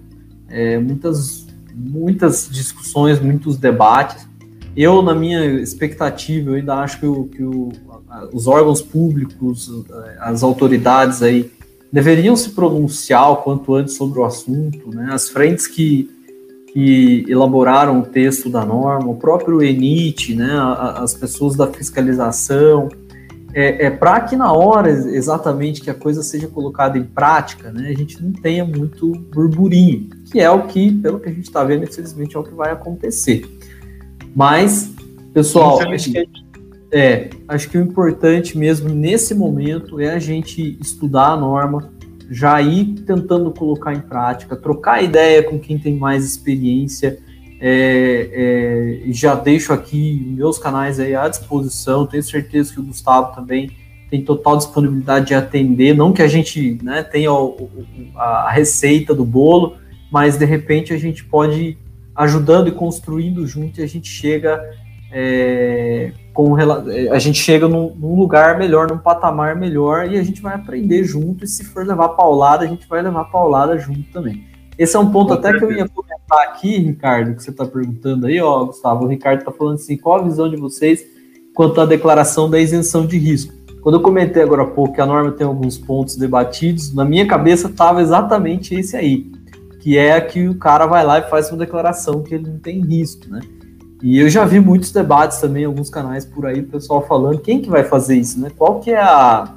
é, 0.49 0.79
muitas, 0.79 1.47
muitas 1.75 2.49
discussões, 2.51 3.21
muitos 3.21 3.57
debates. 3.57 4.29
Eu, 4.77 5.03
na 5.03 5.15
minha 5.15 5.45
expectativa, 5.61 6.55
ainda 6.55 6.77
acho 6.77 7.01
que, 7.01 7.07
o, 7.07 7.25
que 7.25 7.43
o, 7.43 7.71
os 8.33 8.47
órgãos 8.47 8.81
públicos, 8.81 9.71
as 10.21 10.43
autoridades 10.45 11.23
aí, 11.23 11.51
deveriam 11.93 12.37
se 12.37 12.51
pronunciar 12.51 13.33
o 13.33 13.37
quanto 13.39 13.75
antes 13.75 13.97
sobre 13.97 14.21
o 14.21 14.25
assunto, 14.25 14.95
né? 14.95 15.09
As 15.11 15.29
frentes 15.29 15.67
que 15.67 16.09
que 16.73 17.25
elaboraram 17.29 18.01
o 18.01 18.03
texto 18.07 18.49
da 18.49 18.65
norma, 18.65 19.11
o 19.11 19.17
próprio 19.17 19.63
ENIT, 19.63 20.35
né, 20.35 20.51
as 20.97 21.15
pessoas 21.15 21.57
da 21.57 21.67
fiscalização, 21.67 22.89
é, 23.53 23.87
é 23.87 23.91
para 23.91 24.21
que 24.21 24.37
na 24.37 24.53
hora 24.53 24.91
exatamente 24.91 25.81
que 25.81 25.91
a 25.91 25.95
coisa 25.95 26.23
seja 26.23 26.49
colocada 26.49 26.99
em 26.99 27.05
prática, 27.05 27.73
né, 27.73 27.89
a 27.89 27.99
gente 27.99 28.23
não 28.23 28.33
tenha 28.33 28.65
muito 28.65 29.13
burburinho, 29.33 30.09
que 30.31 30.41
é 30.41 30.51
o 30.51 30.67
que, 30.67 30.93
pelo 30.93 31.19
que 31.19 31.29
a 31.29 31.33
gente 31.33 31.45
está 31.45 31.65
vendo, 31.65 31.85
infelizmente 31.85 32.37
é 32.37 32.39
o 32.39 32.45
que 32.45 32.55
vai 32.55 32.71
acontecer. 32.71 33.45
Mas, 34.35 34.93
pessoal, 35.33 35.81
acho 35.81 36.13
que, 36.13 36.29
é, 36.93 37.31
acho 37.49 37.69
que 37.69 37.79
o 37.79 37.81
importante 37.81 38.57
mesmo 38.57 38.89
nesse 38.89 39.35
momento 39.35 40.01
é 40.01 40.11
a 40.11 40.19
gente 40.19 40.79
estudar 40.81 41.33
a 41.33 41.37
norma, 41.37 41.91
já 42.31 42.61
ir 42.63 42.95
tentando 43.07 43.51
colocar 43.51 43.93
em 43.93 44.01
prática, 44.01 44.55
trocar 44.55 45.03
ideia 45.03 45.43
com 45.43 45.59
quem 45.59 45.79
tem 45.79 45.97
mais 45.97 46.25
experiência. 46.25 47.19
É, 47.61 49.01
é, 49.07 49.13
já 49.13 49.35
deixo 49.35 49.73
aqui 49.73 50.35
meus 50.35 50.59
canais 50.59 50.99
aí 50.99 51.15
à 51.15 51.29
disposição. 51.29 52.07
Tenho 52.07 52.23
certeza 52.23 52.73
que 52.73 52.81
o 52.81 52.85
Gustavo 52.85 53.35
também 53.35 53.71
tem 54.11 54.23
total 54.23 54.57
disponibilidade 54.57 55.27
de 55.27 55.35
atender. 55.35 55.95
Não 55.95 56.13
que 56.13 56.23
a 56.23 56.29
gente 56.29 56.79
né, 56.83 57.03
tenha 57.03 57.33
o, 57.33 57.71
a 58.17 58.51
receita 58.51 59.15
do 59.15 59.25
bolo, 59.25 59.77
mas 60.11 60.37
de 60.37 60.45
repente 60.45 60.93
a 60.93 60.99
gente 60.99 61.25
pode 61.25 61.79
ajudando 62.15 62.69
e 62.69 62.73
construindo 62.73 63.47
junto 63.47 63.81
e 63.81 63.83
a 63.83 63.87
gente 63.87 64.09
chega 64.09 64.61
é, 65.13 66.13
com 66.33 66.55
a 66.57 67.19
gente 67.19 67.39
chega 67.39 67.69
num, 67.69 67.95
num, 67.95 68.15
lugar 68.15 68.59
melhor, 68.59 68.89
num 68.89 68.99
patamar 68.99 69.57
melhor 69.57 70.11
e 70.11 70.19
a 70.19 70.23
gente 70.23 70.41
vai 70.41 70.55
aprender 70.55 71.05
junto 71.05 71.45
e 71.45 71.49
se 71.49 71.65
for 71.65 71.87
levar 71.87 72.11
paulada, 72.11 72.65
a 72.65 72.69
gente 72.69 72.87
vai 72.89 73.03
levar 73.03 73.25
paulada 73.25 73.79
junto 73.79 74.03
também. 74.13 74.45
Esse 74.79 74.97
é 74.97 74.99
um 74.99 75.11
ponto 75.11 75.33
até 75.33 75.57
que 75.57 75.65
eu 75.65 75.73
ia 75.73 75.89
comentar 76.31 76.43
aqui, 76.45 76.79
Ricardo, 76.79 77.35
que 77.35 77.43
você 77.43 77.51
está 77.51 77.67
perguntando 77.67 78.27
aí, 78.27 78.41
ó, 78.41 78.65
Gustavo, 78.65 79.05
o 79.05 79.09
Ricardo 79.09 79.41
está 79.41 79.51
falando 79.51 79.75
assim, 79.75 79.97
qual 79.97 80.21
a 80.21 80.23
visão 80.23 80.49
de 80.49 80.57
vocês 80.57 81.05
quanto 81.53 81.81
à 81.81 81.87
declaração 81.87 82.49
da 82.49 82.61
isenção 82.61 83.05
de 83.05 83.19
risco? 83.19 83.53
Quando 83.83 83.97
eu 83.97 84.03
comentei 84.03 84.43
agora 84.43 84.63
há 84.63 84.67
pouco 84.67 84.95
que 84.95 85.01
a 85.01 85.07
norma 85.07 85.33
tem 85.33 85.47
alguns 85.47 85.77
pontos 85.77 86.17
debatidos, 86.17 86.95
na 86.95 87.05
minha 87.05 87.27
cabeça 87.27 87.67
estava 87.67 88.01
exatamente 88.01 88.75
esse 88.75 88.97
aí, 88.97 89.31
que 89.81 89.99
é 89.99 90.21
que 90.21 90.47
o 90.49 90.55
cara 90.55 90.87
vai 90.87 91.05
lá 91.05 91.19
e 91.19 91.29
faz 91.29 91.51
uma 91.51 91.59
declaração 91.59 92.23
que 92.23 92.35
ele 92.35 92.49
não 92.49 92.59
tem 92.59 92.81
risco, 92.81 93.29
né? 93.29 93.41
E 94.03 94.19
eu 94.19 94.31
já 94.31 94.47
vi 94.47 94.61
muitos 94.61 94.93
debates 94.93 95.41
também, 95.41 95.65
alguns 95.65 95.91
canais 95.91 96.25
por 96.25 96.47
aí, 96.47 96.61
o 96.61 96.67
pessoal 96.67 97.07
falando 97.07 97.39
quem 97.39 97.61
que 97.61 97.69
vai 97.69 97.85
fazer 97.85 98.17
isso, 98.17 98.39
né? 98.41 98.51
Qual 98.57 98.81
que 98.81 98.91
é 98.91 99.01
a... 99.01 99.57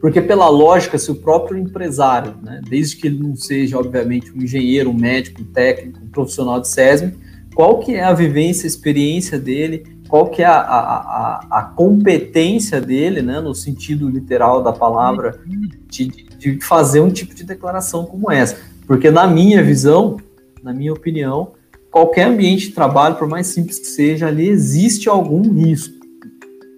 Porque 0.00 0.20
pela 0.20 0.48
lógica, 0.48 0.96
se 0.96 1.10
o 1.10 1.16
próprio 1.16 1.58
empresário, 1.58 2.34
né, 2.42 2.60
desde 2.68 2.96
que 2.96 3.08
ele 3.08 3.18
não 3.18 3.34
seja, 3.34 3.78
obviamente, 3.78 4.32
um 4.32 4.42
engenheiro, 4.42 4.90
um 4.90 4.94
médico, 4.94 5.42
um 5.42 5.44
técnico, 5.44 5.98
um 6.02 6.08
profissional 6.08 6.60
de 6.60 6.68
SESM, 6.68 7.14
qual 7.54 7.80
que 7.80 7.94
é 7.94 8.04
a 8.04 8.12
vivência, 8.12 8.66
a 8.66 8.68
experiência 8.68 9.38
dele, 9.38 9.84
qual 10.08 10.28
que 10.28 10.42
é 10.42 10.46
a, 10.46 10.58
a, 10.60 11.46
a, 11.50 11.62
competência 11.64 12.80
dele, 12.80 13.20
né, 13.20 13.40
no 13.40 13.54
sentido 13.54 14.08
literal 14.08 14.62
da 14.62 14.72
palavra, 14.72 15.40
de, 15.88 16.06
de 16.06 16.60
fazer 16.60 17.00
um 17.00 17.10
tipo 17.10 17.34
de 17.34 17.44
declaração 17.44 18.04
como 18.06 18.30
essa. 18.30 18.56
Porque 18.86 19.10
na 19.10 19.26
minha 19.26 19.62
visão, 19.62 20.16
na 20.62 20.72
minha 20.72 20.92
opinião, 20.92 21.52
qualquer 21.90 22.28
ambiente 22.28 22.68
de 22.68 22.74
trabalho, 22.74 23.16
por 23.16 23.28
mais 23.28 23.48
simples 23.48 23.78
que 23.78 23.86
seja, 23.86 24.28
ali 24.28 24.48
existe 24.48 25.08
algum 25.08 25.42
risco. 25.52 25.97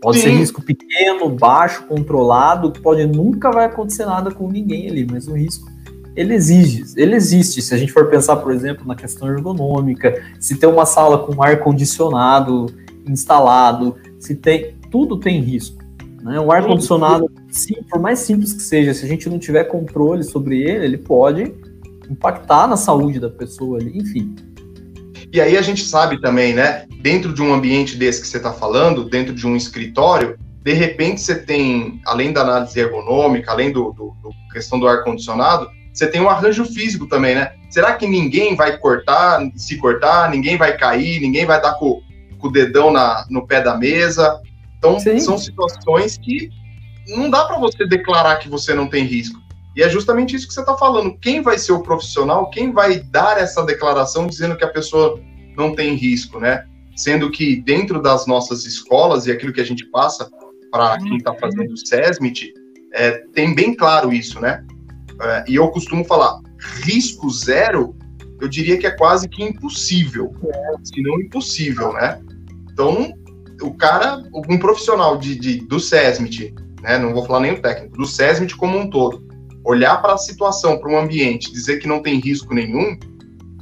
Pode 0.00 0.18
Sim. 0.18 0.24
ser 0.24 0.30
risco 0.30 0.62
pequeno, 0.62 1.28
baixo, 1.28 1.84
controlado, 1.86 2.72
pode 2.72 3.06
nunca 3.06 3.50
vai 3.50 3.66
acontecer 3.66 4.06
nada 4.06 4.30
com 4.30 4.50
ninguém 4.50 4.88
ali, 4.88 5.06
mas 5.10 5.28
o 5.28 5.34
risco 5.34 5.68
ele 6.16 6.34
exige, 6.34 6.84
ele 6.96 7.14
existe. 7.14 7.62
Se 7.62 7.74
a 7.74 7.78
gente 7.78 7.92
for 7.92 8.08
pensar, 8.08 8.36
por 8.36 8.52
exemplo, 8.52 8.86
na 8.86 8.94
questão 8.94 9.28
ergonômica, 9.28 10.22
se 10.40 10.56
tem 10.56 10.68
uma 10.68 10.84
sala 10.84 11.18
com 11.18 11.42
ar 11.42 11.60
condicionado 11.60 12.66
instalado, 13.06 13.96
se 14.18 14.34
tem, 14.34 14.74
tudo 14.90 15.18
tem 15.18 15.40
risco. 15.40 15.82
Né? 16.22 16.38
O 16.38 16.52
ar 16.52 16.64
condicionado, 16.64 17.30
sim, 17.50 17.76
por 17.88 18.00
mais 18.00 18.18
simples 18.18 18.52
que 18.52 18.62
seja, 18.62 18.92
se 18.92 19.04
a 19.04 19.08
gente 19.08 19.28
não 19.28 19.38
tiver 19.38 19.64
controle 19.64 20.22
sobre 20.22 20.60
ele, 20.62 20.84
ele 20.84 20.98
pode 20.98 21.52
impactar 22.08 22.66
na 22.66 22.76
saúde 22.76 23.18
da 23.18 23.30
pessoa 23.30 23.78
ali, 23.78 23.96
enfim. 23.96 24.34
E 25.32 25.40
aí 25.40 25.56
a 25.56 25.62
gente 25.62 25.84
sabe 25.84 26.20
também, 26.20 26.52
né? 26.52 26.86
Dentro 27.00 27.32
de 27.32 27.40
um 27.40 27.54
ambiente 27.54 27.96
desse 27.96 28.20
que 28.20 28.26
você 28.26 28.38
está 28.38 28.52
falando, 28.52 29.08
dentro 29.08 29.32
de 29.32 29.46
um 29.46 29.56
escritório, 29.56 30.36
de 30.62 30.72
repente 30.72 31.20
você 31.20 31.36
tem, 31.36 32.00
além 32.04 32.32
da 32.32 32.40
análise 32.42 32.78
ergonômica, 32.78 33.50
além 33.50 33.72
do, 33.72 33.92
do, 33.92 34.14
do 34.22 34.30
questão 34.52 34.78
do 34.78 34.88
ar 34.88 35.04
condicionado, 35.04 35.70
você 35.92 36.06
tem 36.06 36.20
um 36.20 36.28
arranjo 36.28 36.64
físico 36.64 37.06
também, 37.06 37.34
né? 37.34 37.52
Será 37.70 37.94
que 37.94 38.06
ninguém 38.06 38.56
vai 38.56 38.76
cortar, 38.76 39.40
se 39.54 39.76
cortar, 39.78 40.30
ninguém 40.30 40.56
vai 40.56 40.76
cair, 40.76 41.20
ninguém 41.20 41.46
vai 41.46 41.58
estar 41.58 41.74
com, 41.74 42.00
com 42.38 42.48
o 42.48 42.52
dedão 42.52 42.92
na, 42.92 43.24
no 43.30 43.46
pé 43.46 43.60
da 43.60 43.76
mesa? 43.76 44.40
Então, 44.78 44.98
Sim. 44.98 45.20
são 45.20 45.38
situações 45.38 46.18
que 46.18 46.50
não 47.06 47.30
dá 47.30 47.44
para 47.44 47.58
você 47.58 47.86
declarar 47.86 48.36
que 48.36 48.48
você 48.48 48.74
não 48.74 48.88
tem 48.88 49.04
risco. 49.04 49.40
E 49.76 49.82
é 49.82 49.88
justamente 49.88 50.34
isso 50.34 50.48
que 50.48 50.54
você 50.54 50.60
está 50.60 50.76
falando. 50.76 51.16
Quem 51.18 51.42
vai 51.42 51.58
ser 51.58 51.72
o 51.72 51.82
profissional? 51.82 52.50
Quem 52.50 52.72
vai 52.72 53.00
dar 53.00 53.38
essa 53.38 53.62
declaração 53.62 54.26
dizendo 54.26 54.56
que 54.56 54.64
a 54.64 54.68
pessoa 54.68 55.20
não 55.56 55.74
tem 55.74 55.94
risco, 55.94 56.40
né? 56.40 56.66
Sendo 56.96 57.30
que 57.30 57.56
dentro 57.62 58.02
das 58.02 58.26
nossas 58.26 58.64
escolas 58.64 59.26
e 59.26 59.32
aquilo 59.32 59.52
que 59.52 59.60
a 59.60 59.64
gente 59.64 59.84
passa 59.86 60.28
para 60.70 60.98
quem 60.98 61.16
está 61.16 61.34
fazendo 61.34 61.72
o 61.72 61.76
SESMIT, 61.76 62.52
é, 62.92 63.12
tem 63.32 63.54
bem 63.54 63.74
claro 63.74 64.12
isso, 64.12 64.40
né? 64.40 64.64
É, 65.20 65.44
e 65.48 65.54
eu 65.54 65.68
costumo 65.68 66.04
falar, 66.04 66.40
risco 66.84 67.30
zero, 67.30 67.94
eu 68.40 68.48
diria 68.48 68.78
que 68.78 68.86
é 68.86 68.90
quase 68.90 69.28
que 69.28 69.42
impossível, 69.42 70.34
se 70.82 71.00
não 71.02 71.20
impossível, 71.20 71.92
né? 71.92 72.20
Então, 72.72 73.12
o 73.62 73.74
cara, 73.74 74.22
um 74.48 74.58
profissional 74.58 75.18
de, 75.18 75.36
de 75.36 75.60
do 75.60 75.78
SESMIT, 75.78 76.54
né? 76.82 76.98
Não 76.98 77.12
vou 77.12 77.24
falar 77.24 77.40
nem 77.40 77.52
o 77.52 77.62
técnico, 77.62 77.96
do 77.96 78.06
SESMIT 78.06 78.56
como 78.56 78.78
um 78.78 78.88
todo, 78.88 79.29
olhar 79.64 80.00
para 80.00 80.14
a 80.14 80.18
situação, 80.18 80.78
para 80.78 80.90
um 80.90 80.98
ambiente, 80.98 81.52
dizer 81.52 81.78
que 81.78 81.88
não 81.88 82.02
tem 82.02 82.18
risco 82.18 82.54
nenhum, 82.54 82.98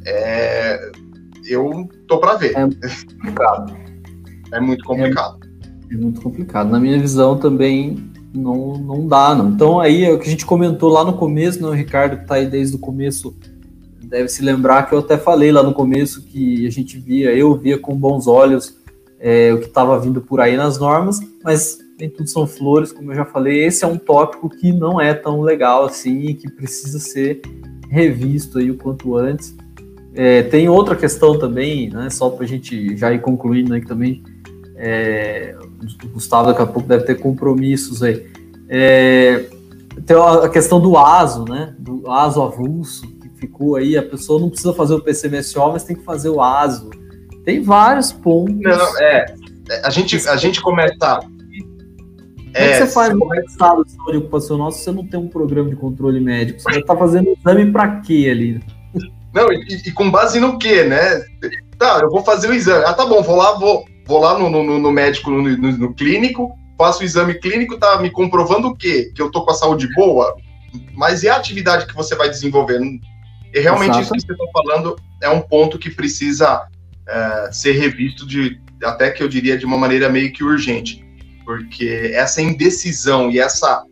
é... 0.07 0.91
eu 1.47 1.89
tô 2.07 2.19
para 2.19 2.35
ver. 2.35 2.55
É 2.57 2.63
complicado. 3.17 3.77
é 4.53 4.61
muito 4.61 4.85
complicado. 4.85 5.39
É, 5.91 5.95
é, 5.95 5.97
muito 5.97 6.21
complicado. 6.21 6.71
Na 6.71 6.81
minha 6.81 6.99
visão 6.99 7.39
também 7.39 7.97
não, 8.33 8.79
não 8.79 9.07
dá, 9.07 9.35
não. 9.35 9.51
Então 9.51 9.81
aí 9.81 10.05
é 10.05 10.13
o 10.13 10.19
que 10.19 10.27
a 10.27 10.31
gente 10.31 10.47
comentou 10.47 10.91
lá 10.91 11.05
no 11.05 11.15
começo, 11.15 11.61
né? 11.61 11.69
O 11.69 11.73
Ricardo 11.73 12.17
que 12.17 12.23
está 12.23 12.37
aí 12.37 12.47
desde 12.47 12.77
o 12.77 12.79
começo 12.79 13.37
deve 14.03 14.29
se 14.29 14.43
lembrar 14.43 14.89
que 14.89 14.95
eu 14.95 15.01
até 15.01 15.19
falei 15.19 15.53
lá 15.53 15.63
no 15.63 15.75
começo 15.75 16.23
que 16.23 16.67
a 16.67 16.71
gente 16.71 16.99
via, 16.99 17.31
eu 17.37 17.55
via 17.57 17.79
com 17.79 17.95
bons 17.95 18.27
olhos 18.27 18.79
é, 19.21 19.53
o 19.53 19.59
que 19.59 19.67
estava 19.67 19.99
vindo 19.99 20.21
por 20.21 20.41
aí 20.41 20.57
nas 20.57 20.79
normas, 20.79 21.21
mas 21.43 21.79
nem 21.99 22.09
tudo 22.09 22.29
são 22.29 22.47
flores, 22.47 22.93
como 22.93 23.11
eu 23.11 23.17
já 23.17 23.25
falei. 23.25 23.65
Esse 23.65 23.85
é 23.85 23.89
um 23.89 23.99
tópico 23.99 24.49
que 24.49 24.73
não 24.73 25.01
é 25.01 25.13
tão 25.13 25.41
legal 25.41 25.85
assim 25.85 26.35
que 26.35 26.51
precisa 26.51 26.99
ser 26.99 27.41
revisto 27.91 28.59
aí 28.59 28.71
o 28.71 28.77
quanto 28.77 29.17
antes. 29.17 29.57
É, 30.15 30.43
tem 30.43 30.69
outra 30.69 30.97
questão 30.97 31.39
também, 31.39 31.91
né, 31.91 32.11
só 32.11 32.31
para 32.31 32.45
a 32.45 32.49
gente 32.49 32.97
já 32.97 33.13
ir 33.13 33.21
concluindo 33.21 33.75
aí 33.75 33.85
também. 33.85 34.23
É, 34.77 35.57
o 36.05 36.09
Gustavo 36.09 36.49
daqui 36.49 36.63
a 36.63 36.67
pouco 36.67 36.89
deve 36.89 37.05
ter 37.05 37.17
compromissos 37.17 38.03
aí. 38.03 38.27
É, 38.69 39.47
tem 40.07 40.17
a 40.17 40.49
questão 40.49 40.81
do 40.81 40.97
ASO, 40.97 41.45
né? 41.45 41.75
Do 41.79 42.09
ASO 42.11 42.43
avulso, 42.43 43.07
que 43.07 43.29
ficou 43.31 43.77
aí. 43.77 43.97
A 43.97 44.03
pessoa 44.03 44.41
não 44.41 44.49
precisa 44.49 44.73
fazer 44.73 44.95
o 44.95 45.01
PCMSO, 45.01 45.73
mas 45.73 45.85
tem 45.85 45.97
que 45.97 46.05
fazer 46.05 46.29
o 46.29 46.41
ASO. 46.41 46.91
Tem 47.45 47.61
vários 47.61 48.13
pontos. 48.13 48.61
Não, 48.61 48.99
é. 49.01 49.35
A 49.83 49.91
gente, 49.91 50.17
a 50.29 50.37
gente 50.37 50.61
começa 50.61 51.21
como 52.53 52.65
é, 52.65 52.73
que 52.73 52.79
você 52.79 52.87
faz 52.87 53.15
no 53.15 53.35
estado 53.35 53.85
de 53.85 53.93
saúde 53.93 54.19
ocupacional 54.19 54.73
se 54.73 54.85
você 54.85 54.93
não 54.93 55.07
tem 55.07 55.21
um 55.21 55.29
programa 55.29 55.69
de 55.71 55.77
controle 55.77 56.21
médico? 56.21 56.61
Você 56.61 56.81
está 56.81 56.97
fazendo 56.97 57.29
exame 57.31 57.71
para 57.71 58.01
quê 58.01 58.29
ali? 58.31 58.61
Não, 59.35 59.53
e, 59.53 59.67
e, 59.87 59.93
com 59.93 60.11
base 60.11 60.41
no 60.41 60.59
quê, 60.59 60.85
né? 60.85 61.23
Tá, 61.79 62.01
eu 62.03 62.11
vou 62.11 62.25
fazer 62.25 62.49
o 62.49 62.55
exame. 62.55 62.85
Ah, 62.87 62.95
tá 62.95 63.05
bom, 63.05 63.23
vou 63.23 63.37
lá, 63.37 63.59
vou, 63.59 63.85
vou 64.07 64.21
lá 64.21 64.39
no, 64.39 64.49
no, 64.49 64.79
no 64.79 64.93
médico, 64.93 65.31
no, 65.31 65.43
no, 65.43 65.73
no, 65.79 65.95
clínico, 65.95 66.57
faço 66.77 67.03
o 67.03 67.05
exame 67.05 67.35
clínico, 67.35 67.79
tá 67.79 68.01
me 68.01 68.11
comprovando 68.11 68.69
o 68.69 68.77
quê? 68.77 69.13
Que 69.15 69.21
eu 69.21 69.31
tô 69.31 69.45
com 69.45 69.51
a 69.51 69.55
saúde 69.55 69.89
boa? 69.95 70.35
Mas 70.95 71.23
e 71.23 71.29
a 71.29 71.37
atividade 71.37 71.87
que 71.87 71.95
você 71.95 72.15
vai 72.17 72.29
desenvolver? 72.29 72.81
E 73.55 73.61
realmente 73.61 73.99
Exato. 73.99 74.03
isso 74.03 74.15
que 74.15 74.21
você 74.21 74.33
está 74.33 74.47
falando 74.53 74.97
é 75.23 75.29
um 75.29 75.41
ponto 75.41 75.79
que 75.79 75.91
precisa 75.91 76.67
é, 77.07 77.53
ser 77.53 77.73
revisto 77.73 78.27
de, 78.27 78.61
até 78.83 79.11
que 79.11 79.23
eu 79.23 79.29
diria 79.29 79.57
de 79.57 79.65
uma 79.65 79.79
maneira 79.79 80.09
meio 80.09 80.33
que 80.33 80.43
urgente 80.43 81.08
porque 81.49 82.13
essa 82.13 82.43
indecisão 82.43 83.31
e 83.31 83.41
essa 83.41 83.83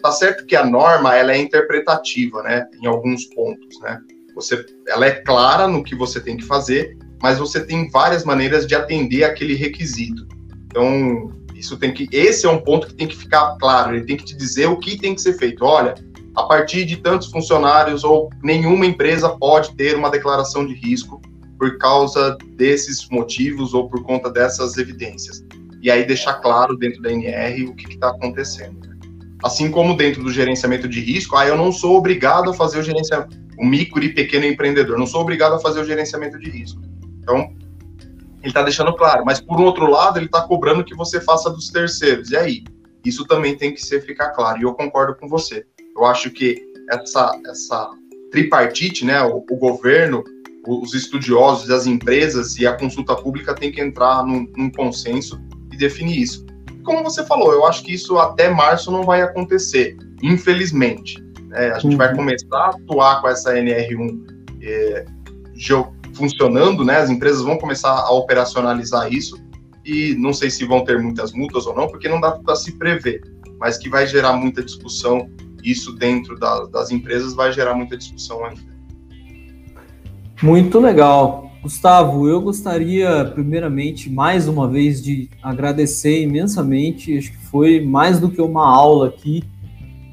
tá 0.00 0.10
certo 0.12 0.46
que 0.46 0.56
a 0.56 0.64
norma 0.64 1.14
ela 1.14 1.32
é 1.32 1.36
interpretativa, 1.36 2.42
né, 2.42 2.66
em 2.82 2.86
alguns 2.86 3.26
pontos, 3.26 3.78
né? 3.82 4.00
Você, 4.34 4.64
ela 4.88 5.04
é 5.04 5.10
clara 5.10 5.68
no 5.68 5.84
que 5.84 5.94
você 5.94 6.20
tem 6.20 6.38
que 6.38 6.44
fazer, 6.44 6.96
mas 7.20 7.38
você 7.38 7.62
tem 7.66 7.90
várias 7.90 8.24
maneiras 8.24 8.66
de 8.66 8.74
atender 8.74 9.24
aquele 9.24 9.54
requisito. 9.54 10.26
Então, 10.64 11.30
isso 11.54 11.76
tem 11.76 11.92
que, 11.92 12.08
esse 12.10 12.46
é 12.46 12.48
um 12.48 12.62
ponto 12.62 12.86
que 12.86 12.94
tem 12.94 13.06
que 13.06 13.16
ficar 13.16 13.58
claro. 13.58 13.94
Ele 13.94 14.06
tem 14.06 14.16
que 14.16 14.24
te 14.24 14.34
dizer 14.34 14.66
o 14.66 14.78
que 14.78 14.98
tem 14.98 15.14
que 15.14 15.20
ser 15.20 15.34
feito. 15.34 15.66
Olha, 15.66 15.94
a 16.34 16.44
partir 16.44 16.86
de 16.86 16.96
tantos 16.96 17.30
funcionários 17.30 18.04
ou 18.04 18.30
nenhuma 18.42 18.86
empresa 18.86 19.36
pode 19.36 19.76
ter 19.76 19.96
uma 19.96 20.10
declaração 20.10 20.66
de 20.66 20.72
risco 20.72 21.20
por 21.58 21.76
causa 21.76 22.38
desses 22.56 23.06
motivos 23.10 23.74
ou 23.74 23.86
por 23.86 24.02
conta 24.02 24.30
dessas 24.30 24.78
evidências 24.78 25.45
e 25.82 25.90
aí 25.90 26.04
deixar 26.04 26.34
claro 26.34 26.76
dentro 26.76 27.02
da 27.02 27.10
NR 27.10 27.66
o 27.66 27.74
que 27.74 27.92
está 27.92 28.10
acontecendo. 28.10 28.86
Assim 29.42 29.70
como 29.70 29.96
dentro 29.96 30.22
do 30.22 30.32
gerenciamento 30.32 30.88
de 30.88 31.00
risco, 31.00 31.36
ah, 31.36 31.46
eu 31.46 31.56
não 31.56 31.70
sou 31.70 31.96
obrigado 31.96 32.50
a 32.50 32.54
fazer 32.54 32.78
o 32.78 32.82
gerenciamento, 32.82 33.36
o 33.58 33.64
micro 33.64 34.02
e 34.02 34.12
pequeno 34.12 34.46
empreendedor, 34.46 34.98
não 34.98 35.06
sou 35.06 35.20
obrigado 35.20 35.54
a 35.54 35.58
fazer 35.58 35.80
o 35.80 35.84
gerenciamento 35.84 36.38
de 36.38 36.50
risco. 36.50 36.80
Então, 37.22 37.54
ele 38.40 38.48
está 38.48 38.62
deixando 38.62 38.94
claro, 38.94 39.24
mas 39.24 39.40
por 39.40 39.60
outro 39.60 39.90
lado, 39.90 40.18
ele 40.18 40.26
está 40.26 40.42
cobrando 40.42 40.84
que 40.84 40.94
você 40.94 41.20
faça 41.20 41.50
dos 41.50 41.68
terceiros. 41.68 42.30
E 42.30 42.36
aí? 42.36 42.64
Isso 43.04 43.24
também 43.26 43.56
tem 43.56 43.72
que 43.72 43.84
ser 43.84 44.00
ficar 44.02 44.30
claro. 44.30 44.58
E 44.58 44.62
eu 44.62 44.74
concordo 44.74 45.14
com 45.14 45.28
você. 45.28 45.64
Eu 45.96 46.04
acho 46.04 46.30
que 46.30 46.60
essa, 46.90 47.38
essa 47.46 47.90
tripartite, 48.30 49.04
né, 49.04 49.22
o, 49.22 49.44
o 49.48 49.56
governo, 49.56 50.24
os 50.66 50.94
estudiosos, 50.94 51.70
as 51.70 51.86
empresas 51.86 52.56
e 52.56 52.66
a 52.66 52.72
consulta 52.72 53.14
pública 53.14 53.54
tem 53.54 53.70
que 53.70 53.80
entrar 53.80 54.24
num, 54.24 54.46
num 54.56 54.70
consenso 54.70 55.40
e 55.76 55.78
definir 55.78 56.20
isso. 56.20 56.44
Como 56.82 57.02
você 57.02 57.24
falou, 57.24 57.52
eu 57.52 57.66
acho 57.66 57.82
que 57.82 57.92
isso 57.92 58.18
até 58.18 58.48
março 58.48 58.90
não 58.90 59.04
vai 59.04 59.22
acontecer, 59.22 59.96
infelizmente. 60.22 61.22
É, 61.52 61.70
a 61.70 61.78
gente 61.78 61.92
uhum. 61.92 61.98
vai 61.98 62.14
começar 62.14 62.56
a 62.56 62.70
atuar 62.70 63.20
com 63.20 63.28
essa 63.28 63.54
NR1 63.54 64.24
é, 64.62 65.04
funcionando, 66.14 66.84
né? 66.84 66.96
As 66.96 67.10
empresas 67.10 67.42
vão 67.42 67.58
começar 67.58 67.90
a 67.90 68.10
operacionalizar 68.10 69.12
isso 69.12 69.38
e 69.84 70.14
não 70.18 70.32
sei 70.32 70.50
se 70.50 70.64
vão 70.64 70.84
ter 70.84 71.00
muitas 71.00 71.32
multas 71.32 71.66
ou 71.66 71.74
não, 71.74 71.86
porque 71.86 72.08
não 72.08 72.20
dá 72.20 72.32
para 72.32 72.56
se 72.56 72.72
prever, 72.72 73.20
mas 73.58 73.78
que 73.78 73.88
vai 73.88 74.06
gerar 74.06 74.32
muita 74.32 74.62
discussão. 74.62 75.30
Isso 75.62 75.92
dentro 75.92 76.38
da, 76.38 76.64
das 76.66 76.90
empresas 76.90 77.34
vai 77.34 77.52
gerar 77.52 77.74
muita 77.74 77.96
discussão 77.96 78.44
ainda. 78.44 78.76
Muito 80.42 80.78
legal. 80.78 81.45
Gustavo, 81.66 82.28
eu 82.28 82.40
gostaria, 82.40 83.24
primeiramente, 83.34 84.08
mais 84.08 84.46
uma 84.46 84.68
vez, 84.68 85.02
de 85.02 85.28
agradecer 85.42 86.22
imensamente. 86.22 87.18
Acho 87.18 87.32
que 87.32 87.38
foi 87.38 87.80
mais 87.80 88.20
do 88.20 88.30
que 88.30 88.40
uma 88.40 88.64
aula 88.64 89.08
aqui 89.08 89.42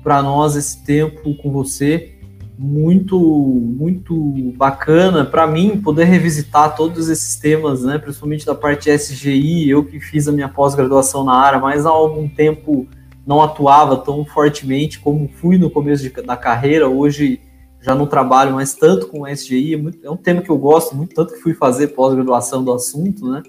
para 0.02 0.24
nós 0.24 0.56
esse 0.56 0.84
tempo 0.84 1.36
com 1.36 1.52
você. 1.52 2.16
Muito 2.58 3.20
muito 3.20 4.16
bacana 4.58 5.24
para 5.24 5.46
mim 5.46 5.80
poder 5.80 6.06
revisitar 6.06 6.76
todos 6.76 7.08
esses 7.08 7.36
temas, 7.36 7.84
né, 7.84 8.00
principalmente 8.00 8.48
da 8.48 8.56
parte 8.56 8.90
SGI, 8.90 9.70
eu 9.70 9.86
que 9.86 10.00
fiz 10.00 10.28
a 10.28 10.32
minha 10.32 10.50
pós-graduação 10.50 11.24
na 11.24 11.36
área, 11.36 11.60
mas 11.60 11.86
há 11.86 11.90
algum 11.90 12.28
tempo 12.28 12.88
não 13.28 13.44
atuava 13.44 13.98
tão 13.98 14.26
fortemente 14.26 15.00
como 15.00 15.30
fui 15.40 15.60
no 15.60 15.70
começo 15.70 16.02
de, 16.02 16.10
da 16.24 16.36
carreira, 16.36 16.90
hoje 16.90 17.40
já 17.84 17.94
não 17.94 18.08
trabalho 18.08 18.54
mais 18.54 18.74
tanto 18.74 19.08
com 19.08 19.28
SGI, 19.28 19.74
é, 19.74 19.78
muito, 19.78 19.98
é 20.02 20.10
um 20.10 20.18
tema 20.18 20.42
que 20.42 20.50
eu 20.50 20.58
gosto 20.58 20.96
muito, 20.96 21.14
tanto 21.14 21.34
que 21.34 21.42
fui 21.42 21.54
fazer 21.54 21.90
pós-graduação 21.90 22.64
do 22.64 22.72
assunto, 22.72 23.30
né, 23.30 23.44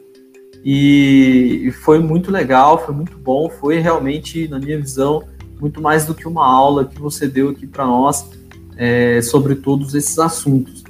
e 0.64 1.72
foi 1.84 1.98
muito 1.98 2.30
legal, 2.30 2.84
foi 2.84 2.94
muito 2.94 3.16
bom, 3.16 3.48
foi 3.48 3.78
realmente, 3.78 4.48
na 4.48 4.58
minha 4.58 4.80
visão, 4.80 5.22
muito 5.60 5.80
mais 5.80 6.04
do 6.04 6.14
que 6.14 6.26
uma 6.26 6.46
aula 6.46 6.84
que 6.84 7.00
você 7.00 7.28
deu 7.28 7.50
aqui 7.50 7.66
para 7.66 7.86
nós, 7.86 8.28
é, 8.76 9.20
sobre 9.22 9.54
todos 9.54 9.94
esses 9.94 10.18
assuntos. 10.18 10.82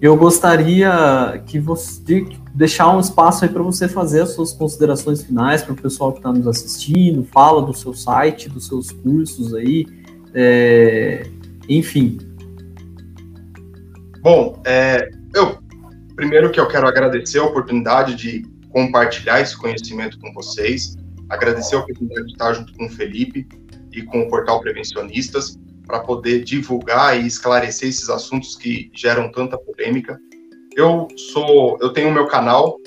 Eu 0.00 0.16
gostaria 0.16 1.42
que 1.46 1.58
você 1.58 2.00
de 2.02 2.26
deixar 2.54 2.94
um 2.94 3.00
espaço 3.00 3.44
aí 3.44 3.50
para 3.50 3.62
você 3.62 3.88
fazer 3.88 4.20
as 4.20 4.34
suas 4.34 4.52
considerações 4.52 5.22
finais 5.22 5.62
para 5.62 5.72
o 5.72 5.76
pessoal 5.76 6.12
que 6.12 6.18
está 6.18 6.32
nos 6.32 6.46
assistindo, 6.46 7.24
fala 7.24 7.62
do 7.62 7.72
seu 7.72 7.94
site, 7.94 8.48
dos 8.48 8.66
seus 8.66 8.90
cursos 8.90 9.54
aí, 9.54 9.86
é, 10.34 11.26
enfim. 11.68 12.18
Bom, 14.22 14.62
é, 14.64 15.10
eu 15.34 15.58
primeiro 16.14 16.52
que 16.52 16.60
eu 16.60 16.68
quero 16.68 16.86
agradecer 16.86 17.40
a 17.40 17.44
oportunidade 17.44 18.14
de 18.14 18.46
compartilhar 18.70 19.40
esse 19.40 19.58
conhecimento 19.58 20.16
com 20.20 20.32
vocês, 20.32 20.96
agradecer 21.28 21.74
a 21.74 21.80
oportunidade 21.80 22.26
de 22.26 22.32
estar 22.32 22.52
junto 22.52 22.72
com 22.74 22.86
o 22.86 22.88
Felipe 22.88 23.44
e 23.90 24.02
com 24.02 24.20
o 24.20 24.28
Portal 24.28 24.60
Prevencionistas 24.60 25.58
para 25.88 25.98
poder 25.98 26.44
divulgar 26.44 27.20
e 27.20 27.26
esclarecer 27.26 27.88
esses 27.88 28.08
assuntos 28.08 28.54
que 28.54 28.92
geram 28.94 29.28
tanta 29.32 29.58
polêmica. 29.58 30.16
Eu 30.76 31.08
sou, 31.32 31.76
eu 31.80 31.92
tenho 31.92 32.08
o 32.08 32.12
meu 32.12 32.28
canal 32.28 32.78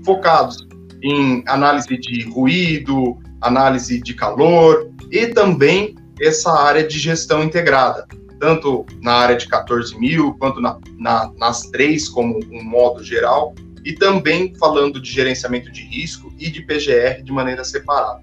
focados 0.04 0.66
em 1.04 1.44
análise 1.48 1.98
de 1.98 2.24
ruído, 2.30 3.18
análise 3.42 4.02
de 4.02 4.14
calor 4.14 4.90
e 5.12 5.28
também 5.28 5.96
essa 6.20 6.52
área 6.52 6.88
de 6.88 6.98
gestão 6.98 7.44
integrada 7.44 8.08
tanto 8.40 8.86
na 9.02 9.14
área 9.14 9.36
de 9.36 9.48
14 9.48 9.98
mil, 9.98 10.34
quanto 10.38 10.60
na, 10.62 10.78
na, 10.98 11.32
nas 11.38 11.64
três, 11.64 12.10
como 12.10 12.40
um 12.52 12.64
modo 12.64 13.04
geral, 13.04 13.56
e 13.84 13.94
também 13.94 14.54
falando 14.56 15.02
de 15.02 15.12
gerenciamento 15.12 15.72
de 15.72 15.82
risco 15.84 16.34
e 16.38 16.50
de 16.50 16.62
PGR 16.62 17.24
de 17.24 17.32
maneira 17.32 17.64
separada. 17.64 18.22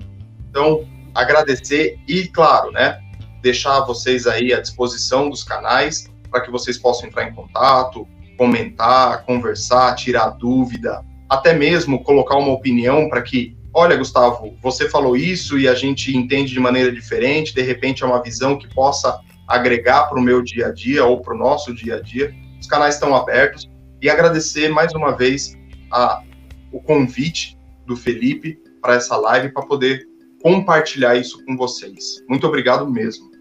Então, 0.48 0.86
agradecer 1.14 1.98
e, 2.06 2.26
claro, 2.28 2.70
né, 2.72 3.00
deixar 3.42 3.80
vocês 3.80 4.26
aí 4.26 4.52
à 4.52 4.60
disposição 4.60 5.30
dos 5.30 5.42
canais 5.42 6.10
para 6.30 6.40
que 6.40 6.50
vocês 6.50 6.78
possam 6.78 7.08
entrar 7.08 7.28
em 7.28 7.34
contato, 7.34 8.06
comentar, 8.36 9.24
conversar, 9.24 9.94
tirar 9.94 10.30
dúvida, 10.30 11.04
até 11.28 11.54
mesmo 11.54 12.02
colocar 12.02 12.36
uma 12.36 12.52
opinião 12.52 13.08
para 13.08 13.22
que, 13.22 13.56
olha, 13.72 13.96
Gustavo, 13.96 14.56
você 14.62 14.88
falou 14.88 15.16
isso 15.16 15.58
e 15.58 15.66
a 15.66 15.74
gente 15.74 16.16
entende 16.16 16.52
de 16.52 16.60
maneira 16.60 16.92
diferente, 16.92 17.54
de 17.54 17.62
repente 17.62 18.02
é 18.02 18.06
uma 18.06 18.22
visão 18.22 18.58
que 18.58 18.72
possa 18.74 19.18
agregar 19.48 20.04
para 20.04 20.18
o 20.18 20.22
meu 20.22 20.42
dia 20.42 20.66
a 20.66 20.72
dia 20.72 21.04
ou 21.04 21.20
para 21.20 21.34
o 21.34 21.38
nosso 21.38 21.74
dia 21.74 21.96
a 21.96 22.00
dia. 22.00 22.34
Os 22.60 22.66
canais 22.66 22.94
estão 22.94 23.14
abertos 23.14 23.68
e 24.00 24.08
agradecer 24.08 24.68
mais 24.68 24.92
uma 24.92 25.16
vez 25.16 25.56
a, 25.90 26.22
o 26.70 26.80
convite 26.80 27.58
do 27.86 27.96
Felipe 27.96 28.58
para 28.80 28.94
essa 28.94 29.16
live 29.16 29.50
para 29.50 29.66
poder 29.66 30.06
compartilhar 30.42 31.16
isso 31.16 31.44
com 31.44 31.56
vocês. 31.56 32.22
Muito 32.28 32.46
obrigado 32.46 32.88
mesmo. 32.90 33.31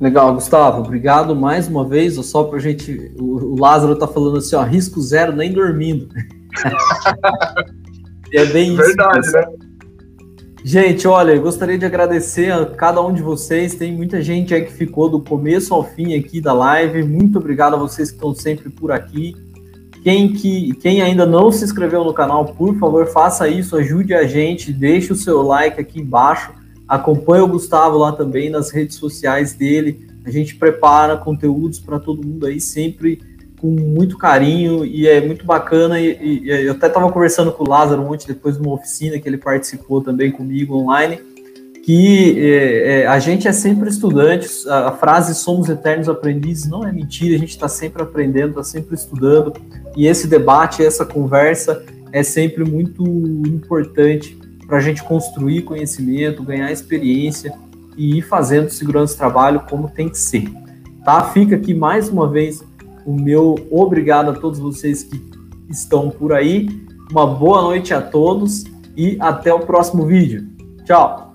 Legal, 0.00 0.32
Gustavo. 0.32 0.80
Obrigado 0.80 1.36
mais 1.36 1.68
uma 1.68 1.86
vez. 1.86 2.14
Só 2.26 2.44
para 2.44 2.58
gente, 2.58 3.12
o, 3.20 3.54
Lázaro 3.60 3.92
está 3.92 4.08
falando 4.08 4.38
assim, 4.38 4.56
ó, 4.56 4.62
risco 4.62 5.00
zero 5.02 5.36
nem 5.36 5.52
dormindo. 5.52 6.08
é 8.32 8.46
bem 8.46 8.72
isso. 8.72 8.82
Verdade, 8.82 9.30
né? 9.30 9.44
Gente, 10.64 11.06
olha, 11.06 11.32
eu 11.32 11.42
gostaria 11.42 11.78
de 11.78 11.84
agradecer 11.84 12.50
a 12.50 12.64
cada 12.64 13.02
um 13.02 13.12
de 13.12 13.22
vocês. 13.22 13.74
Tem 13.74 13.94
muita 13.94 14.22
gente 14.22 14.54
aí 14.54 14.64
que 14.64 14.72
ficou 14.72 15.08
do 15.08 15.20
começo 15.20 15.74
ao 15.74 15.84
fim 15.84 16.18
aqui 16.18 16.40
da 16.40 16.54
live. 16.54 17.02
Muito 17.02 17.38
obrigado 17.38 17.74
a 17.74 17.78
vocês 17.78 18.10
que 18.10 18.16
estão 18.16 18.34
sempre 18.34 18.70
por 18.70 18.90
aqui. 18.90 19.34
Quem, 20.02 20.32
que, 20.32 20.72
quem 20.76 21.02
ainda 21.02 21.26
não 21.26 21.52
se 21.52 21.62
inscreveu 21.62 22.04
no 22.04 22.14
canal, 22.14 22.46
por 22.46 22.74
favor, 22.78 23.06
faça 23.06 23.48
isso, 23.48 23.76
ajude 23.76 24.14
a 24.14 24.26
gente, 24.26 24.72
deixe 24.72 25.12
o 25.12 25.16
seu 25.16 25.42
like 25.42 25.78
aqui 25.78 26.00
embaixo. 26.00 26.52
Acompanhe 26.90 27.44
o 27.44 27.46
Gustavo 27.46 27.98
lá 27.98 28.10
também 28.10 28.50
nas 28.50 28.72
redes 28.72 28.96
sociais 28.96 29.52
dele. 29.52 30.08
A 30.26 30.30
gente 30.30 30.56
prepara 30.56 31.16
conteúdos 31.16 31.78
para 31.78 32.00
todo 32.00 32.26
mundo 32.26 32.46
aí 32.46 32.60
sempre 32.60 33.22
com 33.60 33.68
muito 33.68 34.18
carinho 34.18 34.84
e 34.84 35.06
é 35.06 35.24
muito 35.24 35.46
bacana. 35.46 36.00
E, 36.00 36.42
e 36.42 36.50
eu 36.50 36.72
até 36.72 36.88
estava 36.88 37.08
conversando 37.12 37.52
com 37.52 37.62
o 37.62 37.68
Lázaro 37.68 38.02
ontem, 38.02 38.26
depois 38.26 38.56
de 38.56 38.62
uma 38.62 38.74
oficina 38.74 39.20
que 39.20 39.28
ele 39.28 39.38
participou 39.38 40.02
também 40.02 40.32
comigo 40.32 40.74
online, 40.74 41.20
que 41.84 42.34
é, 42.40 43.02
é, 43.02 43.06
a 43.06 43.20
gente 43.20 43.46
é 43.46 43.52
sempre 43.52 43.88
estudante. 43.88 44.48
A, 44.68 44.88
a, 44.88 44.92
frase 44.92 45.32
somos 45.36 45.68
eternos 45.68 46.08
aprendizes 46.08 46.68
não 46.68 46.84
é 46.84 46.90
mentira, 46.90 47.36
a 47.36 47.38
gente 47.38 47.50
está 47.50 47.68
sempre 47.68 48.02
aprendendo, 48.02 48.48
está 48.48 48.64
sempre 48.64 48.96
estudando. 48.96 49.52
E 49.96 50.08
esse 50.08 50.26
debate, 50.26 50.84
essa 50.84 51.06
conversa 51.06 51.84
é 52.12 52.24
sempre 52.24 52.64
muito 52.64 53.04
importante 53.46 54.39
para 54.70 54.78
a 54.78 54.80
gente 54.80 55.02
construir 55.02 55.62
conhecimento, 55.62 56.44
ganhar 56.44 56.70
experiência 56.70 57.52
e 57.96 58.18
ir 58.18 58.22
fazendo 58.22 58.70
segurança 58.70 59.14
do 59.14 59.18
trabalho 59.18 59.64
como 59.68 59.90
tem 59.90 60.08
que 60.08 60.16
ser. 60.16 60.48
Tá? 61.04 61.24
Fica 61.24 61.56
aqui 61.56 61.74
mais 61.74 62.08
uma 62.08 62.28
vez 62.28 62.62
o 63.04 63.12
meu 63.12 63.56
obrigado 63.68 64.30
a 64.30 64.32
todos 64.32 64.60
vocês 64.60 65.02
que 65.02 65.20
estão 65.68 66.08
por 66.08 66.32
aí. 66.32 66.68
Uma 67.10 67.26
boa 67.26 67.62
noite 67.62 67.92
a 67.92 68.00
todos 68.00 68.62
e 68.96 69.16
até 69.18 69.52
o 69.52 69.58
próximo 69.58 70.06
vídeo. 70.06 70.46
Tchau! 70.84 71.29